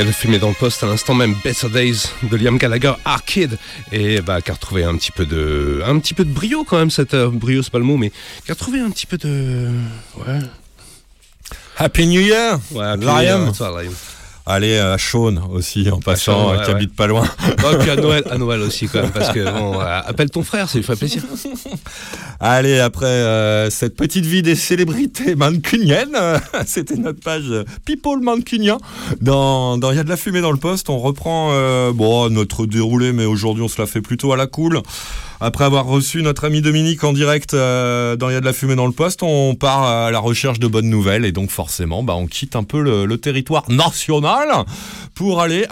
Dans 0.04 0.10
Il 0.10 0.10
y 0.10 0.12
a 0.12 0.18
le 0.18 0.22
fumé 0.22 0.38
dans 0.38 0.50
le 0.50 0.54
poste 0.54 0.84
à 0.84 0.88
l'instant 0.88 1.14
même 1.14 1.34
Better 1.46 1.70
Days 1.70 2.10
de 2.24 2.36
Liam 2.36 2.58
Gallagher 2.58 2.92
Arcade 3.06 3.58
et 3.94 4.20
bah 4.20 4.42
qui 4.42 4.52
a 4.52 4.54
retrouvé 4.54 4.84
un 4.84 4.98
petit 4.98 5.14
peu 5.14 5.26
de 5.26 5.82
un 5.86 5.98
petit 6.00 6.14
peu 6.14 6.26
de 6.26 6.30
brio 6.30 6.66
quand 6.66 6.78
même 6.78 6.90
cette 6.90 7.14
euh, 7.14 7.30
brio 7.30 7.64
c'est 7.64 7.72
pas 7.72 7.78
le 7.78 7.86
mot 7.86 7.96
mais 7.96 8.12
qui 8.44 8.52
a 8.52 8.54
retrouvé 8.54 8.82
un 8.82 8.90
petit 8.90 9.06
peu 9.06 9.18
de 9.18 9.70
ouais 10.18 10.40
Happy 11.78 12.06
New 12.06 12.20
Year 12.20 12.60
ouais 12.72 12.84
Happy 12.84 13.06
Liam. 13.06 13.16
New 13.16 13.22
Year, 13.22 13.54
toi, 13.54 13.82
Liam. 13.82 13.94
Allez, 14.46 14.78
à 14.78 14.98
Sean 14.98 15.38
aussi, 15.52 15.90
en 15.90 16.00
passant, 16.00 16.50
euh, 16.50 16.58
ouais, 16.58 16.64
qui 16.64 16.70
ouais. 16.72 16.76
habite 16.76 16.94
pas 16.94 17.08
loin. 17.08 17.26
Oh, 17.64 17.78
puis 17.80 17.90
à 17.90 17.96
Noël 17.96 18.24
à 18.30 18.38
Noël 18.38 18.60
aussi 18.60 18.90
quand 18.90 19.02
même 19.02 19.12
parce 19.12 19.32
que 19.32 19.50
bon 19.50 19.80
appelle 19.80 20.30
ton 20.30 20.44
frère 20.44 20.68
ça 20.68 20.78
lui 20.78 20.84
ferait 20.84 20.98
plaisir 20.98 21.24
Allez, 22.46 22.78
après 22.78 23.06
euh, 23.06 23.70
cette 23.70 23.96
petite 23.96 24.26
vie 24.26 24.42
des 24.42 24.58
célébrités 24.58 25.34
mancuniennes, 25.38 26.18
euh, 26.20 26.38
c'était 26.66 26.98
notre 26.98 27.22
page 27.22 27.50
euh, 27.50 27.64
People 27.86 28.20
Mancunien. 28.20 28.80
Dans 29.22 29.78
dans 29.78 29.92
Il 29.92 29.96
y 29.96 30.00
a 30.00 30.04
de 30.04 30.10
la 30.10 30.18
fumée 30.18 30.42
dans 30.42 30.52
le 30.52 30.58
poste, 30.58 30.90
on 30.90 31.00
reprend 31.00 31.52
euh, 31.54 31.94
bon, 31.94 32.30
notre 32.30 32.66
déroulé, 32.66 33.14
mais 33.14 33.24
aujourd'hui 33.24 33.64
on 33.64 33.70
se 33.70 33.80
la 33.80 33.88
fait 33.88 34.02
plutôt 34.02 34.34
à 34.34 34.36
la 34.36 34.48
cool. 34.48 34.82
Après 35.46 35.66
avoir 35.66 35.86
reçu 35.88 36.24
notre 36.24 36.46
ami 36.46 36.62
Dominique 36.62 37.04
en 37.04 37.12
direct 37.12 37.54
euh, 37.54 38.16
dans 38.16 38.30
Il 38.30 38.34
y 38.34 38.36
a 38.38 38.40
de 38.40 38.46
la 38.46 38.54
fumée 38.54 38.78
dans 38.78 38.86
le 38.86 38.94
poste, 38.94 39.24
on 39.24 39.56
part 39.56 39.84
à 39.84 40.10
la 40.10 40.20
recherche 40.20 40.58
de 40.58 40.68
bonnes 40.68 40.90
nouvelles 40.90 41.26
et 41.26 41.34
donc 41.34 41.50
forcément, 41.50 42.02
bah, 42.02 42.16
on 42.16 42.28
quitte 42.28 42.56
un 42.56 42.64
peu 42.64 42.82
le, 42.82 43.18
territoire 43.18 43.70
national 43.70 44.48
pour 45.16 45.42
aller, 45.42 45.68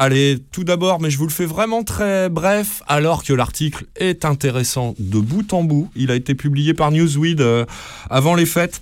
tout 0.51 0.65
d'abord, 0.65 0.99
mais 0.99 1.09
je 1.09 1.17
vous 1.17 1.25
le 1.25 1.31
fais 1.31 1.45
vraiment 1.45 1.85
très 1.85 2.27
bref, 2.27 2.83
alors 2.85 3.23
que 3.23 3.31
l'article 3.31 3.85
est 3.95 4.25
intéressant 4.25 4.93
de 4.99 5.19
bout 5.19 5.53
en 5.53 5.63
bout. 5.63 5.89
Il 5.95 6.11
a 6.11 6.15
été 6.15 6.35
publié 6.35 6.73
par 6.73 6.91
Newsweek 6.91 7.39
euh, 7.39 7.63
avant 8.09 8.35
les 8.35 8.45
fêtes. 8.45 8.81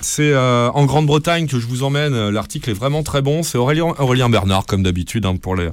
C'est 0.00 0.32
euh, 0.32 0.70
en 0.70 0.86
Grande-Bretagne 0.86 1.46
que 1.46 1.58
je 1.58 1.66
vous 1.66 1.82
emmène. 1.82 2.30
L'article 2.30 2.70
est 2.70 2.74
vraiment 2.74 3.02
très 3.02 3.20
bon. 3.20 3.42
C'est 3.42 3.58
Aurélien, 3.58 3.94
Aurélien 3.98 4.30
Bernard, 4.30 4.64
comme 4.64 4.82
d'habitude, 4.82 5.26
hein, 5.26 5.36
pour 5.36 5.56
les 5.56 5.68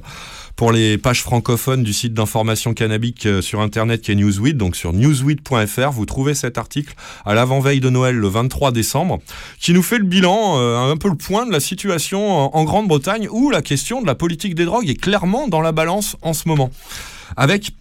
pour 0.56 0.72
les 0.72 0.98
pages 0.98 1.22
francophones 1.22 1.82
du 1.82 1.92
site 1.92 2.14
d'information 2.14 2.74
cannabique 2.74 3.26
euh, 3.26 3.42
sur 3.42 3.60
internet 3.60 4.02
qui 4.02 4.12
est 4.12 4.14
Newsweek, 4.14 4.56
donc 4.56 4.76
sur 4.76 4.92
newsweek.fr, 4.92 5.90
vous 5.90 6.06
trouvez 6.06 6.34
cet 6.34 6.58
article 6.58 6.94
à 7.24 7.34
l'avant-veille 7.34 7.80
de 7.80 7.90
Noël 7.90 8.16
le 8.16 8.28
23 8.28 8.72
décembre, 8.72 9.20
qui 9.60 9.72
nous 9.72 9.82
fait 9.82 9.98
le 9.98 10.04
bilan, 10.04 10.58
euh, 10.58 10.92
un 10.92 10.96
peu 10.96 11.08
le 11.08 11.16
point 11.16 11.46
de 11.46 11.52
la 11.52 11.60
situation 11.60 12.32
en, 12.32 12.50
en 12.54 12.64
Grande-Bretagne, 12.64 13.28
où 13.30 13.50
la 13.50 13.62
question 13.62 14.00
de 14.00 14.06
la 14.06 14.14
politique 14.14 14.54
des 14.54 14.64
drogues 14.64 14.88
est 14.88 15.00
clairement 15.00 15.48
dans 15.48 15.60
la 15.60 15.72
balance 15.72 16.16
en 16.22 16.32
ce 16.32 16.48
moment. 16.48 16.70
Avec 17.36 17.72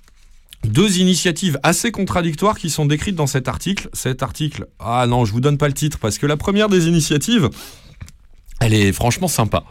deux 0.64 1.00
initiatives 1.00 1.60
assez 1.64 1.92
contradictoires 1.92 2.58
qui 2.58 2.70
sont 2.70 2.86
décrites 2.86 3.16
dans 3.16 3.28
cet 3.28 3.48
article. 3.48 3.90
Cet 3.94 4.24
article, 4.24 4.68
ah 4.80 5.06
non, 5.08 5.26
je 5.26 5.34
vous 5.34 5.42
donne 5.42 5.58
pas 5.58 5.68
le 5.68 5.74
titre 5.74 6.00
parce 6.00 6.18
que 6.18 6.26
la 6.26 6.38
première 6.38 6.70
des 6.70 6.88
initiatives, 6.88 7.50
elle 8.64 8.74
est 8.74 8.94
franchement 8.94 9.28
sympa. 9.28 9.64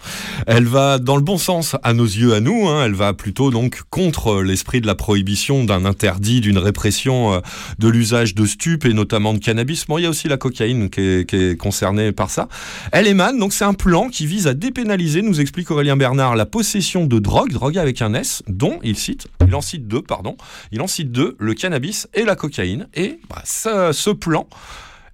Elle 0.47 0.67
va 0.67 0.99
dans 0.99 1.17
le 1.17 1.23
bon 1.23 1.39
sens 1.39 1.77
à 1.83 1.95
nos 1.95 2.05
yeux, 2.05 2.35
à 2.35 2.41
nous. 2.41 2.69
hein. 2.69 2.85
Elle 2.85 2.93
va 2.95 3.15
plutôt 3.15 3.51
donc 3.51 3.81
contre 3.91 4.43
l'esprit 4.43 4.81
de 4.83 4.87
la 4.87 4.95
prohibition, 4.95 5.65
d'un 5.65 5.85
interdit, 5.87 6.41
d'une 6.41 6.59
répression 6.59 7.35
euh, 7.35 7.41
de 7.79 7.89
l'usage 7.89 8.35
de 8.35 8.45
stupes 8.45 8.85
et 8.85 8.93
notamment 8.93 9.33
de 9.33 9.39
cannabis. 9.39 9.87
Bon, 9.87 9.97
il 9.99 10.03
y 10.03 10.07
a 10.07 10.11
aussi 10.11 10.29
la 10.29 10.37
cocaïne 10.37 10.91
qui 10.91 11.01
est, 11.01 11.57
concernée 11.59 12.13
par 12.13 12.29
ça. 12.31 12.49
Elle 12.93 13.07
émane, 13.07 13.39
donc 13.39 13.53
c'est 13.53 13.65
un 13.65 13.75
plan 13.75 14.09
qui 14.09 14.27
vise 14.27 14.47
à 14.47 14.55
dépénaliser, 14.55 15.23
nous 15.23 15.41
explique 15.41 15.71
Aurélien 15.71 15.97
Bernard, 15.97 16.37
la 16.37 16.47
possession 16.47 17.07
de 17.07 17.19
drogue, 17.19 17.53
drogue 17.53 17.79
avec 17.79 18.03
un 18.03 18.13
S, 18.15 18.43
dont 18.49 18.79
il 18.83 18.97
cite, 18.97 19.29
il 19.47 19.55
en 19.55 19.61
cite 19.63 19.89
deux, 19.89 20.03
pardon, 20.03 20.37
il 20.71 20.81
en 20.83 20.87
cite 20.87 21.11
deux, 21.11 21.37
le 21.39 21.55
cannabis 21.55 22.09
et 22.15 22.25
la 22.25 22.37
cocaïne. 22.37 22.89
Et 22.95 23.19
bah, 23.31 23.41
ça- 23.45 23.93
ce 23.93 24.11
plan 24.11 24.47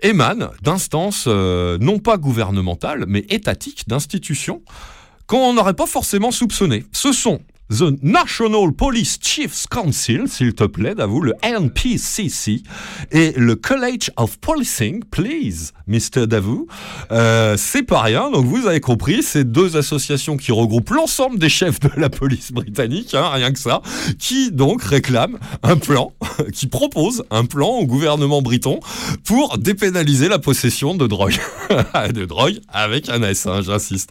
émane 0.01 0.51
d'instances 0.63 1.25
euh, 1.27 1.79
non 1.81 1.99
pas 1.99 2.17
gouvernementales, 2.17 3.05
mais 3.07 3.25
étatiques, 3.31 3.89
d'institutions 3.89 4.63
qu'on 5.27 5.53
n'aurait 5.53 5.75
pas 5.75 5.87
forcément 5.87 6.31
soupçonné. 6.31 6.85
Ce 6.93 7.13
sont 7.13 7.41
The 7.71 8.03
National 8.03 8.73
Police 8.73 9.19
Chiefs 9.21 9.67
Council, 9.71 10.27
s'il 10.27 10.55
te 10.55 10.65
plaît, 10.65 10.95
d'avou, 10.95 11.21
le 11.21 11.35
NPCC, 11.43 12.63
et 13.13 13.33
le 13.37 13.57
College 13.57 14.11
of 14.17 14.39
Policing, 14.39 15.05
please, 15.05 15.73
Mr. 15.87 16.27
Davou. 16.27 16.67
Euh, 17.13 17.57
c'est 17.59 17.83
pas 17.83 18.01
rien, 18.01 18.31
donc 18.31 18.47
vous 18.47 18.67
avez 18.67 18.81
compris, 18.81 19.23
c'est 19.23 19.45
deux 19.45 19.77
associations 19.77 20.39
qui 20.39 20.51
regroupent 20.51 20.91
l'ensemble 20.91 21.39
des 21.39 21.51
chefs 21.51 21.79
de 21.81 21.91
la 21.97 22.09
police 22.09 22.53
britannique, 22.53 23.13
hein, 23.13 23.29
rien 23.31 23.53
que 23.53 23.59
ça, 23.59 23.83
qui 24.19 24.51
donc 24.51 24.83
réclament 24.83 25.39
un 25.63 25.77
plan, 25.77 26.15
qui 26.55 26.69
propose 26.69 27.25
un 27.31 27.45
plan 27.45 27.69
au 27.69 27.87
gouvernement 27.87 28.41
briton 28.41 28.81
pour 29.25 29.59
dépénaliser 29.59 30.29
la 30.29 30.39
possession 30.39 30.95
de 30.95 31.07
drogue. 31.07 31.39
de 32.15 32.25
drogue 32.25 32.61
avec 32.69 33.11
un 33.11 33.23
S, 33.23 33.47
hein, 33.47 33.61
j'insiste. 33.61 34.09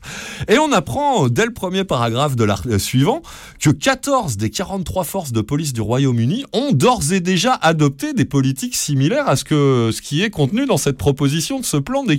Et 0.47 0.59
on 0.59 0.71
apprend 0.71 1.27
dès 1.27 1.45
le 1.45 1.53
premier 1.53 1.85
paragraphe 1.85 2.35
de 2.35 2.43
l'article 2.43 2.79
suivant 2.79 3.23
que 3.59 3.69
14 3.69 4.37
des 4.37 4.49
43 4.49 5.03
forces 5.03 5.31
de 5.31 5.41
police 5.41 5.73
du 5.73 5.81
Royaume-Uni 5.81 6.45
ont 6.53 6.71
d'ores 6.71 7.11
et 7.11 7.19
déjà 7.19 7.53
adopté 7.53 8.13
des 8.13 8.25
politiques 8.25 8.75
similaires 8.75 9.27
à 9.27 9.35
ce, 9.35 9.43
que, 9.43 9.89
ce 9.93 10.01
qui 10.01 10.23
est 10.23 10.29
contenu 10.29 10.65
dans 10.65 10.77
cette 10.77 10.97
proposition 10.97 11.59
de 11.59 11.65
ce 11.65 11.77
plan 11.77 12.03
des 12.03 12.17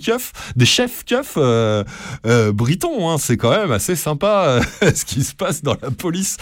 des 0.56 0.66
chefs 0.66 1.04
keufs 1.04 1.34
euh, 1.36 1.84
euh, 2.26 2.52
britons. 2.52 3.10
hein. 3.10 3.16
C'est 3.18 3.36
quand 3.36 3.50
même 3.50 3.72
assez 3.72 3.96
sympa 3.96 4.62
euh, 4.82 4.92
ce 4.94 5.04
qui 5.04 5.22
se 5.22 5.34
passe 5.34 5.62
dans 5.62 5.76
la 5.82 5.90
police, 5.90 6.36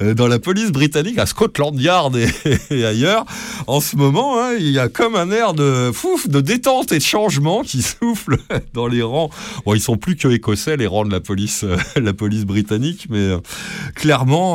dans 0.00 0.26
la 0.26 0.38
police 0.38 0.72
britannique 0.72 1.18
à 1.18 1.26
Scotland 1.26 1.78
Yard 1.80 2.16
et, 2.70 2.84
ailleurs. 2.84 3.24
En 3.66 3.80
ce 3.80 3.96
moment, 3.96 4.38
hein, 4.38 4.54
il 4.58 4.70
y 4.70 4.78
a 4.78 4.88
comme 4.88 5.14
un 5.14 5.30
air 5.30 5.54
de 5.54 5.90
fouf, 5.92 6.28
de 6.28 6.40
détente 6.40 6.92
et 6.92 6.98
de 6.98 7.02
changement 7.02 7.62
qui 7.62 7.82
souffle 8.00 8.38
dans 8.74 8.86
les 8.86 9.02
rangs. 9.02 9.30
Bon, 9.64 9.74
ils 9.74 9.80
sont 9.80 9.96
plus 9.96 10.16
que 10.16 10.28
écossais 10.28 10.76
les 10.76 10.86
rangs 10.86 11.04
de 11.04 11.12
la 11.12 11.20
police, 11.20 11.64
la 11.96 12.12
police 12.12 12.44
britannique, 12.44 13.06
mais 13.10 13.18
euh, 13.18 13.38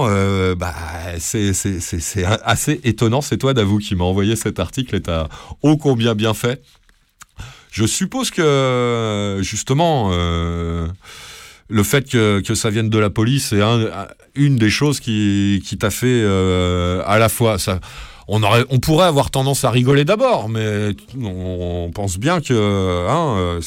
euh, 0.07 0.55
bah, 0.55 0.73
c'est 1.19 1.51
assez 2.43 2.79
étonnant. 2.83 3.21
C'est 3.21 3.37
toi, 3.37 3.53
Davou, 3.53 3.77
qui 3.79 3.95
m'a 3.95 4.03
envoyé 4.03 4.35
cet 4.35 4.59
article 4.59 4.95
et 4.95 5.01
t'as 5.01 5.27
ô 5.61 5.77
combien 5.77 6.15
bien 6.15 6.33
fait. 6.33 6.61
Je 7.71 7.85
suppose 7.85 8.31
que 8.31 9.39
justement. 9.41 10.09
euh, 10.13 10.87
le 11.69 11.83
fait 11.83 12.09
que, 12.09 12.41
ça 12.55 12.69
vienne 12.69 12.89
de 12.89 12.97
la 12.97 13.09
police 13.09 13.47
c'est 13.49 13.61
un- 13.61 14.07
une 14.35 14.55
des 14.55 14.69
choses 14.69 14.99
qui, 15.01 15.61
qui 15.65 15.77
t'a 15.77 15.89
fait 15.89 16.21
euh, 16.23 17.03
à 17.05 17.19
la 17.19 17.29
fois 17.29 17.59
ça. 17.59 17.79
On, 18.29 18.39
pourrait 18.79 19.05
avoir 19.05 19.31
tendance 19.31 19.63
à 19.63 19.69
rigoler 19.69 20.03
d'abord, 20.03 20.49
mais 20.49 20.89
on, 21.21 21.91
pense 21.93 22.17
bien 22.17 22.41
que 22.41 23.07
hein, 23.09 23.59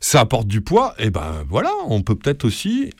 ça 0.00 0.20
apporte 0.20 0.46
du 0.46 0.60
poids. 0.60 0.94
Et 0.98 1.08
ben 1.08 1.44
voilà, 1.48 1.70
on 1.88 2.02
peut 2.02 2.14
peut-être 2.14 2.44
aussi 2.44 2.90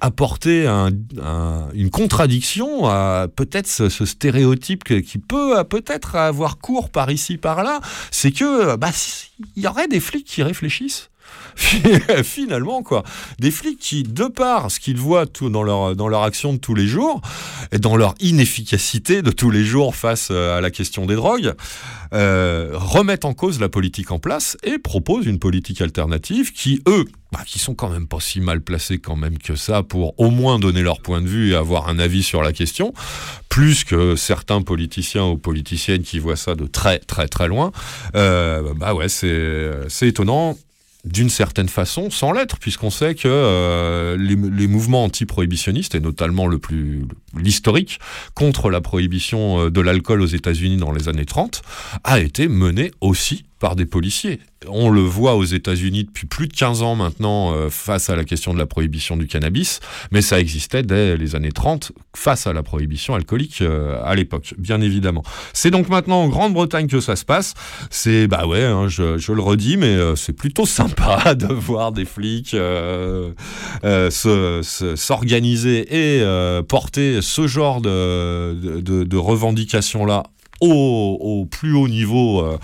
apporter 0.00 0.66
un- 0.66 0.90
un- 1.22 1.68
une 1.74 1.90
contradiction 1.90 2.86
à 2.86 3.26
peut-être 3.34 3.66
ce, 3.66 3.88
stéréotype 4.04 4.84
qui 5.02 5.18
peut 5.18 5.58
euh, 5.58 5.64
peut-être 5.64 6.14
avoir 6.16 6.58
cours 6.58 6.90
par 6.90 7.10
ici 7.10 7.36
par 7.36 7.62
là, 7.64 7.80
c'est 8.10 8.30
que 8.32 8.76
bah, 8.76 8.90
il 9.56 9.62
y 9.62 9.66
aurait 9.66 9.88
des 9.88 10.00
flics 10.00 10.26
qui 10.26 10.42
réfléchissent 10.42 11.10
Finalement, 12.22 12.82
quoi. 12.82 13.02
Des 13.38 13.50
flics 13.50 13.78
qui, 13.78 14.02
de 14.02 14.24
par 14.24 14.70
ce 14.70 14.80
qu'ils 14.80 14.96
voient 14.96 15.26
tout 15.26 15.50
dans 15.50 15.62
leur, 15.62 15.96
dans 15.96 16.08
leur 16.08 16.22
action 16.22 16.52
de 16.52 16.58
tous 16.58 16.74
les 16.74 16.86
jours, 16.86 17.20
et 17.72 17.78
dans 17.78 17.96
leur 17.96 18.14
inefficacité 18.20 19.22
de 19.22 19.30
tous 19.30 19.50
les 19.50 19.64
jours 19.64 19.94
face 19.94 20.28
euh, 20.30 20.56
à 20.56 20.60
la 20.60 20.70
question 20.70 21.06
des 21.06 21.16
drogues, 21.16 21.54
euh, 22.14 22.70
remettent 22.74 23.24
en 23.24 23.34
cause 23.34 23.60
la 23.60 23.68
politique 23.68 24.10
en 24.12 24.18
place 24.18 24.56
et 24.62 24.78
proposent 24.78 25.26
une 25.26 25.38
politique 25.38 25.80
alternative 25.80 26.52
qui, 26.52 26.80
eux, 26.88 27.04
bah, 27.32 27.40
qui 27.46 27.58
sont 27.58 27.74
quand 27.74 27.90
même 27.90 28.06
pas 28.06 28.20
si 28.20 28.40
mal 28.40 28.60
placés 28.60 28.98
quand 28.98 29.16
même 29.16 29.36
que 29.38 29.56
ça 29.56 29.82
pour 29.82 30.18
au 30.18 30.30
moins 30.30 30.58
donner 30.58 30.82
leur 30.82 31.00
point 31.00 31.20
de 31.20 31.26
vue 31.26 31.50
et 31.52 31.54
avoir 31.54 31.88
un 31.88 31.98
avis 31.98 32.22
sur 32.22 32.42
la 32.42 32.52
question, 32.52 32.94
plus 33.48 33.84
que 33.84 34.16
certains 34.16 34.62
politiciens 34.62 35.26
ou 35.26 35.36
politiciennes 35.36 36.02
qui 36.02 36.18
voient 36.18 36.36
ça 36.36 36.54
de 36.54 36.66
très 36.66 37.00
très 37.00 37.28
très 37.28 37.48
loin. 37.48 37.72
Euh, 38.14 38.72
bah 38.74 38.94
ouais, 38.94 39.08
c'est 39.08 39.70
c'est 39.88 40.08
étonnant 40.08 40.56
d'une 41.08 41.30
certaine 41.30 41.68
façon, 41.68 42.10
sans 42.10 42.32
l'être, 42.32 42.58
puisqu'on 42.58 42.90
sait 42.90 43.14
que 43.14 43.28
euh, 43.28 44.16
les, 44.16 44.66
mouvements 44.66 45.04
anti-prohibitionnistes, 45.04 45.94
et 45.94 46.00
notamment 46.00 46.46
le 46.46 46.58
plus 46.58 47.02
l'historique, 47.36 47.98
contre 48.34 48.70
la 48.70 48.80
prohibition 48.80 49.60
euh, 49.60 49.70
de 49.70 49.80
l'alcool 49.80 50.22
aux 50.22 50.26
États-Unis 50.26 50.76
dans 50.76 50.92
les 50.92 51.08
années 51.08 51.26
30, 51.26 51.62
a 52.04 52.20
été 52.20 52.48
mené 52.48 52.90
aussi 53.00 53.44
par 53.58 53.74
des 53.74 53.86
policiers. 53.86 54.40
On 54.70 54.90
le 54.90 55.00
voit 55.00 55.34
aux 55.36 55.44
États-Unis 55.44 56.04
depuis 56.04 56.26
plus 56.26 56.48
de 56.48 56.52
15 56.52 56.82
ans 56.82 56.94
maintenant 56.94 57.52
euh, 57.52 57.70
face 57.70 58.10
à 58.10 58.16
la 58.16 58.24
question 58.24 58.52
de 58.54 58.58
la 58.58 58.66
prohibition 58.66 59.16
du 59.16 59.26
cannabis, 59.26 59.80
mais 60.10 60.22
ça 60.22 60.40
existait 60.40 60.82
dès 60.82 61.16
les 61.16 61.34
années 61.34 61.52
30 61.52 61.92
face 62.14 62.46
à 62.46 62.52
la 62.52 62.62
prohibition 62.62 63.14
alcoolique 63.14 63.60
euh, 63.62 64.00
à 64.04 64.14
l'époque, 64.14 64.54
bien 64.58 64.80
évidemment. 64.80 65.22
C'est 65.52 65.70
donc 65.70 65.88
maintenant 65.88 66.22
en 66.22 66.28
Grande-Bretagne 66.28 66.86
que 66.86 67.00
ça 67.00 67.16
se 67.16 67.24
passe. 67.24 67.54
C'est, 67.90 68.26
bah 68.26 68.46
ouais, 68.46 68.64
hein, 68.64 68.88
je, 68.88 69.32
le 69.32 69.42
redis, 69.42 69.76
mais 69.76 69.86
euh, 69.86 70.16
c'est 70.16 70.32
plutôt 70.32 70.66
sympa 70.78 71.34
de 71.34 71.46
voir 71.46 71.92
des 71.92 72.04
flics 72.04 72.56
s'organiser 74.96 75.86
et 75.90 76.22
porter 76.68 77.20
ce 77.22 77.46
genre 77.46 77.80
de, 77.80 78.80
de, 78.80 79.04
de 79.04 79.16
revendications-là 79.16 80.24
au, 80.60 81.46
plus 81.50 81.74
haut 81.74 81.88
niveau 81.88 82.40
euh, 82.40 82.58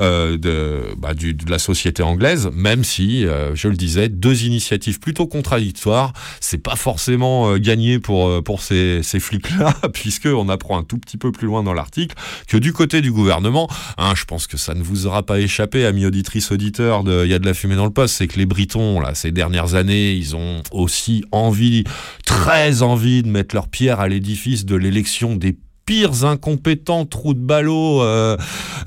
euh, 0.00 0.36
de, 0.36 0.82
bah, 0.98 1.14
de 1.14 1.50
la 1.50 1.58
société 1.58 2.02
anglaise, 2.02 2.50
même 2.52 2.84
si, 2.84 3.26
euh, 3.26 3.54
je 3.54 3.68
le 3.68 3.76
disais, 3.76 4.08
deux 4.08 4.44
initiatives 4.44 4.98
plutôt 5.00 5.26
contradictoires. 5.26 6.12
C'est 6.40 6.62
pas 6.62 6.76
forcément 6.76 7.56
gagné 7.56 7.98
pour 7.98 8.42
pour 8.42 8.62
ces, 8.62 9.00
ces 9.02 9.20
flics-là, 9.20 9.74
puisque 9.92 10.26
on 10.26 10.48
apprend 10.48 10.78
un 10.78 10.82
tout 10.82 10.98
petit 10.98 11.16
peu 11.16 11.32
plus 11.32 11.46
loin 11.46 11.62
dans 11.62 11.72
l'article 11.72 12.14
que 12.46 12.56
du 12.56 12.72
côté 12.72 13.00
du 13.00 13.12
gouvernement, 13.12 13.68
hein, 13.96 14.12
je 14.14 14.24
pense 14.24 14.46
que 14.46 14.56
ça 14.56 14.74
ne 14.74 14.82
vous 14.82 15.06
aura 15.06 15.22
pas 15.22 15.40
échappé, 15.40 15.84
amis 15.84 16.06
auditrices 16.06 16.50
auditeurs, 16.50 17.02
il 17.06 17.28
y 17.28 17.34
a 17.34 17.38
de 17.38 17.46
la 17.46 17.54
fumée 17.54 17.76
dans 17.76 17.84
le 17.84 17.90
poste, 17.90 18.16
c'est 18.16 18.26
que 18.26 18.38
les 18.38 18.46
Britons 18.46 19.00
là, 19.00 19.14
ces 19.14 19.32
dernières 19.32 19.74
années, 19.74 20.12
ils 20.12 20.36
ont 20.36 20.62
aussi 20.72 21.24
envie, 21.32 21.84
très 22.24 22.82
envie 22.82 23.22
de 23.22 23.28
mettre 23.28 23.54
leur 23.54 23.68
pierre 23.68 24.00
à 24.00 24.08
l'édifice 24.08 24.64
de 24.64 24.76
l'élection 24.76 25.36
des 25.36 25.56
pires 25.88 26.26
incompétents 26.26 27.06
trous 27.06 27.32
de 27.32 27.40
ballot 27.40 28.02
euh, 28.02 28.36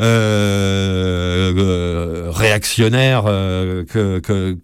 euh, 0.02 1.52
euh, 1.57 2.30
réactionnaires 2.30 3.23
euh, 3.26 3.84
que, 3.86 4.19
que 4.19 4.60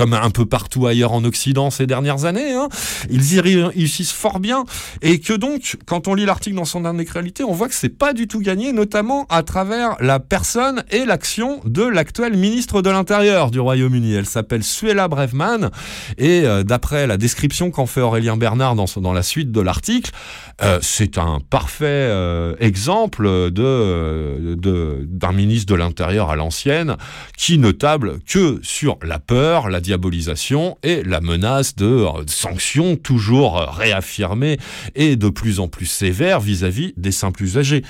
comme 0.00 0.14
un 0.14 0.30
peu 0.30 0.46
partout 0.46 0.86
ailleurs 0.86 1.12
en 1.12 1.24
Occident 1.24 1.68
ces 1.68 1.86
dernières 1.86 2.24
années. 2.24 2.54
Hein. 2.54 2.70
Ils 3.10 3.34
y 3.34 3.40
réussissent 3.40 4.12
fort 4.12 4.40
bien. 4.40 4.64
Et 5.02 5.20
que 5.20 5.34
donc, 5.34 5.76
quand 5.84 6.08
on 6.08 6.14
lit 6.14 6.24
l'article 6.24 6.56
dans 6.56 6.64
son 6.64 6.86
intégralité, 6.86 7.44
on 7.44 7.52
voit 7.52 7.68
que 7.68 7.74
c'est 7.74 7.90
pas 7.90 8.14
du 8.14 8.26
tout 8.26 8.40
gagné, 8.40 8.72
notamment 8.72 9.26
à 9.28 9.42
travers 9.42 9.96
la 10.00 10.18
personne 10.18 10.84
et 10.90 11.04
l'action 11.04 11.60
de 11.66 11.82
l'actuelle 11.82 12.34
ministre 12.34 12.80
de 12.80 12.88
l'Intérieur 12.88 13.50
du 13.50 13.60
Royaume-Uni. 13.60 14.14
Elle 14.14 14.24
s'appelle 14.24 14.64
Suella 14.64 15.06
Braverman. 15.06 15.70
Et 16.16 16.46
euh, 16.46 16.62
d'après 16.62 17.06
la 17.06 17.18
description 17.18 17.70
qu'en 17.70 17.84
fait 17.84 18.00
Aurélien 18.00 18.38
Bernard 18.38 18.76
dans, 18.76 19.12
la 19.12 19.22
suite 19.22 19.52
de 19.52 19.60
l'article, 19.60 20.12
euh, 20.62 20.78
c'est 20.80 21.18
un 21.18 21.40
parfait 21.50 21.84
euh, 21.84 22.54
exemple 22.58 23.50
de, 23.50 25.04
d'un 25.06 25.32
ministre 25.32 25.70
de 25.70 25.76
l'Intérieur 25.76 26.30
à 26.30 26.36
l'ancienne 26.36 26.96
qui 27.36 27.58
ne 27.58 27.70
table 27.70 28.20
que 28.26 28.60
sur 28.62 28.96
la 29.02 29.18
peur, 29.18 29.68
la 29.68 29.82
diabolisation 29.90 30.78
et 30.84 31.02
la 31.02 31.20
menace 31.20 31.74
de 31.74 31.84
euh, 31.84 32.22
sanctions 32.28 32.94
toujours 32.94 33.56
réaffirmées 33.56 34.56
et 34.94 35.16
de 35.16 35.28
plus 35.28 35.58
en 35.58 35.66
plus 35.66 35.86
sévères 35.86 36.38
vis-à-vis 36.38 36.94
des 36.96 37.10
simples 37.10 37.42
usagers 37.42 37.82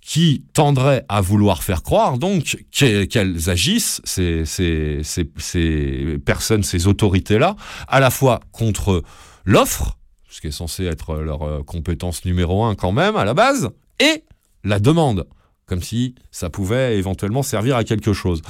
qui 0.00 0.44
tendraient 0.52 1.04
à 1.08 1.20
vouloir 1.20 1.62
faire 1.62 1.84
croire 1.84 2.18
donc 2.18 2.56
qu'elles 2.72 3.48
agissent, 3.48 4.00
ces, 4.02 4.44
ces, 4.44 6.18
personnes, 6.26 6.64
ces 6.64 6.88
autorités-là, 6.88 7.54
à 7.86 8.00
la 8.00 8.10
fois 8.10 8.40
contre 8.50 9.04
l'offre, 9.44 9.96
ce 10.28 10.40
qui 10.40 10.48
est 10.48 10.50
censé 10.50 10.84
être 10.86 11.14
leur 11.14 11.64
compétence 11.64 12.24
numéro 12.24 12.64
un 12.64 12.74
quand 12.74 12.92
même 12.92 13.14
à 13.14 13.24
la 13.24 13.32
base, 13.32 13.70
et 14.00 14.24
la 14.64 14.80
demande, 14.80 15.26
comme 15.66 15.82
si 15.82 16.16
ça 16.32 16.50
pouvait 16.50 16.98
éventuellement 16.98 17.42
servir 17.42 17.76
à 17.76 17.84
quelque 17.84 18.12
chose. 18.12 18.42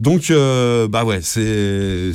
Donc, 0.00 0.30
euh, 0.30 0.88
bah 0.88 1.04
ouais, 1.04 1.20
c'est 1.22 2.12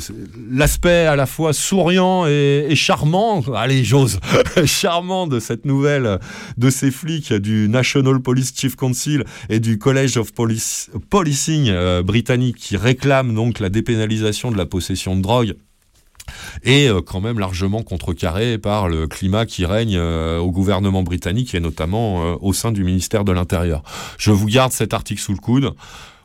l'aspect 0.50 1.06
à 1.06 1.16
la 1.16 1.26
fois 1.26 1.52
souriant 1.52 2.26
et, 2.26 2.72
charmant, 2.74 3.42
allez, 3.54 3.84
j'ose, 3.84 4.20
charmant 4.64 5.26
de 5.26 5.40
cette 5.40 5.64
nouvelle 5.64 6.18
de 6.58 6.70
ces 6.70 6.90
flics 6.90 7.32
du 7.32 7.68
National 7.68 8.20
Police 8.20 8.52
Chief 8.54 8.76
Council 8.76 9.24
et 9.48 9.60
du 9.60 9.78
College 9.78 10.16
of 10.18 10.32
Policing 11.10 11.68
euh, 11.68 12.02
britannique 12.02 12.56
qui 12.56 12.76
réclament 12.76 13.34
donc 13.34 13.60
la 13.60 13.68
dépénalisation 13.68 14.50
de 14.50 14.56
la 14.56 14.66
possession 14.66 15.16
de 15.16 15.22
drogue 15.22 15.54
et 16.62 16.88
euh, 16.88 17.00
quand 17.00 17.20
même 17.20 17.38
largement 17.38 17.82
contrecarré 17.82 18.58
par 18.58 18.88
le 18.88 19.08
climat 19.08 19.46
qui 19.46 19.64
règne 19.64 19.98
au 19.98 20.50
gouvernement 20.50 21.02
britannique 21.02 21.54
et 21.54 21.60
notamment 21.60 22.36
au 22.42 22.52
sein 22.52 22.72
du 22.72 22.84
ministère 22.84 23.24
de 23.24 23.32
l'Intérieur. 23.32 23.82
Je 24.18 24.30
vous 24.30 24.46
garde 24.46 24.72
cet 24.72 24.92
article 24.94 25.20
sous 25.20 25.32
le 25.32 25.38
coude. 25.38 25.74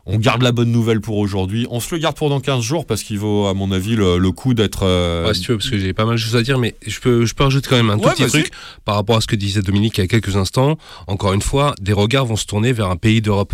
On 0.08 0.18
garde 0.18 0.44
la 0.44 0.52
bonne 0.52 0.72
nouvelle 0.72 1.02
pour 1.02 1.18
aujourd'hui. 1.18 1.66
On 1.72 1.80
se 1.80 1.94
le 1.96 2.00
garde 2.00 2.16
pour 2.16 2.30
dans 2.30 2.40
15 2.40 2.62
jours 2.62 2.86
parce 2.86 3.02
qu'il 3.02 3.18
vaut, 3.18 3.48
à 3.48 3.56
mon 3.56 3.72
avis, 3.72 3.96
le, 3.96 4.20
le 4.20 4.32
coup 4.32 4.54
d'être. 4.54 4.84
Euh... 4.84 5.26
Ouais, 5.26 5.34
si 5.34 5.42
tu 5.42 5.52
veux, 5.52 5.58
parce 5.58 5.70
que 5.70 5.80
j'ai 5.80 5.94
pas 5.94 6.06
mal 6.06 6.16
de 6.16 6.20
choses 6.20 6.36
à 6.36 6.44
dire, 6.44 6.60
mais 6.60 6.76
je 6.86 7.00
peux, 7.00 7.26
je 7.26 7.34
peux 7.34 7.44
rajouter 7.44 7.70
quand 7.70 7.76
même 7.76 7.90
un 7.90 7.98
tout 7.98 8.06
Ouais, 8.06 8.14
petit 8.14 8.28
truc 8.28 8.52
par 8.84 8.96
rapport 8.96 9.18
à 9.18 9.22
ce 9.22 9.26
que 9.26 9.36
disait 9.36 9.62
Dominique 9.62 9.98
il 9.98 10.02
y 10.02 10.04
a 10.04 10.08
quelques 10.08 10.38
instants. 10.38 10.78
Encore 11.08 11.34
une 11.34 11.42
fois, 11.42 11.74
des 11.82 11.94
regards 11.94 12.28
vont 12.28 12.36
se 12.36 12.46
tourner 12.46 12.72
vers 12.72 12.92
un 12.92 12.98
pays 12.98 13.20
d'Europe. 13.22 13.54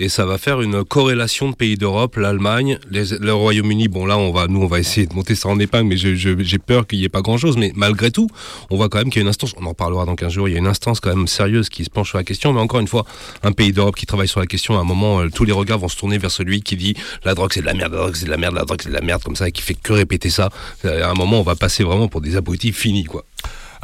Et 0.00 0.08
ça 0.08 0.26
va 0.26 0.36
faire 0.36 0.60
une 0.62 0.82
corrélation 0.84 1.50
de 1.50 1.54
pays 1.54 1.76
d'Europe, 1.76 2.16
l'Allemagne, 2.16 2.78
le 2.90 3.32
Royaume-Uni. 3.32 3.86
Bon, 3.86 4.04
là, 4.04 4.18
on 4.18 4.32
va, 4.32 4.48
nous, 4.48 4.62
on 4.62 4.66
va 4.66 4.80
essayer 4.80 5.06
de 5.06 5.14
monter 5.14 5.36
ça 5.36 5.48
en 5.48 5.60
épingle, 5.60 5.86
mais 5.86 5.96
j'ai 5.96 6.58
peur 6.58 6.88
qu'il 6.88 6.98
n'y 6.98 7.04
ait 7.04 7.08
pas 7.08 7.22
grand 7.22 7.38
chose. 7.38 7.56
Mais 7.56 7.72
malgré 7.76 8.10
tout, 8.10 8.28
on 8.70 8.76
voit 8.76 8.88
quand 8.88 8.98
même 8.98 9.10
qu'il 9.10 9.20
y 9.20 9.22
a 9.22 9.22
une 9.22 9.28
instance, 9.28 9.54
on 9.60 9.66
en 9.66 9.74
parlera 9.74 10.06
dans 10.06 10.16
15 10.16 10.32
jours, 10.32 10.48
il 10.48 10.52
y 10.52 10.56
a 10.56 10.58
une 10.58 10.66
instance 10.66 10.98
quand 10.98 11.14
même 11.14 11.28
sérieuse 11.28 11.68
qui 11.68 11.84
se 11.84 11.90
penche 11.90 12.08
sur 12.08 12.18
la 12.18 12.24
question. 12.24 12.52
Mais 12.52 12.60
encore 12.60 12.80
une 12.80 12.88
fois, 12.88 13.04
un 13.44 13.52
pays 13.52 13.72
d'Europe 13.72 13.94
qui 13.94 14.06
travaille 14.06 14.26
sur 14.26 14.40
la 14.40 14.46
question, 14.46 14.76
à 14.76 14.80
un 14.80 14.84
moment, 14.84 15.20
euh, 15.20 15.28
tous 15.32 15.44
les 15.44 15.52
regards 15.52 15.78
vont 15.78 15.83
se 15.88 15.96
tourner 15.96 16.18
vers 16.18 16.30
celui 16.30 16.62
qui 16.62 16.76
dit 16.76 16.94
la 17.24 17.34
drogue 17.34 17.52
c'est 17.52 17.60
de 17.60 17.66
la 17.66 17.74
merde, 17.74 17.92
la 17.92 17.98
drogue 17.98 18.16
c'est 18.16 18.26
de 18.26 18.30
la 18.30 18.36
merde, 18.36 18.54
la 18.54 18.64
drogue 18.64 18.80
c'est 18.82 18.88
de 18.88 18.94
la 18.94 19.00
merde, 19.00 19.22
comme 19.22 19.36
ça, 19.36 19.48
et 19.48 19.52
qui 19.52 19.62
fait 19.62 19.74
que 19.74 19.92
répéter 19.92 20.30
ça. 20.30 20.50
Euh, 20.84 21.04
À 21.04 21.10
un 21.10 21.14
moment, 21.14 21.40
on 21.40 21.42
va 21.42 21.56
passer 21.56 21.84
vraiment 21.84 22.08
pour 22.08 22.20
des 22.20 22.36
abrutis 22.36 22.72
finis, 22.72 23.04
quoi. 23.04 23.24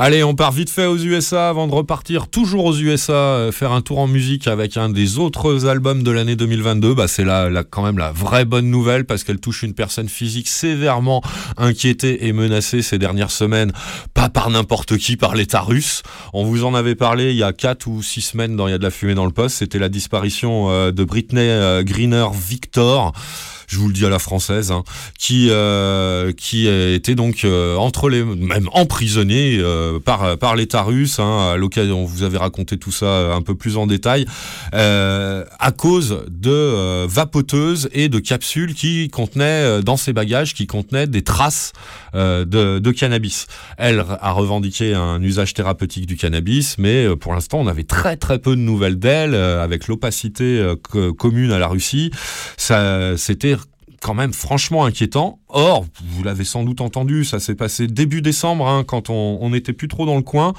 Allez, 0.02 0.24
on 0.24 0.34
part 0.34 0.52
vite 0.52 0.70
fait 0.70 0.86
aux 0.86 0.96
USA 0.96 1.50
avant 1.50 1.68
de 1.68 1.74
repartir 1.74 2.28
toujours 2.28 2.64
aux 2.64 2.74
USA, 2.74 3.12
euh, 3.12 3.52
faire 3.52 3.72
un 3.72 3.82
tour 3.82 3.98
en 3.98 4.06
musique 4.06 4.48
avec 4.48 4.78
un 4.78 4.88
des 4.88 5.18
autres 5.18 5.66
albums 5.66 6.02
de 6.02 6.10
l'année 6.10 6.36
2022. 6.36 6.94
Bah, 6.94 7.06
c'est 7.06 7.22
là, 7.22 7.50
quand 7.68 7.82
même 7.82 7.98
la 7.98 8.10
vraie 8.10 8.46
bonne 8.46 8.70
nouvelle 8.70 9.04
parce 9.04 9.24
qu'elle 9.24 9.40
touche 9.40 9.62
une 9.62 9.74
personne 9.74 10.08
physique 10.08 10.48
sévèrement 10.48 11.20
inquiétée 11.58 12.26
et 12.26 12.32
menacée 12.32 12.80
ces 12.80 12.96
dernières 12.96 13.30
semaines, 13.30 13.72
pas 14.14 14.30
par 14.30 14.48
n'importe 14.48 14.96
qui, 14.96 15.18
par 15.18 15.34
l'État 15.34 15.60
russe. 15.60 16.02
On 16.32 16.44
vous 16.44 16.64
en 16.64 16.74
avait 16.74 16.94
parlé 16.94 17.32
il 17.32 17.36
y 17.36 17.42
a 17.42 17.52
quatre 17.52 17.86
ou 17.86 18.02
six 18.02 18.22
semaines 18.22 18.56
dans 18.56 18.68
Il 18.68 18.70
y 18.70 18.74
a 18.74 18.78
de 18.78 18.82
la 18.82 18.90
fumée 18.90 19.14
dans 19.14 19.26
le 19.26 19.32
poste. 19.32 19.58
C'était 19.58 19.78
la 19.78 19.90
disparition 19.90 20.70
euh, 20.70 20.92
de 20.92 21.04
Britney 21.04 21.42
euh, 21.42 21.82
Greener 21.82 22.28
Victor 22.32 23.12
je 23.70 23.78
vous 23.78 23.86
le 23.86 23.94
dis 23.94 24.04
à 24.04 24.10
la 24.10 24.18
française, 24.18 24.72
hein, 24.72 24.82
qui 25.18 25.48
euh, 25.50 26.32
qui 26.32 26.66
était 26.66 27.14
donc 27.14 27.44
euh, 27.44 27.76
entre 27.76 28.08
les 28.08 28.24
même 28.24 28.68
emprisonné 28.72 29.58
euh, 29.58 29.98
par 30.00 30.36
par 30.38 30.56
l'État 30.56 30.82
russe. 30.82 31.18
Hein, 31.20 31.52
à 31.54 31.56
l'occasion, 31.56 32.02
on 32.02 32.04
vous 32.04 32.24
avait 32.24 32.38
raconté 32.38 32.76
tout 32.76 32.92
ça 32.92 33.32
un 33.32 33.42
peu 33.42 33.54
plus 33.54 33.76
en 33.76 33.86
détail, 33.86 34.26
euh, 34.74 35.44
à 35.58 35.70
cause 35.70 36.24
de 36.28 36.50
euh, 36.50 37.06
vapoteuses 37.08 37.88
et 37.92 38.08
de 38.08 38.18
capsules 38.18 38.74
qui 38.74 39.08
contenaient 39.08 39.64
euh, 39.64 39.82
dans 39.82 39.96
ses 39.96 40.12
bagages 40.12 40.52
qui 40.54 40.66
contenaient 40.66 41.06
des 41.06 41.22
traces 41.22 41.72
de, 42.12 42.44
de 42.80 42.90
cannabis. 42.90 43.46
Elle 43.78 44.00
a 44.00 44.32
revendiqué 44.32 44.94
un 44.94 45.22
usage 45.22 45.54
thérapeutique 45.54 46.06
du 46.06 46.16
cannabis, 46.16 46.76
mais 46.76 47.06
pour 47.16 47.32
l'instant, 47.34 47.60
on 47.60 47.68
avait 47.68 47.84
très 47.84 48.16
très 48.16 48.40
peu 48.40 48.56
de 48.56 48.60
nouvelles 48.60 48.98
d'elle, 48.98 49.36
avec 49.36 49.86
l'opacité 49.86 50.60
co- 50.82 51.14
commune 51.14 51.52
à 51.52 51.60
la 51.60 51.68
Russie. 51.68 52.10
Ça, 52.56 53.16
c'était 53.16 53.56
quand 54.00 54.14
même 54.14 54.32
franchement 54.32 54.84
inquiétant. 54.84 55.38
Or, 55.48 55.84
vous 56.04 56.22
l'avez 56.22 56.44
sans 56.44 56.64
doute 56.64 56.80
entendu, 56.80 57.24
ça 57.24 57.40
s'est 57.40 57.54
passé 57.54 57.86
début 57.86 58.22
décembre, 58.22 58.68
hein, 58.68 58.84
quand 58.84 59.10
on 59.10 59.50
n'était 59.50 59.72
plus 59.72 59.88
trop 59.88 60.06
dans 60.06 60.16
le 60.16 60.22
coin. 60.22 60.52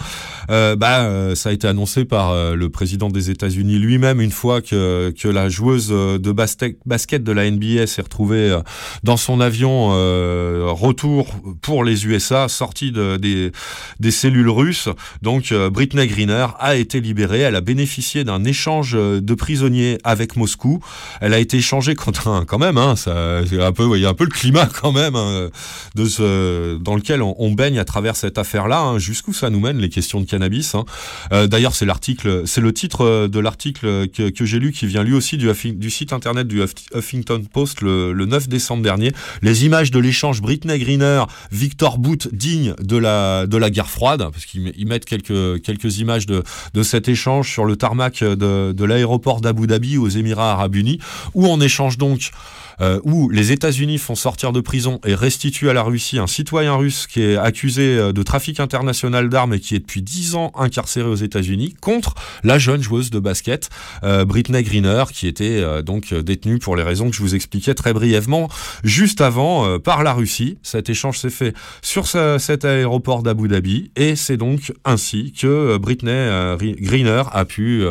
Euh, 0.50 0.76
bah, 0.76 1.02
euh, 1.04 1.34
ça 1.34 1.50
a 1.50 1.52
été 1.52 1.68
annoncé 1.68 2.06
par 2.06 2.32
euh, 2.32 2.56
le 2.56 2.70
président 2.70 3.08
des 3.10 3.30
États-Unis 3.30 3.80
lui-même 3.80 4.22
une 4.22 4.32
fois 4.32 4.62
que, 4.62 5.14
que 5.18 5.28
la 5.28 5.50
joueuse 5.50 5.90
de 5.90 6.32
basket, 6.32 7.24
de 7.24 7.32
la 7.32 7.50
NBA 7.50 7.88
s'est 7.88 8.02
retrouvée 8.02 8.52
euh, 8.52 8.62
dans 9.04 9.18
son 9.18 9.42
avion 9.42 9.90
euh, 9.92 10.68
retour 10.70 11.28
pour 11.62 11.84
les 11.84 12.06
USA, 12.06 12.48
sortie 12.48 12.92
de, 12.92 13.18
des, 13.18 13.52
des 14.00 14.12
cellules 14.12 14.50
russes. 14.50 14.90
Donc, 15.22 15.52
euh, 15.52 15.70
Britney 15.70 16.08
Greener 16.08 16.48
a 16.60 16.76
été 16.76 17.02
libérée. 17.02 17.40
Elle 17.40 17.56
a 17.56 17.62
bénéficié 17.62 18.24
d'un 18.24 18.44
échange 18.44 18.94
de 18.94 19.34
prisonniers 19.34 19.98
avec 20.04 20.36
Moscou. 20.36 20.80
Elle 21.22 21.34
a 21.34 21.40
été 21.40 21.58
échangée 21.58 21.96
contre 21.96 22.28
un, 22.28 22.46
quand 22.46 22.60
même, 22.60 22.78
hein, 22.78 22.96
ça, 22.96 23.12
c'est 23.48 23.62
un 23.62 23.72
peu, 23.72 23.84
a 24.06 24.10
un 24.10 24.14
peu 24.14 24.24
le 24.26 24.30
climat 24.30 24.66
quand 24.82 24.92
même 24.92 25.16
hein, 25.16 25.50
de 25.96 26.06
ce, 26.06 26.78
dans 26.78 26.96
lequel 26.96 27.22
on, 27.22 27.52
baigne 27.52 27.80
à 27.80 27.86
travers 27.86 28.16
cette 28.16 28.38
affaire-là. 28.38 28.80
hein. 28.82 29.00
Jusqu'où 29.00 29.34
ça 29.34 29.50
nous 29.50 29.60
mène 29.60 29.78
les 29.78 29.90
questions 29.90 30.22
de 30.22 30.26
cannabis 30.26 30.76
hein. 30.76 30.86
Euh, 31.34 31.48
D'ailleurs, 31.48 31.76
c'est 31.76 31.86
l'article, 31.86 32.44
c'est 32.46 32.62
le 32.62 32.74
titre 32.74 33.28
de 33.28 33.40
l'article 33.40 34.08
que, 34.08 34.46
j'ai 34.46 34.60
lu 34.60 34.72
qui 34.72 34.86
vient 34.88 35.04
lui 35.04 35.14
aussi 35.14 35.38
du, 35.38 35.90
site 35.90 36.14
internet 36.14 36.48
du 36.48 36.62
Huff- 36.62 36.88
Huffington 36.96 37.44
Post 37.52 37.82
le, 37.82 38.14
le 38.14 38.26
9 38.26 38.48
décembre 38.48 38.84
dernier. 38.84 39.12
Les 39.42 39.66
images 39.66 39.92
de 39.92 40.00
l'échange 40.00 40.42
Britney 40.42 40.80
Greener, 40.80 41.24
Victor 41.52 41.98
Boot 41.98 42.30
digne 42.34 42.74
de 42.82 42.98
la 42.98 43.46
de 43.48 43.58
la 43.58 43.70
guerre 43.70 43.90
froide, 43.90 44.20
parce 44.32 44.46
qu'ils 44.46 44.62
met- 44.62 44.74
ils 44.78 44.88
mettent 44.88 45.06
quelques 45.06 45.62
quelques 45.62 45.98
images 46.00 46.26
de 46.26 46.44
de 46.74 46.84
cet 46.84 47.08
échange 47.10 47.52
sur 47.52 47.66
le 47.66 47.76
tarmac 47.76 48.24
de, 48.24 48.72
de 48.72 48.86
l'aéroport 48.86 49.42
d'Abu 49.42 49.68
Dhabi 49.68 49.98
aux 49.98 50.08
Émirats 50.10 50.54
Arabes 50.54 50.76
Unis, 50.76 51.00
où 51.34 51.48
on 51.48 51.60
échange 51.62 51.98
donc 51.98 52.32
euh, 52.80 53.00
où 53.04 53.30
les 53.30 53.52
États-Unis 53.52 53.98
font 53.98 54.16
sortir 54.16 54.52
de 54.54 54.62
prison 54.62 55.00
et 55.06 55.14
restituent 55.16 55.70
à 55.70 55.74
la 55.74 55.84
Russie 55.84 56.20
un 56.20 56.28
citoyen 56.28 56.76
russe 56.76 57.08
qui 57.08 57.22
est 57.22 57.36
accusé 57.36 57.98
euh, 57.98 58.12
de 58.14 58.24
trafic 58.24 58.60
international 58.60 59.30
d'armes 59.30 59.54
et 59.56 59.60
qui 59.60 59.76
est 59.76 59.80
depuis 59.80 60.02
10 60.02 60.36
ans 60.36 60.52
incarcéré 60.58 61.08
aux 61.08 61.16
États-Unis 61.16 61.74
contre 61.82 62.16
la 62.44 62.58
jeune 62.60 62.82
joueuse 62.82 63.10
de 63.10 63.20
basket 63.20 63.70
euh, 64.04 64.26
Britney 64.26 64.64
Greener 64.64 65.04
qui 65.14 65.28
était 65.28 65.64
donc 65.84 66.14
détenue 66.14 66.60
pour 66.60 66.76
les 66.76 66.84
raisons 66.84 67.10
que 67.10 67.16
je 67.16 67.22
vous 67.22 67.36
expliquais 67.36 67.74
très 67.74 67.94
brièvement 67.94 68.50
juste 68.84 69.22
avant 69.22 69.80
par 69.80 70.04
la 70.04 70.14
Russie. 70.14 70.58
Cet 70.64 70.90
échange 70.90 71.18
s'est 71.20 71.30
fait 71.30 71.54
sur 71.82 72.08
ce- 72.08 72.38
cet 72.40 72.66
aéroport 72.66 73.24
d'Abu 73.24 73.48
Dhabi 73.48 73.92
et 73.96 74.16
c'est 74.16 74.38
donc 74.38 74.72
ainsi 74.86 75.34
que 75.34 75.78
Britney 75.78 76.56
Ri- 76.60 76.76
Greener 76.80 77.24
a 77.32 77.46
pu 77.46 77.84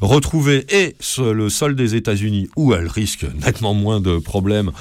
retrouver 0.00 0.66
et 0.74 0.96
le 1.18 1.48
sol 1.48 1.74
des 1.76 1.94
États-Unis 1.94 2.48
où 2.56 2.74
elle 2.74 2.86
risque 2.88 3.26
nettement 3.44 3.74
moins 3.74 4.00
de 4.00 4.18
problèmes 4.20 4.72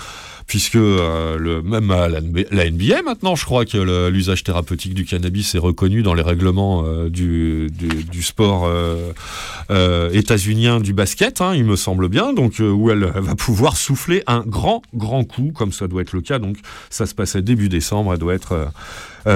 puisque 0.49 0.75
euh, 0.75 1.37
le, 1.37 1.61
même 1.61 1.91
à 1.91 2.09
la, 2.09 2.21
NBA 2.21 3.03
maintenant, 3.03 3.35
je 3.35 3.45
crois 3.45 3.65
que 3.65 4.09
l'usage 4.09 4.43
thérapeutique 4.43 4.95
du 4.95 5.05
cannabis 5.05 5.53
est 5.53 5.59
reconnu 5.59 6.01
dans 6.01 6.15
les 6.15 6.23
règlements 6.23 6.83
euh, 6.85 7.07
du, 7.07 7.69
du, 7.71 8.23
sport 8.23 8.65
euh, 8.65 9.13
euh, 9.69 10.09
états-unien 10.11 10.79
du 10.79 10.91
basket, 10.91 11.39
hein, 11.39 11.53
il 11.55 11.65
me 11.65 11.75
semble 11.75 12.09
bien, 12.09 12.33
donc 12.33 12.55
où 12.59 12.89
elle, 12.89 13.05
va 13.05 13.35
pouvoir 13.35 13.77
souffler 13.77 14.23
un 14.25 14.39
grand, 14.39 14.81
grand 14.95 15.23
coup, 15.23 15.51
comme 15.53 15.71
ça 15.71 15.87
doit 15.87 16.01
être 16.01 16.13
le 16.13 16.21
cas. 16.21 16.39
Donc 16.39 16.57
ça 16.89 17.05
se 17.05 17.13
passait 17.13 17.43
début 17.43 17.69
décembre, 17.69 18.13
elle 18.13 18.19
doit 18.19 18.33
être 18.33 18.71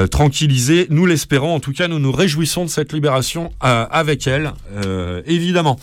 tranquillisée. 0.09 0.87
Nous 0.89 1.05
l'espérons, 1.05 1.53
en 1.53 1.59
tout 1.59 1.73
cas, 1.73 1.87
nous 1.87 1.99
nous 1.99 2.11
réjouissons 2.11 2.65
de 2.65 2.69
cette 2.69 2.91
libération 2.91 3.51
avec 3.59 4.25
elle, 4.25 4.53
évidemment. 5.27 5.77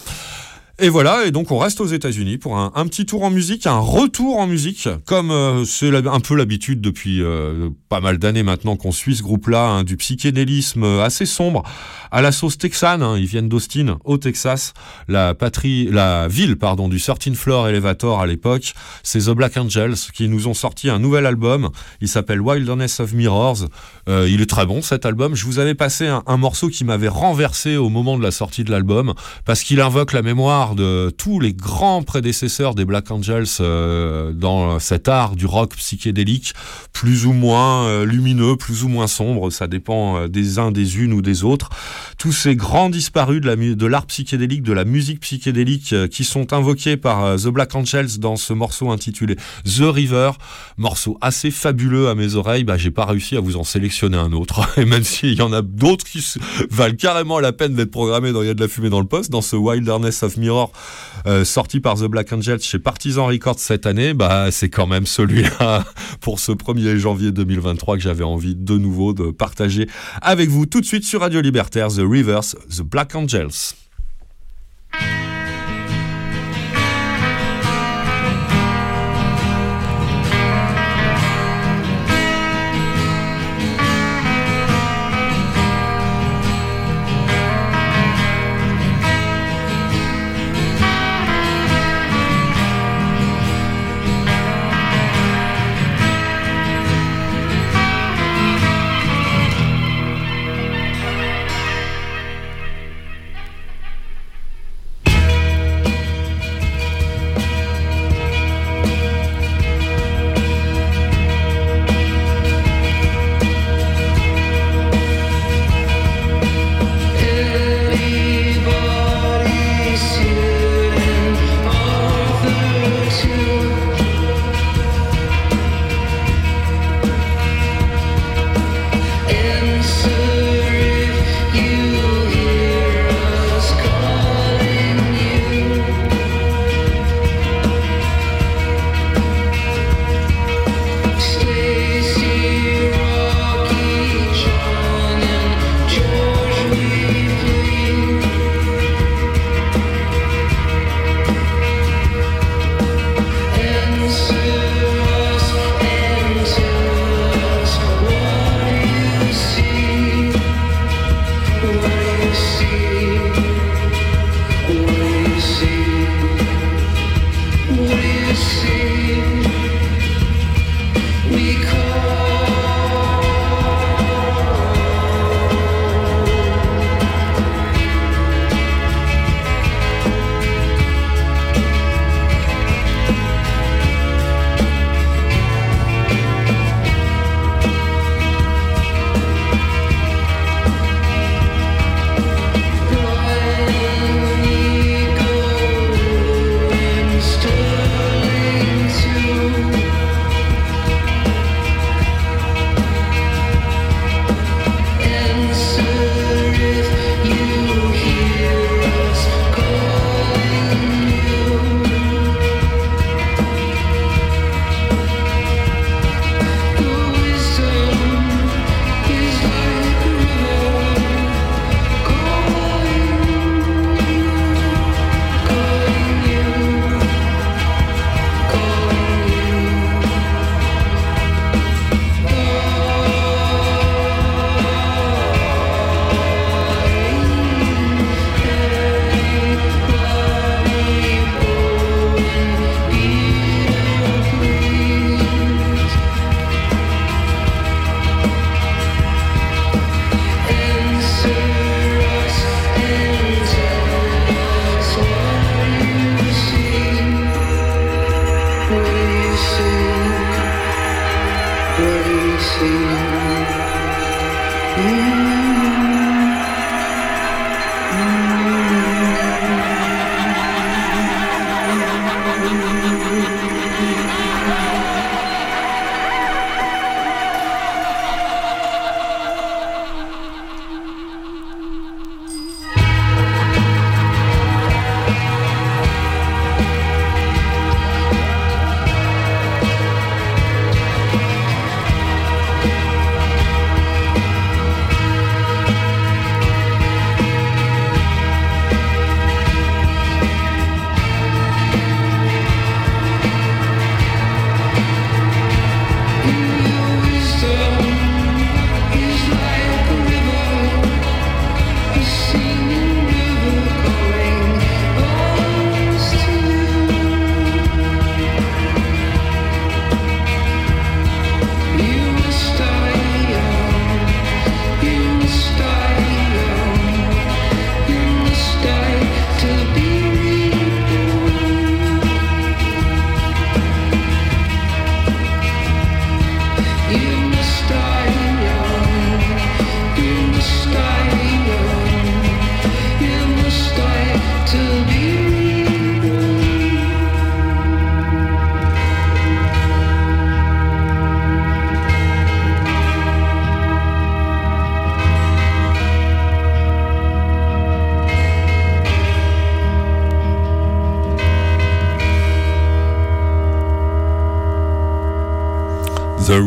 Et 0.82 0.89
voilà, 0.89 1.27
et 1.27 1.31
donc 1.31 1.51
on 1.51 1.59
reste 1.59 1.82
aux 1.82 1.86
États-Unis 1.86 2.39
pour 2.39 2.57
un, 2.57 2.86
petit 2.86 3.05
tour 3.05 3.23
en 3.23 3.31
musique, 3.31 3.66
un 3.66 3.78
retour 3.78 4.39
en 4.39 4.47
musique, 4.47 4.89
comme 5.05 5.31
euh, 5.31 5.66
c'est 5.66 5.94
un 5.94 6.20
peu 6.20 6.35
l'habitude 6.35 6.81
depuis 6.81 7.23
euh, 7.23 7.69
pas 7.90 8.01
mal 8.01 8.16
d'années 8.16 8.43
maintenant 8.43 8.77
qu'on 8.77 8.90
suit 8.90 9.15
ce 9.15 9.23
groupe-là, 9.23 9.66
hein, 9.66 9.85
du 9.85 9.98
psychédélisme 9.98 10.85
assez 11.01 11.27
sombre 11.27 11.65
à 12.11 12.23
la 12.23 12.32
sauce 12.32 12.57
texane. 12.57 13.02
hein, 13.02 13.19
ils 13.19 13.27
viennent 13.27 13.48
d'Austin, 13.48 13.98
au 14.05 14.16
Texas, 14.16 14.73
la 15.07 15.35
patrie, 15.35 15.86
la 15.90 16.28
ville 16.28 16.57
pardon 16.57 16.89
du 16.89 16.98
13 16.98 17.35
Floor 17.35 17.69
Elevator 17.69 18.20
à 18.20 18.27
l'époque. 18.27 18.73
C'est 19.02 19.27
The 19.27 19.31
Black 19.31 19.59
Angels 19.59 19.97
qui 20.15 20.28
nous 20.28 20.48
ont 20.48 20.55
sorti 20.55 20.89
un 20.89 20.98
nouvel 20.98 21.27
album. 21.27 21.69
Il 22.01 22.09
s'appelle 22.09 22.40
Wilderness 22.40 23.01
of 23.01 23.12
Mirrors. 23.12 23.66
Euh, 24.09 24.27
il 24.31 24.40
est 24.40 24.48
très 24.48 24.65
bon 24.65 24.81
cet 24.81 25.05
album. 25.05 25.35
Je 25.35 25.44
vous 25.44 25.59
avais 25.59 25.74
passé 25.74 26.07
un 26.09 26.36
morceau 26.39 26.69
qui 26.69 26.85
m'avait 26.85 27.09
renversé 27.09 27.77
au 27.77 27.90
moment 27.90 28.16
de 28.16 28.23
la 28.23 28.31
sortie 28.31 28.65
de 28.65 28.70
l'album 28.70 29.12
parce 29.44 29.62
qu'il 29.62 29.81
invoque 29.82 30.12
la 30.12 30.23
mémoire 30.23 30.70
de 30.75 31.11
tous 31.17 31.41
les 31.41 31.53
grands 31.53 32.03
prédécesseurs 32.03 32.75
des 32.75 32.85
Black 32.85 33.11
Angels 33.11 33.47
euh, 33.61 34.33
dans 34.33 34.79
cet 34.79 35.09
art 35.09 35.37
du 35.37 35.47
rock 35.47 35.77
psychédélique, 35.77 36.55
plus 36.93 37.27
ou 37.27 37.33
moins 37.33 37.87
euh, 37.87 38.05
lumineux, 38.05 38.57
plus 38.57 38.85
ou 38.85 38.89
moins 38.89 39.07
sombre, 39.07 39.51
ça 39.51 39.67
dépend 39.67 40.17
euh, 40.17 40.29
des 40.29 40.59
uns, 40.59 40.71
des 40.71 40.99
unes 40.99 41.13
ou 41.13 41.23
des 41.23 41.45
autres. 41.45 41.71
Tous 42.19 42.33
ces 42.33 42.57
grands 42.57 42.91
disparus 42.91 43.41
de 43.41 43.87
l'art 43.87 44.07
psychédélique, 44.07 44.63
de 44.63 44.73
la 44.73 44.85
musique 44.85 45.21
psychédélique 45.21 45.95
qui 46.11 46.25
sont 46.25 46.53
invoqués 46.53 46.97
par 46.97 47.37
The 47.37 47.49
Black 47.49 47.75
Angels 47.75 48.19
dans 48.19 48.37
ce 48.37 48.53
morceau 48.53 48.91
intitulé 48.91 49.37
The 49.65 49.83
River, 49.83 50.33
morceau 50.77 51.17
assez 51.21 51.51
fabuleux 51.51 52.09
à 52.09 52.15
mes 52.15 52.35
oreilles, 52.35 52.65
bah 52.65 52.77
j'ai 52.77 52.91
pas 52.91 53.07
réussi 53.07 53.37
à 53.37 53.41
vous 53.41 53.57
en 53.57 53.65
sélectionner 53.65 54.19
un 54.19 54.33
autre. 54.33 54.61
Et 54.79 54.85
même 54.85 55.05
s'il 55.05 55.35
y 55.35 55.43
en 55.43 55.53
a 55.53 55.63
d'autres 55.63 56.05
qui 56.05 56.25
valent 56.71 56.97
carrément 56.97 57.41
la 57.41 57.53
peine 57.53 57.75
d'être 57.75 57.91
programmés 57.91 58.33
dans 58.33 58.43
Il 58.43 58.49
y 58.49 58.51
a 58.51 58.55
de 58.55 58.61
la 58.61 58.69
fumée 58.69 58.91
dans 58.91 59.01
le 59.01 59.07
poste, 59.07 59.31
dans 59.31 59.43
ce 59.43 59.57
Wilderness 59.57 60.23
of 60.23 60.37
Mirror 60.37 60.60
euh, 61.27 61.45
sorti 61.45 61.81
par 61.81 61.97
The 61.97 62.05
Black 62.05 62.32
Angels 62.32 62.61
chez 62.61 62.78
Partisan 62.78 63.27
Records 63.27 63.59
cette 63.59 63.87
année, 63.87 64.15
bah 64.15 64.51
c'est 64.51 64.70
quand 64.70 64.87
même 64.87 65.07
celui-là 65.07 65.85
pour 66.20 66.41
ce 66.41 66.53
1er 66.53 66.97
janvier 66.97 67.32
2023 67.32 67.97
que 67.97 68.03
j'avais 68.03 68.24
envie 68.24 68.55
de 68.55 68.78
nouveau 68.78 69.12
de 69.12 69.31
partager 69.31 69.89
avec 70.23 70.49
vous 70.49 70.66
tout 70.66 70.81
de 70.81 70.87
suite 70.87 71.05
sur 71.05 71.20
Radio 71.20 71.41
Libertaire, 71.41 71.89
The 71.89 72.03
Rivers, 72.03 72.55
The 72.70 72.82
Black 72.82 73.15
Angels. 73.15 73.74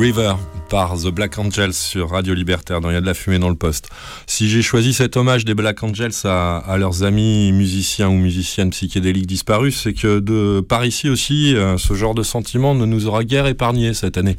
River 0.03 0.33
par 0.69 0.97
The 0.97 1.07
Black 1.07 1.39
Angels 1.39 1.71
sur 1.71 2.09
Radio 2.09 2.33
Libertaire 2.33 2.81
dans 2.81 2.89
Il 2.89 2.93
y 2.93 2.97
a 2.97 2.99
de 2.99 3.05
la 3.05 3.13
fumée 3.13 3.39
dans 3.39 3.47
le 3.47 3.55
poste. 3.55 3.87
Si 4.27 4.49
j'ai 4.49 4.61
choisi 4.61 4.91
cet 4.91 5.15
hommage 5.15 5.45
des 5.45 5.53
Black 5.53 5.81
Angels 5.81 6.11
à, 6.25 6.75
leurs 6.77 7.03
amis 7.03 7.53
musiciens 7.53 8.09
ou 8.09 8.17
musiciennes 8.17 8.71
psychédéliques 8.71 9.27
disparus, 9.27 9.79
c'est 9.81 9.93
que 9.93 10.19
de 10.19 10.59
par 10.59 10.83
ici 10.83 11.09
aussi, 11.09 11.55
euh, 11.55 11.77
ce 11.77 11.93
genre 11.93 12.15
de 12.15 12.21
sentiment 12.21 12.75
ne 12.75 12.85
nous 12.85 13.07
aura 13.07 13.23
guère 13.23 13.47
épargné 13.47 13.93
cette 13.93 14.17
année. 14.17 14.35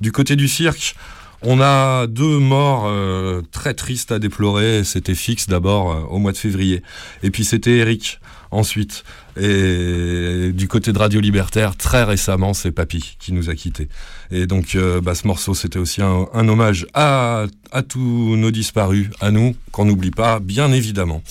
Du 0.00 0.12
côté 0.12 0.36
du 0.36 0.46
cirque, 0.46 0.94
on 1.42 1.60
a 1.60 2.06
deux 2.06 2.38
morts 2.38 2.84
euh, 2.86 3.42
très 3.50 3.74
tristes 3.74 4.12
à 4.12 4.20
déplorer. 4.20 4.84
C'était 4.84 5.16
Fix 5.16 5.48
d'abord 5.48 5.90
euh, 5.90 6.00
au 6.10 6.18
mois 6.18 6.30
de 6.30 6.36
février. 6.36 6.80
Et 7.24 7.32
puis 7.32 7.44
c'était 7.44 7.78
Eric 7.78 8.20
ensuite. 8.52 9.02
Et 9.36 10.52
du 10.52 10.68
côté 10.68 10.92
de 10.92 10.98
Radio 10.98 11.20
Libertaire, 11.20 11.76
très 11.76 12.04
récemment, 12.04 12.54
c'est 12.54 12.70
Papy 12.70 13.16
qui 13.18 13.32
nous 13.32 13.50
a 13.50 13.54
quittés. 13.54 13.88
Et 14.30 14.46
donc, 14.46 14.74
euh, 14.74 15.00
bah, 15.00 15.14
ce 15.14 15.26
morceau, 15.26 15.54
c'était 15.54 15.78
aussi 15.78 16.02
un, 16.02 16.48
hommage 16.48 16.86
à 16.94 17.46
tous 17.88 18.36
nos 18.36 18.50
disparus, 18.50 19.08
à 19.20 19.30
nous, 19.30 19.56
qu'on 19.72 19.86
n'oublie 19.86 20.10
pas, 20.10 20.38
bien 20.38 20.70
évidemment. 20.72 21.22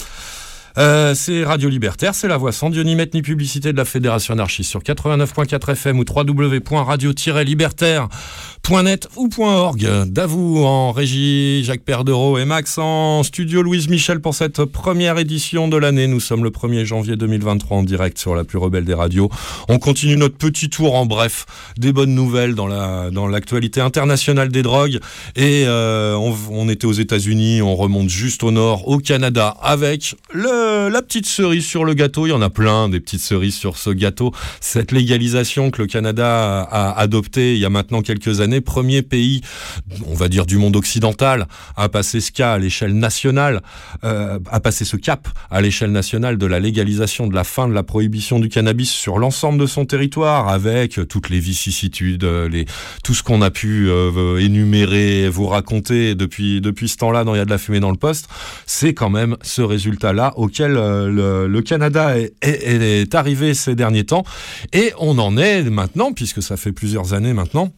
Euh, 0.77 1.14
c'est 1.15 1.43
Radio 1.43 1.68
Libertaire, 1.69 2.15
c'est 2.15 2.30
la 2.30 2.38
voix 2.38 2.52
sans 2.52 2.69
Dieu 2.69 2.84
ni 2.84 2.95
maître 2.95 3.11
ni 3.14 3.22
publicité 3.22 3.72
de 3.73 3.77
la 3.77 3.85
Fédération 3.85 4.34
anarchiste 4.34 4.69
sur 4.69 4.81
89.4 4.81 5.72
FM 5.72 5.99
ou 5.99 6.06
www.radio-libertaire.net 6.10 9.10
ou 9.18 9.30
.org. 9.38 10.06
Davou 10.06 10.64
en 10.64 10.93
régie, 10.93 11.65
Jacques 11.65 11.84
Perdereau 11.84 12.38
et 12.38 12.45
Max 12.45 12.77
en 12.77 13.23
studio 13.23 13.61
Louise 13.61 13.89
Michel 13.89 14.22
pour 14.22 14.34
cette 14.34 14.64
première 14.64 15.18
édition 15.18 15.68
de 15.68 15.76
l'année. 15.76 16.07
Nous 16.07 16.22
sommes 16.22 16.43
le 16.43 16.52
1er 16.52 16.85
janvier 16.85 17.18
2023 17.18 17.77
en 17.77 17.84
direct 17.84 18.18
sur 18.18 18.34
la 18.35 18.45
plus 18.45 18.57
rebelle 18.57 18.85
des 18.85 18.93
radios. 18.93 19.30
On 19.68 19.77
continue 19.77 20.15
notre 20.15 20.38
petit 20.38 20.69
tour 20.69 20.95
en 20.95 21.06
bref 21.06 21.45
des 21.77 21.91
bonnes 21.91 22.15
nouvelles 22.15 22.56
dans 22.56 23.27
l'actualité 23.27 23.81
internationale 23.81 24.48
des 24.49 24.61
drogues 24.61 24.99
et 25.35 25.65
euh, 25.65 26.15
on, 26.15 26.34
on 26.49 26.69
était 26.69 26.85
aux 26.85 26.93
États-Unis, 26.93 27.61
on 27.61 27.76
remonte 27.76 28.07
juste 28.10 28.43
au 28.43 28.52
nord 28.52 28.88
au 28.88 28.99
Canada 28.99 29.57
avec 29.61 30.15
le 30.34 30.60
la 30.89 31.01
petite 31.01 31.25
cerise 31.25 31.65
sur 31.65 31.85
le 31.85 31.93
gâteau, 31.93 32.27
il 32.27 32.29
y 32.29 32.33
en 32.33 32.41
a 32.41 32.49
plein 32.49 32.89
des 32.89 32.99
petites 32.99 33.21
cerises 33.21 33.55
sur 33.55 33.77
ce 33.77 33.89
gâteau. 33.89 34.31
Cette 34.59 34.91
légalisation 34.91 35.71
que 35.71 35.81
le 35.81 35.88
Canada 35.88 36.61
a 36.61 36.99
adoptée 36.99 37.53
il 37.53 37.59
y 37.59 37.65
a 37.65 37.69
maintenant 37.69 38.01
quelques 38.01 38.41
années, 38.41 38.61
premier 38.61 39.01
pays, 39.01 39.41
on 40.07 40.13
va 40.13 40.27
dire 40.27 40.45
du 40.45 40.57
monde 40.57 40.75
occidental, 40.75 41.47
à 41.75 41.89
passer 41.89 42.21
ce 42.21 42.31
cas 42.31 42.53
à 42.53 42.57
l'échelle 42.57 42.93
nationale, 42.93 43.61
euh, 44.03 44.39
à 44.49 44.59
passer 44.59 44.85
ce 44.85 44.97
cap 44.97 45.27
à 45.49 45.61
l'échelle 45.61 45.91
nationale 45.91 46.38
de 46.38 46.45
la 46.45 46.59
légalisation, 46.59 47.27
de 47.27 47.35
la 47.35 47.43
fin 47.43 47.67
de 47.67 47.73
la 47.73 47.83
prohibition 47.83 48.39
du 48.39 48.49
cannabis 48.49 48.89
sur 48.89 49.19
l'ensemble 49.19 49.59
de 49.59 49.65
son 49.65 49.85
territoire, 49.85 50.49
avec 50.49 50.99
toutes 51.07 51.29
les 51.29 51.39
vicissitudes, 51.39 52.23
les, 52.23 52.65
tout 53.03 53.13
ce 53.13 53.23
qu'on 53.23 53.41
a 53.41 53.51
pu 53.51 53.89
euh, 53.89 54.38
énumérer, 54.39 55.29
vous 55.29 55.47
raconter 55.47 56.15
depuis 56.15 56.61
depuis 56.61 56.89
ce 56.89 56.97
temps-là, 56.97 57.23
dans 57.23 57.35
il 57.35 57.38
y 57.38 57.41
a 57.41 57.45
de 57.45 57.49
la 57.49 57.57
fumée 57.57 57.79
dans 57.79 57.91
le 57.91 57.97
poste, 57.97 58.27
c'est 58.65 58.93
quand 58.93 59.09
même 59.09 59.38
ce 59.41 59.61
résultat-là 59.61 60.33
auquel 60.51 60.75
euh, 60.75 61.47
le, 61.47 61.61
Canada 61.61 62.15
est, 62.41 63.15
arrivé 63.15 63.53
ces 63.53 63.75
derniers 63.75 64.03
temps. 64.03 64.23
Et 64.73 64.93
on 64.99 65.17
en 65.17 65.37
est 65.37 65.63
maintenant, 65.63 66.11
puisque 66.11 66.43
ça 66.43 66.57
fait 66.57 66.73
plusieurs 66.73 67.13
années 67.13 67.33
maintenant, 67.33 67.71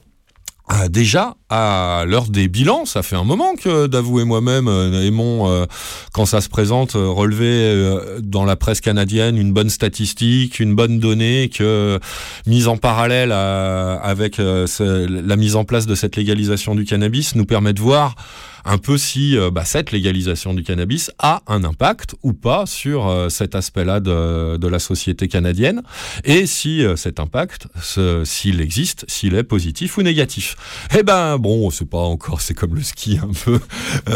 déjà 0.90 1.36
à 1.50 2.06
l'heure 2.08 2.30
des 2.30 2.48
bilans, 2.48 2.86
ça 2.86 3.04
fait 3.04 3.18
un 3.18 3.26
moment 3.26 3.56
que 3.56 3.86
Davou 3.86 4.22
et 4.22 4.24
moi-même 4.24 4.68
euh, 4.68 5.06
aimons, 5.06 5.50
euh, 5.50 5.66
quand 6.14 6.26
ça 6.26 6.42
se 6.42 6.50
présente, 6.50 6.94
relever 6.94 7.98
dans 8.22 8.46
la 8.46 8.56
presse 8.56 8.82
canadienne 8.82 9.38
une 9.38 9.54
bonne 9.54 9.70
statistique, 9.70 10.60
une 10.60 10.74
bonne 10.74 11.00
donnée 11.00 11.52
que 11.54 12.00
mise 12.48 12.68
en 12.68 12.78
parallèle 12.78 13.32
avec 13.32 14.38
la 14.40 15.36
mise 15.36 15.56
en 15.56 15.64
place 15.64 15.86
de 15.86 15.96
cette 15.96 16.16
légalisation 16.16 16.74
du 16.74 16.86
cannabis 16.86 17.36
nous 17.36 17.46
permet 17.46 17.74
de 17.74 17.82
voir 17.82 18.16
un 18.66 18.78
peu 18.78 18.98
si 18.98 19.38
euh, 19.38 19.52
bah, 19.52 19.66
cette 19.66 19.92
légalisation 19.92 20.54
du 20.54 20.64
cannabis 20.64 21.12
a 21.20 21.42
un 21.48 21.64
impact 21.64 22.16
ou 22.24 22.34
pas 22.34 22.66
sur 22.66 23.08
euh, 23.08 23.30
cet 23.30 23.56
aspect-là 23.56 24.00
de, 24.00 24.58
de, 24.58 24.68
la 24.68 24.80
société 24.80 25.28
canadienne 25.28 25.82
et 26.24 26.46
si 26.46 26.84
euh, 26.84 26.96
cet 26.96 27.20
impact, 27.20 27.68
s'il 28.24 28.62
existe, 28.62 29.06
s'il 29.08 29.36
est 29.36 29.44
positif 29.44 29.98
ou 29.98 30.02
négatif. 30.02 30.56
Eh 30.98 31.04
ben 31.04 31.38
bon, 31.38 31.70
c'est 31.70 31.90
pas 31.90 32.00
encore, 32.00 32.42
c'est 32.42 32.54
comme 32.54 32.76
le 32.76 32.84
ski 32.84 33.20
un 33.22 33.32
peu. 33.34 33.60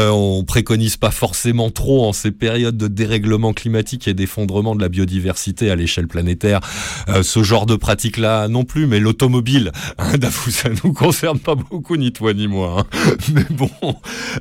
on 0.09 0.43
préconise 0.45 0.97
pas 0.97 1.11
forcément 1.11 1.69
trop 1.69 2.05
en 2.05 2.13
ces 2.13 2.31
périodes 2.31 2.77
de 2.77 2.87
dérèglement 2.87 3.53
climatique 3.53 4.07
et 4.07 4.13
d'effondrement 4.13 4.75
de 4.75 4.81
la 4.81 4.89
biodiversité 4.89 5.69
à 5.69 5.75
l'échelle 5.75 6.07
planétaire 6.07 6.61
ce 7.21 7.43
genre 7.43 7.65
de 7.65 7.75
pratique-là 7.75 8.47
non 8.47 8.63
plus, 8.63 8.87
mais 8.87 8.99
l'automobile, 8.99 9.71
hein, 9.97 10.13
ça 10.49 10.69
nous 10.83 10.93
concerne 10.93 11.39
pas 11.39 11.55
beaucoup 11.55 11.97
ni 11.97 12.11
toi 12.11 12.33
ni 12.33 12.47
moi. 12.47 12.79
Hein. 12.79 12.99
Mais 13.33 13.45
bon, 13.49 13.69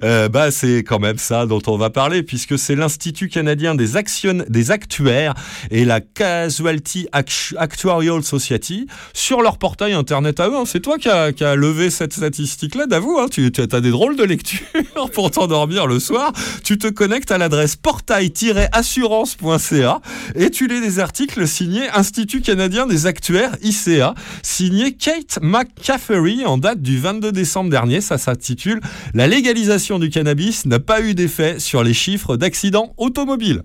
euh, 0.04 0.28
bah, 0.28 0.50
c'est 0.50 0.78
quand 0.78 0.98
même 0.98 1.18
ça 1.18 1.46
dont 1.46 1.62
on 1.66 1.76
va 1.76 1.90
parler, 1.90 2.22
puisque 2.22 2.58
c'est 2.58 2.74
l'Institut 2.74 3.28
canadien 3.28 3.74
des, 3.74 3.96
action... 3.96 4.44
des 4.48 4.70
actuaires 4.70 5.34
et 5.70 5.84
la 5.84 6.00
Casualty 6.00 7.08
Actuarial 7.12 8.22
Society 8.22 8.86
sur 9.12 9.42
leur 9.42 9.58
portail 9.58 9.92
internet 9.92 10.40
à 10.40 10.48
eux. 10.48 10.56
Hein. 10.56 10.64
C'est 10.66 10.80
toi 10.80 10.96
qui 10.98 11.08
as 11.08 11.54
levé 11.54 11.90
cette 11.90 12.12
statistique-là, 12.12 12.86
d'avoue. 12.86 13.18
Hein. 13.18 13.26
Tu, 13.30 13.52
tu 13.52 13.60
as 13.60 13.80
des 13.80 13.90
drôles 13.90 14.16
de 14.16 14.24
lecture 14.24 14.66
pour 15.12 15.30
t'endormir 15.30 15.86
le 15.86 16.00
soir. 16.00 16.32
Tu 16.64 16.78
te 16.78 16.88
connectes 16.88 17.30
à 17.30 17.38
l'adresse 17.38 17.76
portail-assurance.ca 17.76 20.00
et 20.34 20.50
tu 20.50 20.66
lis 20.68 20.80
des 20.80 20.98
articles 20.98 21.46
signés 21.46 21.88
Institut 21.94 22.40
canadien 22.40 22.86
des 22.86 23.06
actuaires 23.06 23.52
ICA, 23.62 24.14
signé 24.42 24.94
Kate 24.94 25.38
McCaffery 25.40 26.44
en 26.44 26.58
date 26.58 26.82
du 26.82 26.98
22 26.98 27.32
décembre 27.32 27.70
dernier. 27.70 28.00
Ça 28.00 28.18
s'intitule 28.18 28.80
La 29.14 29.26
légalisation 29.26 29.85
du 29.94 30.10
cannabis 30.10 30.66
n'a 30.66 30.80
pas 30.80 31.00
eu 31.00 31.14
d'effet 31.14 31.58
sur 31.60 31.82
les 31.84 31.94
chiffres 31.94 32.36
d'accidents 32.36 32.92
automobiles. 32.96 33.62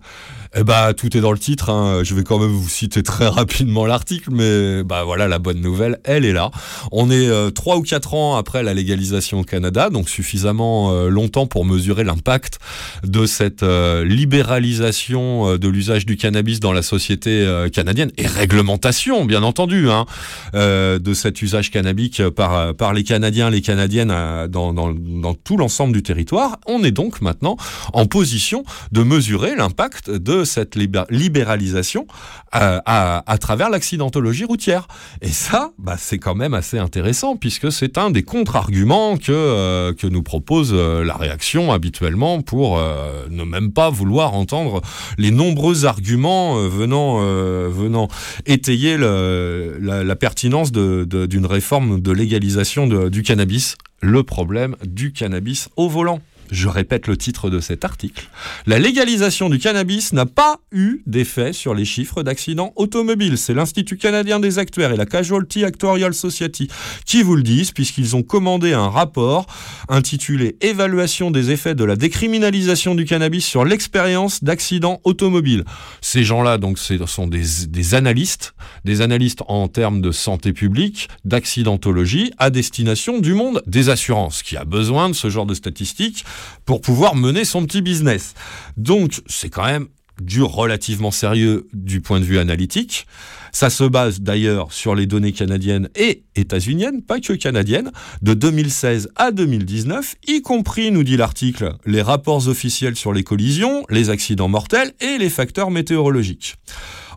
Eh 0.54 0.66
bah, 0.66 0.94
tout 0.94 1.16
est 1.16 1.22
dans 1.22 1.32
le 1.32 1.38
titre. 1.38 1.70
Hein. 1.70 2.04
Je 2.04 2.14
vais 2.14 2.24
quand 2.24 2.38
même 2.38 2.50
vous 2.50 2.68
citer 2.68 3.04
très 3.04 3.28
rapidement 3.28 3.86
l'article, 3.86 4.32
mais 4.34 4.84
bah 4.84 5.04
voilà, 5.06 5.30
la 5.30 5.40
bonne 5.40 5.62
nouvelle, 5.62 6.00
elle 6.04 6.26
est 6.26 6.34
là. 6.34 6.52
On 6.92 7.10
est 7.10 7.28
euh, 7.30 7.52
trois 7.52 7.78
ou 7.78 7.84
quatre 7.84 8.14
ans 8.14 8.36
après 8.36 8.62
la 8.62 8.74
légalisation 8.74 9.40
au 9.40 9.44
Canada, 9.44 9.90
donc 9.90 10.10
suffisamment 10.10 10.92
euh, 10.92 11.08
longtemps 11.08 11.48
pour 11.48 11.64
mesurer 11.64 12.04
l'impact 12.04 12.60
de 13.06 13.26
cette 13.26 13.64
euh, 13.64 14.04
libéralisation 14.04 15.52
euh, 15.52 15.58
de 15.58 15.70
l'usage 15.70 16.06
du 16.06 16.18
cannabis 16.18 16.60
dans 16.60 16.74
la 16.74 16.82
société 16.82 17.30
euh, 17.30 17.70
canadienne 17.70 18.12
et 18.18 18.28
réglementation, 18.28 19.24
bien 19.24 19.44
entendu, 19.44 19.90
hein, 19.90 20.06
de 20.54 21.14
cet 21.14 21.42
usage 21.42 21.72
cannabique 21.72 22.28
par 22.30 22.76
par 22.76 22.94
les 22.94 23.04
Canadiens, 23.04 23.50
les 23.50 23.62
Canadiennes 23.62 24.14
dans, 24.50 24.74
dans, 24.74 24.94
dans 24.94 25.34
tout 25.34 25.56
l'ensemble 25.56 25.94
du 25.94 26.04
territoire. 26.04 26.58
On 26.68 26.84
est 26.84 26.92
donc 26.92 27.22
maintenant 27.22 27.56
en 27.94 28.06
position 28.06 28.64
de 28.92 29.04
mesurer 29.04 29.56
l'impact 29.56 30.10
de 30.10 30.41
cette 30.46 30.76
libéralisation 30.76 32.08
à, 32.52 33.24
à, 33.26 33.38
travers 33.38 33.70
l'accidentologie 33.70 34.46
routière. 34.46 34.88
Et 35.22 35.30
ça, 35.30 35.72
bah, 35.78 35.96
c'est 35.98 36.18
quand 36.18 36.36
même 36.36 36.54
assez 36.54 36.78
intéressant 36.78 37.36
puisque 37.38 37.72
c'est 37.72 37.98
un 37.98 38.12
des 38.12 38.24
contre-arguments 38.24 39.18
que, 39.18 39.32
euh, 39.32 39.94
nous 40.04 40.24
propose 40.24 40.72
euh, 40.74 41.06
la 41.06 41.16
réaction 41.16 41.72
habituellement 41.72 42.42
pour 42.42 42.78
euh, 42.78 43.26
ne 43.30 43.44
même 43.44 43.72
pas 43.72 43.90
vouloir 43.90 44.34
entendre 44.34 44.82
les 45.18 45.32
nombreux 45.32 45.86
arguments 45.86 46.58
euh, 46.58 46.68
venant, 46.68 47.20
euh, 47.22 48.08
étayer 48.46 48.98
la, 48.98 50.16
pertinence 50.16 50.72
d'une 50.72 51.46
réforme 51.46 52.02
de 52.02 52.12
légalisation 52.12 52.88
du 52.88 53.24
cannabis. 53.24 53.76
Le 54.02 54.24
problème 54.24 54.76
du 54.84 55.14
cannabis 55.14 55.70
au 55.76 55.88
volant. 55.88 56.20
Je 56.52 56.68
répète 56.68 57.08
le 57.08 57.16
titre 57.16 57.50
de 57.50 57.62
cet 57.62 57.86
article. 57.86 58.28
La 58.66 58.78
légalisation 58.78 59.50
du 59.50 59.58
cannabis 59.58 60.12
n'a 60.12 60.26
pas 60.26 60.60
eu 60.74 61.02
d'effet 61.08 61.54
sur 61.54 61.74
les 61.74 61.86
chiffres 61.86 62.24
d'accidents 62.24 62.74
automobiles. 62.76 63.38
C'est 63.38 63.54
l'Institut 63.54 63.96
canadien 63.98 64.40
des 64.42 64.60
actuaires 64.60 64.92
et 64.92 64.98
la 64.98 65.06
Casualty 65.06 65.64
Actuarial 65.64 66.14
Society 66.14 66.68
qui 67.06 67.24
vous 67.24 67.38
le 67.38 67.44
disent, 67.44 67.72
puisqu'ils 67.72 68.18
ont 68.18 68.22
commandé 68.22 68.74
un 68.74 68.90
rapport 68.90 69.46
intitulé 69.88 70.58
Évaluation 70.60 71.32
des 71.32 71.52
effets 71.52 71.74
de 71.74 71.86
la 71.86 71.96
décriminalisation 71.96 72.96
du 72.96 73.06
cannabis 73.06 73.46
sur 73.46 73.64
l'expérience 73.64 74.44
d'accidents 74.44 75.00
automobiles. 75.06 75.64
Ces 76.02 76.26
gens-là, 76.26 76.58
donc, 76.58 76.78
sont 76.78 77.28
des, 77.28 77.66
des 77.68 77.96
analystes, 77.96 78.54
des 78.84 79.00
analystes 79.00 79.44
en 79.48 79.70
termes 79.70 80.02
de 80.02 80.12
santé 80.12 80.52
publique, 80.52 81.08
d'accidentologie, 81.24 82.34
à 82.38 82.50
destination 82.50 83.20
du 83.20 83.34
monde 83.34 83.64
des 83.68 83.88
assurances, 83.88 84.44
qui 84.44 84.58
a 84.58 84.66
besoin 84.66 85.08
de 85.08 85.16
ce 85.16 85.30
genre 85.30 85.46
de 85.46 85.54
statistiques 85.54 86.26
pour 86.66 86.82
pouvoir 86.82 87.16
mener 87.16 87.46
son 87.46 87.66
petit 87.66 87.82
business. 87.82 88.34
Donc, 88.78 89.22
c'est 89.28 89.50
quand 89.50 89.66
même 89.66 89.88
du 90.22 90.44
relativement 90.44 91.12
sérieux 91.12 91.68
du 91.74 92.00
point 92.00 92.20
de 92.20 92.26
vue 92.26 92.38
analytique. 92.38 93.08
Ça 93.52 93.70
se 93.70 93.84
base 93.84 94.22
d'ailleurs 94.22 94.72
sur 94.72 94.96
les 94.96 95.06
données 95.06 95.34
canadiennes 95.34 95.90
et 95.96 96.24
états-uniennes, 96.36 97.02
pas 97.02 97.20
que 97.20 97.34
canadiennes, 97.34 97.92
de 98.22 98.34
2016 98.34 99.10
à 99.16 99.32
2019, 99.32 100.16
y 100.28 100.42
compris, 100.42 100.92
nous 100.92 101.04
dit 101.04 101.18
l'article, 101.18 101.76
les 101.86 102.02
rapports 102.02 102.48
officiels 102.48 102.96
sur 102.96 103.14
les 103.14 103.24
collisions, 103.24 103.84
les 103.90 104.10
accidents 104.10 104.48
mortels 104.48 104.94
et 105.02 105.18
les 105.18 105.30
facteurs 105.30 105.72
météorologiques. 105.72 106.56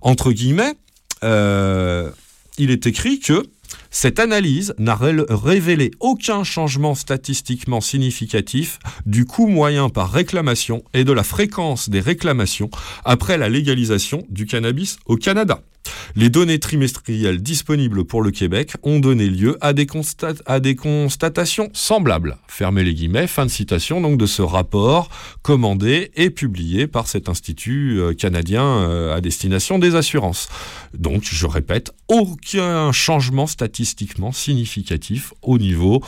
Entre 0.02 0.32
guillemets, 0.32 0.74
euh, 1.22 2.10
il 2.58 2.70
est 2.70 2.86
écrit 2.86 3.20
que 3.20 3.44
Cette 3.96 4.18
analyse 4.18 4.74
n'a 4.76 4.96
ré- 4.96 5.14
révélé 5.28 5.92
aucun 6.00 6.42
changement 6.42 6.96
statistiquement 6.96 7.80
significatif 7.80 8.80
du 9.06 9.24
coût 9.24 9.46
moyen 9.46 9.88
par 9.88 10.10
réclamation 10.10 10.82
et 10.94 11.04
de 11.04 11.12
la 11.12 11.22
fréquence 11.22 11.88
des 11.88 12.00
réclamations 12.00 12.70
après 13.04 13.38
la 13.38 13.48
légalisation 13.48 14.26
du 14.30 14.46
cannabis 14.46 14.96
au 15.06 15.14
Canada. 15.16 15.62
Les 16.16 16.30
données 16.30 16.58
trimestrielles 16.58 17.42
disponibles 17.42 18.04
pour 18.04 18.22
le 18.22 18.30
Québec 18.30 18.74
ont 18.82 19.00
donné 19.00 19.26
lieu 19.26 19.58
à 19.60 19.72
des, 19.72 19.86
constatations 19.86 21.70
semblables. 21.72 22.36
Fermez 22.46 22.84
les 22.84 22.94
guillemets, 22.94 23.26
fin 23.26 23.46
de 23.46 23.50
citation 23.50 24.00
donc 24.00 24.16
de 24.18 24.26
ce 24.26 24.42
rapport 24.42 25.08
commandé 25.42 26.10
et 26.14 26.30
publié 26.30 26.86
par 26.86 27.08
cet 27.08 27.28
institut 27.28 28.00
euh, 28.00 28.14
canadien 28.14 28.64
euh, 28.64 29.16
à 29.16 29.20
destination 29.20 29.78
des 29.78 29.96
assurances. 29.96 30.48
Donc, 30.94 31.24
je 31.24 31.46
répète, 31.46 31.92
aucun 32.08 32.92
changement 32.92 33.46
statistiquement 33.46 34.30
significatif 34.30 35.34
au 35.42 35.58
niveau 35.58 36.02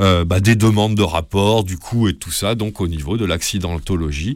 euh, 0.00 0.24
bah, 0.24 0.40
des 0.40 0.56
demandes 0.56 0.96
de 0.96 1.02
rapport, 1.02 1.62
du 1.62 1.78
coût 1.78 2.08
et 2.08 2.14
tout 2.14 2.32
ça, 2.32 2.54
donc 2.54 2.80
au 2.80 2.88
niveau 2.88 3.16
de 3.16 3.24
l'accidentologie 3.24 4.34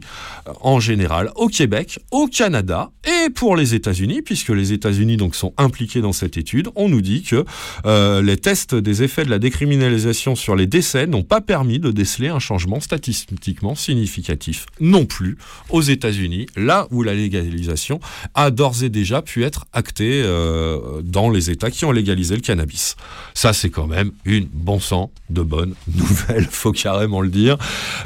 en 0.61 0.79
général 0.79 1.31
au 1.35 1.47
Québec, 1.47 1.99
au 2.11 2.27
Canada 2.27 2.91
et 3.05 3.29
pour 3.29 3.55
les 3.55 3.73
États-Unis, 3.73 4.21
puisque 4.21 4.49
les 4.49 4.73
États-Unis 4.73 4.86
donc 5.17 5.35
sont 5.35 5.53
impliqués 5.57 6.01
dans 6.01 6.13
cette 6.13 6.37
étude. 6.37 6.69
On 6.75 6.89
nous 6.89 7.01
dit 7.01 7.23
que 7.23 7.45
euh, 7.85 8.21
les 8.21 8.37
tests 8.37 8.75
des 8.75 9.03
effets 9.03 9.25
de 9.25 9.29
la 9.29 9.39
décriminalisation 9.39 10.35
sur 10.35 10.55
les 10.55 10.67
décès 10.67 11.07
n'ont 11.07 11.23
pas 11.23 11.41
permis 11.41 11.79
de 11.79 11.91
déceler 11.91 12.29
un 12.29 12.39
changement 12.39 12.79
statistiquement 12.79 13.75
significatif 13.75 14.65
non 14.79 15.05
plus 15.05 15.37
aux 15.69 15.81
États-Unis, 15.81 16.47
là 16.55 16.87
où 16.91 17.03
la 17.03 17.13
légalisation 17.13 17.99
a 18.33 18.51
d'ores 18.51 18.83
et 18.83 18.89
déjà 18.89 19.21
pu 19.21 19.43
être 19.43 19.65
actée 19.73 20.21
euh, 20.23 21.01
dans 21.03 21.29
les 21.29 21.49
États 21.49 21.71
qui 21.71 21.85
ont 21.85 21.91
légalisé 21.91 22.35
le 22.35 22.41
cannabis. 22.41 22.95
Ça, 23.33 23.53
c'est 23.53 23.69
quand 23.69 23.87
même 23.87 24.11
une 24.25 24.47
bon 24.51 24.79
sang 24.79 25.11
de 25.29 25.41
bonne 25.41 25.73
nouvelle, 25.93 26.47
faut 26.49 26.71
carrément 26.71 27.21
le 27.21 27.29
dire. 27.29 27.57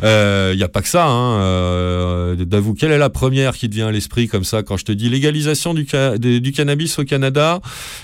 Il 0.01 0.57
n'y 0.57 0.63
a 0.63 0.69
pas 0.69 0.81
que 0.81 0.87
ça. 0.87 1.07
Hein. 1.07 1.41
Euh, 1.41 2.35
quelle 2.77 2.91
est 2.91 2.97
la 2.97 3.09
première 3.09 3.55
qui 3.55 3.69
te 3.69 3.75
vient 3.75 3.87
à 3.87 3.91
l'esprit 3.91 4.27
comme 4.27 4.43
ça 4.43 4.63
quand 4.63 4.77
je 4.77 4.85
te 4.85 4.91
dis 4.91 5.09
légalisation 5.09 5.73
du 5.73 5.85
cannabis 5.85 6.70
au 6.97 7.03
Canada 7.03 7.59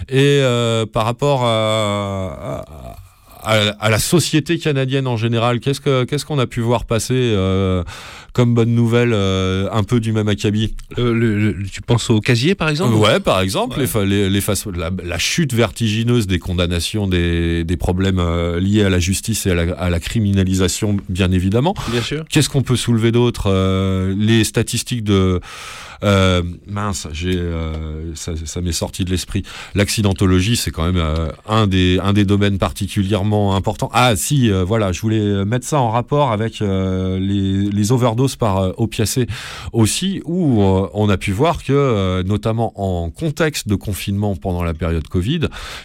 et 0.10 0.40
euh, 0.42 0.86
par 0.86 1.06
rapport 1.06 1.44
à, 1.44 2.64
à- 2.64 2.96
à- 3.44 3.70
à 3.80 3.90
la 3.90 4.00
société 4.00 4.58
canadienne 4.58 5.08
en 5.08 5.16
général, 5.16 5.60
qu'est-ce 5.62 5.80
que 5.80 6.04
qu'est-ce 6.04 6.26
qu'on 6.26 6.40
a 6.40 6.48
pu 6.48 6.60
voir 6.60 6.84
passer 6.86 7.14
euh, 7.16 7.84
comme 8.34 8.54
bonne 8.54 8.76
nouvelle 8.76 9.14
euh, 9.14 9.70
un 9.72 9.84
peu 9.84 10.02
du 10.02 10.12
même 10.12 10.28
acabit? 10.28 10.76
Le- 10.98 11.14
le- 11.14 11.56
tu 11.72 11.82
penses 11.82 12.10
au 12.10 12.20
casier, 12.20 12.56
par 12.56 12.68
exemple? 12.68 12.96
Ouais, 12.96 13.20
par 13.22 13.40
exemple, 13.40 13.76
Ouais. 13.76 13.84
les 13.84 13.88
fa- 13.88 14.04
les, 14.06 14.30
les 14.30 14.42
façons- 14.42 14.72
la, 14.72 14.90
la 15.04 15.18
chute 15.18 15.54
vertigineuse 15.54 16.28
des 16.28 16.40
condamnations, 16.40 17.08
des, 17.08 17.64
des 17.64 17.78
problèmes 17.78 18.20
euh, 18.20 18.60
liés 18.60 18.84
à 18.84 18.90
la 18.90 19.00
justice 19.00 19.46
et 19.46 19.52
à 19.52 19.56
la, 19.56 19.74
à 19.76 19.90
la 19.90 20.00
criminalisation, 20.02 20.98
bien 21.08 21.32
évidemment. 21.32 21.74
Bien 21.92 22.02
sûr. 22.02 22.26
Qu'est-ce 22.30 22.50
qu'on 22.50 22.64
peut 22.64 22.76
soulever 22.76 23.12
d'autre 23.14 23.50
Les 24.18 24.44
statistiques 24.44 25.04
de... 25.06 25.40
euh, 26.04 26.44
mince, 26.68 27.08
j'ai, 27.12 27.36
euh, 27.38 28.14
ça, 28.16 28.62
m'est 28.62 28.72
sorti 28.72 29.06
de 29.06 29.10
l'esprit. 29.10 29.44
L'accidentologie, 29.76 30.56
c'est 30.56 30.72
quand 30.72 30.86
même 30.86 30.98
euh, 30.98 31.30
un, 31.48 31.68
des, 31.68 32.00
un 32.02 32.14
des 32.14 32.26
domaines 32.26 32.58
particulièrement 32.58 33.56
importants. 33.56 33.90
Ah 33.94 34.16
si, 34.16 34.50
voilà, 34.50 34.92
je 34.92 35.02
voulais 35.02 35.46
mettre 35.46 35.66
ça 35.66 35.80
en 35.80 35.92
rapport 35.92 36.32
avec 36.32 36.60
les, 36.60 37.70
les 37.70 37.92
overdoses 37.92 38.36
par 38.36 38.80
opiacés 38.80 39.28
aussi, 39.74 40.22
où 40.26 40.62
on 40.62 41.10
a 41.10 41.18
pu 41.18 41.32
voir 41.32 41.64
que, 41.64 42.22
notamment 42.24 42.74
en 42.76 43.10
contexte 43.10 43.68
de 43.68 43.76
confinement 43.76 44.36
pendant 44.36 44.64
la 44.64 44.74
période 44.74 45.08
Covid, 45.08 45.42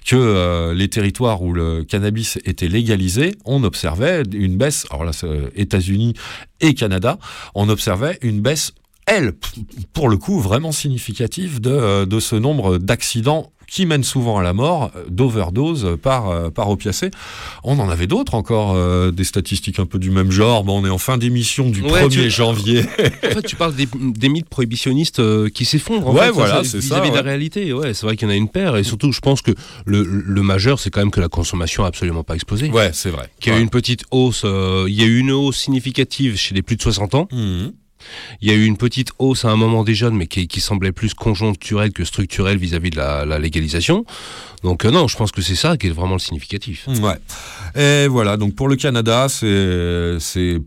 que 0.06 0.72
les 0.72 0.88
territoires 0.88 1.42
où 1.42 1.52
le 1.52 1.84
cannabis 1.84 2.38
était 2.44 2.68
légalisé, 2.68 3.34
on 3.44 3.64
observait 3.64 4.22
une 4.32 4.56
baisse, 4.56 4.86
alors 4.90 5.04
là, 5.04 5.12
États-Unis 5.54 6.14
et 6.60 6.74
Canada, 6.74 7.18
on 7.54 7.68
observait 7.68 8.18
une 8.22 8.40
baisse, 8.40 8.72
elle, 9.06 9.32
pour 9.92 10.08
le 10.08 10.16
coup, 10.16 10.40
vraiment 10.40 10.72
significative 10.72 11.60
de, 11.60 11.70
euh, 11.70 12.06
de 12.06 12.20
ce 12.20 12.36
nombre 12.36 12.78
d'accidents 12.78 13.50
qui 13.68 13.86
mènent 13.86 14.04
souvent 14.04 14.36
à 14.36 14.42
la 14.42 14.52
mort, 14.52 14.90
d'overdose 15.08 15.96
par, 16.02 16.28
euh, 16.28 16.50
par 16.50 16.68
opiacés. 16.68 17.10
On 17.64 17.78
en 17.78 17.88
avait 17.88 18.06
d'autres 18.06 18.34
encore, 18.34 18.74
euh, 18.74 19.10
des 19.12 19.24
statistiques 19.24 19.78
un 19.78 19.86
peu 19.86 19.98
du 19.98 20.10
même 20.10 20.30
genre. 20.30 20.62
Bon, 20.62 20.82
on 20.82 20.84
est 20.86 20.90
en 20.90 20.98
fin 20.98 21.16
d'émission 21.16 21.70
du 21.70 21.80
Ouais, 21.80 22.02
1er 22.06 22.24
tu- 22.24 22.30
janvier. 22.30 22.82
En 23.24 23.28
fait, 23.34 23.42
tu 23.46 23.56
parles 23.56 23.74
des, 23.74 23.88
des 23.94 24.28
mythes 24.28 24.50
prohibitionnistes 24.50 25.20
euh, 25.20 25.48
qui 25.48 25.64
s'effondrent. 25.64 26.08
en 26.08 26.12
Ouais, 26.12 26.26
fait, 26.26 26.30
voilà, 26.32 26.64
c'est 26.64 26.82
ça, 26.82 26.96
Vis-à-vis 26.96 27.10
de 27.12 27.16
la 27.16 27.22
réalité, 27.22 27.72
ouais, 27.72 27.94
c'est 27.94 28.04
vrai 28.04 28.16
qu'il 28.16 28.28
y 28.28 28.30
en 28.30 28.34
a 28.34 28.36
une 28.36 28.50
paire. 28.50 28.76
Et 28.76 28.84
surtout, 28.84 29.10
je 29.10 29.20
pense 29.20 29.40
que 29.40 29.52
le, 29.86 30.02
le 30.02 30.42
majeur, 30.42 30.78
c'est 30.78 30.90
quand 30.90 31.00
même 31.00 31.10
que 31.10 31.20
la 31.22 31.28
consommation 31.28 31.84
a 31.84 31.86
absolument 31.86 32.24
pas 32.24 32.34
explosé. 32.34 32.68
Ouais, 32.68 32.90
c'est 32.92 33.10
vrai. 33.10 33.30
Qu'il 33.40 33.52
y 33.52 33.54
a 33.54 33.56
eu 33.56 33.60
Ouais. 33.60 33.64
une 33.64 33.70
petite 33.70 34.04
hausse, 34.10 34.42
euh, 34.44 34.84
il 34.86 34.94
y 34.94 35.02
a 35.02 35.06
eu 35.06 35.18
une 35.18 35.30
hausse 35.30 35.56
significative 35.56 36.36
chez 36.36 36.54
les 36.54 36.60
plus 36.62 36.76
de 36.76 36.82
60 36.82 37.14
ans. 37.14 37.26
Mhm. 37.32 37.72
Il 38.40 38.48
y 38.48 38.52
a 38.52 38.54
eu 38.54 38.64
une 38.64 38.76
petite 38.76 39.10
hausse 39.18 39.44
à 39.44 39.50
un 39.50 39.56
moment 39.56 39.84
des 39.84 39.94
jeunes, 39.94 40.14
mais 40.14 40.26
qui, 40.26 40.60
semblait 40.60 40.92
plus 40.92 41.14
conjoncturelle 41.14 41.92
que 41.92 42.04
structurelle 42.04 42.58
vis-à-vis 42.58 42.90
de 42.90 42.96
la, 42.96 43.38
légalisation. 43.38 44.04
Donc 44.62 44.84
euh, 44.84 44.90
non, 44.90 45.08
je 45.08 45.16
pense 45.16 45.32
que 45.32 45.42
c'est 45.42 45.56
ça 45.56 45.76
qui 45.76 45.88
est 45.88 45.90
vraiment 45.90 46.14
le 46.14 46.20
significatif. 46.20 46.86
Ouais. 46.88 47.18
Et 47.80 48.06
voilà, 48.08 48.36
donc 48.36 48.54
pour 48.54 48.68
le 48.68 48.76
Canada, 48.76 49.26
c'est, 49.28 50.60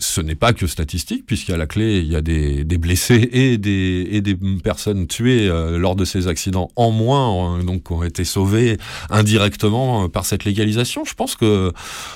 ce 0.00 0.20
n'est 0.20 0.34
pas 0.34 0.52
que 0.52 0.66
statistique, 0.66 1.26
puisqu'à 1.26 1.56
la 1.56 1.66
clé, 1.66 2.00
il 2.00 2.10
y 2.10 2.16
a 2.16 2.22
des, 2.22 2.64
des 2.64 2.78
blessés 2.78 3.28
et 3.32 3.58
des, 3.58 4.08
et 4.10 4.20
des 4.22 4.34
personnes 4.64 5.06
tuées 5.06 5.48
euh, 5.48 5.78
lors 5.78 5.94
de 5.94 6.04
ces 6.04 6.26
accidents 6.26 6.70
en 6.74 6.90
moins, 6.90 7.58
hein, 7.58 7.64
donc 7.64 7.86
qui 7.86 7.92
ont 7.92 8.02
été 8.02 8.24
sauvées 8.24 8.78
indirectement 9.10 10.04
euh, 10.04 10.08
par 10.08 10.24
cette 10.24 10.44
légalisation. 10.44 11.04
Je 11.04 11.14
pense 11.14 11.36
que 11.36 11.72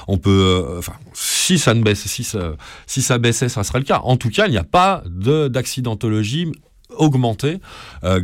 on 0.08 0.16
peut, 0.16 0.30
euh, 0.30 0.78
enfin, 0.78 0.94
si 1.12 1.58
ça 1.58 1.74
ne 1.74 1.82
baisse, 1.82 2.06
si 2.06 2.24
ça, 2.24 2.56
si 2.86 3.02
ça 3.02 3.18
baissait, 3.18 3.50
ça 3.50 3.62
serait 3.64 3.80
le 3.80 3.84
cas. 3.84 4.00
En 4.04 4.16
tout 4.16 4.30
cas, 4.30 4.46
il 4.46 4.52
n'y 4.52 4.58
a 4.58 4.64
pas 4.64 5.02
de, 5.06 5.48
d'accidentologie 5.48 6.50
augmenté 6.98 7.58
euh, 8.04 8.20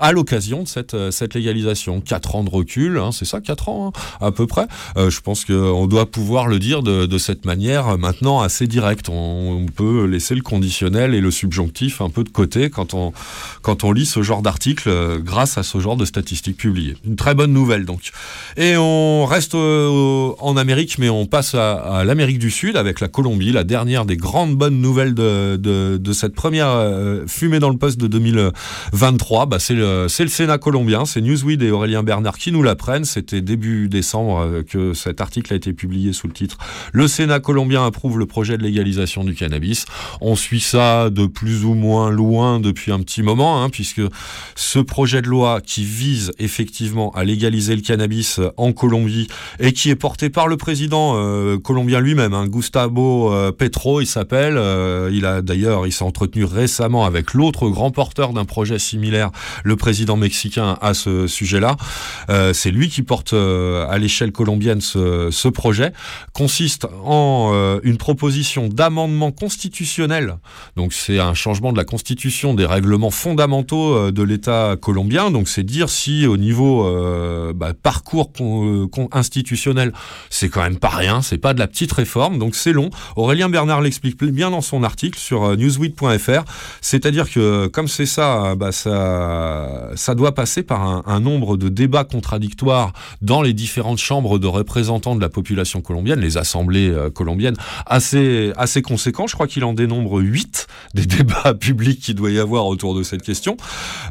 à, 0.00 0.12
l'occasion 0.12 0.62
de 0.62 0.68
cette, 0.68 0.94
euh, 0.94 1.10
cette 1.10 1.34
légalisation. 1.34 2.00
4 2.00 2.36
ans 2.36 2.44
de 2.44 2.50
recul, 2.50 2.98
hein, 2.98 3.10
c'est 3.12 3.24
ça, 3.24 3.40
4 3.40 3.68
ans 3.68 3.92
hein, 3.94 4.00
à 4.20 4.30
peu 4.30 4.46
près. 4.46 4.66
Euh, 4.96 5.10
je 5.10 5.20
pense 5.20 5.44
qu'on 5.44 5.86
doit 5.86 6.06
pouvoir 6.06 6.46
le 6.46 6.58
dire 6.58 6.82
de, 6.82 7.18
cette 7.18 7.44
manière 7.44 7.88
euh, 7.88 7.96
maintenant 7.96 8.40
assez 8.40 8.66
directe. 8.66 9.08
On, 9.08 9.66
peut 9.74 10.04
laisser 10.04 10.34
le 10.34 10.42
conditionnel 10.42 11.14
et 11.14 11.20
le 11.20 11.30
subjonctif 11.30 12.00
un 12.00 12.10
peu 12.10 12.24
de 12.24 12.28
côté 12.28 12.70
quand 12.70 12.92
on, 12.94 13.12
quand 13.62 13.84
on 13.84 13.92
lit 13.92 14.04
ce 14.04 14.22
genre 14.22 14.42
d'article 14.42 15.20
grâce 15.22 15.58
à 15.58 15.62
ce 15.62 15.78
genre 15.78 15.96
de 15.96 16.04
statistiques 16.04 16.56
publiées. 16.56 16.96
Une 17.04 17.14
très 17.14 17.34
bonne 17.34 17.52
nouvelle 17.52 17.84
donc. 17.84 18.10
Et 18.56 18.76
on 18.76 19.26
reste 19.26 19.54
en 19.54 20.56
Amérique, 20.56 20.98
mais 20.98 21.08
on 21.08 21.26
passe 21.26 21.54
à, 21.54 22.02
l'Amérique 22.04 22.38
du 22.38 22.50
Sud 22.50 22.76
avec 22.76 23.00
la 23.00 23.08
Colombie, 23.08 23.52
la 23.52 23.64
dernière 23.64 24.06
des 24.06 24.16
grandes 24.16 24.56
bonnes 24.56 24.80
nouvelles 24.80 25.14
de, 25.14 25.56
de, 25.56 25.98
de 25.98 26.12
cette 26.12 26.34
première 26.34 26.74
fumée 27.28 27.60
dans 27.60 27.70
le 27.70 27.78
poste 27.80 27.98
de 27.98 28.06
2023. 28.06 29.46
Bah, 29.46 29.58
c'est 29.58 29.74
le, 29.74 30.06
Sénat 30.08 30.58
colombien, 30.58 31.06
c'est 31.06 31.20
Newsweek 31.20 31.60
et 31.62 31.70
Aurélien 31.72 32.04
Bernard 32.04 32.38
qui 32.38 32.52
nous 32.52 32.62
l'apprennent. 32.62 33.04
C'était 33.04 33.40
début 33.40 33.88
décembre 33.88 34.38
euh, 34.40 34.62
que 34.62 34.94
cet 34.94 35.20
article 35.20 35.52
a 35.52 35.56
été 35.56 35.72
publié 35.72 36.12
sous 36.12 36.28
le 36.28 36.32
titre 36.32 36.58
Le 36.92 37.08
Sénat 37.08 37.40
colombien 37.40 37.84
approuve 37.84 38.18
le 38.18 38.26
projet 38.26 38.58
de 38.58 38.62
légalisation 38.62 39.24
du 39.24 39.34
cannabis. 39.34 39.86
On 40.20 40.36
suit 40.36 40.60
ça 40.60 41.10
de 41.10 41.26
plus 41.26 41.64
ou 41.64 41.74
moins 41.74 42.10
loin 42.10 42.60
depuis 42.60 42.92
un 42.92 43.00
petit 43.00 43.22
moment, 43.22 43.64
hein, 43.64 43.70
puisque 43.70 44.02
ce 44.54 44.78
projet 44.78 45.22
de 45.22 45.26
loi 45.26 45.60
qui 45.60 45.84
vise 45.84 46.32
effectivement 46.38 47.10
à 47.12 47.24
légaliser 47.24 47.74
le 47.74 47.82
cannabis 47.82 48.38
en 48.58 48.72
Colombie 48.72 49.26
et 49.58 49.72
qui 49.72 49.88
est 49.88 49.96
porté 49.96 50.28
par 50.28 50.46
le 50.46 50.58
président 50.58 51.14
euh, 51.16 51.58
colombien 51.58 52.00
lui-même, 52.00 52.34
hein, 52.34 52.46
Gustavo 52.46 53.32
euh, 53.32 53.50
Petro, 53.50 54.02
il 54.02 54.06
s'appelle. 54.06 54.60
Il 55.12 55.24
a 55.24 55.40
d'ailleurs, 55.40 55.86
il 55.86 55.92
s'est 55.92 56.04
entretenu 56.04 56.44
récemment 56.44 57.06
avec 57.06 57.32
l'autre 57.32 57.69
grand 57.70 57.90
porteur 57.90 58.32
d'un 58.32 58.44
projet 58.44 58.78
similaire, 58.78 59.30
le 59.64 59.76
président 59.76 60.16
mexicain, 60.16 60.76
à 60.80 60.94
ce 60.94 61.26
sujet-là. 61.26 61.76
Euh, 62.28 62.52
c'est 62.52 62.70
lui 62.70 62.88
qui 62.88 63.02
porte 63.02 63.32
euh, 63.32 63.86
à 63.88 63.98
l'échelle 63.98 64.32
colombienne 64.32 64.80
ce, 64.80 65.48
projet. 65.48 65.92
Consiste 66.32 66.86
en 67.04 67.50
euh, 67.52 67.80
une 67.82 67.96
proposition 67.96 68.68
d'amendement 68.68 69.32
constitutionnel. 69.32 70.36
Donc 70.76 70.92
c'est 70.92 71.18
un 71.18 71.34
changement 71.34 71.72
de 71.72 71.76
la 71.76 71.84
constitution 71.84 72.54
des 72.54 72.66
règlements 72.66 73.10
fondamentaux 73.10 74.10
de 74.10 74.22
l'État 74.22 74.76
colombien. 74.80 75.30
Donc 75.30 75.48
c'est 75.48 75.64
dire 75.64 75.88
si 75.88 76.26
au 76.26 76.36
niveau 76.36 76.84
bah, 77.54 77.72
parcours 77.74 78.30
institutionnel, 79.12 79.92
c'est 80.30 80.48
quand 80.48 80.62
même 80.62 80.78
pas 80.78 80.88
rien. 80.88 81.20
C'est 81.22 81.38
pas 81.38 81.52
de 81.52 81.58
la 81.58 81.66
petite 81.66 81.92
réforme. 81.92 82.38
Donc 82.38 82.54
c'est 82.54 82.72
long. 82.72 82.90
Aurélien 83.16 83.48
Bernard 83.48 83.80
l'explique 83.80 84.16
bien 84.22 84.50
dans 84.50 84.60
son 84.60 84.84
article 84.84 85.18
sur 85.18 85.56
newsweek.fr. 85.56 86.44
C'est-à-dire 86.80 87.30
que 87.30 87.59
euh, 87.60 87.68
comme 87.68 87.88
c'est 87.88 88.06
ça, 88.06 88.54
bah 88.54 88.72
ça, 88.72 89.90
ça 89.94 90.14
doit 90.14 90.34
passer 90.34 90.62
par 90.62 91.08
un, 91.08 91.20
nombre 91.20 91.56
de 91.56 91.68
débats 91.68 92.04
contradictoires 92.04 92.92
dans 93.20 93.42
les 93.42 93.52
différentes 93.52 93.98
chambres 93.98 94.38
de 94.38 94.46
représentants 94.46 95.14
de 95.14 95.20
la 95.20 95.28
population 95.28 95.80
colombienne, 95.80 96.20
les 96.20 96.38
assemblées 96.38 96.88
euh, 96.88 97.10
colombiennes, 97.10 97.56
assez, 97.86 98.52
assez 98.56 98.82
conséquent. 98.82 99.26
Je 99.26 99.34
crois 99.34 99.46
qu'il 99.46 99.64
en 99.64 99.74
dénombre 99.74 100.20
8 100.20 100.66
des 100.94 101.06
débats 101.06 101.54
publics 101.54 102.00
qu'il 102.00 102.14
doit 102.14 102.30
y 102.30 102.38
avoir 102.38 102.66
autour 102.66 102.94
de 102.94 103.02
cette 103.02 103.22
question. 103.22 103.56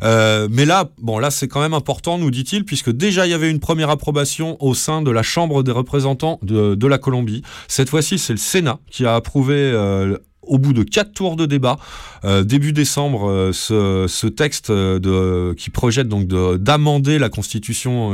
Euh, 0.03 0.47
mais 0.51 0.65
là, 0.65 0.89
bon, 1.01 1.19
là, 1.19 1.31
c'est 1.31 1.47
quand 1.47 1.61
même 1.61 1.73
important, 1.73 2.17
nous 2.17 2.31
dit-il, 2.31 2.65
puisque 2.65 2.91
déjà 2.91 3.25
il 3.25 3.31
y 3.31 3.33
avait 3.33 3.49
une 3.49 3.59
première 3.59 3.89
approbation 3.89 4.57
au 4.63 4.73
sein 4.73 5.01
de 5.01 5.11
la 5.11 5.23
Chambre 5.23 5.63
des 5.63 5.71
représentants 5.71 6.39
de, 6.41 6.87
la 6.89 6.97
Colombie. 6.97 7.43
Cette 7.67 7.89
fois-ci, 7.89 8.17
c'est 8.17 8.33
le 8.33 8.39
Sénat 8.39 8.79
qui 8.89 9.05
a 9.05 9.13
approuvé 9.13 9.55
euh, 9.55 10.17
au 10.49 10.57
bout 10.57 10.73
de 10.73 10.83
quatre 10.83 11.13
tours 11.13 11.35
de 11.35 11.45
débat, 11.45 11.77
euh, 12.25 12.43
début 12.43 12.73
décembre, 12.73 13.29
euh, 13.29 13.51
ce, 13.53 14.27
texte 14.27 14.69
euh, 14.69 15.53
qui 15.53 15.69
projette 15.69 16.07
donc 16.09 16.27
de- 16.27 16.57
d'amender 16.57 17.19
la 17.19 17.29
constitution 17.29 18.11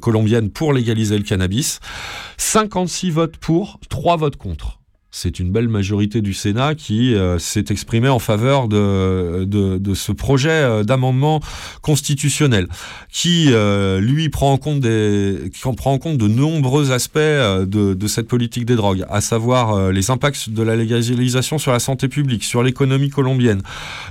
colombienne 0.00 0.50
pour 0.50 0.72
légaliser 0.72 1.18
le 1.18 1.24
cannabis. 1.24 1.80
56 2.36 3.10
votes 3.10 3.36
pour, 3.38 3.80
3 3.88 4.16
votes 4.16 4.36
contre. 4.36 4.78
C'est 5.18 5.40
une 5.40 5.50
belle 5.50 5.70
majorité 5.70 6.20
du 6.20 6.34
Sénat 6.34 6.74
qui 6.74 7.14
euh, 7.14 7.38
s'est 7.38 7.64
exprimée 7.70 8.10
en 8.10 8.18
faveur 8.18 8.68
de, 8.68 9.94
ce 9.94 10.12
projet 10.12 10.50
euh, 10.50 10.84
d'amendement 10.84 11.40
constitutionnel, 11.80 12.68
qui 13.10 13.46
euh, 13.48 13.98
lui 13.98 14.28
prend 14.28 14.52
en 14.52 14.58
compte 14.58 14.84
prend 15.76 15.94
en 15.94 15.98
compte 15.98 16.18
de 16.18 16.28
nombreux 16.28 16.92
aspects 16.92 17.16
de, 17.16 18.06
cette 18.06 18.28
politique 18.28 18.66
des 18.66 18.76
drogues, 18.76 19.06
à 19.08 19.22
savoir 19.22 19.90
les 19.90 20.10
impacts 20.10 20.50
de 20.50 20.62
la 20.62 20.76
légalisation 20.76 21.56
sur 21.56 21.72
la 21.72 21.78
santé 21.78 22.08
publique, 22.08 22.44
sur 22.44 22.62
l'économie 22.62 23.08
colombienne, 23.08 23.62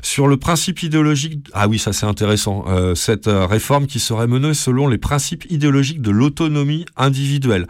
sur 0.02 0.26
le 0.26 0.38
principe 0.38 0.82
idéologique. 0.82 1.40
Ah 1.54 1.68
oui, 1.68 1.78
ça 1.78 1.94
c'est 1.94 2.08
intéressant. 2.08 2.66
cette 2.96 3.28
réforme 3.28 3.86
qui 3.86 4.00
serait 4.00 4.28
menée 4.28 4.56
selon 4.56 4.88
les 4.88 4.98
principes 4.98 5.46
idéologiques 5.52 6.02
de 6.02 6.10
l'autonomie 6.10 6.86
individuelle. 6.98 7.68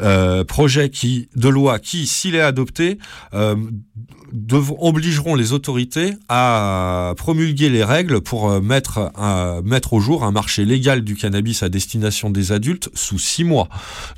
Euh, 0.00 0.44
projet 0.44 0.90
qui, 0.90 1.28
de 1.36 1.48
loi 1.48 1.78
qui, 1.78 2.06
s'il 2.06 2.34
est 2.34 2.40
adopté, 2.40 2.98
euh, 3.34 3.56
obligeront 4.78 5.34
les 5.34 5.52
autorités 5.52 6.14
à 6.28 7.14
promulguer 7.16 7.68
les 7.68 7.84
règles 7.84 8.20
pour 8.20 8.50
euh, 8.50 8.60
mettre, 8.60 9.12
mettre 9.64 9.92
au 9.92 10.00
jour 10.00 10.24
un 10.24 10.32
marché 10.32 10.64
légal 10.64 11.02
du 11.02 11.16
cannabis 11.16 11.62
à 11.62 11.68
destination 11.68 12.30
des 12.30 12.52
adultes 12.52 12.88
sous 12.94 13.18
six 13.18 13.44
mois. 13.44 13.68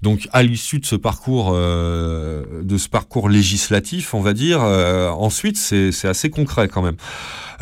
Donc, 0.02 0.28
à 0.32 0.42
l'issue 0.42 0.78
de 0.78 0.86
ce 0.86 0.96
parcours, 0.96 1.52
euh, 1.55 2.44
de 2.62 2.78
ce 2.78 2.88
parcours 2.88 3.28
législatif, 3.28 4.14
on 4.14 4.20
va 4.20 4.32
dire, 4.32 4.62
euh, 4.62 5.09
ensuite, 5.10 5.56
c'est 5.56 6.09
assez 6.09 6.30
concret 6.30 6.68
quand 6.68 6.82
même. 6.82 6.96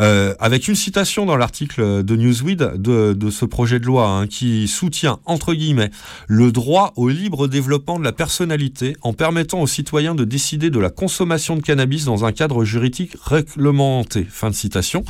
Euh, 0.01 0.35
avec 0.40 0.69
une 0.69 0.74
citation 0.74 1.27
dans 1.27 1.36
l'article 1.36 2.02
de 2.02 2.16
Newsweek 2.16 2.59
de, 2.59 3.31
ce 3.31 3.44
projet 3.44 3.78
de 3.78 3.86
loi 3.86 4.09
hein, 4.09 4.27
qui 4.27 4.69
soutient, 4.69 5.19
entre 5.27 5.55
guillemets, 5.55 5.90
le 6.28 6.52
droit 6.52 6.93
au 6.97 7.09
libre 7.09 7.48
développement 7.48 7.98
de 7.98 8.05
la 8.05 8.12
personnalité 8.12 8.97
en 9.02 9.12
permettant 9.12 9.60
aux 9.60 9.66
citoyens 9.66 10.14
de 10.14 10.24
décider 10.24 10.70
de 10.70 10.78
la 10.78 10.90
consommation 10.90 11.56
de 11.56 11.62
cannabis 11.62 12.05
dans 12.05 12.24
un 12.24 12.32
cadre 12.32 12.64
juridique 12.64 13.16
réglementé. 13.23 14.27
Fin 14.28 14.51
de 14.51 14.55
citation. 14.55 15.05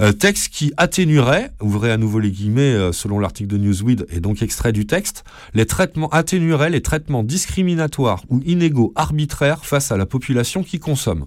Euh, 0.00 0.12
texte 0.12 0.48
qui 0.48 0.72
atténuerait, 0.76 1.52
ouvrez 1.60 1.92
à 1.92 1.96
nouveau 1.96 2.18
les 2.18 2.30
guillemets 2.30 2.62
euh, 2.62 2.92
selon 2.92 3.20
l'article 3.20 3.48
de 3.48 3.58
Newsweek 3.58 4.00
et 4.10 4.20
donc 4.20 4.42
extrait 4.42 4.72
du 4.72 4.86
texte, 4.86 5.24
les 5.54 5.66
traitements 5.66 6.08
atténuerait 6.08 6.70
les 6.70 6.82
traitements 6.82 7.22
discriminatoires 7.22 8.22
ou 8.28 8.40
inégaux 8.44 8.92
arbitraires 8.96 9.64
face 9.64 9.92
à 9.92 9.96
la 9.96 10.06
population 10.06 10.64
qui 10.64 10.80
consomme. 10.80 11.26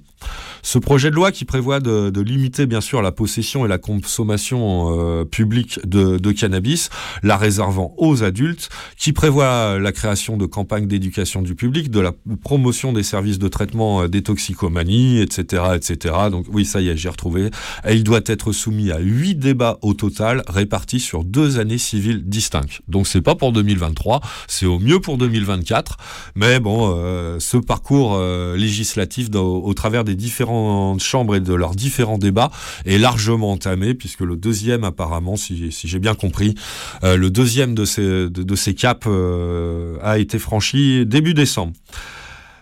Ce 0.63 0.79
projet 0.79 1.09
de 1.09 1.15
loi 1.15 1.31
qui 1.31 1.45
prévoit 1.45 1.79
de, 1.79 2.21
limiter 2.21 2.65
bien 2.65 2.81
sûr 2.81 3.01
la 3.01 3.11
possession 3.11 3.65
et 3.65 3.69
la 3.69 3.77
consommation 3.77 4.89
euh, 4.91 5.23
publique 5.23 5.79
de, 5.85 6.31
cannabis, 6.31 6.89
la 7.23 7.37
réservant 7.37 7.93
aux 7.97 8.23
adultes, 8.23 8.69
qui 8.97 9.13
prévoit 9.13 9.79
la 9.79 9.91
création 9.91 10.35
de 10.35 10.45
campagnes 10.45 10.87
d'éducation 10.87 11.41
du 11.41 11.55
public, 11.55 11.89
de 11.89 11.99
la 11.99 12.11
promotion 12.43 12.91
des 12.91 13.03
services 13.03 13.39
de 13.39 13.47
traitement 13.47 14.01
euh, 14.01 14.07
des 14.07 14.23
toxicomanies, 14.23 15.19
etc., 15.19 15.63
etc. 15.75 16.15
Donc 16.31 16.47
oui, 16.51 16.65
ça 16.65 16.81
y 16.81 16.89
est, 16.89 16.97
j'ai 16.97 17.09
retrouvé. 17.09 17.49
Et 17.87 17.95
il 17.95 18.03
doit 18.03 18.21
être 18.25 18.51
soumis 18.51 18.91
à 18.91 18.99
huit 18.99 19.35
débats 19.35 19.77
au 19.81 19.93
total, 19.93 20.43
répartis 20.47 20.99
sur 20.99 21.23
deux 21.23 21.59
années 21.59 21.77
civiles 21.77 22.27
distinctes. 22.27 22.81
Donc 22.87 23.07
c'est 23.07 23.21
pas 23.21 23.35
pour 23.35 23.53
2023, 23.53 24.21
c'est 24.47 24.65
au 24.65 24.79
mieux 24.79 24.99
pour 24.99 25.17
2024. 25.17 25.97
Mais 26.35 26.59
bon, 26.59 26.93
euh, 26.95 27.37
ce 27.39 27.57
parcours 27.57 28.19
législatif 28.55 29.29
dans- 29.29 29.45
au 29.45 29.73
travers 29.73 30.03
des 30.07 30.15
différentes 30.15 31.01
chambres 31.01 31.35
et 31.35 31.39
de 31.39 31.53
leurs 31.53 31.75
différents 31.75 32.17
débats 32.17 32.51
est 32.85 32.97
largement 32.97 33.51
entamé, 33.51 33.93
puisque 33.93 34.21
le 34.21 34.35
deuxième, 34.35 34.83
apparemment, 34.83 35.35
si, 35.35 35.71
j'ai 35.71 35.99
bien 35.99 36.15
compris, 36.15 36.55
euh, 37.03 37.17
le 37.17 37.29
deuxième 37.29 37.75
de 37.75 37.85
ces, 37.85 38.01
de, 38.01 38.29
de 38.29 38.55
ces 38.55 38.73
caps 38.73 39.07
euh, 39.07 39.97
a 40.01 40.17
été 40.17 40.39
franchi 40.39 41.05
début 41.05 41.33
décembre. 41.33 41.73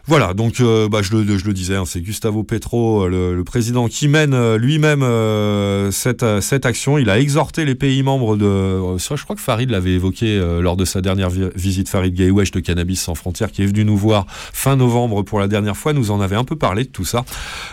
Voilà, 0.08 0.36
donc 0.36 0.60
euh, 0.60 0.88
bah, 0.88 1.02
je, 1.02 1.16
le, 1.16 1.54
disais, 1.54 1.76
hein, 1.76 1.84
c'est 1.86 2.00
Gustavo 2.00 2.44
Petro, 2.44 3.06
euh, 3.06 3.34
le, 3.36 3.44
président, 3.44 3.88
qui 3.88 4.08
mène 4.08 4.36
euh, 4.36 4.58
lui-même 4.58 5.02
cette, 5.92 6.66
action. 6.66 6.98
Il 7.00 7.10
a 7.10 7.20
exhorté 7.20 7.66
les 7.66 7.74
pays 7.76 8.04
membres 8.04 8.38
de... 8.38 8.98
je 8.98 9.24
crois 9.24 9.36
que 9.36 9.42
Farid 9.42 9.72
l'avait 9.72 9.94
évoqué 9.94 10.40
lors 10.62 10.78
de 10.78 10.86
sa 10.86 11.02
dernière 11.02 11.30
vi- 11.30 11.50
visite, 11.56 11.90
Farid 11.90 12.14
Gaywesh 12.14 12.52
de 12.52 12.60
Cannabis 12.60 13.02
sans 13.02 13.16
frontières, 13.16 13.52
qui 13.52 13.64
est 13.64 13.66
venu 13.66 13.84
nous 13.84 13.98
voir 13.98 14.26
fin 14.30 14.76
novembre 14.76 15.24
pour 15.24 15.40
la 15.40 15.48
dernière 15.48 15.76
fois, 15.76 15.94
nous 15.94 16.12
en 16.12 16.22
avait 16.22 16.36
un 16.36 16.44
peu 16.44 16.56
parlé 16.56 16.84
de 16.84 16.90
tout 16.90 17.06
ça. 17.06 17.26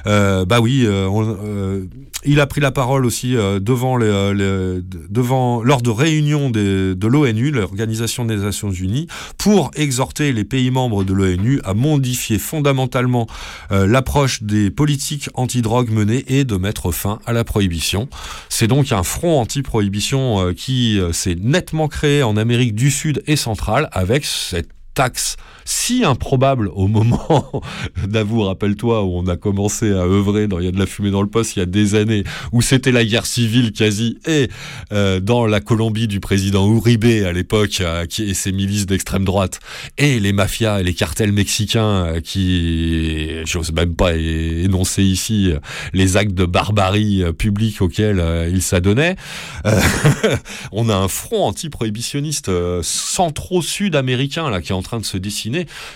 Bah 0.04 0.60
oui, 0.60 0.86
on- 0.88 1.86
il 2.24 2.40
a 2.40 2.46
pris 2.46 2.60
la 2.60 2.70
parole 2.70 3.04
aussi 3.04 3.36
euh, 3.36 3.58
euh, 3.60 4.80
devant 5.10 5.62
lors 5.62 5.82
de 5.82 5.90
réunions 5.90 6.50
de 6.50 7.06
l'ONU, 7.06 7.50
l'Organisation 7.50 8.24
des 8.24 8.36
Nations 8.36 8.70
Unies, 8.70 9.06
pour 9.38 9.70
exhorter 9.74 10.32
les 10.32 10.44
pays 10.44 10.70
membres 10.70 11.04
de 11.04 11.12
l'ONU 11.12 11.60
à 11.64 11.74
modifier 11.74 12.38
fondamentalement 12.38 13.26
euh, 13.70 13.86
l'approche 13.86 14.42
des 14.42 14.70
politiques 14.70 15.28
anti-drogue 15.34 15.90
menées 15.90 16.24
et 16.28 16.44
de 16.44 16.56
mettre 16.56 16.92
fin 16.92 17.18
à 17.26 17.32
la 17.32 17.44
prohibition. 17.44 18.08
C'est 18.48 18.68
donc 18.68 18.92
un 18.92 19.02
front 19.02 19.40
anti-prohibition 19.40 20.52
qui 20.56 21.00
s'est 21.12 21.36
nettement 21.40 21.88
créé 21.88 22.22
en 22.22 22.36
Amérique 22.36 22.74
du 22.74 22.90
Sud 22.90 23.22
et 23.26 23.36
centrale 23.36 23.88
avec 23.92 24.24
cette 24.24 24.68
taxe 24.94 25.36
si 25.64 26.04
improbable 26.04 26.70
au 26.74 26.88
moment 26.88 27.62
d'avouer, 28.06 28.44
rappelle-toi, 28.46 29.02
où 29.02 29.18
on 29.18 29.26
a 29.26 29.36
commencé 29.36 29.90
à 29.90 30.04
œuvrer 30.04 30.46
dans 30.46 30.58
Il 30.58 30.64
y 30.64 30.68
a 30.68 30.72
de 30.72 30.78
la 30.78 30.86
fumée 30.86 31.10
dans 31.10 31.22
le 31.22 31.28
poste 31.28 31.56
il 31.56 31.60
y 31.60 31.62
a 31.62 31.66
des 31.66 31.94
années, 31.94 32.24
où 32.52 32.62
c'était 32.62 32.92
la 32.92 33.04
guerre 33.04 33.26
civile 33.26 33.72
quasi, 33.72 34.18
et 34.26 34.48
euh, 34.92 35.20
dans 35.20 35.46
la 35.46 35.60
Colombie 35.60 36.08
du 36.08 36.20
président 36.20 36.72
Uribe 36.72 37.02
à 37.04 37.32
l'époque, 37.32 37.80
euh, 37.80 38.06
et 38.18 38.34
ses 38.34 38.52
milices 38.52 38.86
d'extrême 38.86 39.24
droite, 39.24 39.60
et 39.98 40.20
les 40.20 40.32
mafias 40.32 40.80
et 40.80 40.82
les 40.84 40.94
cartels 40.94 41.32
mexicains 41.32 42.06
euh, 42.06 42.20
qui, 42.20 43.44
j'ose 43.44 43.72
même 43.72 43.94
pas 43.94 44.14
énoncer 44.14 45.02
ici, 45.02 45.50
euh, 45.50 45.58
les 45.92 46.16
actes 46.16 46.34
de 46.34 46.44
barbarie 46.44 47.24
publique 47.36 47.82
auxquels 47.82 48.22
ils 48.52 48.62
s'adonnaient. 48.62 49.16
On 50.72 50.88
a 50.88 50.94
un 50.94 51.08
front 51.08 51.46
anti-prohibitionniste 51.46 52.50
centro-sud-américain 52.82 54.60
qui 54.60 54.72
est 54.72 54.74
en 54.74 54.82
train 54.82 55.00
de 55.00 55.04
se 55.04 55.16
dessiner, 55.16 55.51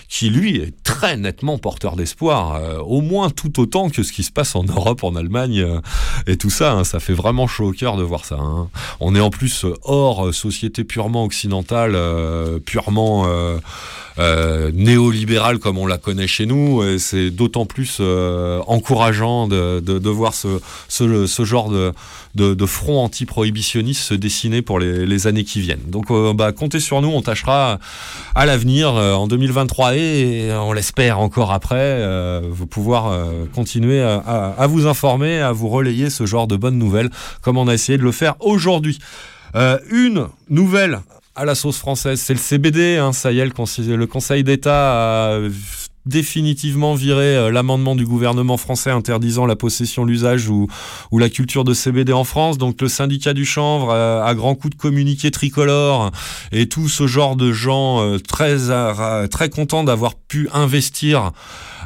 qui 0.09 0.29
lui 0.29 0.57
est 0.57 0.73
très 0.83 1.17
nettement 1.17 1.57
porteur 1.57 1.95
d'espoir, 1.95 2.55
euh, 2.55 2.79
au 2.79 3.01
moins 3.01 3.29
tout 3.29 3.59
autant 3.59 3.89
que 3.89 4.03
ce 4.03 4.11
qui 4.11 4.23
se 4.23 4.31
passe 4.31 4.55
en 4.55 4.63
Europe, 4.63 5.03
en 5.03 5.15
Allemagne 5.15 5.59
euh, 5.61 5.79
et 6.27 6.37
tout 6.37 6.49
ça. 6.49 6.73
hein. 6.73 6.83
ça 6.83 6.99
fait 6.99 7.13
vraiment 7.13 7.47
chaud 7.47 7.69
au 7.69 7.71
cœur 7.71 7.97
de 7.97 8.03
voir 8.03 8.25
ça. 8.25 8.37
hein. 8.39 8.69
On 8.99 9.15
est 9.15 9.19
en 9.19 9.29
plus 9.29 9.65
euh, 9.65 9.73
hors 9.83 10.33
société 10.33 10.83
purement 10.83 11.23
occidentale, 11.23 11.97
purement 12.65 13.27
euh, 14.19 14.67
euh, 14.67 14.71
néolibérale 14.73 15.59
comme 15.59 15.77
on 15.77 15.85
la 15.85 15.97
connaît 15.97 16.27
chez 16.27 16.45
nous. 16.45 16.81
C'est 16.97 17.29
d'autant 17.29 17.65
plus 17.65 17.97
euh, 17.99 18.59
encourageant 18.67 19.47
de, 19.47 19.79
de, 19.79 19.99
de 19.99 20.09
voir 20.09 20.33
ce, 20.33 20.59
ce, 20.87 21.25
ce 21.27 21.45
genre 21.45 21.69
de, 21.69 21.93
de, 22.35 22.65
front 22.65 23.03
anti-prohibitionniste 23.03 24.01
se 24.01 24.13
dessiner 24.13 24.61
pour 24.61 24.79
les, 24.79 25.05
les 25.05 25.27
années 25.27 25.43
qui 25.43 25.61
viennent. 25.61 25.83
Donc 25.87 26.11
euh, 26.11 26.33
bah, 26.33 26.51
comptez 26.51 26.79
sur 26.79 27.01
nous, 27.01 27.09
on 27.09 27.21
tâchera 27.21 27.79
à 28.35 28.45
l'avenir, 28.45 28.95
euh, 28.95 29.13
en 29.13 29.27
2023 29.27 29.95
et, 29.95 30.49
on 30.53 30.73
l'espère 30.73 31.19
encore 31.19 31.51
après, 31.51 31.75
euh, 31.77 32.41
vous 32.49 32.67
pouvoir 32.67 33.07
euh, 33.07 33.45
continuer 33.53 34.01
à, 34.01 34.15
à- 34.17 34.47
à 34.63 34.67
vous 34.67 34.87
informer, 34.87 35.39
à 35.39 35.51
vous 35.51 35.69
relayer 35.69 36.09
ce 36.09 36.25
genre 36.25 36.47
de 36.47 36.55
bonnes 36.55 36.77
nouvelles, 36.77 37.09
comme 37.41 37.57
on 37.57 37.67
a 37.67 37.73
essayé 37.73 37.97
de 37.97 38.03
le 38.03 38.11
faire 38.11 38.35
aujourd'hui. 38.39 38.99
Euh, 39.55 39.79
une 39.89 40.27
nouvelle 40.49 40.99
à 41.37 41.45
la 41.45 41.53
sauce 41.53 41.77
française, 41.77 42.19
c'est 42.19 42.33
le 42.33 42.39
CBD, 42.39 42.97
hein, 42.97 43.13
ça 43.13 43.31
y 43.31 43.39
est, 43.39 43.45
le 43.45 44.07
Conseil, 44.07 44.43
d'État 44.43 45.35
a 45.35 45.39
définitivement 46.07 46.95
viré 46.95 47.35
euh, 47.35 47.51
l'amendement 47.51 47.95
du 47.95 48.05
gouvernement 48.05 48.57
français 48.57 48.89
interdisant 48.89 49.45
la 49.45 49.55
possession, 49.55 50.05
l'usage 50.05 50.49
ou, 50.49 50.67
la 51.11 51.29
culture 51.29 51.63
de 51.63 51.73
CBD 51.73 52.13
en 52.13 52.23
France. 52.23 52.57
Donc 52.57 52.81
le 52.81 52.87
syndicat 52.87 53.33
du 53.33 53.45
chanvre, 53.45 53.91
euh, 53.91 54.23
à 54.23 54.33
grands 54.33 54.55
coups 54.55 54.75
de 54.75 54.81
communiqué 54.81 55.29
tricolore 55.29 56.11
et 56.51 56.67
tout 56.69 56.89
ce 56.89 57.07
genre 57.07 57.35
de 57.35 57.51
gens 57.51 58.01
euh, 58.01 58.17
très, 58.19 58.57
très 59.27 59.49
contents 59.49 59.83
d'avoir 59.83 60.15
pu 60.15 60.49
investir 60.53 61.33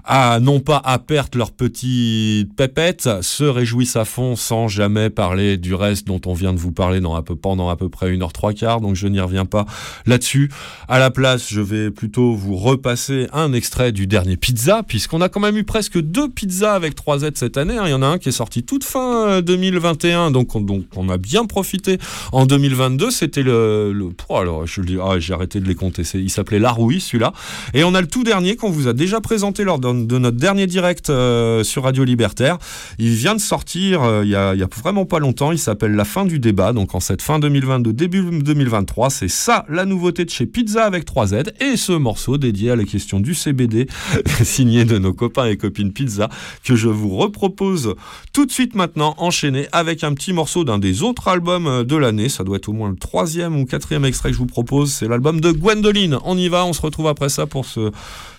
à 0.04 0.40
non 0.40 0.60
pas 0.60 0.82
à 0.84 1.00
perte 1.00 1.36
leurs 1.36 1.52
petites 1.52 2.54
pépettes, 2.56 3.10
se 3.22 3.44
réjouissent 3.44 3.96
à 3.96 4.06
fond 4.06 4.36
sans 4.36 4.68
jamais 4.68 5.10
parler 5.10 5.58
du 5.58 5.74
reste 5.74 6.08
dont 6.08 6.22
on 6.26 6.34
vient 6.34 6.54
de 6.54 6.60
vous 6.60 6.72
parler 6.72 7.00
pendant 7.42 7.70
à 7.70 7.76
peu 7.76 7.90
près 7.90 8.14
une 8.14 8.24
heure 8.24 8.34
trois 8.34 8.54
quarts, 8.54 8.82
donc 8.82 8.96
je 8.96 9.08
n'y 9.08 9.20
reviens 9.20 9.46
pas 9.46 9.66
là-dessus. 10.06 10.52
À 10.88 11.00
la 11.00 11.12
place, 11.12 11.48
je 11.50 11.62
vais 11.62 11.92
plutôt 11.92 12.34
vous 12.34 12.56
repasser 12.56 13.28
un 13.34 13.54
extrait 13.54 13.92
du 13.92 14.08
dernier 14.08 14.38
Pizza, 14.38 14.84
puisqu'on 14.84 15.22
a 15.22 15.30
quand 15.30 15.40
même 15.40 15.58
eu 15.58 15.64
presque 15.64 16.00
deux 16.00 16.30
pizzas 16.30 16.74
avec 16.74 16.96
3 16.96 17.20
Z 17.20 17.32
cette 17.36 17.58
année. 17.58 17.78
hein. 17.78 17.84
Il 17.86 17.92
y 17.92 17.94
en 17.94 18.02
a 18.02 18.08
un 18.08 18.18
qui 18.18 18.30
est 18.30 18.34
sorti 18.34 18.64
toute 18.64 18.84
fin 18.84 19.28
euh, 19.28 19.42
2021, 19.42 20.32
donc 20.32 20.56
on, 20.56 20.62
donc 20.62 20.86
on 20.96 21.10
a 21.10 21.18
bien 21.18 21.46
profité. 21.46 21.98
En 22.32 22.46
2022, 22.46 23.12
c'était 23.12 23.44
le... 23.44 23.92
le 23.94 24.10
oh, 24.30 24.38
alors, 24.38 24.68
je 24.68 24.82
le 24.82 24.88
dis, 24.88 24.98
ah, 25.02 25.20
j'ai 25.20 25.34
arrêté 25.34 25.60
de 25.60 25.68
les 25.68 25.76
compter, 25.76 26.04
il 26.14 26.30
s'appelait 26.30 26.60
Larouille, 26.60 27.02
celui-là. 27.02 27.34
Et 27.74 27.84
on 27.84 27.94
a 27.94 28.02
le 28.02 28.08
tout 28.08 28.24
dernier 28.24 28.56
qu'on 28.56 28.70
vous 28.70 28.88
a 28.88 28.94
déjà 28.94 29.22
présenté 29.22 29.64
lors 29.64 29.80
de, 29.80 29.91
de 29.94 30.18
notre 30.18 30.38
dernier 30.38 30.68
direct 30.68 31.10
euh, 31.10 31.64
sur 31.64 31.84
Radio 31.84 32.04
Libertaire. 32.04 32.58
Il 32.98 33.14
vient 33.14 33.36
de 33.36 33.42
sortir 33.42 34.04
euh, 34.04 34.24
il 34.24 34.30
y, 34.30 34.36
a, 34.36 34.56
y 34.56 34.64
a 34.64 34.68
vraiment 34.82 35.06
pas 35.06 35.20
longtemps. 35.20 35.52
Il 35.52 35.60
s'appelle 35.60 35.94
La 35.94 36.06
fin 36.06 36.26
du 36.26 36.40
débat. 36.40 36.74
Donc 36.74 36.96
en 36.96 37.00
cette 37.00 37.22
fin 37.22 37.40
2022, 37.40 37.94
début 37.94 38.22
2023, 38.22 39.10
c'est 39.10 39.28
ça 39.28 39.66
la 39.70 39.86
nouveauté 39.86 40.26
de 40.26 40.30
chez 40.30 40.46
Pizza 40.46 40.86
avec 40.86 41.06
3Z. 41.06 41.52
Et 41.62 41.78
ce 41.78 41.92
morceau 41.92 42.38
dédié 42.38 42.72
à 42.72 42.76
la 42.76 42.84
question 42.84 43.20
du 43.20 43.34
CBD, 43.34 43.88
signé 44.44 44.86
de 44.86 44.98
nos 44.98 45.14
copains 45.14 45.46
et 45.46 45.58
copines 45.58 45.94
Pizza, 45.94 46.30
que 46.64 46.76
je 46.76 46.88
vous 46.88 47.16
repropose 47.16 47.96
tout 48.34 48.46
de 48.46 48.52
suite 48.52 48.76
maintenant, 48.76 49.16
enchaîné 49.18 49.68
avec 49.72 50.04
un 50.04 50.14
petit 50.14 50.34
morceau 50.34 50.64
d'un 50.64 50.80
des 50.80 51.04
autres 51.04 51.28
albums 51.28 51.68
euh, 51.68 51.84
de 51.84 51.96
l'année. 51.96 52.30
Ça 52.30 52.44
doit 52.44 52.58
être 52.58 52.70
au 52.70 52.74
moins 52.74 52.90
le 52.90 52.96
troisième 52.96 53.60
ou 53.60 53.66
quatrième 53.66 54.06
extrait 54.06 54.30
que 54.30 54.36
je 54.36 54.40
vous 54.40 54.46
propose. 54.46 54.92
C'est 54.92 55.08
l'album 55.08 55.42
de 55.42 55.52
Gwendoline. 55.52 56.18
On 56.24 56.38
y 56.38 56.48
va, 56.48 56.66
on 56.66 56.74
se 56.74 56.82
retrouve 56.82 57.08
après 57.08 57.30
ça 57.30 57.46
pour 57.46 57.66
se 57.66 57.92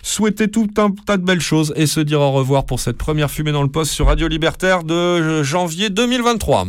souhaiter 0.03 0.49
tout 0.49 0.67
un 0.77 0.91
tas 0.91 1.17
de 1.17 1.23
belles 1.23 1.41
choses 1.41 1.73
et 1.75 1.87
se 1.87 1.99
dire 1.99 2.21
au 2.21 2.31
revoir 2.31 2.65
pour 2.65 2.79
cette 2.79 2.97
première 2.97 3.31
fumée 3.31 3.51
dans 3.51 3.63
le 3.63 3.69
poste 3.69 3.91
sur 3.91 4.05
Radio 4.05 4.27
Libertaire 4.27 4.83
de 4.83 4.93
euh, 4.93 5.43
janvier 5.43 5.89
2023. 5.89 6.67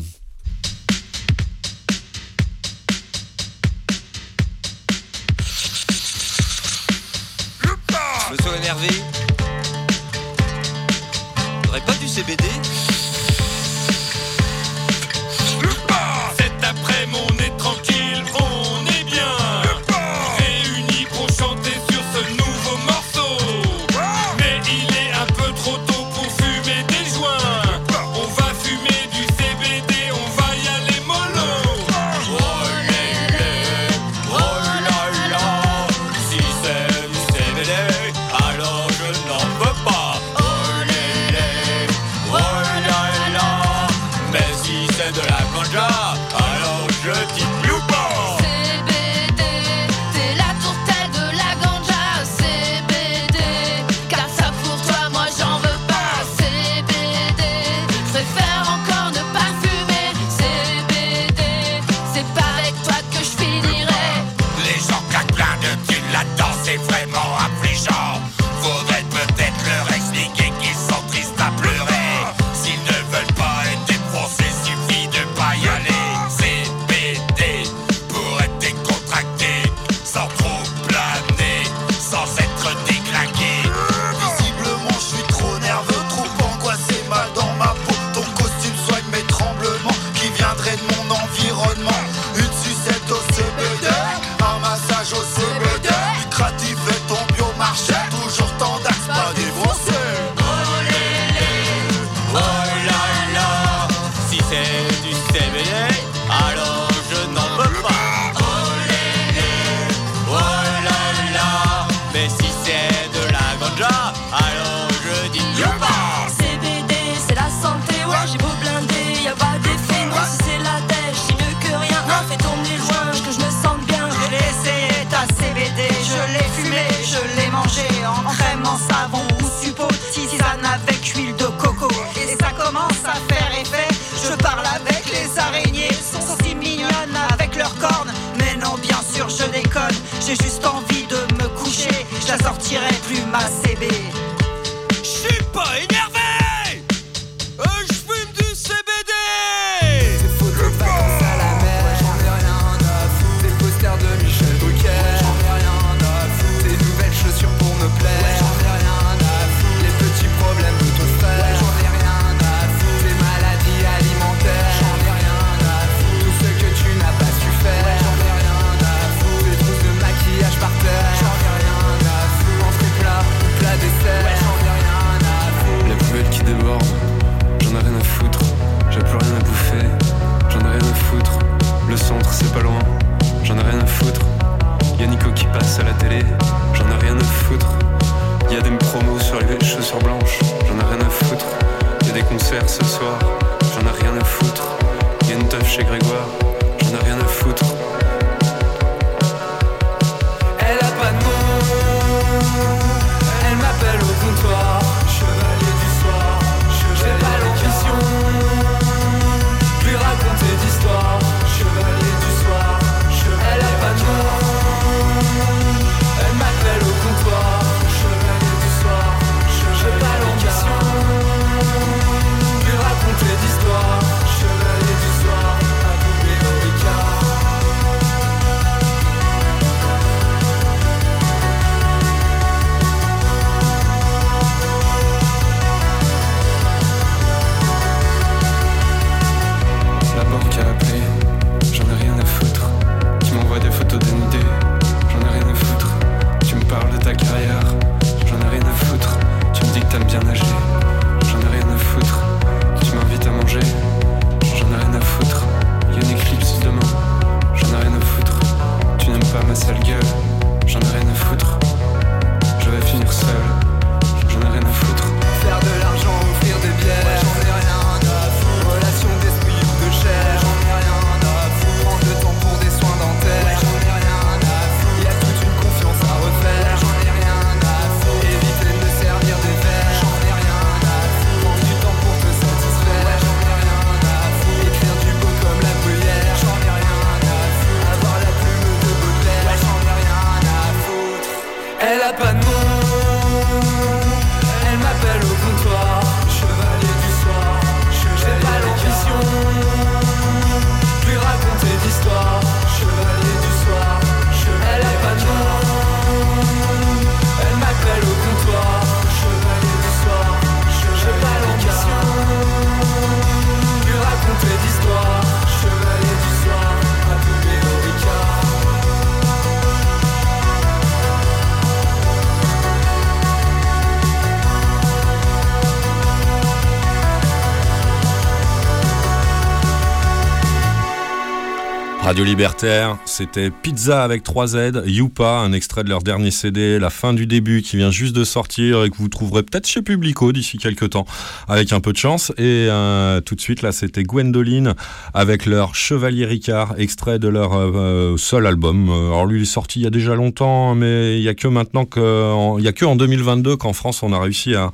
Radio 332.05 332.23
Libertaire, 332.23 332.99
c'était 333.07 333.51
Pizza 333.51 334.05
avec 334.05 334.23
3 334.23 334.47
Z, 334.49 334.83
Youpa, 334.85 335.39
un 335.39 335.55
extrait 335.55 335.85
de 335.85 335.89
leur 335.89 336.03
dernier 336.03 336.31
CD, 336.31 336.79
la 336.79 336.91
fin 336.91 337.15
du 337.15 337.27
début 337.27 337.63
qui 337.63 337.79
vient 337.79 337.91
juste 337.91 338.15
de 338.15 338.25
sortir 338.25 338.85
et 338.85 338.91
que 338.91 338.97
vous 338.99 339.09
trouverez 339.09 339.43
peut-être 339.43 339.67
chez 339.67 339.81
Publico 339.81 340.31
d'ici 340.31 340.59
quelques 340.59 340.91
temps, 340.91 341.07
avec 341.49 341.73
un 341.73 341.81
peu 341.81 341.93
de 341.93 341.97
chance. 341.97 342.31
Et 342.37 342.69
euh, 342.69 343.23
tout 343.23 343.35
de 343.35 343.41
suite, 343.41 343.63
là, 343.63 343.73
c'était 343.73 344.03
Gwendoline 344.03 344.75
avec 345.15 345.47
leur 345.47 345.75
Chevalier 345.75 346.27
Ricard, 346.27 346.75
extrait 346.77 347.19
de 347.19 347.29
leur 347.29 347.55
euh, 347.55 348.19
seul 348.19 348.47
album. 348.47 348.91
Euh, 348.91 349.07
Alors 349.07 349.25
lui, 349.25 349.39
il 349.39 349.43
est 349.43 349.47
sorti 349.47 349.81
il 349.81 349.85
y 349.85 349.87
a 349.87 349.91
déjà 349.91 350.15
longtemps, 350.15 350.75
mais 350.75 351.17
il 351.17 351.23
y 351.23 351.29
a 351.31 351.35
que 351.35 351.49
maintenant 351.49 351.87
que, 351.87 352.59
il 352.59 352.65
y 352.65 352.69
a 352.69 352.73
que 352.73 352.85
en 352.85 352.97
2022 352.97 353.57
qu'en 353.57 353.73
France 353.73 354.03
on 354.03 354.13
a 354.13 354.21
réussi 354.21 354.55
à, 354.55 354.73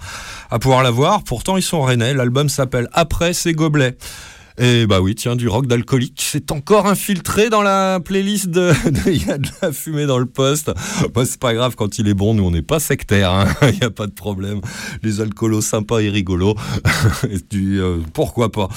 à 0.50 0.58
pouvoir 0.58 0.82
l'avoir. 0.82 1.22
Pourtant, 1.22 1.56
ils 1.56 1.62
sont 1.62 1.80
rennais. 1.80 2.12
L'album 2.12 2.48
s'appelle 2.48 2.88
Après 2.92 3.34
ces 3.34 3.52
gobelets. 3.52 3.96
Et 4.58 4.86
bah 4.86 5.00
oui, 5.00 5.14
tiens, 5.14 5.36
du 5.36 5.48
rock 5.48 5.66
d'alcoolique, 5.66 6.20
c'est 6.22 6.52
encore 6.52 6.86
infiltré 6.86 7.48
dans 7.50 7.62
la 7.62 7.98
playlist 8.04 8.48
de 8.50 8.72
Il 9.06 9.26
y 9.26 9.30
a 9.30 9.38
de 9.38 9.48
la 9.62 9.72
fumée 9.72 10.06
dans 10.06 10.18
le 10.18 10.26
poste. 10.26 10.70
Bah, 11.14 11.22
c'est 11.24 11.38
pas 11.40 11.54
grave, 11.54 11.74
quand 11.76 11.98
il 11.98 12.08
est 12.08 12.14
bon, 12.14 12.34
nous 12.34 12.44
on 12.44 12.50
n'est 12.50 12.62
pas 12.62 12.80
sectaire, 12.80 13.30
hein. 13.32 13.46
il 13.62 13.78
n'y 13.78 13.84
a 13.84 13.90
pas 13.90 14.06
de 14.06 14.12
problème. 14.12 14.60
Les 15.02 15.20
alcoolos 15.20 15.62
sympas 15.62 16.00
et 16.00 16.10
rigolos, 16.10 16.56
du, 17.50 17.80
euh, 17.80 17.98
pourquoi 18.12 18.50
pas. 18.52 18.68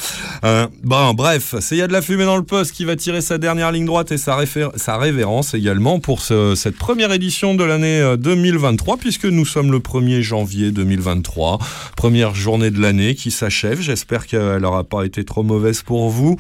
Euh, 0.46 0.68
bon, 0.84 1.14
bref, 1.14 1.56
c'est 1.60 1.76
Il 1.76 1.80
y 1.80 1.82
a 1.82 1.88
de 1.88 1.94
la 1.94 2.02
fumée 2.02 2.26
dans 2.26 2.38
le 2.38 2.44
poste 2.44 2.72
qui 2.72 2.86
va 2.86 2.96
tirer 2.96 3.22
sa 3.22 3.38
dernière 3.38 3.72
ligne 3.72 3.86
droite 3.86 4.12
et 4.12 4.18
sa, 4.18 4.38
révérence 4.98 5.54
également 5.54 6.00
pour 6.00 6.22
ce- 6.22 6.56
cette 6.56 6.78
première 6.78 7.12
édition 7.12 7.56
de 7.56 7.64
l'année 7.64 8.00
euh, 8.00 8.16
2023, 8.16 8.98
puisque 8.98 9.26
nous 9.26 9.46
sommes 9.46 9.72
le 9.72 9.80
1er 9.80 10.22
janvier 10.22 10.72
2023, 10.72 11.60
première 11.98 12.36
journée 12.36 12.72
de 12.72 12.80
l'année 12.80 13.16
qui 13.16 13.32
s'achève. 13.32 13.82
J'espère 13.82 14.28
qu'elle 14.28 14.62
n'aura 14.62 14.84
pas 14.84 15.04
été 15.04 15.26
trop 15.26 15.44
mauvaise 15.44 15.63
pour 15.86 16.10
vous. 16.10 16.36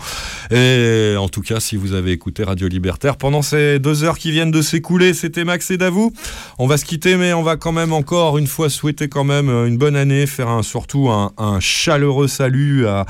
Et 0.51 1.15
en 1.17 1.29
tout 1.29 1.41
cas, 1.41 1.59
si 1.59 1.77
vous 1.77 1.93
avez 1.93 2.11
écouté 2.11 2.43
Radio 2.43 2.67
Libertaire 2.67 3.17
pendant 3.17 3.41
ces 3.41 3.79
deux 3.79 4.03
heures 4.03 4.17
qui 4.17 4.31
viennent 4.31 4.51
de 4.51 4.61
s'écouler, 4.61 5.13
c'était 5.13 5.45
Max 5.45 5.71
et 5.71 5.77
Davou. 5.77 6.11
On 6.59 6.67
va 6.67 6.77
se 6.77 6.85
quitter, 6.85 7.15
mais 7.15 7.33
on 7.33 7.43
va 7.43 7.55
quand 7.55 7.71
même 7.71 7.93
encore 7.93 8.37
une 8.37 8.47
fois 8.47 8.69
souhaiter 8.69 9.07
quand 9.07 9.23
même 9.23 9.49
une 9.49 9.77
bonne 9.77 9.95
année, 9.95 10.25
faire 10.27 10.49
un, 10.49 10.63
surtout 10.63 11.09
un 11.09 11.59
chaleureux 11.59 12.27
salut 12.27 12.85
à, 12.87 13.05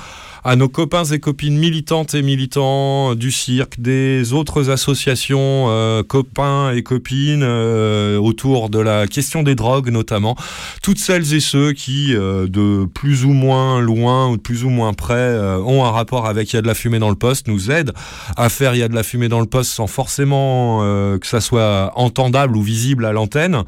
à 0.45 0.57
nos 0.57 0.67
copains 0.67 1.05
et 1.05 1.19
copines 1.19 1.57
militantes 1.57 2.15
et 2.15 2.21
militants 2.21 3.15
du 3.15 3.31
cirque, 3.31 3.79
des 3.79 4.33
autres 4.33 4.69
associations, 4.69 5.67
euh, 5.69 6.03
copains 6.03 6.71
et 6.71 6.83
copines 6.83 7.43
euh, 7.43 8.17
autour 8.17 8.69
de 8.69 8.79
la 8.79 9.07
question 9.07 9.41
des 9.41 9.55
drogues 9.55 9.89
notamment. 9.89 10.35
Toutes 10.81 10.99
celles 10.99 11.33
et 11.33 11.39
ceux 11.39 11.71
qui, 11.71 12.13
euh, 12.13 12.47
de 12.47 12.85
plus 12.85 13.23
ou 13.23 13.31
moins 13.31 13.79
loin 13.79 14.29
ou 14.29 14.35
de 14.35 14.41
plus 14.41 14.65
ou 14.65 14.69
moins 14.69 14.93
près, 14.93 15.33
ont 15.65 15.85
un 15.85 15.91
rapport 15.91 16.25
avec 16.27 16.51
Il 16.51 16.57
y 16.57 16.59
a 16.59 16.61
de 16.61 16.67
la 16.67 16.73
fumée 16.73 16.99
dans 16.99 17.09
le 17.09 17.15
poste, 17.15 17.47
nous 17.47 17.71
aident 17.71 17.93
à 18.35 18.49
faire 18.49 18.75
Il 18.75 18.79
y 18.79 18.83
a 18.83 18.89
de 18.89 18.95
la 18.95 19.03
fumée 19.03 19.29
dans 19.29 19.39
le 19.39 19.45
poste 19.45 19.71
sans 19.71 19.87
forcément 19.87 20.79
que 21.19 21.27
ça 21.27 21.39
soit 21.39 21.91
entendable 21.95 22.57
ou 22.57 22.61
visible 22.61 23.05
à 23.05 23.13
l'antenne, 23.13 23.63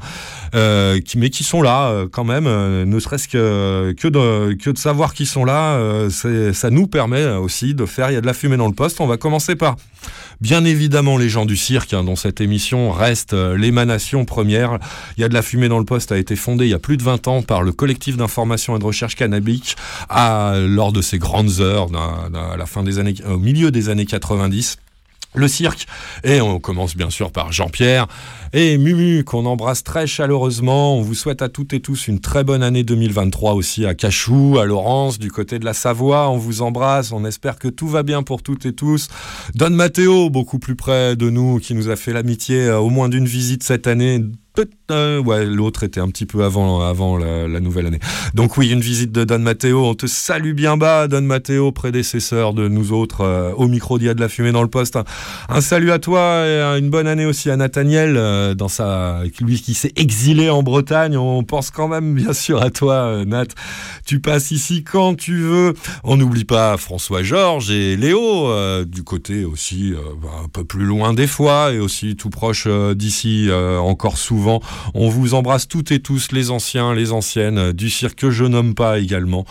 mais 0.52 1.30
qui 1.30 1.44
sont 1.44 1.62
là 1.62 2.04
quand 2.12 2.24
même, 2.24 2.44
ne 2.84 3.00
serait-ce 3.00 3.28
que, 3.28 3.94
que, 3.98 4.08
de, 4.08 4.78
savoir 4.78 5.14
qu'ils 5.14 5.26
sont 5.26 5.44
là, 5.44 6.08
c'est- 6.10 6.52
ça 6.66 6.70
nous 6.70 6.88
permet 6.88 7.24
aussi 7.26 7.74
de 7.74 7.86
faire 7.86 8.10
Il 8.10 8.14
y 8.14 8.16
a 8.16 8.20
de 8.20 8.26
la 8.26 8.34
fumée 8.34 8.56
dans 8.56 8.66
le 8.66 8.74
poste. 8.74 9.00
On 9.00 9.06
va 9.06 9.16
commencer 9.16 9.54
par 9.54 9.76
Bien 10.40 10.64
évidemment, 10.64 11.16
les 11.16 11.28
gens 11.28 11.46
du 11.46 11.56
cirque, 11.56 11.94
hein, 11.94 12.02
dont 12.02 12.16
cette 12.16 12.40
émission 12.40 12.90
reste 12.90 13.34
euh, 13.34 13.56
l'émanation 13.56 14.24
première. 14.24 14.78
Il 15.16 15.20
y 15.20 15.24
a 15.24 15.28
de 15.28 15.34
la 15.34 15.42
fumée 15.42 15.68
dans 15.68 15.78
le 15.78 15.84
poste, 15.84 16.10
a 16.10 16.18
été 16.18 16.34
fondé 16.34 16.66
il 16.66 16.70
y 16.70 16.74
a 16.74 16.80
plus 16.80 16.96
de 16.96 17.04
20 17.04 17.28
ans 17.28 17.42
par 17.42 17.62
le 17.62 17.70
collectif 17.70 18.16
d'information 18.16 18.76
et 18.76 18.80
de 18.80 18.84
recherche 18.84 19.14
cannabique 19.14 19.76
à, 20.08 20.56
lors 20.58 20.92
de 20.92 21.02
ses 21.02 21.18
grandes 21.18 21.60
heures, 21.60 21.88
à 21.94 22.56
la 22.56 22.66
fin 22.66 22.82
des 22.82 22.98
années, 22.98 23.14
au 23.26 23.38
milieu 23.38 23.70
des 23.70 23.88
années 23.88 24.06
90 24.06 24.76
le 25.34 25.48
cirque. 25.48 25.86
Et 26.24 26.40
on 26.40 26.60
commence 26.60 26.96
bien 26.96 27.10
sûr 27.10 27.30
par 27.30 27.52
Jean-Pierre 27.52 28.06
et 28.52 28.78
Mumu, 28.78 29.24
qu'on 29.24 29.44
embrasse 29.44 29.84
très 29.84 30.06
chaleureusement. 30.06 30.96
On 30.96 31.02
vous 31.02 31.14
souhaite 31.14 31.42
à 31.42 31.48
toutes 31.48 31.72
et 31.72 31.80
tous 31.80 32.08
une 32.08 32.20
très 32.20 32.44
bonne 32.44 32.62
année 32.62 32.84
2023 32.84 33.54
aussi 33.54 33.84
à 33.84 33.94
Cachou, 33.94 34.58
à 34.58 34.64
Laurence, 34.64 35.18
du 35.18 35.30
côté 35.30 35.58
de 35.58 35.64
la 35.64 35.74
Savoie. 35.74 36.30
On 36.30 36.38
vous 36.38 36.62
embrasse. 36.62 37.12
On 37.12 37.24
espère 37.24 37.58
que 37.58 37.68
tout 37.68 37.88
va 37.88 38.02
bien 38.02 38.22
pour 38.22 38.42
toutes 38.42 38.66
et 38.66 38.72
tous. 38.72 39.08
Don 39.54 39.70
Matteo, 39.70 40.30
beaucoup 40.30 40.58
plus 40.58 40.76
près 40.76 41.16
de 41.16 41.28
nous, 41.28 41.58
qui 41.58 41.74
nous 41.74 41.90
a 41.90 41.96
fait 41.96 42.12
l'amitié 42.12 42.66
euh, 42.66 42.78
au 42.78 42.88
moins 42.88 43.08
d'une 43.08 43.26
visite 43.26 43.62
cette 43.62 43.86
année. 43.86 44.22
Euh, 44.90 45.20
ouais, 45.20 45.44
l'autre 45.44 45.82
était 45.82 46.00
un 46.00 46.08
petit 46.08 46.26
peu 46.26 46.44
avant, 46.44 46.80
avant 46.80 47.16
la, 47.16 47.60
nouvelle 47.60 47.86
année. 47.86 47.98
Donc 48.34 48.56
oui, 48.56 48.70
une 48.70 48.80
visite 48.80 49.10
de 49.10 49.24
Don 49.24 49.38
Matteo. 49.40 49.84
On 49.84 49.94
te 49.94 50.06
salue 50.06 50.52
bien 50.52 50.76
bas, 50.76 51.08
Don 51.08 51.22
Matteo, 51.22 51.72
prédécesseur 51.72 52.54
de 52.54 52.68
nous 52.68 52.92
autres 52.92 53.22
euh, 53.22 53.52
au 53.56 53.66
micro 53.66 53.98
d'Il 53.98 54.06
y 54.06 54.10
a 54.10 54.14
de 54.14 54.20
la 54.20 54.28
fumée 54.28 54.52
dans 54.52 54.62
le 54.62 54.68
poste. 54.68 54.98
Un, 55.48 55.60
salut 55.60 55.90
à 55.90 55.98
toi 55.98 56.46
et 56.46 56.78
une 56.78 56.90
bonne 56.90 57.08
année 57.08 57.26
aussi 57.26 57.50
à 57.50 57.56
Nathaniel, 57.56 58.16
euh, 58.16 58.54
dans 58.54 58.68
sa, 58.68 59.22
lui 59.40 59.60
qui 59.60 59.74
s'est 59.74 59.92
exilé 59.96 60.50
en 60.50 60.62
Bretagne. 60.62 61.16
On 61.16 61.42
pense 61.42 61.70
quand 61.70 61.88
même 61.88 62.14
bien 62.14 62.32
sûr 62.32 62.62
à 62.62 62.70
toi, 62.70 63.24
Nat. 63.26 63.46
Tu 64.06 64.20
passes 64.20 64.52
ici 64.52 64.84
quand 64.84 65.16
tu 65.16 65.38
veux. 65.38 65.74
On 66.04 66.16
n'oublie 66.16 66.44
pas 66.44 66.76
François 66.76 67.22
Georges 67.22 67.70
et 67.70 67.96
Léo, 67.96 68.48
du 68.84 69.02
côté 69.02 69.44
aussi 69.44 69.94
bah, 70.22 70.28
un 70.44 70.48
peu 70.48 70.64
plus 70.64 70.84
loin 70.84 71.12
des 71.12 71.26
fois 71.26 71.72
et 71.72 71.80
aussi 71.80 72.14
tout 72.14 72.30
proche 72.30 72.68
d'ici 72.94 73.48
encore 73.80 74.18
souvent. 74.18 74.45
On 74.94 75.08
vous 75.08 75.34
embrasse 75.34 75.68
toutes 75.68 75.92
et 75.92 76.00
tous, 76.00 76.32
les 76.32 76.50
anciens, 76.50 76.94
les 76.94 77.12
anciennes, 77.12 77.58
euh, 77.58 77.72
du 77.72 77.90
cirque 77.90 78.18
que 78.18 78.30
je 78.30 78.44
nomme 78.44 78.74
pas 78.74 78.98
également. 78.98 79.44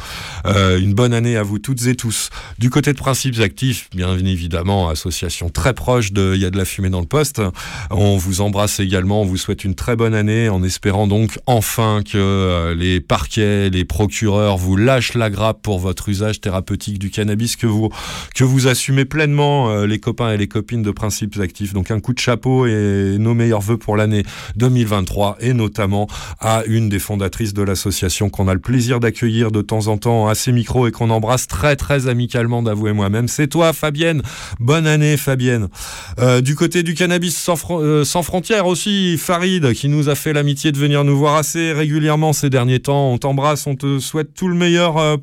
Euh, 0.46 0.80
une 0.80 0.94
bonne 0.94 1.14
année 1.14 1.38
à 1.38 1.44
vous 1.44 1.60
toutes 1.60 1.86
et 1.88 1.96
tous. 1.96 2.30
Du 2.60 2.70
côté 2.70 2.94
de 2.94 2.98
Principes 2.98 3.40
Actifs, 3.40 3.90
bien 3.94 4.18
évidemment, 4.18 4.90
association 4.90 5.50
très 5.50 5.74
proche 5.74 6.12
de 6.12 6.34
Il 6.36 6.42
y 6.42 6.46
a 6.46 6.50
de 6.50 6.58
la 6.58 6.66
fumée 6.66 6.90
dans 6.90 7.00
le 7.00 7.06
poste. 7.06 7.42
On 7.92 8.18
vous 8.18 8.42
embrasse 8.42 8.80
également, 8.80 9.22
on 9.22 9.26
vous 9.26 9.38
souhaite 9.38 9.64
une 9.64 9.76
très 9.76 9.96
bonne 9.96 10.14
année 10.14 10.50
en 10.50 10.64
espérant 10.64 11.08
donc 11.08 11.40
enfin 11.46 12.02
que 12.04 12.18
euh, 12.18 12.76
les 12.76 13.02
parquets, 13.02 13.70
les 13.70 13.86
procureurs 13.86 14.58
vous 14.58 14.76
lâchent 14.76 15.14
la 15.14 15.30
grappe 15.30 15.62
pour 15.62 15.80
votre 15.80 16.10
usage 16.10 16.42
thérapeutique 16.42 17.00
du 17.00 17.10
cannabis 17.10 17.56
que 17.56 17.68
vous, 17.68 17.90
que 18.34 18.44
vous 18.44 18.68
assumez 18.68 19.06
pleinement 19.06 19.84
les 19.86 20.00
copains 20.00 20.32
et 20.32 20.38
les 20.38 20.48
copines 20.48 20.82
de 20.82 20.92
Principes 20.92 21.40
Actifs. 21.40 21.74
Donc 21.74 21.92
un 21.92 22.00
coup 22.00 22.14
de 22.14 22.20
chapeau 22.20 22.66
et 22.66 23.18
nos 23.20 23.34
meilleurs 23.34 23.62
voeux 23.62 23.78
pour 23.78 23.98
l'année 23.98 24.24
2023 24.86 25.38
et 25.40 25.54
notamment 25.54 26.08
à 26.40 26.64
une 26.66 26.90
des 26.90 27.00
fondatrices 27.00 27.54
de 27.54 27.64
l'association 27.64 28.30
qu'on 28.30 28.48
a 28.48 28.54
le 28.54 28.60
plaisir 28.60 29.00
d'accueillir 29.00 29.52
de 29.52 29.62
temps 29.62 29.88
en 29.88 29.98
temps 29.98 30.28
à 30.28 30.36
ces 30.36 30.52
micros 30.52 30.88
et 30.88 30.92
qu'on 30.92 31.10
embrasse 31.10 31.48
très 31.48 31.76
très 31.76 32.08
amicalement 32.08 32.62
d'avouer 32.62 32.94
moi-même. 32.94 33.28
C'est 33.28 33.48
toi 33.48 33.74
Fabienne. 33.74 34.22
Bonne 34.60 34.88
année 34.88 35.18
Fabienne. 35.18 35.68
Euh, 36.20 36.42
du 36.42 36.56
côté 36.56 36.84
du 36.84 36.94
cannabis 36.94 37.50
euh, 37.72 38.06
sans 38.06 38.24
frontières 38.24 38.68
aussi, 38.68 39.18
Farid 39.18 39.74
qui 39.74 39.90
nous 39.90 40.10
a 40.10 40.16
fait 40.16 40.34
l'amitié 40.34 40.72
de 40.72 40.78
venir 40.78 41.04
nous 41.04 41.18
voir 41.18 41.36
assez 41.36 41.74
régulièrement 41.74 42.34
ces 42.34 42.50
derniers 42.50 42.80
temps. 42.80 43.12
On 43.12 43.18
t'embrasse, 43.18 43.68
on 43.68 43.76
te 43.76 44.00
souhaite 44.00 44.34
tout 44.34 44.48
le 44.48 44.56
meilleur 44.56 44.98
euh, 44.98 45.18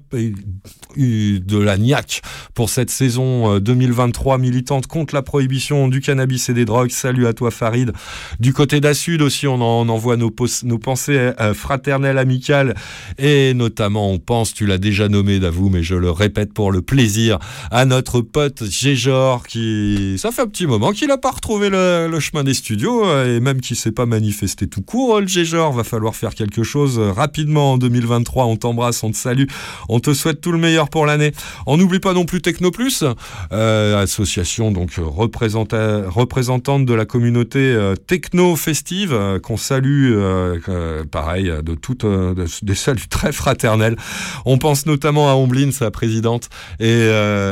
de 0.96 1.58
la 1.58 1.78
niaque 1.78 2.22
pour 2.54 2.70
cette 2.70 2.90
saison 2.90 3.54
euh, 3.54 3.60
2023 3.60 4.38
militante 4.38 4.86
contre 4.86 5.14
la 5.14 5.22
prohibition 5.22 5.88
du 5.88 6.00
cannabis 6.00 6.48
et 6.48 6.54
des 6.54 6.64
drogues. 6.64 6.90
Salut 6.90 7.26
à 7.26 7.32
toi 7.32 7.50
Farid. 7.50 7.92
Du 8.40 8.52
côté 8.52 8.80
d'Assud 8.80 9.22
aussi, 9.22 9.46
on, 9.46 9.51
on 9.60 9.88
envoie 9.88 10.16
nos, 10.16 10.30
pensées 10.30 11.32
euh, 11.40 11.54
fraternelles, 11.54 12.18
amicales 12.18 12.74
et 13.18 13.54
notamment 13.54 14.10
on 14.10 14.18
pense, 14.18 14.54
tu 14.54 14.66
l'as 14.66 14.78
déjà 14.78 15.08
nommé 15.08 15.38
d'avoue, 15.38 15.68
mais 15.68 15.82
je 15.82 15.94
le 15.94 16.10
répète 16.10 16.52
pour 16.52 16.72
le 16.72 16.82
plaisir, 16.82 17.38
à 17.70 17.84
notre 17.84 18.20
pote 18.20 18.64
Géjor 18.64 19.46
qui, 19.46 20.16
ça 20.18 20.30
fait 20.30 20.42
un 20.42 20.46
petit 20.46 20.66
moment 20.66 20.92
qu'il 20.92 21.08
n'a 21.08 21.18
pas 21.18 21.30
retrouvé 21.30 21.68
le, 21.70 22.18
chemin 22.20 22.44
des 22.44 22.54
studios 22.54 23.04
euh, 23.06 23.36
et 23.36 23.40
même 23.40 23.60
qu'il 23.60 23.76
s'est 23.76 23.92
pas 23.92 24.06
manifesté 24.06 24.66
tout 24.66 24.82
court, 24.82 25.20
le 25.20 25.26
Géjor. 25.26 25.72
Va 25.72 25.84
falloir 25.84 26.14
faire 26.14 26.34
quelque 26.34 26.62
chose 26.62 26.98
euh, 26.98 27.12
rapidement 27.12 27.72
en 27.72 27.78
2023. 27.78 28.46
On 28.46 28.56
t'embrasse, 28.56 29.02
on 29.02 29.10
te 29.10 29.16
salue, 29.16 29.46
on 29.88 30.00
te 30.00 30.14
souhaite 30.14 30.40
tout 30.40 30.52
le 30.52 30.58
meilleur 30.58 30.88
pour 30.88 31.06
l'année. 31.06 31.32
On 31.66 31.76
n'oublie 31.76 32.00
pas 32.00 32.12
non 32.12 32.24
plus 32.24 32.40
Technoplus, 32.40 33.04
euh, 33.52 34.02
association 34.02 34.72
donc 34.72 34.98
euh, 34.98 35.02
représenta- 35.02 36.04
représentante 36.06 36.86
de 36.86 36.94
la 36.94 37.04
communauté 37.04 37.58
euh, 37.58 37.94
techno 37.94 38.56
festive 38.56 39.31
euh, 39.32 39.38
qu'on 39.38 39.56
salue, 39.56 40.12
euh, 40.12 40.58
euh, 40.68 41.04
pareil, 41.04 41.52
de 41.64 41.74
toutes 41.74 42.04
de- 42.04 42.46
des 42.62 42.74
saluts 42.74 43.08
très 43.08 43.32
fraternels. 43.32 43.96
On 44.44 44.58
pense 44.58 44.86
notamment 44.86 45.30
à 45.30 45.34
Omblin, 45.34 45.70
sa 45.72 45.90
présidente, 45.90 46.48
et, 46.80 46.88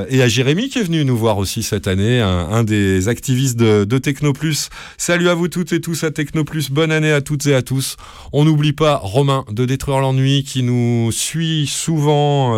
et 0.09 0.23
à 0.23 0.28
Jérémy 0.28 0.69
qui 0.69 0.78
est 0.78 0.82
venu 0.82 1.05
nous 1.05 1.16
voir 1.16 1.39
aussi 1.39 1.62
cette 1.62 1.86
année, 1.89 2.20
un, 2.20 2.65
des 2.65 3.09
activistes 3.09 3.59
de, 3.59 3.85
de 3.85 3.98
Technoplus. 3.98 4.69
Salut 4.97 5.28
à 5.28 5.35
vous 5.35 5.48
toutes 5.48 5.73
et 5.73 5.81
tous 5.81 6.05
à 6.05 6.11
Technoplus, 6.11 6.70
bonne 6.70 6.93
année 6.93 7.12
à 7.12 7.20
toutes 7.20 7.47
et 7.47 7.55
à 7.55 7.62
tous. 7.62 7.97
On 8.32 8.44
n'oublie 8.44 8.73
pas 8.73 8.97
Romain 9.02 9.44
de 9.51 9.65
Détruire 9.65 10.01
l'ennui 10.01 10.44
qui 10.44 10.62
nous 10.62 11.11
suit 11.12 11.66
souvent, 11.66 12.52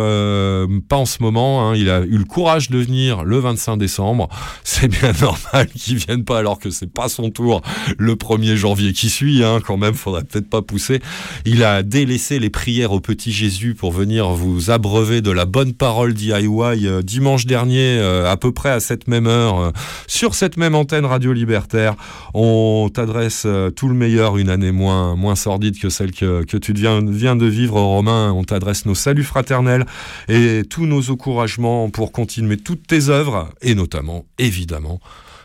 pas 0.89 0.97
en 0.97 1.05
ce 1.05 1.21
moment, 1.21 1.69
hein, 1.69 1.75
il 1.75 1.89
a 1.89 2.01
eu 2.01 2.17
le 2.17 2.25
courage 2.25 2.69
de 2.69 2.77
venir 2.77 3.23
le 3.23 3.39
25 3.39 3.77
décembre. 3.77 4.29
C'est 4.63 4.87
bien 4.87 5.11
normal 5.21 5.67
qu'il 5.75 5.97
vienne 5.97 6.23
pas 6.23 6.39
alors 6.39 6.59
que 6.59 6.69
c'est 6.69 6.91
pas 6.91 7.09
son 7.09 7.29
tour 7.29 7.61
le 7.97 8.15
1er 8.15 8.55
janvier 8.55 8.93
qui 8.93 9.09
suis, 9.13 9.43
hein, 9.43 9.59
quand 9.65 9.77
même, 9.77 9.93
faudrait 9.93 10.23
peut-être 10.23 10.49
pas 10.49 10.61
pousser. 10.61 10.99
Il 11.45 11.63
a 11.63 11.83
délaissé 11.83 12.39
les 12.39 12.49
prières 12.49 12.91
au 12.91 12.99
petit 12.99 13.31
Jésus 13.31 13.75
pour 13.75 13.91
venir 13.91 14.29
vous 14.29 14.71
abreuver 14.71 15.21
de 15.21 15.31
la 15.31 15.45
bonne 15.45 15.73
parole 15.73 16.13
DIY 16.13 16.87
euh, 16.87 17.01
dimanche 17.01 17.45
dernier, 17.45 17.97
euh, 17.99 18.31
à 18.31 18.37
peu 18.37 18.51
près 18.51 18.69
à 18.69 18.79
cette 18.79 19.07
même 19.07 19.27
heure, 19.27 19.59
euh, 19.59 19.71
sur 20.07 20.35
cette 20.35 20.57
même 20.57 20.75
antenne 20.75 21.05
Radio 21.05 21.33
Libertaire. 21.33 21.95
On 22.33 22.89
t'adresse 22.93 23.47
tout 23.75 23.87
le 23.87 23.95
meilleur, 23.95 24.37
une 24.37 24.49
année 24.49 24.71
moins, 24.71 25.15
moins 25.15 25.35
sordide 25.35 25.79
que 25.79 25.89
celle 25.89 26.11
que, 26.11 26.43
que 26.43 26.57
tu 26.57 26.73
viens, 26.73 27.01
viens 27.05 27.35
de 27.35 27.45
vivre, 27.45 27.79
Romain. 27.79 28.31
On 28.31 28.43
t'adresse 28.43 28.85
nos 28.85 28.95
saluts 28.95 29.23
fraternels 29.23 29.85
et 30.27 30.63
tous 30.69 30.85
nos 30.85 31.11
encouragements 31.11 31.89
pour 31.89 32.11
continuer 32.11 32.57
toutes 32.57 32.87
tes 32.87 33.09
œuvres, 33.09 33.49
et 33.61 33.75
notamment, 33.75 34.25
évidemment, 34.39 34.99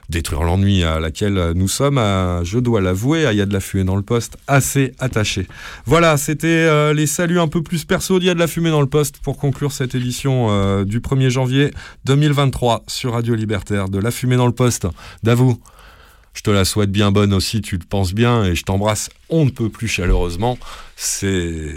détruire 0.09 0.43
l'ennui 0.43 0.85
à 0.85 1.01
laquelle 1.01 1.53
nous 1.55 1.69
sommes, 1.69 1.99
je 2.43 2.59
dois 2.59 2.81
l'avouer, 2.81 3.27
à 3.27 3.33
y 3.33 3.41
a 3.41 3.47
de 3.47 3.53
la 3.53 3.61
fumée 3.61 3.85
dans 3.85 3.97
le 3.97 4.03
poste, 4.03 4.37
assez 4.47 4.95
attaché. 4.99 5.47
Voilà, 5.87 6.17
c'était 6.17 6.47
euh, 6.49 6.93
les 6.93 7.07
saluts 7.07 7.41
un 7.41 7.49
peu 7.49 7.63
plus 7.63 7.85
perso 7.85 8.19
d'Il 8.19 8.29
y 8.29 8.31
a 8.31 8.35
de 8.35 8.39
la 8.39 8.47
fumée 8.47 8.71
dans 8.71 8.81
le 8.81 8.87
poste 8.87 9.19
pour 9.19 9.39
conclure 9.39 9.73
cette 9.73 9.95
édition 9.95 10.49
euh, 10.51 10.85
du 10.85 11.01
1er 11.01 11.31
janvier 11.31 11.71
2023 12.05 12.85
sur 12.87 13.13
Radio 13.13 13.35
Libertaire 13.35 13.89
de 13.89 13.99
la 13.99 14.11
fumée 14.11 14.37
dans 14.37 14.47
le 14.47 14.53
poste. 14.53 14.87
Davou, 15.23 15.61
je 16.35 16.43
te 16.43 16.51
la 16.51 16.65
souhaite 16.65 16.91
bien 16.91 17.11
bonne 17.13 17.33
aussi, 17.33 17.61
tu 17.61 17.77
le 17.77 17.85
penses 17.85 18.15
bien, 18.15 18.45
et 18.45 18.55
je 18.55 18.65
t'embrasse 18.65 19.11
on 19.29 19.45
ne 19.45 19.51
peut 19.51 19.69
plus 19.69 19.89
chaleureusement. 19.89 20.59
C'est 20.97 21.75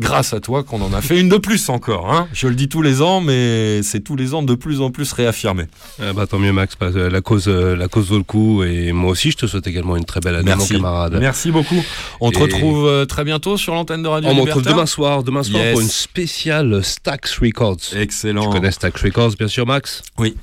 grâce 0.00 0.32
à 0.32 0.40
toi 0.40 0.62
qu'on 0.62 0.80
en 0.82 0.92
a 0.92 1.00
fait 1.02 1.18
une 1.20 1.28
de 1.28 1.36
plus 1.36 1.68
encore. 1.68 2.12
Hein 2.12 2.28
je 2.32 2.46
le 2.48 2.54
dis 2.54 2.68
tous 2.68 2.82
les 2.82 3.02
ans, 3.02 3.20
mais 3.20 3.82
c'est 3.82 4.00
tous 4.00 4.16
les 4.16 4.34
ans 4.34 4.42
de 4.42 4.54
plus 4.54 4.80
en 4.80 4.90
plus 4.90 5.12
réaffirmé. 5.12 5.64
Ah 6.00 6.12
bah, 6.12 6.26
tant 6.26 6.38
mieux 6.38 6.52
Max, 6.52 6.76
la 6.80 7.20
cause, 7.20 7.48
euh, 7.48 7.76
la 7.76 7.88
cause 7.88 8.08
vaut 8.10 8.16
le 8.18 8.22
coup 8.22 8.62
et 8.62 8.92
moi 8.92 9.10
aussi 9.10 9.30
je 9.30 9.36
te 9.36 9.46
souhaite 9.46 9.66
également 9.66 9.96
une 9.96 10.04
très 10.04 10.20
belle 10.20 10.34
année 10.36 10.44
Merci. 10.46 10.74
mon 10.74 10.78
camarade. 10.80 11.16
Merci 11.20 11.50
beaucoup. 11.50 11.82
On 12.20 12.30
te 12.30 12.38
Et- 12.38 12.42
retrouve 12.42 12.86
euh, 12.86 13.04
très 13.06 13.24
bientôt 13.24 13.56
sur 13.56 13.74
l'antenne 13.74 14.02
de 14.02 14.08
Radio 14.08 14.30
On 14.30 14.34
me 14.34 14.40
retrouve 14.42 14.58
Libertaire. 14.62 14.74
demain 14.76 14.86
soir, 14.86 15.22
demain 15.22 15.42
soir 15.42 15.62
Yes. 15.62 15.72
pour 15.72 15.80
une 15.80 15.88
spéciale 15.88 16.84
Stax 16.84 17.38
Records. 17.38 17.76
Excellent. 17.96 18.48
Tu 18.50 18.56
connais 18.56 18.70
Stax 18.70 19.02
Records 19.02 19.32
bien 19.38 19.48
sûr 19.48 19.66
Max? 19.66 20.02
Oui. 20.18 20.36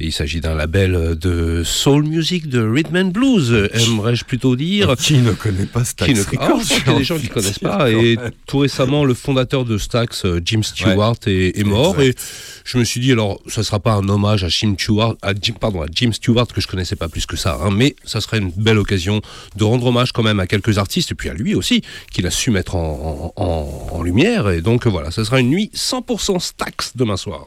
Et 0.00 0.06
il 0.06 0.12
s'agit 0.12 0.40
d'un 0.40 0.56
label 0.56 1.16
de 1.16 1.62
soul 1.64 2.02
music, 2.02 2.48
de 2.48 2.60
rhythm 2.60 2.96
and 2.96 3.04
blues, 3.12 3.52
euh, 3.52 3.68
aimerais-je 3.74 4.24
plutôt 4.24 4.56
dire. 4.56 4.96
Qui 4.98 5.18
ne 5.18 5.30
connaît 5.30 5.66
pas 5.66 5.84
Stax 5.84 6.12
Qui 6.12 6.18
ne- 6.18 6.24
Records, 6.24 6.60
Ah, 6.68 6.74
qu'il 6.80 6.92
y 6.92 6.94
a 6.96 6.98
des 6.98 7.04
gens 7.04 7.16
qui 7.16 7.28
de 7.28 7.32
connaissent 7.32 7.60
pas. 7.60 7.90
Et 7.92 8.18
tout 8.48 8.58
récemment, 8.58 9.04
le 9.04 9.14
fondateur 9.14 9.64
de 9.64 9.78
Stax, 9.78 10.24
euh, 10.24 10.40
Jim 10.44 10.62
Stewart, 10.64 11.14
est, 11.26 11.56
est 11.56 11.62
mort. 11.62 12.00
Exact. 12.00 12.18
Et 12.18 12.60
je 12.64 12.78
me 12.78 12.82
suis 12.82 12.98
dit, 13.00 13.12
alors, 13.12 13.40
ça 13.46 13.62
sera 13.62 13.78
pas 13.78 13.92
un 13.92 14.08
hommage 14.08 14.42
à 14.42 14.48
Jim 14.48 14.74
Stewart, 14.76 15.14
à 15.22 15.32
Jim, 15.40 15.54
pardon, 15.60 15.82
à 15.82 15.86
Jim 15.92 16.10
Stewart 16.12 16.48
que 16.48 16.60
je 16.60 16.66
connaissais 16.66 16.96
pas 16.96 17.08
plus 17.08 17.24
que 17.26 17.36
ça, 17.36 17.60
hein, 17.62 17.70
mais 17.72 17.94
ça 18.04 18.20
serait 18.20 18.38
une 18.38 18.50
belle 18.50 18.78
occasion 18.78 19.20
de 19.54 19.62
rendre 19.62 19.86
hommage 19.86 20.10
quand 20.10 20.24
même 20.24 20.40
à 20.40 20.48
quelques 20.48 20.76
artistes 20.78 21.12
et 21.12 21.14
puis 21.14 21.28
à 21.28 21.34
lui 21.34 21.54
aussi, 21.54 21.82
qu'il 22.10 22.26
a 22.26 22.32
su 22.32 22.50
mettre 22.50 22.74
en, 22.74 23.32
en- 23.36 23.42
en- 23.44 23.88
en 23.92 24.02
lumière. 24.02 24.50
Et 24.50 24.60
donc 24.60 24.88
voilà, 24.88 25.12
ça 25.12 25.24
sera 25.24 25.38
une 25.38 25.50
nuit 25.50 25.70
100% 25.72 26.40
Stax 26.40 26.96
demain 26.96 27.16
soir. 27.16 27.46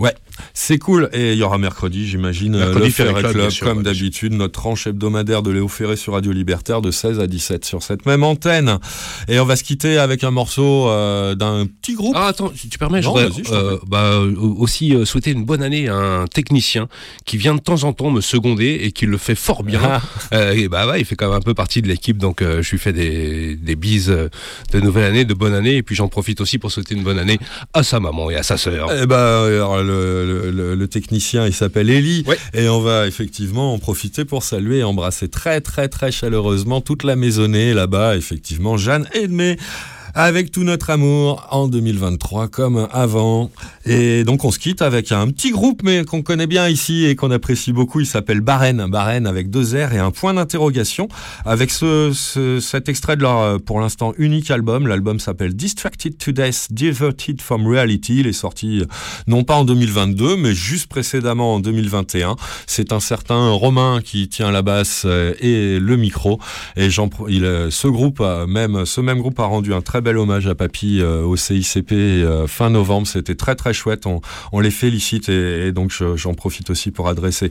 Ouais, 0.00 0.12
c'est 0.52 0.78
cool. 0.78 1.08
Et 1.12 1.32
il 1.32 1.38
y 1.38 1.42
aura 1.42 1.58
mercredi, 1.58 2.06
j'imagine, 2.06 2.54
euh, 2.54 2.74
le 2.74 2.90
Ferré 2.90 3.14
Club, 3.14 3.32
Club, 3.32 3.50
sûr, 3.50 3.66
comme 3.66 3.82
d'habitude, 3.82 4.32
notre 4.32 4.52
tranche 4.52 4.86
hebdomadaire 4.86 5.42
de 5.42 5.50
Léo 5.50 5.68
Ferré 5.68 5.96
sur 5.96 6.14
Radio 6.14 6.32
Libertaire 6.32 6.82
de 6.82 6.90
16 6.90 7.20
à 7.20 7.26
17 7.26 7.64
sur 7.64 7.82
cette 7.82 8.06
même 8.06 8.24
antenne. 8.24 8.78
Et 9.28 9.38
on 9.40 9.44
va 9.44 9.56
se 9.56 9.64
quitter 9.64 9.98
avec 9.98 10.24
un 10.24 10.30
morceau 10.30 10.88
euh, 10.88 11.34
d'un 11.34 11.66
petit 11.66 11.94
groupe. 11.94 12.14
Ah, 12.16 12.28
attends, 12.28 12.52
si 12.54 12.68
tu 12.68 12.78
permets, 12.78 13.02
je 13.02 13.06
Non, 13.06 13.14
voudrais 13.14 13.30
je 13.36 13.48
t'en 13.48 13.54
euh, 13.54 13.78
bah, 13.86 14.18
aussi 14.58 14.94
euh, 14.94 15.04
souhaiter 15.04 15.30
une 15.30 15.44
bonne 15.44 15.62
année 15.62 15.88
à 15.88 15.96
un 15.96 16.26
technicien 16.26 16.88
qui 17.24 17.36
vient 17.36 17.54
de 17.54 17.60
temps 17.60 17.84
en 17.84 17.92
temps 17.92 18.10
me 18.10 18.20
seconder 18.20 18.80
et 18.82 18.92
qui 18.92 19.06
le 19.06 19.18
fait 19.18 19.34
fort 19.34 19.62
bien. 19.62 19.80
Ah. 19.82 20.00
Euh, 20.32 20.52
et 20.52 20.68
bah 20.68 20.86
ouais, 20.86 21.00
il 21.00 21.04
fait 21.04 21.16
quand 21.16 21.28
même 21.28 21.36
un 21.36 21.40
peu 21.40 21.54
partie 21.54 21.82
de 21.82 21.88
l'équipe, 21.88 22.18
donc 22.18 22.42
euh, 22.42 22.62
je 22.62 22.70
lui 22.70 22.78
fais 22.78 22.92
des, 22.92 23.56
des 23.56 23.76
bises 23.76 24.08
de 24.08 24.80
nouvelle 24.80 25.04
année, 25.04 25.24
de 25.24 25.34
bonne 25.34 25.54
année, 25.54 25.76
et 25.76 25.82
puis 25.82 25.94
j'en 25.94 26.08
profite 26.08 26.40
aussi 26.40 26.58
pour 26.58 26.70
souhaiter 26.70 26.94
une 26.94 27.02
bonne 27.02 27.18
année 27.18 27.38
à 27.72 27.82
sa 27.82 28.00
maman 28.00 28.30
et 28.30 28.36
à 28.36 28.42
sa 28.42 28.56
sœur. 28.56 28.90
Eh 29.00 29.06
ben, 29.06 29.16
alors, 29.16 29.82
le, 29.82 30.23
le- 30.24 30.50
le- 30.50 30.74
le 30.74 30.88
technicien, 30.88 31.46
il 31.46 31.52
s'appelle 31.54 31.90
Eli. 31.90 32.24
Et 32.54 32.68
on 32.68 32.80
va 32.80 33.06
effectivement 33.06 33.72
en 33.74 33.78
profiter 33.78 34.24
pour 34.24 34.42
saluer 34.42 34.78
et 34.78 34.84
embrasser 34.84 35.28
très, 35.28 35.60
très, 35.60 35.88
très 35.88 36.10
chaleureusement 36.12 36.80
toute 36.80 37.04
la 37.04 37.16
maisonnée 37.16 37.74
là-bas. 37.74 38.16
Effectivement, 38.16 38.76
Jeanne 38.76 39.06
Edmé. 39.14 39.56
Avec 40.16 40.52
tout 40.52 40.62
notre 40.62 40.90
amour 40.90 41.44
en 41.50 41.66
2023 41.66 42.46
comme 42.46 42.86
avant. 42.92 43.50
Et 43.84 44.22
donc 44.22 44.44
on 44.44 44.52
se 44.52 44.60
quitte 44.60 44.80
avec 44.80 45.10
un 45.10 45.26
petit 45.28 45.50
groupe 45.50 45.82
mais 45.82 46.04
qu'on 46.04 46.22
connaît 46.22 46.46
bien 46.46 46.68
ici 46.68 47.04
et 47.04 47.16
qu'on 47.16 47.32
apprécie 47.32 47.72
beaucoup. 47.72 47.98
Il 47.98 48.06
s'appelle 48.06 48.40
Barren. 48.40 48.86
Barren 48.88 49.26
avec 49.26 49.50
deux 49.50 49.74
R 49.74 49.92
et 49.92 49.98
un 49.98 50.12
point 50.12 50.32
d'interrogation. 50.34 51.08
Avec 51.44 51.72
ce, 51.72 52.12
ce- 52.14 52.60
cet 52.60 52.88
extrait 52.88 53.16
de 53.16 53.22
leur 53.22 53.40
euh, 53.40 53.58
pour 53.58 53.80
l'instant 53.80 54.12
unique 54.16 54.52
album. 54.52 54.86
L'album 54.86 55.18
s'appelle 55.18 55.54
Distracted 55.54 56.16
to 56.16 56.30
Death, 56.30 56.68
Diverted 56.70 57.40
from 57.42 57.66
Reality. 57.66 58.20
Il 58.20 58.28
est 58.28 58.32
sorti 58.32 58.82
euh, 58.82 58.86
non 59.26 59.42
pas 59.42 59.56
en 59.56 59.64
2022 59.64 60.36
mais 60.36 60.54
juste 60.54 60.86
précédemment 60.86 61.54
en 61.54 61.60
2021. 61.60 62.36
C'est 62.68 62.92
un 62.92 63.00
certain 63.00 63.50
Romain 63.50 64.00
qui 64.04 64.28
tient 64.28 64.52
la 64.52 64.62
basse 64.62 65.02
euh, 65.06 65.34
et 65.40 65.80
le 65.80 65.96
micro. 65.96 66.38
Et 66.76 66.88
ce 66.90 67.88
groupe, 67.88 68.22
même, 68.46 68.86
ce 68.86 69.00
même 69.00 69.18
groupe 69.18 69.40
a 69.40 69.44
rendu 69.46 69.74
un 69.74 69.80
très 69.80 70.03
bel 70.04 70.18
hommage 70.18 70.46
à 70.46 70.54
Papy 70.54 71.00
euh, 71.00 71.22
au 71.24 71.34
CICP 71.36 71.92
euh, 71.92 72.46
fin 72.46 72.70
novembre. 72.70 73.08
C'était 73.08 73.34
très 73.34 73.56
très 73.56 73.74
chouette. 73.74 74.04
On, 74.06 74.60
les 74.60 74.70
félicite 74.70 75.28
et, 75.28 75.72
donc 75.72 75.90
je- 75.90 76.16
j'en 76.16 76.34
profite 76.34 76.70
aussi 76.70 76.92
pour 76.92 77.08
adresser 77.08 77.50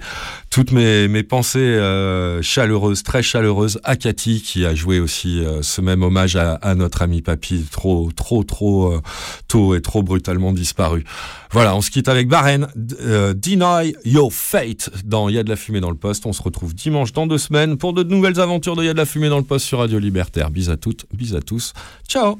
toutes 0.50 0.72
mes, 0.72 1.08
mes 1.10 1.24
pensées 1.24 1.60
euh, 1.60 2.42
chaleureuses, 2.42 3.04
très 3.04 3.22
chaleureuses 3.22 3.80
à 3.84 3.96
Cathy 3.98 4.42
qui 4.42 4.66
a 4.66 4.74
joué 4.74 5.00
aussi 5.02 5.42
ce 5.62 5.82
même 5.82 6.02
hommage 6.04 6.36
à, 6.38 6.76
notre 6.76 7.02
ami 7.02 7.22
Papy, 7.22 7.66
trop 7.70 8.10
trop 8.16 8.44
trop 8.44 9.00
tôt 9.48 9.76
et 9.76 9.82
trop 9.82 10.04
brutalement 10.04 10.54
disparu. 10.54 11.04
Voilà, 11.52 11.76
on 11.76 11.82
se 11.82 11.92
quitte 11.92 12.08
avec 12.08 12.28
Barren, 12.28 12.68
Deny 12.76 13.94
Your 14.06 14.32
Fate 14.34 14.90
dans 15.06 15.30
Il 15.30 15.36
y 15.36 15.40
a 15.40 15.44
de 15.44 15.50
la 15.50 15.56
fumée 15.56 15.82
dans 15.82 15.92
le 15.92 15.96
poste. 15.96 16.26
On 16.26 16.34
se 16.34 16.42
retrouve 16.42 16.74
dimanche 16.74 17.14
dans 17.14 17.28
deux 17.28 17.38
semaines 17.38 17.78
pour 17.78 17.94
de 17.94 18.04
nouvelles 18.04 18.40
aventures 18.40 18.76
de 18.76 18.84
Il 18.84 18.88
y 18.88 18.90
a 18.90 18.94
de 18.94 18.98
la 18.98 19.06
fumée 19.06 19.30
dans 19.30 19.38
le 19.38 19.44
poste 19.44 19.66
sur 19.66 19.80
Radio 19.80 20.00
Libertaire. 20.00 20.50
Bis 20.50 20.70
à 20.70 20.78
toutes, 20.78 21.06
bis 21.14 21.34
à 21.36 21.42
tous. 21.42 21.74
Ciao 22.08 22.40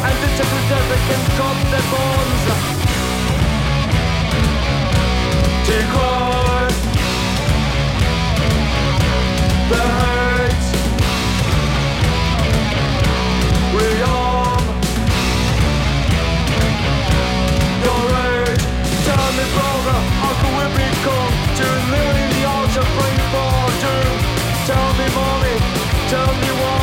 And 0.00 0.14
death 0.70 0.86
they 0.90 1.02
can 1.08 1.22
cut 1.36 1.58
their. 1.72 1.88
Take. 5.66 5.98
The 9.68 9.76
hurt 9.76 10.64
we 13.74 13.86
are 14.02 14.60
Your 17.84 18.02
Tell 19.04 19.28
me 19.36 19.44
brother 19.52 19.98
How 20.22 20.32
can 20.40 20.52
we 20.56 20.66
become 20.78 21.34
To 21.58 21.66
the 22.32 22.42
of 22.54 22.88
for 23.32 23.66
Tell 24.66 24.90
me 24.96 25.06
mommy 25.14 25.54
Tell 26.08 26.32
me 26.32 26.50
why 26.62 26.77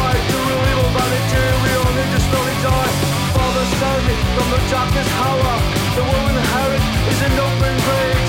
From 4.35 4.47
the 4.53 4.61
darkest 4.71 5.11
hour. 5.25 5.53
The 5.97 6.03
world 6.03 6.35
inherit 6.35 6.83
Is 7.11 7.19
an 7.27 7.33
open 7.47 7.75
grave. 7.85 8.23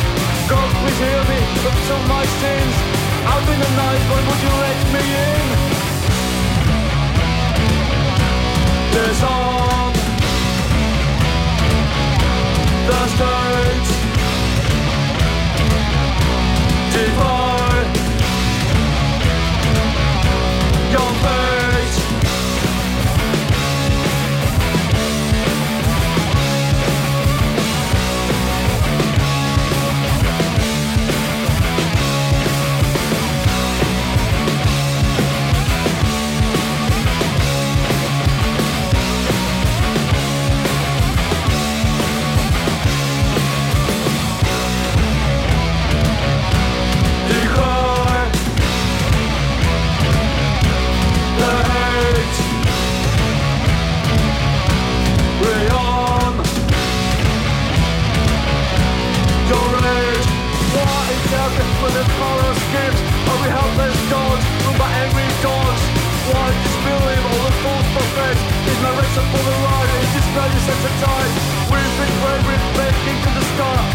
God 0.52 0.68
please 0.80 1.00
hear 1.04 1.22
me 1.32 1.40
some 1.88 2.00
of 2.02 2.08
my 2.08 2.24
sins. 2.40 2.74
Out 3.30 3.46
in 3.52 3.58
the 3.64 3.72
night 3.82 4.02
When 4.10 4.22
would 4.28 4.40
you 4.46 4.54
let 4.66 4.78
me 4.94 5.04
in? 5.30 5.46
There's 8.94 9.22
on 9.22 9.92
the 12.88 13.00
streets 13.12 13.85
for 62.18 62.36
our 62.48 62.56
Are 63.28 63.38
we 63.42 63.48
helpless 63.52 63.98
dogs, 64.08 64.44
ruled 64.64 64.78
by 64.80 64.90
angry 65.04 65.28
dogs? 65.44 65.82
Why 66.32 66.46
disbelieve 66.64 67.24
all 67.28 67.42
the 67.44 67.54
false 67.62 67.88
prophets? 67.94 68.42
Is 68.70 68.78
my 68.82 68.92
race 68.98 69.16
up 69.20 69.26
for 69.32 69.42
the 69.44 69.56
ride? 69.64 69.90
Is 70.02 70.12
this 70.16 70.28
value 70.34 70.62
sensitized? 70.64 71.36
We've 71.70 71.94
been 72.00 72.14
brave, 72.22 72.42
we've 72.48 72.68
into 73.12 73.30
the 73.36 73.44
sky 73.54 73.85